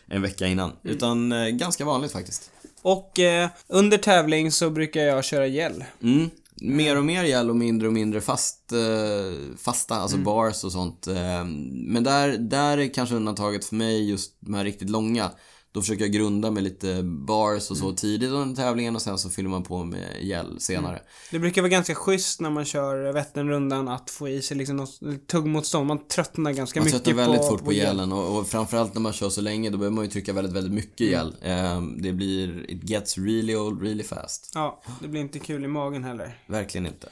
en 0.08 0.22
vecka 0.22 0.48
innan. 0.48 0.70
Mm. 0.84 0.96
Utan 0.96 1.32
eh, 1.32 1.48
ganska 1.48 1.86
vanligt 1.86 2.12
faktiskt. 2.12 2.52
Och 2.82 3.20
eh, 3.20 3.50
under 3.68 3.98
tävling 3.98 4.52
så 4.52 4.70
brukar 4.70 5.02
jag 5.02 5.24
köra 5.26 5.48
gel. 5.48 5.84
Mm. 6.04 6.30
Mer 6.62 6.98
och 6.98 7.06
mer 7.06 7.24
gäll 7.24 7.50
och 7.50 7.56
mindre 7.56 7.88
och 7.88 7.94
mindre 7.94 8.22
fast, 8.22 8.72
eh, 8.72 9.56
fasta, 9.58 9.94
Mm. 9.94 10.02
alltså 10.04 10.18
bars 10.18 10.64
och 10.64 10.72
sånt. 10.72 11.08
Eh, 11.08 11.46
men 11.72 12.04
där, 12.04 12.38
där 12.38 12.78
är 12.78 12.94
kanske 12.94 13.16
undantaget 13.16 13.66
för 13.66 13.76
mig 13.76 14.10
just 14.10 14.38
de 14.40 14.54
här 14.54 14.64
riktigt 14.64 14.90
långa. 14.90 15.32
Då 15.78 15.82
försöker 15.82 16.04
jag 16.04 16.12
grunda 16.12 16.52
med 16.52 16.64
lite 16.64 17.04
bars 17.04 17.72
och 17.72 17.78
så 17.78 17.94
tidigt 17.94 18.30
under 18.30 18.56
tävlingen 18.56 18.96
och 18.96 19.02
sen 19.02 19.18
så 19.18 19.30
fyller 19.30 19.50
man 19.50 19.64
på 19.64 19.84
med 19.84 20.06
gel 20.22 20.60
senare. 20.60 21.02
Det 21.32 21.40
brukar 21.40 21.62
vara 21.62 21.70
ganska 21.70 21.96
schysst 21.96 22.42
när 22.42 22.50
man 22.50 22.66
kör 22.66 23.14
Vätternrundan 23.14 23.88
att 23.88 24.10
få 24.10 24.30
i 24.30 24.42
sig 24.42 24.58
liksom 24.58 24.76
något 24.76 25.00
tuggmotstånd. 25.28 25.88
Man 25.88 26.08
tröttnar 26.08 26.52
ganska 26.52 26.80
Man 26.80 26.86
mycket 26.86 27.04
tröttnar 27.04 27.24
väldigt 27.24 27.42
på, 27.42 27.48
fort 27.48 27.60
på, 27.60 27.66
på 27.66 27.74
gel. 27.74 27.86
gelen 27.86 28.12
och, 28.12 28.40
och 28.40 28.48
framförallt 28.48 28.94
när 28.94 29.02
man 29.02 29.14
kör 29.14 29.30
så 29.30 29.42
länge 29.42 29.70
då 29.70 29.78
behöver 29.78 29.96
man 29.96 30.06
ju 30.06 30.12
trycka 30.12 30.34
väldigt, 30.34 30.54
väldigt 30.54 30.74
mycket 30.74 31.08
gel. 31.08 31.36
Ehm, 31.42 32.02
det 32.02 32.14
blir, 32.14 32.72
it 32.72 32.90
gets 32.90 33.18
really 33.18 33.56
old 33.56 33.82
really 33.82 34.04
fast. 34.04 34.52
Ja, 34.54 34.82
det 35.02 35.08
blir 35.08 35.22
inte 35.22 35.40
kul 35.40 35.64
i 35.64 35.68
magen 35.68 36.04
heller. 36.04 36.40
Verkligen 36.48 36.86
inte. 36.86 37.10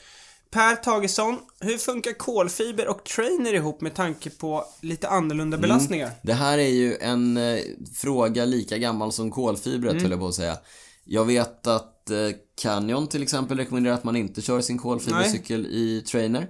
Per 0.56 0.76
Tagesson, 0.76 1.40
hur 1.60 1.78
funkar 1.78 2.12
kolfiber 2.12 2.88
och 2.88 3.04
trainer 3.04 3.54
ihop 3.54 3.82
med 3.82 3.96
tanke 3.96 4.30
på 4.30 4.64
lite 4.82 5.08
annorlunda 5.08 5.58
belastningar? 5.58 6.12
Det 6.22 6.34
här 6.34 6.58
är 6.58 6.70
ju 6.70 6.98
en 6.98 7.38
eh, 7.38 7.60
fråga 7.96 8.46
lika 8.46 8.78
gammal 8.78 9.12
som 9.12 9.32
kolfibret 9.32 9.92
Mm. 9.92 10.04
höll 10.04 10.12
jag 10.12 10.20
på 10.20 10.28
att 10.28 10.36
säga. 10.36 10.58
Jag 11.04 11.26
vet 11.26 11.68
att 11.68 12.10
eh, 12.10 12.18
Canyon 12.62 13.08
till 13.08 13.24
exempel 13.24 13.58
rekommenderar 13.58 13.94
att 13.96 14.04
man 14.04 14.16
inte 14.16 14.42
kör 14.42 14.62
sin 14.62 14.78
kolfibercykel 14.78 15.66
i 15.66 16.02
trainer. 16.02 16.48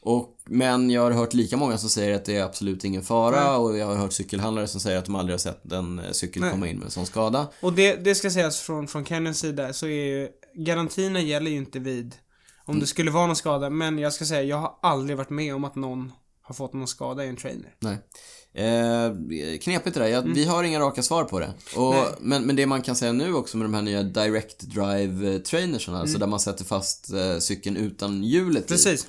Och, 0.00 0.36
men 0.44 0.90
jag 0.90 1.02
har 1.02 1.10
hört 1.10 1.34
lika 1.34 1.56
många 1.56 1.78
som 1.78 1.90
säger 1.90 2.14
att 2.14 2.24
det 2.24 2.36
är 2.36 2.44
absolut 2.44 2.84
ingen 2.84 3.02
fara 3.02 3.44
Nej. 3.44 3.56
och 3.56 3.78
jag 3.78 3.86
har 3.86 3.94
hört 3.94 4.12
cykelhandlare 4.12 4.68
som 4.68 4.80
säger 4.80 4.98
att 4.98 5.04
de 5.04 5.14
aldrig 5.14 5.32
har 5.34 5.38
sett 5.38 5.72
en 5.72 5.98
eh, 5.98 6.10
cykel 6.12 6.42
Nej. 6.42 6.50
komma 6.50 6.68
in 6.68 6.76
med 6.78 6.84
en 6.84 6.90
sån 6.90 7.06
skada. 7.06 7.48
Och 7.60 7.72
det, 7.72 7.94
det 8.04 8.14
ska 8.14 8.30
sägas 8.30 8.60
från, 8.60 8.88
från 8.88 9.04
Canyons 9.04 9.38
sida 9.38 9.72
så 9.72 9.86
är 9.86 9.90
ju 10.06 10.28
garantierna 10.54 11.20
gäller 11.20 11.50
ju 11.50 11.56
inte 11.56 11.78
vid 11.78 12.14
om 12.68 12.72
Mm. 12.74 12.80
det 12.80 12.86
skulle 12.86 13.10
vara 13.10 13.26
någon 13.26 13.36
skada. 13.36 13.70
Men 13.70 13.98
jag 13.98 14.12
ska 14.12 14.24
säga, 14.24 14.42
jag 14.42 14.56
har 14.56 14.74
aldrig 14.82 15.16
varit 15.16 15.30
med 15.30 15.54
om 15.54 15.64
att 15.64 15.74
någon 15.76 16.12
har 16.42 16.54
fått 16.54 16.72
någon 16.72 16.88
skada 16.88 17.24
i 17.24 17.28
en 17.28 17.36
trainer. 17.36 17.74
Nej. 17.80 17.98
Eh, 18.54 19.12
knepigt 19.58 19.94
det 19.94 20.00
där. 20.00 20.06
Jag, 20.08 20.22
Vi 20.22 20.44
har 20.44 20.64
inga 20.64 20.80
raka 20.80 21.02
svar 21.02 21.24
på 21.24 21.40
det. 21.40 21.52
Och, 21.76 21.94
Mm. 21.94 22.06
Men, 22.20 22.42
men 22.46 22.56
det 22.56 22.66
man 22.66 22.82
kan 22.82 22.96
säga 22.96 23.12
nu 23.12 23.34
också 23.34 23.56
med 23.56 23.64
de 23.64 23.74
här 23.74 23.82
nya 23.82 24.02
direct 24.02 24.60
drive 24.60 25.34
eh, 25.34 25.38
trainersarna, 25.40 26.00
alltså 26.00 26.18
där 26.18 26.26
man 26.26 26.40
sätter 26.40 26.64
fast 26.64 27.12
eh, 27.12 27.38
cykeln 27.38 27.76
utan 27.76 28.22
hjulet 28.24 28.54
i. 28.54 28.56
Mm. 28.56 28.66
Precis. 28.68 29.06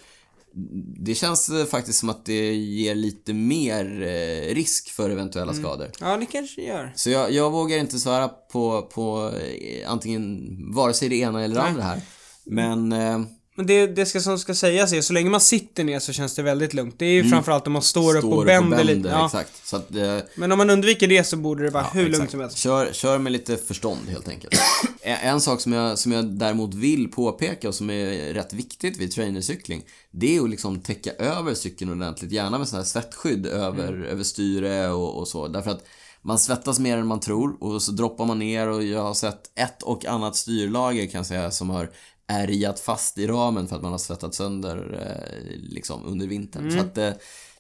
Det 1.00 1.16
känns 1.16 1.50
eh, 1.50 1.66
faktiskt 1.66 2.00
som 2.00 2.10
att 2.10 2.26
det 2.26 2.54
ger 2.56 2.96
lite 2.96 3.34
mer 3.34 4.02
eh, 4.02 4.56
risk 4.56 4.90
för 4.90 5.10
eventuella 5.10 5.52
Mm. 5.52 5.64
skador. 5.64 5.92
Ja, 6.00 6.18
det 6.18 6.26
kanske 6.26 6.62
det 6.62 6.68
gör. 6.68 6.94
Så 6.96 7.10
jag, 7.10 7.32
jag 7.32 7.52
vågar 7.52 7.78
inte 7.78 8.00
svara 8.00 8.28
på, 8.28 8.82
på 8.94 9.32
eh, 9.62 9.92
antingen 9.92 10.48
vare 10.74 10.94
sig 10.94 11.10
det 11.10 11.16
ena 11.16 11.44
eller 11.44 11.56
det 11.56 11.62
andra 11.64 11.84
här. 11.84 12.02
Men 12.46 12.92
eh, 12.92 13.20
Men 13.60 13.68
det, 13.68 13.88
det 13.88 14.06
ska, 14.06 14.20
som 14.20 14.40
ska 14.40 14.56
sägas 14.56 14.94
är, 14.94 15.02
så 15.02 15.14
länge 15.14 15.30
man 15.30 15.42
sitter 15.42 15.84
ner 15.84 16.00
så 16.00 16.14
känns 16.14 16.36
det 16.36 16.42
väldigt 16.42 16.74
lugnt. 16.74 16.96
Det 16.98 17.06
är 17.06 17.12
ju 17.12 17.30
framförallt 17.30 17.68
om 17.68 17.74
man 17.74 17.82
står, 17.82 18.18
upp 18.18 18.24
och 18.24 18.46
bänder 18.46 18.84
lite. 18.84 19.10
Ja. 19.10 19.26
Exakt. 19.26 19.68
Så 19.68 19.76
att, 19.76 19.96
eh, 19.96 20.18
Men 20.36 20.52
om 20.52 20.58
man 20.58 20.70
undviker 20.70 21.08
det 21.08 21.24
så 21.24 21.38
borde 21.38 21.64
det 21.64 21.70
vara 21.70 21.84
hur 21.84 22.02
lugnt 22.02 22.16
exakt. 22.16 22.32
som 22.32 22.40
helst. 22.40 22.58
Kör, 22.58 22.94
kör 22.94 23.18
med 23.18 23.32
lite 23.32 23.58
förstånd 23.58 24.00
helt 24.10 24.28
enkelt. 24.28 24.54
en, 25.02 25.18
en 25.30 25.42
sak 25.42 25.62
som 25.62 25.74
jag, 25.74 26.00
som 26.00 26.12
jag 26.12 26.26
däremot 26.26 26.74
vill 26.74 27.12
påpeka 27.12 27.68
och 27.68 27.76
som 27.76 27.90
är 27.90 28.34
rätt 28.34 28.54
viktigt 28.54 28.98
vid 28.98 29.12
trainercykling, 29.12 29.84
det 30.12 30.38
är 30.38 30.44
att 30.44 30.50
liksom 30.50 30.80
täcka 30.80 31.12
över 31.12 31.54
cykeln 31.54 31.92
ordentligt. 31.92 32.32
Gärna 32.32 32.58
med 32.58 32.68
sån 32.68 32.78
här 32.78 32.86
svettskydd 32.86 33.46
över, 33.46 33.94
över 34.04 34.24
styre 34.24 34.90
och, 34.92 35.20
och 35.20 35.28
så. 35.28 35.48
Därför 35.48 35.72
att 35.72 35.86
man 36.22 36.40
svettas 36.40 36.80
mer 36.80 36.98
än 36.98 37.08
man 37.08 37.20
tror 37.20 37.64
och 37.64 37.82
så 37.82 37.92
droppar 37.92 38.26
man 38.26 38.40
ner 38.40 38.68
och 38.68 38.84
jag 38.84 39.04
har 39.04 39.14
sett 39.14 39.60
ett 39.60 39.84
och 39.84 40.06
annat 40.06 40.36
styrlager 40.36 41.06
kan 41.06 41.20
jag 41.20 41.26
säga 41.26 41.52
som 41.52 41.70
har 41.70 41.90
ärgat 42.30 42.80
fast 42.80 43.18
i 43.18 43.28
ramen 43.28 43.68
för 43.68 43.76
att 43.76 43.82
man 43.82 43.92
har 43.92 44.00
svettat 44.00 44.36
sönder 44.36 45.02
eh, 45.02 45.58
liksom 45.58 46.06
under 46.06 46.28
vintern. 46.28 46.72
Så 46.72 46.80
att 46.80 46.98
eh, 46.98 47.12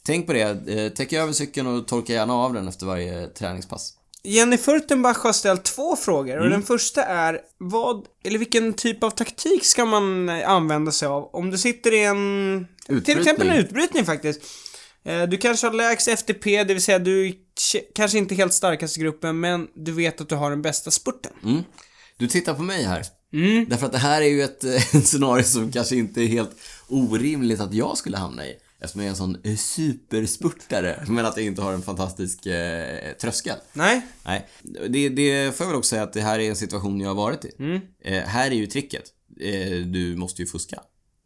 tänk 0.03 0.27
på 0.27 0.33
det. 0.33 0.67
Eh, 0.67 0.89
täck 0.89 1.13
över 1.13 1.33
cykeln 1.33 1.67
och 1.67 1.87
torka 1.87 2.13
gärna 2.13 2.33
av 2.33 2.53
den 2.53 2.67
efter 2.67 2.85
varje 2.85 3.27
träningspass. 3.27 3.93
Jenny 4.23 4.57
Furtenbach 4.57 5.17
har 5.17 5.33
ställt 5.33 5.63
två 5.63 5.95
frågor 5.95 6.37
och 6.37 6.49
den 6.49 6.63
första 6.63 7.03
är 7.03 7.39
vad, 7.57 8.05
eller 8.23 8.39
vilken 8.39 8.73
typ 8.73 9.03
av 9.03 9.09
taktik 9.09 9.65
ska 9.65 9.85
man 9.85 10.29
använda 10.29 10.91
sig 10.91 11.07
av 11.07 11.29
om 11.33 11.51
du 11.51 11.57
sitter 11.57 11.93
i 11.93 12.05
en, 12.05 12.67
till 12.85 12.95
Utbrytning. 12.95 13.19
exempel 13.19 13.49
en 13.49 13.57
utbrytning 13.57 14.05
faktiskt. 14.05 14.41
Du 15.29 15.37
kanske 15.37 15.67
har 15.67 15.73
lägst 15.73 16.07
FTP, 16.07 16.63
det 16.63 16.73
vill 16.73 16.83
säga 16.83 16.99
du 16.99 17.33
kanske 17.95 18.17
inte 18.17 18.35
helt 18.35 18.53
starkast 18.53 18.97
i 18.97 19.01
gruppen, 19.01 19.39
men 19.39 19.67
du 19.75 19.91
vet 19.91 20.21
att 20.21 20.29
du 20.29 20.35
har 20.35 20.49
den 20.49 20.61
bästa 20.61 20.91
spurten. 20.91 21.31
Mm. 21.43 21.63
Du 22.17 22.27
tittar 22.27 22.53
på 22.53 22.61
mig 22.61 22.83
här. 22.83 23.05
Mm. 23.33 23.65
Därför 23.69 23.85
att 23.85 23.91
det 23.91 23.97
här 23.97 24.21
är 24.21 24.25
ju 24.25 24.43
ett, 24.43 24.63
ett 24.93 25.07
scenario 25.07 25.43
som 25.43 25.71
kanske 25.71 25.95
inte 25.95 26.21
är 26.21 26.27
helt 26.27 26.51
orimligt 26.87 27.59
att 27.59 27.73
jag 27.73 27.97
skulle 27.97 28.17
hamna 28.17 28.45
i. 28.45 28.55
Eftersom 28.81 29.01
jag 29.01 29.05
är 29.05 29.09
en 29.09 29.15
sån 29.15 29.37
eh, 29.43 29.55
superspurtare, 29.55 31.05
men 31.07 31.25
att 31.25 31.37
jag 31.37 31.45
inte 31.45 31.61
har 31.61 31.73
en 31.73 31.81
fantastisk 31.81 32.45
eh, 32.45 33.13
tröskel. 33.21 33.55
Nej? 33.73 34.01
Nej, 34.25 34.47
det, 34.89 35.09
det 35.09 35.57
får 35.57 35.65
jag 35.65 35.69
väl 35.69 35.77
också 35.77 35.89
säga 35.89 36.03
att 36.03 36.13
det 36.13 36.21
här 36.21 36.39
är 36.39 36.49
en 36.49 36.55
situation 36.55 36.99
jag 36.99 37.07
har 37.07 37.15
varit 37.15 37.45
i. 37.45 37.51
Mm. 37.59 37.81
Eh, 38.03 38.23
här 38.23 38.51
är 38.51 38.55
ju 38.55 38.67
tricket. 38.67 39.03
Eh, 39.41 39.77
du 39.77 40.15
måste 40.15 40.41
ju 40.41 40.47
fuska. 40.47 40.79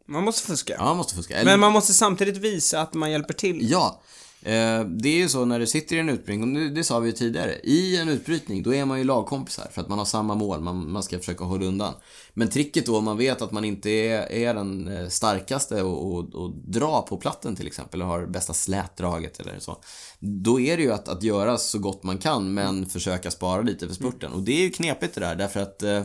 Man 0.08 0.24
måste 0.24 0.46
fuska. 0.46 0.74
Ja, 0.78 0.84
man 0.84 0.96
måste 0.96 1.14
fuska. 1.14 1.36
Eller, 1.36 1.50
Men 1.50 1.60
man 1.60 1.72
måste 1.72 1.94
samtidigt 1.94 2.36
visa 2.36 2.80
att 2.80 2.94
man 2.94 3.10
hjälper 3.10 3.34
till. 3.34 3.70
Ja. 3.70 4.02
Eh, 4.44 4.84
det 4.84 5.08
är 5.08 5.16
ju 5.16 5.28
så 5.28 5.44
när 5.44 5.58
du 5.58 5.66
sitter 5.66 5.96
i 5.96 5.98
en 5.98 6.08
utbrytning, 6.08 6.56
och 6.56 6.72
det, 6.72 6.84
sa 6.84 6.98
vi 6.98 7.06
ju 7.06 7.12
tidigare. 7.12 7.54
I 7.62 7.96
en 7.96 8.08
utbrytning, 8.08 8.62
då 8.62 8.74
är 8.74 8.84
man 8.84 8.98
ju 8.98 9.04
lagkompisar 9.04 9.68
för 9.72 9.80
att 9.80 9.88
man 9.88 9.98
har 9.98 10.04
samma 10.04 10.34
mål. 10.34 10.60
Man, 10.60 10.92
man 10.92 11.02
ska 11.02 11.18
försöka 11.18 11.44
hålla 11.44 11.66
undan. 11.66 11.94
Men 12.34 12.50
tricket 12.50 12.86
då, 12.86 12.96
om 12.96 13.04
man 13.04 13.16
vet 13.16 13.42
att 13.42 13.52
man 13.52 13.64
inte 13.64 13.90
är, 13.90 14.32
är 14.32 14.54
den 14.54 14.88
eh, 14.88 15.08
starkaste 15.08 15.82
och, 15.82 16.14
och, 16.14 16.34
och 16.34 16.52
dra 16.54 17.02
på 17.02 17.16
platten 17.16 17.56
till 17.56 17.66
exempel, 17.66 18.02
och 18.02 18.08
har 18.08 18.26
bästa 18.26 18.52
slätdraget 18.52 19.40
eller 19.40 19.58
så. 19.58 19.76
Då 20.18 20.60
är 20.60 20.76
det 20.76 20.82
ju 20.82 20.92
att, 20.92 21.08
att 21.08 21.22
göra 21.22 21.58
så 21.58 21.78
gott 21.78 22.02
man 22.02 22.18
kan, 22.18 22.54
men 22.54 22.86
försöka 22.86 23.30
spara 23.30 23.62
lite 23.62 23.86
för 23.86 23.94
spurten. 23.94 24.32
Och 24.32 24.42
det 24.42 24.52
är 24.52 24.62
ju 24.62 24.70
knepigt 24.70 25.14
det 25.14 25.20
där, 25.20 25.36
därför 25.36 25.60
att 25.60 25.82
eh, 25.82 26.02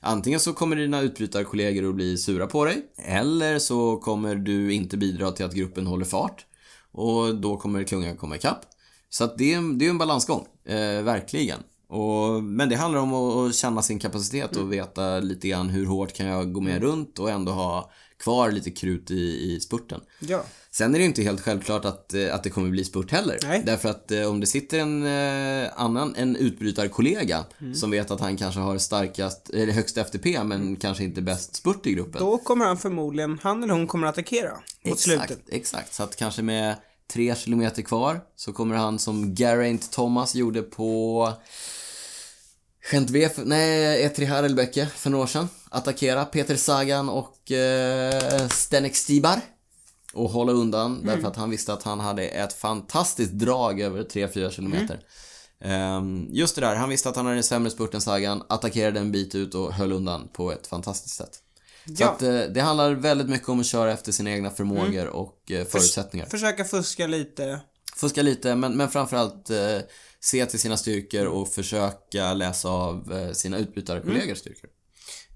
Antingen 0.00 0.40
så 0.40 0.52
kommer 0.52 0.76
dina 0.76 1.00
utbrytarkollegor 1.00 1.88
att 1.88 1.94
bli 1.94 2.18
sura 2.18 2.46
på 2.46 2.64
dig, 2.64 2.82
eller 2.96 3.58
så 3.58 3.96
kommer 3.96 4.34
du 4.34 4.72
inte 4.72 4.96
bidra 4.96 5.32
till 5.32 5.44
att 5.44 5.54
gruppen 5.54 5.86
håller 5.86 6.04
fart. 6.04 6.46
Och 6.98 7.34
då 7.34 7.56
kommer 7.56 7.84
klungan 7.84 8.16
komma 8.16 8.36
ikapp. 8.36 8.60
Så 9.10 9.24
att 9.24 9.38
det 9.38 9.54
är, 9.54 9.78
det 9.78 9.86
är 9.86 9.90
en 9.90 9.98
balansgång, 9.98 10.46
eh, 10.64 11.02
verkligen. 11.02 11.58
Och, 11.88 12.42
men 12.42 12.68
det 12.68 12.76
handlar 12.76 13.00
om 13.00 13.14
att, 13.14 13.54
känna 13.54 13.82
sin 13.82 13.98
kapacitet 13.98 14.56
och 14.56 14.72
veta 14.72 15.20
lite 15.20 15.48
grann 15.48 15.68
hur 15.68 15.86
hårt 15.86 16.12
kan 16.12 16.26
jag 16.26 16.52
gå 16.52 16.60
med 16.60 16.82
runt 16.82 17.18
och 17.18 17.30
ändå 17.30 17.52
ha 17.52 17.90
kvar 18.18 18.50
lite 18.50 18.70
krut 18.70 19.10
i, 19.10 19.54
i 19.54 19.60
spurten. 19.60 20.00
Ja. 20.18 20.44
Sen 20.70 20.94
är 20.94 20.98
det 20.98 21.02
ju 21.02 21.08
inte 21.08 21.22
helt 21.22 21.40
självklart 21.40 21.84
att, 21.84 22.14
eh, 22.14 22.34
att 22.34 22.42
det 22.42 22.50
kommer 22.50 22.70
bli 22.70 22.84
spurt 22.84 23.10
heller. 23.10 23.38
Nej. 23.42 23.62
Därför 23.66 23.88
att 23.88 24.10
eh, 24.10 24.30
om 24.30 24.40
det 24.40 24.46
sitter 24.46 24.78
en 24.78 25.06
eh, 25.06 25.70
annan, 25.76 26.14
en 26.16 26.36
utbrytarkollega 26.36 27.44
som 27.74 27.90
vet 27.90 28.10
att 28.10 28.20
han 28.20 28.36
kanske 28.36 28.60
har 28.60 28.78
starkast, 28.78 29.50
eller 29.50 29.72
högst 29.72 29.98
FTP 29.98 30.44
men 30.44 30.76
kanske 30.76 31.04
inte 31.04 31.22
bäst 31.22 31.56
spurt 31.56 31.86
i 31.86 31.92
gruppen. 31.92 32.20
Då 32.20 32.38
kommer 32.38 32.64
han 32.64 32.78
förmodligen, 32.78 33.38
han 33.42 33.62
eller 33.62 33.74
hon 33.74 33.86
kommer 33.86 34.06
att 34.06 34.14
attackera 34.14 34.52
mot 34.84 34.98
slutet. 34.98 35.30
Exakt, 35.30 35.48
exakt. 35.48 35.94
Så 35.94 36.02
att 36.02 36.16
kanske 36.16 36.42
med 36.42 36.76
tre 37.12 37.34
kilometer 37.36 37.82
kvar 37.82 38.20
så 38.36 38.52
kommer 38.52 38.74
han 38.76 38.98
som 38.98 39.34
Geraint 39.36 39.90
Thomas 39.92 40.34
gjorde 40.34 40.62
på 40.62 41.32
Gent 42.92 43.10
V, 43.10 43.28
för- 43.28 43.44
nej, 43.44 44.06
E3 44.08 44.26
Harelbecke 44.26 44.86
för 44.86 45.10
några 45.10 45.22
år 45.24 45.28
sedan. 45.28 45.48
Attackera 45.70 46.24
Peter 46.24 46.56
Sagan 46.56 47.08
och 47.08 47.52
eh, 47.52 48.48
Stenek 48.48 48.96
Stibar. 48.96 49.40
Och 50.12 50.30
hålla 50.30 50.52
undan 50.52 51.04
därför 51.04 51.28
att 51.28 51.36
han 51.36 51.50
visste 51.50 51.72
att 51.72 51.82
han 51.82 52.00
hade 52.00 52.22
ett 52.28 52.52
fantastiskt 52.52 53.32
drag 53.32 53.80
över 53.80 54.02
3-4 54.02 54.50
kilometer. 54.50 55.00
Ehm, 55.60 56.26
just 56.30 56.54
det 56.54 56.60
där, 56.60 56.74
han 56.74 56.88
visste 56.88 57.08
att 57.08 57.16
han 57.16 57.26
hade 57.26 57.36
en 57.38 57.42
sämre 57.42 57.70
spurt 57.70 57.94
än 57.94 58.00
Sagan, 58.00 58.42
attackerade 58.48 59.00
en 59.00 59.12
bit 59.12 59.34
ut 59.34 59.54
och 59.54 59.72
höll 59.74 59.92
undan 59.92 60.28
på 60.32 60.52
ett 60.52 60.66
fantastiskt 60.66 61.14
sätt. 61.16 61.38
Så 61.96 62.02
Ja. 62.02 62.10
att 62.10 62.22
eh, 62.22 62.40
det 62.40 62.60
handlar 62.60 62.90
väldigt 62.92 63.28
mycket 63.28 63.48
om 63.48 63.60
att 63.60 63.66
köra 63.66 63.92
efter 63.92 64.12
sina 64.12 64.30
egna 64.30 64.50
förmågor 64.50 65.06
och 65.06 65.50
eh, 65.50 65.64
förutsättningar. 65.66 66.26
Försöka 66.26 66.64
fuska 66.64 67.06
lite. 67.06 67.60
Fuska 67.96 68.22
lite, 68.22 68.54
men, 68.54 68.76
men 68.76 68.88
framförallt 68.88 69.50
eh, 69.50 69.78
se 70.20 70.46
till 70.46 70.58
sina 70.58 70.76
styrkor 70.76 71.26
och 71.26 71.48
försöka 71.48 72.34
läsa 72.34 72.68
av 72.68 73.12
eh, 73.12 73.32
sina 73.32 73.58
utbytarkollegors 73.58 74.38
styrkor. 74.38 74.70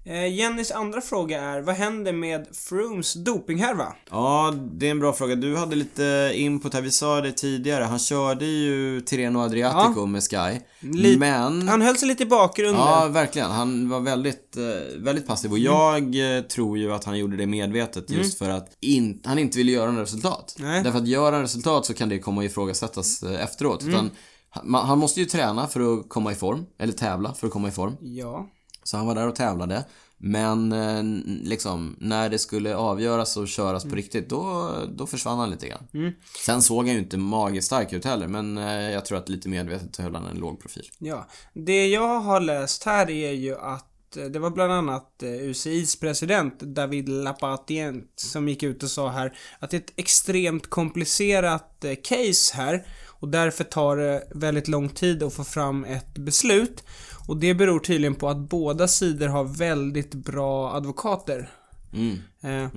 Eh, 0.05 0.27
Jennys 0.35 0.71
andra 0.71 1.01
fråga 1.01 1.41
är, 1.41 1.61
vad 1.61 1.75
händer 1.75 2.13
med 2.13 2.47
Frooms 2.53 3.13
dopinghärva? 3.13 3.93
Ja, 4.11 4.53
det 4.71 4.87
är 4.87 4.91
en 4.91 4.99
bra 4.99 5.13
fråga. 5.13 5.35
Du 5.35 5.57
hade 5.57 5.75
lite 5.75 6.31
input 6.35 6.73
här. 6.73 6.81
Vi 6.81 6.91
sa 6.91 7.21
det 7.21 7.31
tidigare. 7.31 7.83
Han 7.83 7.99
körde 7.99 8.45
ju 8.45 9.01
Tirreno 9.01 9.39
Adriatico 9.39 10.05
med 10.05 10.23
Sky. 10.23 10.59
Li- 10.79 11.17
men... 11.17 11.67
Han 11.67 11.81
höll 11.81 11.97
sig 11.97 12.07
lite 12.07 12.23
i 12.23 12.25
bakgrunden. 12.25 12.81
Ja, 12.81 13.07
verkligen. 13.07 13.51
Han 13.51 13.89
var 13.89 13.99
väldigt, 13.99 14.57
eh, 14.57 14.63
väldigt 14.97 15.27
passiv 15.27 15.51
och 15.51 15.59
jag 15.59 16.35
eh, 16.37 16.41
tror 16.41 16.77
ju 16.77 16.93
att 16.93 17.03
han 17.03 17.17
gjorde 17.19 17.37
det 17.37 17.45
medvetet 17.47 18.09
just 18.09 18.37
för 18.37 18.49
att 18.49 18.69
in, 18.81 19.21
han 19.25 19.39
inte 19.39 19.57
ville 19.57 19.71
göra 19.71 19.89
några 19.91 20.03
resultat. 20.03 20.55
Nej. 20.59 20.83
Därför 20.83 20.99
att 20.99 21.07
göra 21.07 21.35
en 21.35 21.41
resultat 21.41 21.85
så 21.85 21.93
kan 21.93 22.09
det 22.09 22.19
komma 22.19 22.41
att 22.41 22.45
ifrågasättas 22.45 23.23
efteråt. 23.23 23.83
Utan 23.83 24.11
han, 24.49 24.71
man- 24.71 24.85
han 24.87 24.97
måste 24.99 25.19
ju 25.19 25.25
träna 25.25 25.67
för 25.67 25.93
att 25.99 26.09
komma 26.09 26.31
i 26.31 26.35
form, 26.35 26.65
eller 26.79 26.93
tävla 26.93 27.33
för 27.33 27.47
att 27.47 27.53
komma 27.53 27.67
i 27.67 27.71
form. 27.71 27.95
Ja. 28.01 28.47
Så 28.83 28.97
han 28.97 29.05
var 29.05 29.15
där 29.15 29.27
och 29.27 29.35
tävlade. 29.35 29.85
Men 30.25 30.71
eh, 30.71 31.03
liksom, 31.43 31.95
när 31.99 32.29
det 32.29 32.39
skulle 32.39 32.75
avgöras 32.75 33.37
och 33.37 33.47
köras 33.47 33.83
på 33.83 33.95
riktigt, 33.95 34.29
då, 34.29 34.73
då 34.95 35.07
försvann 35.07 35.39
han 35.39 35.49
lite 35.49 35.67
grann. 35.67 36.13
Sen 36.45 36.61
såg 36.61 36.85
han 36.85 36.93
ju 36.95 36.99
inte 36.99 37.17
magistark 37.17 37.93
ut 37.93 38.05
heller, 38.05 38.27
men 38.27 38.57
eh, 38.57 38.91
jag 38.91 39.05
tror 39.05 39.17
att 39.17 39.29
lite 39.29 39.49
medvetet 39.49 39.97
höll 39.97 40.15
han 40.15 40.25
en 40.25 40.37
låg 40.37 40.61
profil. 40.61 40.89
Ja. 40.97 41.27
Det 41.53 41.87
jag 41.87 42.19
har 42.19 42.39
läst 42.39 42.83
här 42.83 43.09
är 43.09 43.31
ju 43.31 43.55
att 43.55 44.17
eh, 44.17 44.25
det 44.25 44.39
var 44.39 44.49
bland 44.49 44.73
annat 44.73 45.23
UCIs 45.23 45.99
president 45.99 46.59
David 46.59 47.09
Lapatient 47.09 48.13
som 48.15 48.49
gick 48.49 48.63
ut 48.63 48.83
och 48.83 48.89
sa 48.89 49.09
här 49.09 49.37
att 49.59 49.71
det 49.71 49.77
är 49.77 49.81
ett 49.81 49.93
extremt 49.95 50.69
komplicerat 50.69 51.85
case 52.03 52.55
här 52.57 52.85
och 53.23 53.29
därför 53.29 53.63
tar 53.63 53.97
det 53.97 54.27
väldigt 54.31 54.67
lång 54.67 54.89
tid 54.89 55.23
att 55.23 55.33
få 55.33 55.43
fram 55.43 55.83
ett 55.83 56.17
beslut. 56.17 56.83
Och 57.27 57.37
det 57.37 57.53
beror 57.53 57.79
tydligen 57.79 58.15
på 58.15 58.29
att 58.29 58.37
båda 58.37 58.87
sidor 58.87 59.27
har 59.27 59.43
väldigt 59.43 60.13
bra 60.13 60.73
advokater. 60.73 61.49
Mm. 61.93 62.19
Eh, 62.43 62.69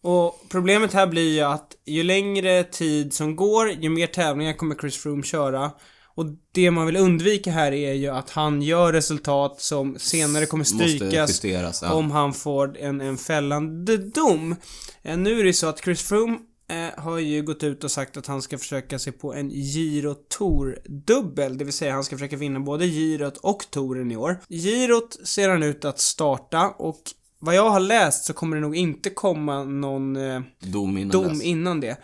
Och 0.00 0.44
problemet 0.48 0.92
här 0.92 1.06
blir 1.06 1.34
ju 1.34 1.40
att 1.40 1.76
ju 1.86 2.02
längre 2.02 2.64
tid 2.64 3.14
som 3.14 3.36
går, 3.36 3.70
ju 3.70 3.88
mer 3.88 4.06
tävlingar 4.06 4.52
kommer 4.52 4.74
Chris 4.74 4.96
Froome 4.96 5.22
köra. 5.22 5.70
Och 6.14 6.26
det 6.52 6.70
man 6.70 6.86
vill 6.86 6.96
undvika 6.96 7.50
här 7.50 7.72
är 7.72 7.92
ju 7.92 8.08
att 8.08 8.30
han 8.30 8.62
gör 8.62 8.92
resultat 8.92 9.60
som 9.60 9.98
senare 9.98 10.46
kommer 10.46 10.64
strykas 10.64 11.30
justeras, 11.30 11.82
ja. 11.82 11.92
om 11.92 12.10
han 12.10 12.32
får 12.32 12.78
en, 12.78 13.00
en 13.00 13.18
fällande 13.18 13.96
dom. 13.96 14.56
Eh, 15.02 15.16
nu 15.16 15.40
är 15.40 15.44
det 15.44 15.52
så 15.52 15.66
att 15.66 15.84
Chris 15.84 16.02
Froome 16.02 16.38
har 16.96 17.18
ju 17.18 17.42
gått 17.42 17.62
ut 17.62 17.84
och 17.84 17.90
sagt 17.90 18.16
att 18.16 18.26
han 18.26 18.42
ska 18.42 18.58
försöka 18.58 18.98
sig 18.98 19.12
på 19.12 19.34
en 19.34 19.50
Giro 19.50 20.14
Tour 20.14 20.78
dubbel, 20.84 21.58
det 21.58 21.64
vill 21.64 21.72
säga 21.72 21.92
han 21.92 22.04
ska 22.04 22.16
försöka 22.16 22.36
vinna 22.36 22.60
både 22.60 22.86
Girot 22.86 23.36
och 23.36 23.64
Touren 23.70 24.12
i 24.12 24.16
år. 24.16 24.40
Girot 24.48 25.18
ser 25.24 25.48
han 25.48 25.62
ut 25.62 25.84
att 25.84 25.98
starta 25.98 26.68
och 26.68 27.00
vad 27.38 27.54
jag 27.54 27.70
har 27.70 27.80
läst 27.80 28.24
så 28.24 28.32
kommer 28.32 28.56
det 28.56 28.62
nog 28.62 28.76
inte 28.76 29.10
komma 29.10 29.64
någon 29.64 30.16
eh, 30.16 30.40
Dom 30.58 30.98
innan 30.98 31.10
dom 31.10 31.42
innan 31.42 31.80
det. 31.80 31.96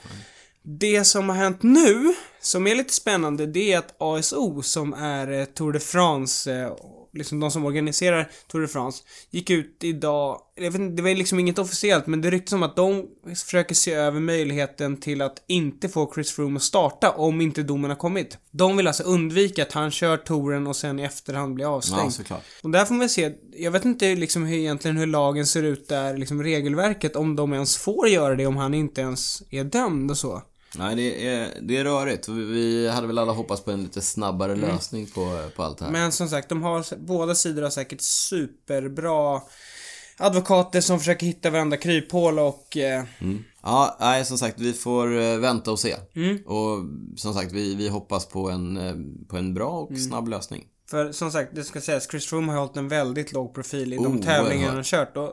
Det 0.63 1.05
som 1.05 1.29
har 1.29 1.37
hänt 1.37 1.63
nu, 1.63 2.15
som 2.41 2.67
är 2.67 2.75
lite 2.75 2.95
spännande, 2.95 3.47
det 3.47 3.73
är 3.73 3.79
att 3.79 3.95
ASO, 3.99 4.63
som 4.63 4.93
är 4.95 5.33
eh, 5.33 5.45
Tour 5.45 5.73
de 5.73 5.81
France, 5.81 6.53
eh, 6.53 6.73
liksom 7.13 7.41
de 7.41 7.51
som 7.51 7.65
organiserar 7.65 8.31
Tour 8.47 8.61
de 8.61 8.69
France, 8.69 9.03
gick 9.31 9.51
ut 9.51 9.79
idag, 9.83 10.41
jag 10.55 10.71
vet 10.71 10.81
inte, 10.81 10.95
det 10.97 11.03
var 11.03 11.15
liksom 11.15 11.39
inget 11.39 11.59
officiellt, 11.59 12.07
men 12.07 12.21
det 12.21 12.31
ryktas 12.31 12.53
om 12.53 12.63
att 12.63 12.77
de 12.77 13.07
försöker 13.45 13.75
se 13.75 13.93
över 13.93 14.21
möjligheten 14.21 15.01
till 15.01 15.23
att 15.23 15.45
inte 15.47 15.89
få 15.89 16.13
Chris 16.15 16.33
Froome 16.33 16.57
att 16.57 16.63
starta 16.63 17.11
om 17.11 17.41
inte 17.41 17.63
domen 17.63 17.91
har 17.91 17.97
kommit. 17.97 18.39
De 18.51 18.77
vill 18.77 18.87
alltså 18.87 19.03
undvika 19.03 19.63
att 19.63 19.73
han 19.73 19.91
kör 19.91 20.17
touren 20.17 20.67
och 20.67 20.77
sen 20.77 20.99
i 20.99 21.03
efterhand 21.03 21.55
blir 21.55 21.77
avstängd. 21.77 22.01
Ja, 22.07 22.11
såklart. 22.11 22.45
Och 22.63 22.71
där 22.71 22.85
får 22.85 22.95
man 22.95 23.09
se, 23.09 23.33
jag 23.53 23.71
vet 23.71 23.85
inte 23.85 24.15
liksom 24.15 24.45
hur, 24.45 24.57
egentligen 24.57 24.97
hur 24.97 25.07
lagen 25.07 25.47
ser 25.47 25.63
ut 25.63 25.89
där, 25.89 26.17
liksom 26.17 26.43
regelverket, 26.43 27.17
om 27.17 27.37
de 27.37 27.53
ens 27.53 27.77
får 27.77 28.09
göra 28.09 28.35
det 28.35 28.47
om 28.47 28.57
han 28.57 28.75
inte 28.75 29.01
ens 29.01 29.43
är 29.51 29.65
dömd 29.65 30.11
och 30.11 30.19
så. 30.19 30.43
Nej, 30.77 30.97
det 30.97 31.27
är, 31.29 31.59
det 31.63 31.77
är 31.77 31.85
rörigt. 31.85 32.29
Vi- 32.29 32.89
hade 32.89 33.07
väl 33.07 33.19
alla 33.19 33.33
hoppats 33.33 33.63
på 33.65 33.71
en 33.71 33.83
lite 33.83 34.01
snabbare 34.01 34.53
Mm. 34.53 34.69
lösning 34.69 35.07
på, 35.07 35.49
på 35.57 35.63
allt 35.63 35.79
det 35.79 35.85
här. 35.85 35.93
Men 35.93 36.13
som 36.13 36.29
sagt, 36.29 36.49
de 36.49 36.63
har, 36.63 36.97
båda 36.99 37.35
sidor 37.35 37.63
har 37.63 37.71
säkert 37.71 38.01
superbra 38.01 39.41
advokater 40.17 40.81
som 40.81 40.99
försöker 40.99 41.27
hitta 41.27 41.51
varandra 41.51 41.77
kryphål 41.77 42.39
och... 42.39 42.77
Eh, 42.77 43.05
Mm. 43.21 43.45
Ja, 43.63 43.97
nej, 44.01 44.25
som 44.25 44.39
sagt, 44.39 44.61
vi 44.61 44.73
får 44.73 45.19
eh, 45.21 45.37
vänta 45.37 45.71
och 45.73 45.79
se. 45.81 45.97
Mm. 46.15 46.39
Och 46.47 46.79
som 47.17 47.35
sagt, 47.35 47.53
vi, 47.53 47.75
vi 47.75 47.89
hoppas 47.89 48.27
på 48.27 48.51
en, 48.51 48.77
eh, 48.77 48.95
på 49.29 49.37
en 49.37 49.55
bra 49.55 49.71
och 49.71 49.91
Mm. 49.91 50.03
snabb 50.03 50.29
lösning. 50.29 50.65
för 50.91 51.13
som 51.13 51.31
sagt, 51.31 51.51
det 51.55 51.65
ska 51.65 51.81
sägas, 51.81 52.11
Chris 52.11 52.27
Froome 52.27 52.53
har 52.53 52.59
hållit 52.59 52.77
en 52.77 52.89
väldigt 52.89 53.33
låg 53.33 53.55
profil 53.55 53.93
i 53.93 53.97
de 53.97 54.07
Oh, 54.07 54.23
tävlingar 54.23 54.73
han 54.73 54.83
kört 54.85 55.17
och 55.17 55.33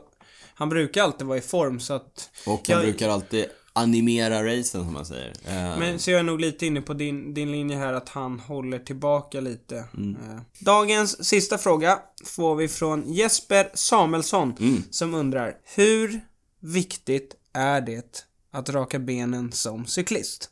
han 0.54 0.68
brukar 0.68 1.02
alltid 1.02 1.26
vara 1.26 1.38
i 1.38 1.40
form 1.40 1.80
så 1.80 1.94
att... 1.94 2.30
Och 2.46 2.52
han 2.52 2.60
Jag- 2.68 2.80
brukar 2.82 3.08
alltid 3.08 3.44
animera 3.76 4.44
racen, 4.44 4.64
som 4.84 4.92
man 4.92 5.06
säger. 5.06 5.32
Eh, 5.46 5.78
Men 5.78 5.98
så 5.98 6.10
jag 6.10 6.18
är 6.18 6.22
nog 6.24 6.40
lite 6.40 6.66
inne 6.66 6.80
på 6.80 6.94
din, 6.94 7.34
din 7.34 7.52
linje 7.52 7.76
här 7.76 7.92
att 7.92 8.08
han 8.08 8.40
håller 8.40 8.78
tillbaka 8.78 9.40
lite. 9.40 9.84
Mm. 9.96 10.16
Eh, 10.16 10.40
Dagens 10.60 11.24
sista 11.24 11.58
fråga 11.58 11.98
får 12.24 12.56
vi 12.56 12.68
från 12.68 13.12
Jesper 13.12 13.70
Samuelsson 13.74 14.54
Mm. 14.60 14.82
som 14.90 15.14
undrar 15.14 15.54
Hur 15.76 16.20
viktigt 16.60 17.34
är 17.52 17.80
det 17.80 18.24
att 18.52 18.68
raka 18.68 18.98
benen 18.98 19.52
som 19.52 19.86
cyklist? 19.86 20.50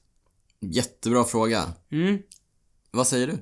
Jättebra 0.61 1.25
fråga. 1.25 1.65
Mm. 1.93 2.19
Vad 2.91 3.07
säger 3.07 3.27
du? 3.27 3.39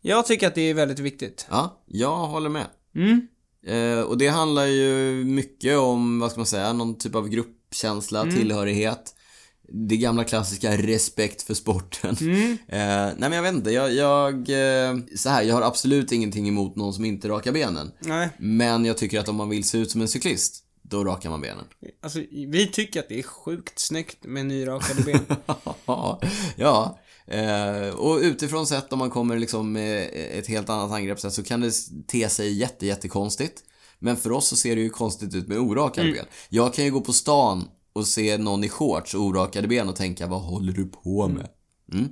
Jag 0.00 0.26
tycker 0.26 0.46
att 0.46 0.54
det 0.54 0.60
är 0.70 0.74
väldigt 0.74 0.98
viktigt. 0.98 1.46
Ja, 1.50 1.82
jag 1.86 2.16
håller 2.16 2.48
med. 2.50 2.66
Mm. 2.94 3.26
Eh, 3.66 4.00
och 4.00 4.18
det 4.18 4.28
handlar 4.28 4.64
ju 4.66 5.24
mycket 5.24 5.78
om, 5.78 6.20
vad 6.20 6.30
ska 6.30 6.40
man 6.40 6.46
säga, 6.46 6.72
någon 6.72 6.98
typ 6.98 7.14
av 7.14 7.28
gruppkänsla, 7.28 8.22
Mm. 8.22 8.36
tillhörighet. 8.36 9.12
Det 9.68 9.96
gamla 9.96 10.24
klassiska 10.24 10.76
respekt 10.76 11.42
för 11.42 11.54
sporten. 11.54 12.16
Mm. 12.20 12.58
Eh, 12.68 12.78
nej 12.78 13.14
men 13.18 13.32
jag 13.32 13.42
vet 13.42 13.54
inte, 13.54 13.70
jag, 13.70 13.92
jag 13.92 14.34
eh, 14.34 14.96
så 15.16 15.28
här, 15.28 15.42
jag 15.42 15.54
har 15.54 15.62
absolut 15.62 16.12
ingenting 16.12 16.48
emot 16.48 16.76
någon 16.76 16.94
som 16.94 17.04
inte 17.04 17.28
rakar 17.28 17.52
benen. 17.52 17.92
Nej, 18.00 18.28
Men 18.38 18.84
jag 18.84 18.98
tycker 18.98 19.20
att 19.20 19.28
om 19.28 19.36
man 19.36 19.48
vill 19.48 19.64
se 19.64 19.78
ut 19.78 19.90
som 19.90 20.00
en 20.00 20.08
cyklist, 20.08 20.62
då 20.82 21.04
rakar 21.04 21.30
man 21.30 21.40
benen. 21.40 21.64
alltså 22.02 22.18
vi 22.30 22.70
tycker 22.72 23.00
att 23.00 23.08
det 23.08 23.18
är 23.18 23.22
sjukt 23.22 23.78
snyggt 23.78 24.24
med 24.24 24.46
nyrakade 24.46 25.02
ben. 25.02 25.36
ja. 26.56 26.98
Eh, 27.26 27.88
och 27.88 28.18
utifrån 28.18 28.66
sett 28.66 28.92
om 28.92 28.98
man 28.98 29.10
kommer 29.10 29.38
liksom 29.38 29.72
med 29.72 30.10
ett 30.12 30.46
helt 30.46 30.68
annat 30.68 30.92
angreppssätt 30.92 31.32
så 31.32 31.42
kan 31.42 31.60
det 31.60 31.72
te 32.06 32.28
sig 32.28 32.52
jätte, 32.52 32.86
jättekonstigt. 32.86 33.62
Men 33.98 34.16
för 34.16 34.32
oss 34.32 34.48
så 34.48 34.56
ser 34.56 34.76
det 34.76 34.82
ju 34.82 34.90
konstigt 34.90 35.34
ut 35.34 35.48
med 35.48 35.58
orakade 35.58 36.12
ben. 36.12 36.24
Jag 36.48 36.74
kan 36.74 36.84
ju 36.84 36.90
gå 36.90 37.00
på 37.00 37.12
stan 37.12 37.68
och 37.96 38.06
se 38.06 38.38
någon 38.38 38.64
i 38.64 38.68
shorts 38.68 39.14
och 39.14 39.20
orakade 39.20 39.68
ben 39.68 39.88
och 39.88 39.96
tänka, 39.96 40.26
vad 40.26 40.40
håller 40.40 40.72
du 40.72 40.86
på 40.86 41.28
med? 41.28 41.48
Mm. 41.92 42.08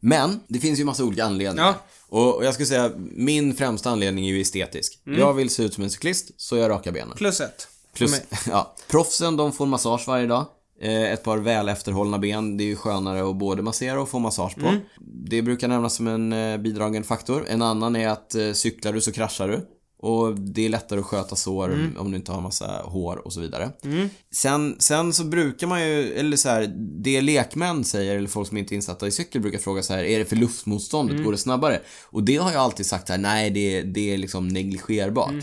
Men, 0.00 0.40
det 0.48 0.58
finns 0.58 0.80
ju 0.80 0.84
massa 0.84 1.04
olika 1.04 1.24
anledningar. 1.24 1.74
Ja. 2.08 2.18
Och, 2.18 2.44
jag 2.44 2.54
skulle 2.54 2.66
säga, 2.66 2.92
min 2.96 3.54
främsta 3.54 3.90
anledning 3.90 4.28
är 4.28 4.32
ju 4.32 4.40
estetisk. 4.40 5.00
Jag 5.04 5.34
vill 5.34 5.50
se 5.50 5.62
ut 5.62 5.74
som 5.74 5.84
en 5.84 5.90
cyklist, 5.90 6.30
så 6.36 6.56
jag 6.56 6.70
rakar 6.70 6.92
benen. 6.92 7.16
Plus 7.16 7.40
ett. 7.40 7.68
Plus, 7.94 8.20
ja. 8.46 8.74
Proffsen, 8.88 9.36
de 9.36 9.52
får 9.52 9.66
massage 9.66 10.04
varje 10.06 10.26
dag. 10.26 10.46
Eh, 10.80 11.12
ett 11.12 11.22
par 11.22 11.38
väl 11.38 11.68
efterhållna 11.68 12.18
ben, 12.18 12.56
det 12.56 12.64
är 12.64 12.66
ju 12.66 12.76
skönare 12.76 13.30
att 13.30 13.36
både 13.36 13.62
massera 13.62 14.02
och 14.02 14.08
få 14.08 14.18
massage 14.18 14.54
på. 14.54 14.66
Mm. 14.66 14.80
Det 15.00 15.42
brukar 15.42 15.68
nämnas 15.68 15.94
som 15.94 16.06
en 16.06 16.32
eh, 16.32 16.58
bidragande 16.58 17.08
faktor. 17.08 17.44
En 17.48 17.62
annan 17.62 17.96
är 17.96 18.08
att 18.08 18.34
eh, 18.34 18.52
cyklar 18.52 18.92
du 18.92 19.00
så 19.00 19.12
kraschar 19.12 19.48
du. 19.48 19.66
Och 20.00 20.40
det 20.40 20.64
är 20.64 20.68
lättare 20.68 21.00
att 21.00 21.06
sköta 21.06 21.36
sår 21.36 21.72
Mm. 21.72 21.96
om 21.98 22.10
du 22.10 22.16
inte 22.16 22.32
har 22.32 22.40
massa 22.40 22.82
hår 22.84 23.16
och 23.16 23.32
så 23.32 23.40
vidare. 23.40 23.70
Sen, 24.34 24.76
sen 24.78 25.12
så 25.12 25.24
brukar 25.24 25.66
man 25.66 25.80
ju, 25.88 26.12
eller 26.12 26.36
så 26.36 26.48
här, 26.48 26.72
det 27.02 27.20
lekmän 27.20 27.84
säger, 27.84 28.16
eller 28.16 28.28
folk 28.28 28.48
som 28.48 28.56
inte 28.56 28.74
är 28.74 28.76
insatta 28.76 29.06
i 29.06 29.10
cykel 29.10 29.40
brukar 29.42 29.58
fråga 29.58 29.82
så 29.82 29.92
här, 29.94 30.04
är 30.04 30.18
det 30.18 30.24
för 30.24 30.36
luftmotståndet? 30.36 31.12
Mm. 31.14 31.24
Går 31.24 31.32
det 31.32 31.38
snabbare? 31.38 31.80
Och 32.04 32.22
det 32.22 32.36
har 32.36 32.52
jag 32.52 32.60
alltid 32.60 32.86
sagt 32.86 33.08
här, 33.08 33.18
nej 33.18 33.50
det, 33.50 33.82
det 33.82 34.14
är 34.14 34.18
liksom 34.18 34.48
negligerbart. 34.48 35.34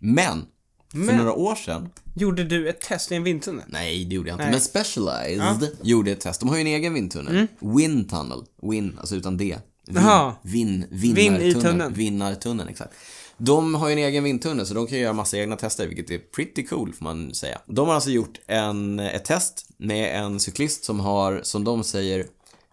Men, 0.00 0.42
för 0.90 0.96
Mm. 0.96 1.06
Men- 1.06 1.16
några 1.16 1.32
år 1.32 1.54
sedan 1.54 1.88
Gjorde 2.16 2.44
du 2.44 2.68
ett 2.68 2.80
test 2.80 3.12
i 3.12 3.14
en 3.14 3.22
vindtunnel? 3.22 3.64
Nej, 3.68 4.04
det 4.04 4.14
gjorde 4.14 4.28
jag 4.28 4.34
inte. 4.34 4.44
Nej. 4.44 4.52
Men 4.52 4.60
Specialized 4.60 5.68
gjorde 5.82 6.10
ett 6.12 6.20
test. 6.20 6.40
De 6.40 6.48
har 6.48 6.56
ju 6.56 6.60
en 6.60 6.66
egen 6.66 6.94
vindtunnel. 6.94 7.46
Wind 7.60 8.10
Tunnel. 8.10 8.42
Win, 8.62 8.96
alltså 9.00 9.16
utan 9.16 9.36
D. 9.36 9.58
Vin, 9.86 9.96
Jaha. 9.96 10.34
vin, 10.42 10.84
Vinn 10.90 11.10
i 11.10 11.14
vinnartunneln. 11.14 11.60
tunneln. 11.62 11.94
Vinnartunneln, 11.94 12.68
exakt. 12.68 12.94
De 13.38 13.74
har 13.74 13.88
ju 13.88 13.92
en 13.92 13.98
egen 13.98 14.24
vindtunnel, 14.24 14.66
så 14.66 14.74
de 14.74 14.86
kan 14.86 14.98
göra 14.98 15.12
massa 15.12 15.36
egna 15.38 15.56
tester, 15.56 15.86
vilket 15.86 16.10
är 16.10 16.18
pretty 16.18 16.66
cool, 16.66 16.92
får 16.92 17.04
man 17.04 17.34
säga. 17.34 17.58
De 17.66 17.88
har 17.88 17.94
alltså 17.94 18.10
gjort 18.10 18.40
en, 18.46 19.00
ett 19.00 19.24
test 19.24 19.66
med 19.76 20.20
en 20.24 20.40
cyklist 20.40 20.84
som 20.84 21.00
har, 21.00 21.40
som 21.42 21.64
de 21.64 21.84
säger, 21.84 22.26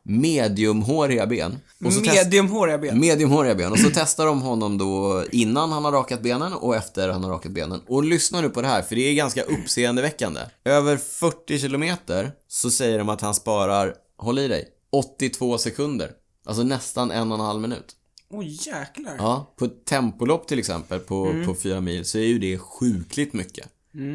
mediumhåriga 0.03 1.27
ben. 1.27 1.59
Och 1.85 1.93
så 1.93 1.99
test- 2.01 2.15
Mediumhåriga 2.15 2.77
ben. 2.77 2.99
Mediumhåriga 2.99 3.55
ben. 3.55 3.71
Och 3.71 3.79
så 3.79 3.89
testar 3.93 4.25
de 4.25 4.41
honom 4.41 4.77
då 4.77 5.23
innan 5.31 5.71
han 5.71 5.85
har 5.85 5.91
rakat 5.91 6.21
benen 6.21 6.53
och 6.53 6.75
efter 6.75 7.09
han 7.09 7.23
har 7.23 7.31
rakat 7.31 7.51
benen. 7.51 7.81
Och 7.87 8.03
lyssna 8.03 8.41
nu 8.41 8.49
på 8.49 8.61
det 8.61 8.67
här, 8.67 8.81
för 8.81 8.95
det 8.95 9.01
är 9.01 9.13
ganska 9.13 9.41
uppseendeväckande. 9.43 10.39
Över 10.65 10.97
40 10.97 11.59
kilometer 11.59 12.31
så 12.47 12.71
säger 12.71 12.97
de 12.97 13.09
att 13.09 13.21
han 13.21 13.33
sparar, 13.35 13.93
håll 14.17 14.39
i 14.39 14.47
dig, 14.47 14.67
82 14.91 15.57
sekunder. 15.57 16.11
Alltså 16.45 16.63
nästan 16.63 17.11
en 17.11 17.31
och 17.31 17.39
en 17.39 17.45
halv 17.45 17.61
minut. 17.61 17.95
Oj 18.31 18.47
jäklar. 18.67 19.15
Ja, 19.17 19.53
på 19.57 19.65
ett 19.65 19.85
tempolopp 19.85 20.47
till 20.47 20.59
exempel 20.59 20.99
på, 20.99 21.25
Mm. 21.25 21.45
på 21.45 21.55
fyra 21.55 21.81
mil 21.81 22.05
så 22.05 22.17
är 22.17 22.23
ju 22.23 22.39
det 22.39 22.57
sjukligt 22.57 23.33
mycket. 23.33 23.67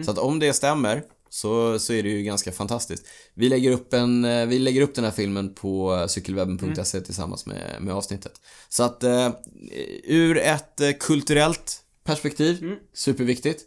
Så 0.05 0.11
att 0.11 0.19
om 0.19 0.39
det 0.39 0.53
stämmer 0.53 1.03
så, 1.29 1.79
så 1.79 1.93
är 1.93 2.03
det 2.03 2.09
ju 2.09 2.23
ganska 2.23 2.53
fantastiskt. 2.53 3.07
Vi 3.35 3.49
lägger 3.49 3.71
upp, 3.73 3.95
en, 3.95 4.25
eh, 4.25 4.47
vi 4.47 4.59
lägger 4.59 4.83
upp 4.83 4.95
den 4.95 5.05
här 5.05 5.11
filmen 5.11 5.55
på 5.55 6.07
cykelwebben.se 6.09 7.01
tillsammans 7.01 7.47
med, 7.47 7.77
med 7.81 7.95
avsnittet. 7.95 8.41
Så 8.69 8.83
att 8.83 9.03
eh, 9.05 9.31
ur 10.05 10.39
ett 10.39 10.81
eh, 10.81 10.91
kulturellt 11.01 11.83
perspektiv, 12.05 12.77
superviktigt. 12.95 13.63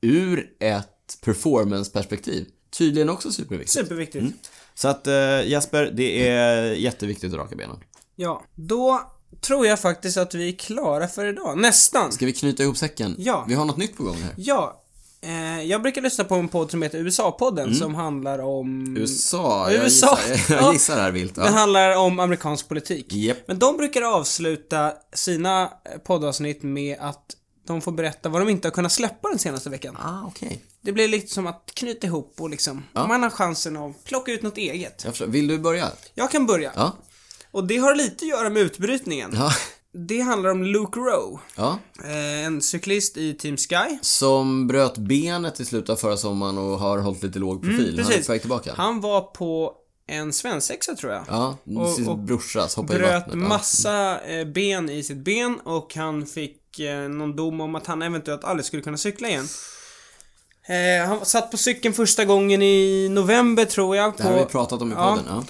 Ur 0.00 0.50
ett 0.60 1.18
performance-perspektiv, 1.24 2.46
tydligen 2.78 3.08
också 3.10 3.32
superviktigt. 3.32 3.72
Superviktigt. 3.72 4.50
Så 4.74 4.88
att 4.88 5.06
eh, 5.06 5.48
Jesper, 5.48 5.92
det 5.96 6.28
är 6.28 6.62
jätteviktigt 6.72 7.32
att 7.32 7.38
raka 7.38 7.56
benen. 7.56 7.76
Ja, 8.16 8.44
då 8.54 9.00
tror 9.40 9.66
jag 9.66 9.80
faktiskt 9.80 10.16
att 10.16 10.34
vi 10.34 10.48
är 10.48 10.52
klara 10.58 11.08
för 11.08 11.24
idag. 11.24 11.58
Nästan. 11.58 12.12
Ska 12.12 12.26
vi 12.26 12.32
knyta 12.32 12.62
ihop 12.62 12.76
säcken? 12.76 13.14
Ja. 13.18 13.44
Vi 13.48 13.54
har 13.54 13.64
något 13.64 13.76
nytt 13.76 13.96
på 13.96 14.02
gång 14.02 14.16
här. 14.16 14.34
Ja. 14.36 14.76
Eh, 15.22 15.62
jag 15.62 15.82
brukar 15.82 16.02
lyssna 16.02 16.24
på 16.24 16.34
en 16.34 16.48
podd 16.48 16.70
som 16.70 16.82
heter 16.82 16.98
USA-podden 16.98 17.74
som 17.74 17.94
handlar 17.94 18.38
om... 18.38 18.80
Mm. 18.80 18.96
USA, 18.96 19.72
jag 19.72 19.84
USA. 19.84 20.18
gissar, 20.28 20.54
jag 20.54 20.62
Ja. 20.64 20.72
gissar 20.72 20.96
här 21.00 21.10
vilt. 21.10 21.34
Den 21.34 21.44
Ja. 21.44 21.50
handlar 21.50 21.96
om 21.96 22.20
amerikansk 22.20 22.68
politik. 22.68 23.12
Japp. 23.12 23.38
Men 23.46 23.58
de 23.58 23.76
brukar 23.76 24.02
avsluta 24.02 24.92
sina 25.14 25.70
poddavsnitt 26.04 26.62
med 26.62 26.96
att 27.00 27.36
de 27.66 27.80
får 27.80 27.92
berätta 27.92 28.28
vad 28.28 28.40
de 28.40 28.48
inte 28.48 28.68
har 28.68 28.72
kunnat 28.72 28.92
släppa 28.92 29.28
den 29.28 29.38
senaste 29.38 29.70
veckan. 29.70 29.96
Ah, 30.02 30.26
okej. 30.26 30.62
Det 30.80 30.92
blir 30.92 31.08
lite 31.08 31.34
som 31.34 31.46
att 31.46 31.70
knyta 31.74 32.06
ihop 32.06 32.34
och 32.38 32.50
liksom, 32.50 32.82
man 32.92 33.22
har 33.22 33.30
chansen 33.30 33.76
att 33.76 34.04
plocka 34.04 34.32
ut 34.32 34.42
något 34.42 34.56
eget. 34.58 35.06
Jag. 35.20 35.26
Vill 35.26 35.48
du 35.48 35.58
börja? 35.58 35.88
Jag 36.14 36.30
kan 36.30 36.46
börja. 36.46 36.72
Ja. 36.76 36.92
Och 37.52 37.66
det 37.66 37.76
har 37.78 37.94
lite 37.94 38.24
att 38.24 38.28
göra 38.28 38.50
med 38.50 38.62
utbrytningen. 38.62 39.30
Ja. 39.34 39.50
Det 40.08 40.20
handlar 40.20 40.50
om 40.50 40.62
Luke 40.64 41.00
Rowe. 41.00 41.38
ja. 41.56 41.78
Eh, 42.04 42.44
en 42.44 42.62
cyklist 42.62 43.16
i 43.16 43.34
Team 43.34 43.56
Sky. 43.56 43.98
Som 44.02 44.66
bröt 44.66 44.98
benet 44.98 45.60
i 45.60 45.64
slutet 45.64 45.90
av 45.90 45.96
förra 45.96 46.16
sommaren 46.16 46.58
och 46.58 46.78
har 46.78 46.98
hållit 46.98 47.22
lite 47.22 47.38
låg 47.38 47.62
profil. 47.62 47.98
Han 47.98 48.06
är 48.06 48.08
precis. 48.10 48.26
på 48.26 48.32
väg 48.32 48.40
tillbaka. 48.40 48.72
Han 48.76 49.00
var 49.00 49.20
på 49.20 49.74
en 50.06 50.32
svensexa 50.32 50.94
tror 50.94 51.12
jag. 51.12 51.24
Ja, 51.28 51.56
Och- 51.76 52.08
och 52.08 52.18
brorsas 52.18 52.76
hoppade 52.76 52.94
i 52.98 52.98
Bröt 52.98 53.12
vattnet. 53.14 53.36
Ja. 53.42 53.48
massa 53.48 54.20
eh, 54.20 54.44
ben 54.46 54.90
i 54.90 55.02
sitt 55.02 55.24
ben 55.24 55.60
och 55.64 55.94
han 55.94 56.26
fick 56.26 56.78
eh, 56.80 57.08
någon 57.08 57.36
dom 57.36 57.60
om 57.60 57.74
att 57.74 57.86
han 57.86 58.02
eventuellt 58.02 58.44
aldrig 58.44 58.64
skulle 58.66 58.82
kunna 58.82 58.96
cykla 58.96 59.28
igen. 59.28 59.46
Han 61.08 61.24
satt 61.26 61.50
på 61.50 61.56
cykeln 61.56 61.94
första 61.94 62.24
gången 62.24 62.62
i 62.62 63.08
november 63.10 63.64
tror 63.64 63.96
jag. 63.96 64.16
Det 64.16 64.22
här 64.22 64.32
har 64.32 64.38
vi 64.38 64.44
pratat 64.44 64.82
om 64.82 64.92
i 64.92 64.94
Ja. 64.94 65.10
podden. 65.10 65.24
Ja. 65.28 65.44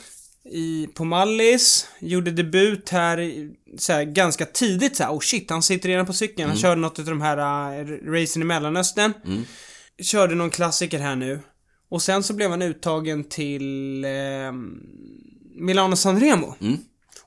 I, 0.50 0.86
på 0.94 1.04
Mallis. 1.04 1.86
Gjorde 1.98 2.30
debut 2.30 2.88
här 2.88 3.48
så 3.78 3.92
här, 3.92 4.04
ganska 4.04 4.46
tidigt 4.46 4.96
så 4.96 5.02
här. 5.02 5.10
Oh 5.10 5.20
shit, 5.20 5.50
han 5.50 5.62
sitter 5.62 5.88
redan 5.88 6.06
på 6.06 6.12
cykeln. 6.12 6.40
Mm. 6.40 6.50
Han 6.50 6.58
körde 6.58 6.80
något 6.80 6.98
av 6.98 7.04
de 7.04 7.20
här 7.20 7.38
uh, 7.84 8.12
racen 8.12 8.42
i 8.42 8.44
Mellanöstern. 8.44 9.12
Körde 10.02 10.34
någon 10.34 10.50
klassiker 10.50 10.98
här 10.98 11.16
nu. 11.16 11.40
Och 11.90 12.02
sen 12.02 12.22
så 12.22 12.34
blev 12.34 12.50
han 12.50 12.62
uttagen 12.62 13.24
till 13.24 14.04
eh, 14.04 14.10
Milano 15.60 15.96
Sanremo. 15.96 16.54
Mm. 16.60 16.78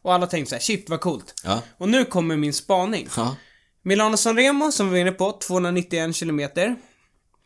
Och 0.01 0.13
alla 0.13 0.27
tänkte 0.27 0.49
så 0.49 0.55
här, 0.55 0.61
shit 0.61 0.89
vad 0.89 1.01
coolt. 1.01 1.33
Ja. 1.43 1.61
Och 1.77 1.89
nu 1.89 2.05
kommer 2.05 2.37
min 2.37 2.53
spaning. 2.53 3.07
ja. 3.17 3.35
Milano 3.85 4.17
Sanremo, 4.17 4.71
som 4.71 4.85
vi 4.85 4.91
var 4.91 4.99
inne 4.99 5.11
på, 5.11 5.31
291 5.31 6.15
kilometer. 6.15 6.75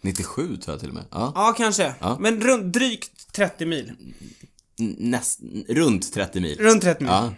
97 0.02 0.58
tror 0.58 0.74
jag 0.74 0.80
till 0.80 0.90
och 0.90 0.96
med. 0.96 1.06
Ja. 1.12 1.32
Ja, 1.36 1.54
kanske. 1.58 1.94
Ja. 2.00 2.18
Men 2.20 2.42
runt, 2.42 2.74
drygt 2.74 3.34
30 3.34 3.66
mil. 3.66 3.92
Näst, 4.80 5.40
runt 5.68 6.14
30 6.14 6.40
mil. 6.40 6.58
Runt 6.60 6.82
30 6.82 7.04
mil. 7.04 7.14
Ja. 7.14 7.34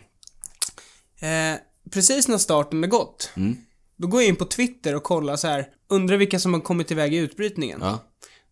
Eh, 1.28 1.60
precis 1.92 2.28
när 2.28 2.38
starten 2.38 2.84
är 2.84 2.88
gått. 2.88 3.32
Mm. 3.36 3.58
Då 3.98 4.08
går 4.08 4.22
jag 4.22 4.30
in 4.30 4.36
på 4.36 4.46
Twitter 4.46 4.96
och 4.96 5.04
kollar 5.04 5.36
så 5.36 5.48
här. 5.48 5.68
Undrar 5.90 6.18
vilka 6.18 6.40
som 6.40 6.54
har 6.54 6.62
kommit 6.62 6.92
iväg 6.92 7.14
i 7.14 7.18
utbrytningen. 7.18 7.80
Ja. 7.82 8.00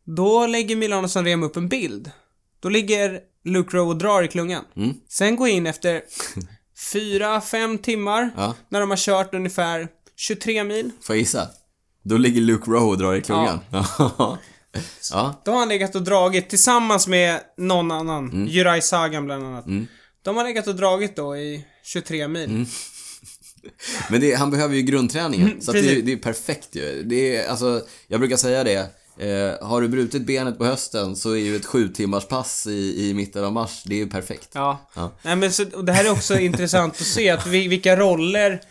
Då 0.04 0.48
lägger 0.48 0.76
Milano 0.76 1.08
Sanremo 1.08 1.46
upp 1.46 1.58
en 1.58 1.70
bild. 1.70 2.12
Då 2.60 2.70
ligger 2.70 3.20
Luke 3.44 3.78
Rowe 3.78 3.90
och 3.90 3.98
drar 3.98 4.24
i 4.24 4.28
klungan. 4.28 4.64
Mm. 4.76 4.94
Sen 5.10 5.36
går 5.36 5.48
jag 5.48 5.58
in 5.58 5.68
efter 5.68 6.02
4-5 6.94 7.78
timmar. 7.78 8.30
Ja. 8.38 8.56
När 8.70 8.80
de 8.80 8.90
har 8.90 8.98
kört 8.98 9.34
ungefär 9.34 9.88
23 10.16 10.64
mil. 10.64 10.92
Får 11.02 11.16
jag 11.16 11.20
gissa? 11.20 11.48
Då 12.04 12.18
ligger 12.18 12.42
Luke 12.42 12.72
Rowe 12.72 12.86
och 12.86 12.98
drar 12.98 13.14
i 13.16 13.22
klungan. 13.22 13.60
Ja. 13.72 14.38
ja. 15.12 15.42
Då 15.46 15.52
har 15.52 15.66
legat 15.66 15.96
och 15.96 16.02
dragit 16.02 16.50
tillsammans 16.50 17.08
med 17.08 17.40
någon 17.58 17.92
annan. 17.92 18.30
Mm. 18.32 18.48
Juraj 18.48 18.82
Sagan 18.82 19.26
bland 19.26 19.46
annat. 19.46 19.66
De 20.22 20.38
har 20.38 20.44
legat 20.44 20.68
och 20.68 20.76
dragit 20.76 21.16
då 21.16 21.38
i 21.38 21.66
23 21.84 22.28
mil. 22.28 22.50
Mm. 22.50 22.66
Men 24.10 24.22
det, 24.22 24.34
han 24.34 24.52
behöver 24.52 24.76
ju 24.76 24.82
grundträningen. 24.82 25.62
så 25.62 25.72
att 25.72 25.74
det, 25.74 25.80
Mm, 25.80 25.90
precis. 25.90 26.06
det 26.06 26.12
är 26.12 26.18
perfekt 26.18 26.76
ju. 26.76 27.04
Det 27.04 27.36
är, 27.38 27.50
alltså, 27.50 27.82
jag 28.08 28.20
brukar 28.20 28.38
säga 28.38 28.64
det. 28.64 28.90
Eh, 29.20 29.68
har 29.68 29.82
du 29.82 29.88
brutit 29.88 30.22
benet 30.26 30.58
på 30.58 30.66
hösten 30.66 31.16
så 31.16 31.32
är 31.32 31.36
ju 31.38 31.56
ett 31.56 31.66
sju 31.66 31.88
timmars 31.90 32.26
pass 32.26 32.68
i, 32.68 33.10
i 33.10 33.14
mitten 33.14 33.44
av 33.44 33.54
mars, 33.54 33.84
det 33.86 33.96
är 33.96 34.00
ju 34.00 34.10
perfekt. 34.10 34.50
Ja. 34.54 34.90
Ja. 34.96 35.12
Nej, 35.22 35.36
men 35.36 35.52
så, 35.52 35.66
och 35.74 35.86
det 35.86 35.92
här 35.92 36.06
är 36.06 36.12
också 36.12 36.40
intressant 36.40 36.94
att 37.02 37.08
se 37.08 37.30
att 37.30 37.48
vi, 37.48 37.68
vilka 37.68 37.96
roller 37.96 38.62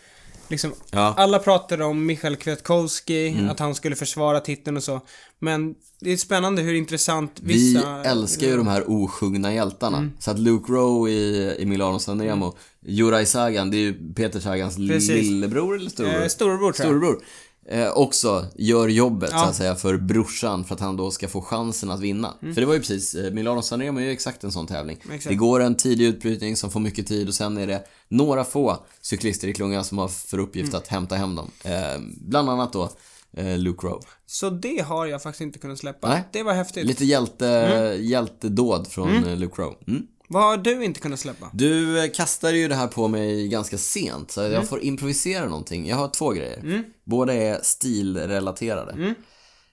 Liksom, 0.49 0.71
Ja. 0.91 0.99
Mm. 1.07 1.13
alla 1.17 1.39
pratar 1.39 1.81
om 1.81 2.05
Michael 2.05 2.35
Kwiatkowski, 2.35 3.47
att 3.51 3.59
han 3.59 3.75
skulle 3.75 3.95
försvara 3.95 4.39
titeln 4.39 4.77
och 4.77 4.83
så. 4.83 5.01
Men 5.39 5.75
det 5.99 6.11
är 6.11 6.17
spännande 6.17 6.61
hur 6.61 6.73
intressant 6.73 7.31
Vi 7.43 7.53
vissa... 7.53 7.87
Mm. 7.89 8.01
älskar 8.05 8.47
ju 8.47 8.57
de 8.57 8.67
här 8.67 8.83
osjungna 8.87 9.53
hjältarna. 9.53 10.09
Så 10.19 10.31
att 10.31 10.39
Luke 10.39 10.71
Rowe 10.71 11.11
i, 11.11 11.55
i 11.59 11.65
Milano 11.65 11.99
Sanremo, 11.99 12.55
Juraj 12.85 13.25
Sagan, 13.25 13.71
det 13.71 13.77
är 13.77 13.81
ju 13.81 14.13
Peter 14.13 14.39
Sagans 14.39 14.75
Precis. 14.75 15.09
lillebror 15.09 15.75
eller 15.75 15.89
storebror? 15.89 16.21
Eh, 16.21 16.27
storebror 16.27 16.71
tror 16.71 16.87
jag. 16.87 16.97
Storebror. 16.97 17.21
Eh, 17.69 17.89
också 17.89 18.45
gör 18.55 18.87
jobbet 18.87 19.29
Ja. 19.33 19.39
så 19.39 19.45
att 19.45 19.55
säga 19.55 19.75
för 19.75 19.97
brorsan 19.97 20.63
för 20.65 20.75
att 20.75 20.81
han 20.81 20.97
då 20.97 21.11
ska 21.11 21.27
få 21.27 21.41
chansen 21.41 21.91
att 21.91 21.99
vinna. 21.99 22.33
För 22.39 22.61
det 22.61 22.65
var 22.65 22.73
ju 22.73 22.79
precis, 22.79 23.15
eh, 23.15 23.31
Milano 23.33 23.61
Sanremo 23.61 23.99
är 23.99 24.03
ju 24.03 24.11
exakt 24.11 24.43
en 24.43 24.51
sån 24.51 24.67
tävling. 24.67 24.97
Mm. 25.03 25.15
Exakt. 25.15 25.29
Det 25.29 25.35
går 25.35 25.59
en 25.59 25.75
tidig 25.75 26.05
utbrytning 26.05 26.55
som 26.55 26.71
får 26.71 26.79
mycket 26.79 27.07
tid 27.07 27.27
och 27.27 27.33
sen 27.33 27.57
är 27.57 27.67
det 27.67 27.83
några 28.09 28.43
få 28.43 28.85
cyklister 29.01 29.47
i 29.47 29.53
klungan 29.53 29.83
som 29.83 29.97
har 29.97 30.07
för 30.07 30.37
uppgift 30.39 30.69
Mm. 30.69 30.77
att 30.81 30.87
hämta 30.87 31.15
hem 31.15 31.35
dem. 31.35 31.51
Eh, 31.63 31.99
bland 32.21 32.49
annat 32.49 32.73
då 32.73 32.89
eh, 33.37 33.57
Luke 33.57 33.87
Rowe. 33.87 34.05
Så 34.25 34.49
det 34.49 34.81
har 34.85 35.05
jag 35.05 35.23
faktiskt 35.23 35.41
inte 35.41 35.59
kunnat 35.59 35.77
släppa. 35.79 36.07
Nej. 36.09 36.23
Det 36.31 36.43
var 36.43 36.53
häftigt. 36.53 36.85
Lite 36.85 37.05
hjälte, 37.05 37.47
Mm. 37.49 38.03
hjältedåd 38.05 38.87
från 38.87 39.23
eh, 39.25 39.35
Luke 39.37 39.61
Rowe. 39.61 39.75
Mm. 39.87 40.03
Vad 40.27 40.43
har 40.43 40.57
du 40.57 40.83
inte 40.83 40.99
kunnat 40.99 41.19
släppa? 41.19 41.49
Du 41.53 42.03
eh, 42.03 42.11
kastade 42.11 42.57
ju 42.57 42.67
det 42.67 42.75
här 42.75 42.87
på 42.87 43.07
mig 43.07 43.47
ganska 43.47 43.77
sent, 43.77 44.31
så 44.31 44.41
Mm. 44.41 44.53
jag 44.53 44.67
får 44.69 44.79
improvisera 44.81 45.45
någonting. 45.45 45.87
Jag 45.87 45.95
har 45.95 46.07
två 46.07 46.29
grejer. 46.29 46.83
Båda 47.03 47.33
är 47.33 47.59
stilrelaterade. 47.63 48.91
Mm. 48.91 49.13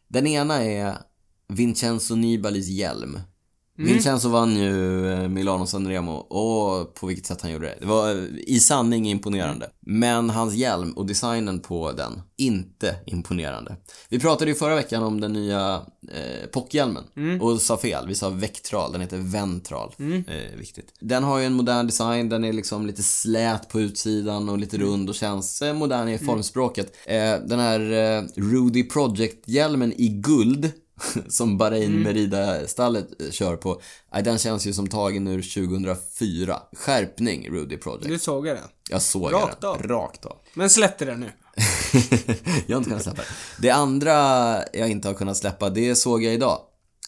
Den 0.08 0.26
ena 0.26 0.62
är 0.64 0.96
Vincenzo 1.48 2.14
Nibalis 2.14 2.68
hjälm. 2.68 3.20
Mm. 3.78 3.92
Vincenzo 3.92 4.28
vann 4.28 4.56
ju 4.56 5.12
eh, 5.12 5.28
Milano 5.28 5.66
Sanremo 5.66 6.12
och 6.12 6.94
på 6.94 7.06
vilket 7.06 7.26
sätt 7.26 7.42
han 7.42 7.52
gjorde 7.52 7.66
det. 7.66 7.76
Det 7.80 7.86
var 7.86 8.10
eh, 8.10 8.24
i 8.46 8.60
sanning 8.60 9.06
imponerande. 9.06 9.70
Men 9.80 10.30
hans 10.30 10.54
hjälm 10.54 10.92
och 10.92 11.06
designen 11.06 11.60
på 11.60 11.92
den, 11.92 12.22
inte 12.36 12.96
imponerande. 13.06 13.76
Vi 14.08 14.18
pratade 14.18 14.50
ju 14.50 14.54
förra 14.54 14.74
veckan 14.74 15.02
om 15.02 15.20
den 15.20 15.32
nya 15.32 15.82
eh, 16.12 16.46
POC-hjälmen 16.52 17.04
och 17.40 17.60
sa 17.60 17.76
fel. 17.76 18.08
Vi 18.08 18.14
sa 18.14 18.30
Vectral, 18.30 18.92
den 18.92 19.00
heter 19.00 19.16
Ventral. 19.16 19.94
Eh, 19.98 20.58
viktigt. 20.58 20.94
Den 21.00 21.24
har 21.24 21.38
ju 21.38 21.44
en 21.44 21.52
modern 21.52 21.86
design, 21.86 22.28
den 22.28 22.44
är 22.44 22.52
liksom 22.52 22.86
lite 22.86 23.02
slät 23.02 23.68
på 23.68 23.80
utsidan 23.80 24.48
och 24.48 24.58
lite 24.58 24.78
rund 24.78 25.08
och 25.08 25.14
känns 25.14 25.62
eh, 25.62 25.74
modern 25.74 26.08
i 26.08 26.18
formspråket. 26.18 26.96
Eh, 27.06 27.34
den 27.46 27.58
här 27.58 27.80
eh, 27.80 28.22
Rudy 28.36 28.84
Project-hjälmen 28.88 29.92
i 29.96 30.08
guld 30.08 30.72
som 31.28 31.58
Bahrain 31.58 32.02
Merida-stallet 32.02 33.22
eh, 33.22 33.30
kör 33.30 33.56
på. 33.56 33.80
Nej, 34.12 34.22
den 34.22 34.38
känns 34.38 34.66
ju 34.66 34.72
som 34.72 34.86
tagen 34.86 35.28
ur 35.28 35.42
2004. 35.42 36.62
Skärpning, 36.72 37.50
Rudy 37.50 37.76
Project. 37.76 38.08
Du 38.08 38.18
såg 38.18 38.44
det. 38.44 38.60
Jag 38.90 39.02
såg 39.02 39.32
Rakt 39.32 39.60
den. 39.60 39.70
av. 39.70 39.82
Rakt 39.82 40.26
av. 40.26 40.36
Men 40.54 40.70
släppte 40.70 41.04
det 41.04 41.16
nu. 41.16 41.30
jag 42.66 42.76
har 42.76 42.78
inte 42.78 42.90
kunnat 42.90 43.02
släppa 43.02 43.22
det. 43.22 43.28
Det 43.58 43.70
andra 43.70 44.12
jag 44.72 44.88
inte 44.90 45.08
har 45.08 45.14
kunnat 45.14 45.36
släppa, 45.36 45.70
det 45.70 45.94
såg 45.96 46.22
jag 46.22 46.34
idag. 46.34 46.58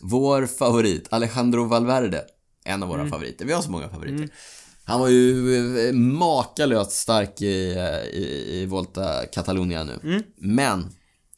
Vår 0.01 0.47
favorit, 0.47 1.07
Alejandro 1.11 1.65
Valverde. 1.65 2.25
En 2.65 2.83
av 2.83 2.89
våra 2.89 3.01
Mm. 3.01 3.11
favoriter. 3.11 3.45
Vi 3.45 3.53
har 3.53 3.63
så 3.63 3.71
många 3.71 3.89
favoriter. 3.89 4.29
Han 4.85 5.01
var 5.01 5.09
ju 5.09 5.89
eh, 5.89 5.93
makalöst 5.95 6.93
stark 6.93 7.41
i, 7.43 7.73
eh, 7.77 8.19
i, 8.21 8.49
i 8.53 8.67
Volta 8.67 9.27
Catalunya 9.33 9.85
nu. 9.85 10.01
Mm. 10.03 10.23
Men, 10.37 10.95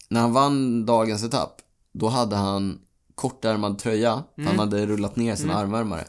när 0.09 0.21
han 0.21 0.33
vann 0.33 0.87
dagens 0.87 1.25
etapp, 1.25 1.61
då 1.99 2.09
hade 2.09 2.37
han 2.37 2.79
kortärmad 3.15 3.79
tröja, 3.79 4.25
Mm. 4.39 4.47
han 4.49 4.59
hade 4.59 4.87
rullat 4.87 5.17
ner 5.17 5.37
sina 5.37 5.55
armvärmare. 5.55 6.05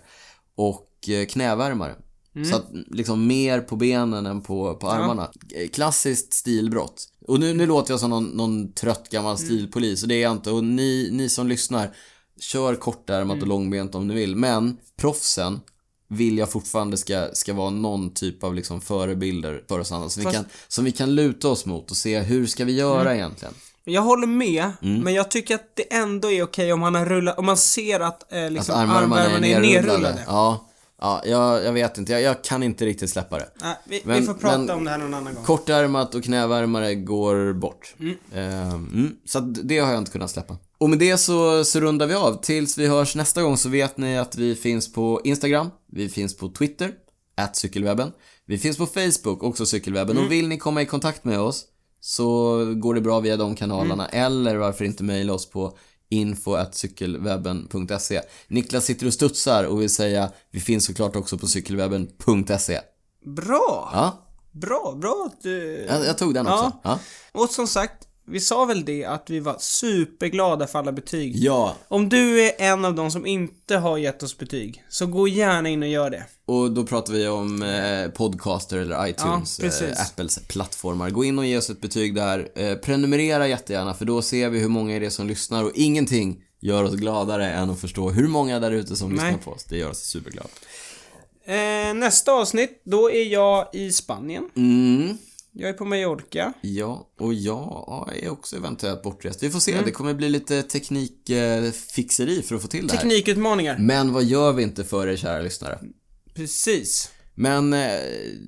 Och 0.55 1.09
eh, 1.09 1.25
knävärmare. 1.25 1.95
Mm. 2.35 2.49
Så 2.49 2.55
att 2.55 2.65
liksom 2.87 3.27
mer 3.27 3.61
på 3.61 3.75
benen 3.75 4.25
än 4.25 4.41
på, 4.41 4.75
på 4.75 4.89
armarna. 4.89 5.29
Eh, 5.55 5.69
Klassiskt 5.69 6.33
stilbrott. 6.33 7.05
Och 7.27 7.39
nu, 7.39 7.53
nu 7.53 7.65
låter 7.65 7.93
jag 7.93 7.99
som 7.99 8.09
någon, 8.09 8.25
någon 8.25 8.73
trött 8.73 9.09
gammal 9.09 9.35
Mm. 9.35 9.45
stilpolis 9.47 10.01
och 10.03 10.09
det 10.09 10.15
är 10.15 10.21
jag 10.21 10.31
inte. 10.31 10.51
Och 10.51 10.63
ni, 10.63 11.09
ni 11.11 11.29
som 11.29 11.47
lyssnar, 11.47 11.95
kör 12.39 12.75
kortärmat 12.75 13.33
Mm. 13.33 13.41
och 13.41 13.47
långbent 13.47 13.95
om 13.95 14.07
ni 14.07 14.13
vill. 14.13 14.35
Men 14.35 14.77
proffsen 14.97 15.59
vill 16.07 16.37
jag 16.37 16.49
fortfarande 16.51 16.97
ska, 16.97 17.29
ska 17.33 17.53
vara 17.53 17.69
någon 17.69 18.13
typ 18.13 18.43
av 18.43 18.55
liksom 18.55 18.81
förebilder 18.81 19.63
för 19.67 19.79
oss 19.79 19.91
andra. 19.91 20.09
Som, 20.09 20.19
vi 20.21 20.23
Fast- 20.25 20.35
kan, 20.35 20.45
som 20.67 20.85
vi 20.85 20.91
kan 20.91 21.15
luta 21.15 21.47
oss 21.47 21.65
mot 21.65 21.91
och 21.91 21.97
se 21.97 22.19
hur 22.19 22.45
ska 22.47 22.65
vi 22.65 22.73
göra 22.75 23.01
Mm. 23.01 23.15
egentligen. 23.17 23.53
Jag 23.89 24.01
håller 24.01 24.27
med, 24.27 24.71
Mm. 24.81 25.01
men 25.01 25.13
jag 25.13 25.31
tycker 25.31 25.55
att 25.55 25.75
det 25.75 25.93
ändå 25.93 26.31
är 26.31 26.43
okej 26.43 26.73
om 26.73 26.81
han 26.81 26.95
har 26.95 27.05
rullat, 27.05 27.37
om 27.39 27.45
man 27.45 27.57
ser 27.57 27.99
att 27.99 28.33
eh, 28.33 28.49
liksom, 28.51 28.75
Att 28.75 28.81
armvärmarna 28.81 29.47
är 29.47 29.59
nerrullade. 29.59 30.23
Ja, 30.27 30.65
ja 31.01 31.21
jag, 31.25 31.63
jag 31.63 31.73
vet 31.73 31.97
inte. 31.97 32.11
Jag, 32.11 32.21
jag 32.21 32.43
kan 32.43 32.63
inte 32.63 32.85
riktigt 32.85 33.09
släppa 33.09 33.37
det. 33.37 33.49
Nej, 33.61 33.75
vi, 33.85 34.01
Men- 34.05 34.19
vi 34.19 34.25
får 34.25 34.33
prata 34.33 34.57
men- 34.57 34.69
om 34.69 34.83
det 34.83 34.91
här 34.91 34.97
någon 34.97 35.13
annan 35.13 35.33
gång. 35.35 35.43
Kortärmat 35.43 36.15
och 36.15 36.23
knävärmare 36.23 36.95
går 36.95 37.53
bort. 37.53 37.95
Mm. 37.99 38.15
Mm, 38.33 39.15
så 39.25 39.39
det 39.39 39.79
har 39.79 39.89
jag 39.91 39.97
inte 40.01 40.11
kunnat 40.11 40.31
släppa. 40.31 40.57
Och 40.77 40.89
med 40.89 40.99
det 40.99 41.17
så, 41.17 41.63
så 41.65 41.79
rundar 41.79 42.07
vi 42.07 42.13
av. 42.13 42.41
Tills 42.41 42.77
vi 42.77 42.87
hörs 42.87 43.15
nästa 43.15 43.41
gång 43.41 43.57
så 43.57 43.69
vet 43.69 43.97
ni 43.97 44.17
att 44.17 44.35
vi 44.35 44.55
finns 44.55 44.93
på 44.93 45.21
Instagram, 45.23 45.69
vi 45.91 46.09
finns 46.09 46.37
på 46.37 46.49
Twitter, 46.49 46.91
cykelwebben. 47.53 48.11
Vi 48.45 48.57
finns 48.57 48.77
på 48.77 48.85
Facebook, 48.85 49.43
också 49.43 49.65
Cykelwebben. 49.65 50.11
Mm. 50.15 50.25
Och 50.25 50.31
vill 50.31 50.47
ni 50.47 50.57
komma 50.57 50.81
i 50.81 50.85
kontakt 50.85 51.23
med 51.23 51.39
oss 51.39 51.65
så 51.99 52.55
går 52.75 52.93
det 52.93 53.01
bra 53.01 53.19
via 53.19 53.37
de 53.37 53.55
kanalerna. 53.55 54.07
Mm. 54.07 54.25
Eller 54.25 54.55
varför 54.55 54.85
inte 54.85 55.03
mejla 55.03 55.33
oss 55.33 55.49
på 55.49 55.77
info.cykelwebben.se. 56.09 58.21
Niklas 58.47 58.85
sitter 58.85 59.07
och 59.07 59.13
studsar 59.13 59.63
och 59.63 59.81
vill 59.81 59.89
säga, 59.89 60.31
vi 60.51 60.59
finns 60.59 60.85
såklart 60.85 61.15
också 61.15 61.37
på 61.37 61.47
cykelwebben.se. 61.47 62.79
Bra! 63.25 63.89
Ja, 63.93 64.25
Bra, 64.51 64.97
bra 65.01 65.29
att 65.31 65.43
du... 65.43 65.85
jag, 65.89 66.05
jag 66.05 66.17
tog 66.17 66.33
den 66.33 66.47
också. 66.47 66.71
Ja. 66.83 66.99
Och 67.31 67.49
som 67.49 67.67
sagt, 67.67 68.07
vi 68.31 68.39
sa 68.39 68.65
väl 68.65 68.85
det 68.85 69.05
att 69.05 69.29
vi 69.29 69.39
var 69.39 69.55
superglada 69.59 70.67
för 70.67 70.79
alla 70.79 70.91
betyg. 70.91 71.35
ja, 71.35 71.75
Om 71.87 72.09
du 72.09 72.41
är 72.45 72.51
en 72.57 72.85
av 72.85 72.95
de 72.95 73.11
som 73.11 73.25
inte 73.25 73.77
har 73.77 73.97
gett 73.97 74.23
oss 74.23 74.37
betyg, 74.37 74.83
så 74.89 75.05
gå 75.05 75.27
gärna 75.27 75.69
in 75.69 75.83
och 75.83 75.89
gör 75.89 76.09
det. 76.09 76.23
och 76.45 76.71
då 76.71 76.85
pratar 76.85 77.13
vi 77.13 77.27
om 77.27 77.63
eh, 77.63 78.11
Podcaster 78.11 78.77
eller 78.77 79.07
iTunes, 79.07 79.59
Ja, 79.59 79.87
eh, 79.87 80.01
Apples 80.01 80.39
plattformar. 80.47 81.09
Gå 81.09 81.23
in 81.23 81.39
och 81.39 81.45
ge 81.45 81.57
oss 81.57 81.69
ett 81.69 81.81
betyg 81.81 82.15
där. 82.15 82.49
Eh, 82.55 82.75
prenumerera 82.75 83.47
jättegärna 83.47 83.93
för 83.93 84.05
då 84.05 84.21
ser 84.21 84.49
vi 84.49 84.59
hur 84.59 84.67
många 84.69 84.95
är 84.95 84.99
det 84.99 85.11
som 85.11 85.27
lyssnar 85.27 85.63
och 85.63 85.71
ingenting 85.75 86.43
gör 86.61 86.83
oss 86.83 86.93
gladare 86.95 87.51
än 87.51 87.69
att 87.69 87.79
förstå 87.81 88.09
hur 88.09 88.27
många 88.27 88.59
där 88.59 88.71
ute 88.71 88.95
som 88.95 89.09
Nej. 89.09 89.25
lyssnar 89.25 89.43
på 89.43 89.51
oss. 89.51 89.63
Det 89.63 89.77
gör 89.77 89.89
oss 89.89 89.99
superglada. 89.99 90.49
Eh, 91.45 91.93
nästa 91.93 92.31
avsnitt, 92.31 92.81
då 92.85 93.11
är 93.11 93.23
jag 93.23 93.67
i 93.73 93.91
Spanien. 93.91 94.49
Mm. 94.55 95.17
Jag 95.53 95.69
är 95.69 95.73
på 95.73 95.85
Mallorca. 95.85 96.53
Ja, 96.61 97.09
och 97.19 97.33
jag 97.33 98.09
är 98.21 98.29
också 98.31 98.55
eventuellt 98.55 99.03
bortrest. 99.03 99.43
Vi 99.43 99.49
får 99.49 99.69
Mm. 99.69 99.79
se, 99.79 99.85
det 99.85 99.91
kommer 99.91 100.13
bli 100.13 100.29
lite 100.29 100.63
teknikfixeri 100.63 102.41
för 102.41 102.55
att 102.55 102.61
få 102.61 102.67
till 102.67 102.87
det 102.87 102.93
här. 102.93 102.99
Teknikutmaningar. 103.01 103.77
Men 103.79 104.13
vad 104.13 104.23
gör 104.23 104.51
vi 104.53 104.63
inte 104.63 104.83
för 104.83 105.07
er 105.07 105.15
kära 105.15 105.41
lyssnare? 105.41 105.79
Precis. 106.35 107.09
Men, 107.35 107.73
eh, 107.73 107.79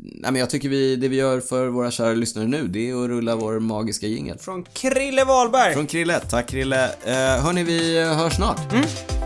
nej 0.01 0.31
men 0.31 0.35
jag 0.35 0.49
tycker 0.49 0.69
vi, 0.69 0.95
det 0.95 1.07
vi 1.07 1.15
gör 1.15 1.39
för 1.39 1.67
våra 1.67 1.91
kära 1.91 2.13
lyssnare 2.13 2.47
nu, 2.47 2.67
det 2.67 2.89
är 2.89 3.03
att 3.03 3.09
rulla 3.09 3.35
vår 3.35 3.59
magiska 3.59 4.07
jingel. 4.07 4.37
Från 4.37 4.63
Krille 4.63 5.23
Wahlberg. 5.25 5.73
Från 5.73 5.87
Krille, 5.87 6.19
tack 6.19 6.47
Krille. 6.49 6.85
Eh, 7.05 7.43
hörni, 7.43 7.63
vi 7.63 7.99
hörs 8.03 8.33
snart. 8.35 8.59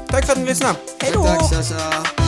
Tack 0.09 0.25
för 0.25 0.33
att 0.33 0.39
ni 0.39 0.45
lyssnade. 0.45 0.75
Hej 0.99 1.11
då! 1.13 1.23
Tack, 1.23 1.49
tja, 1.53 1.63
tja. 1.63 2.24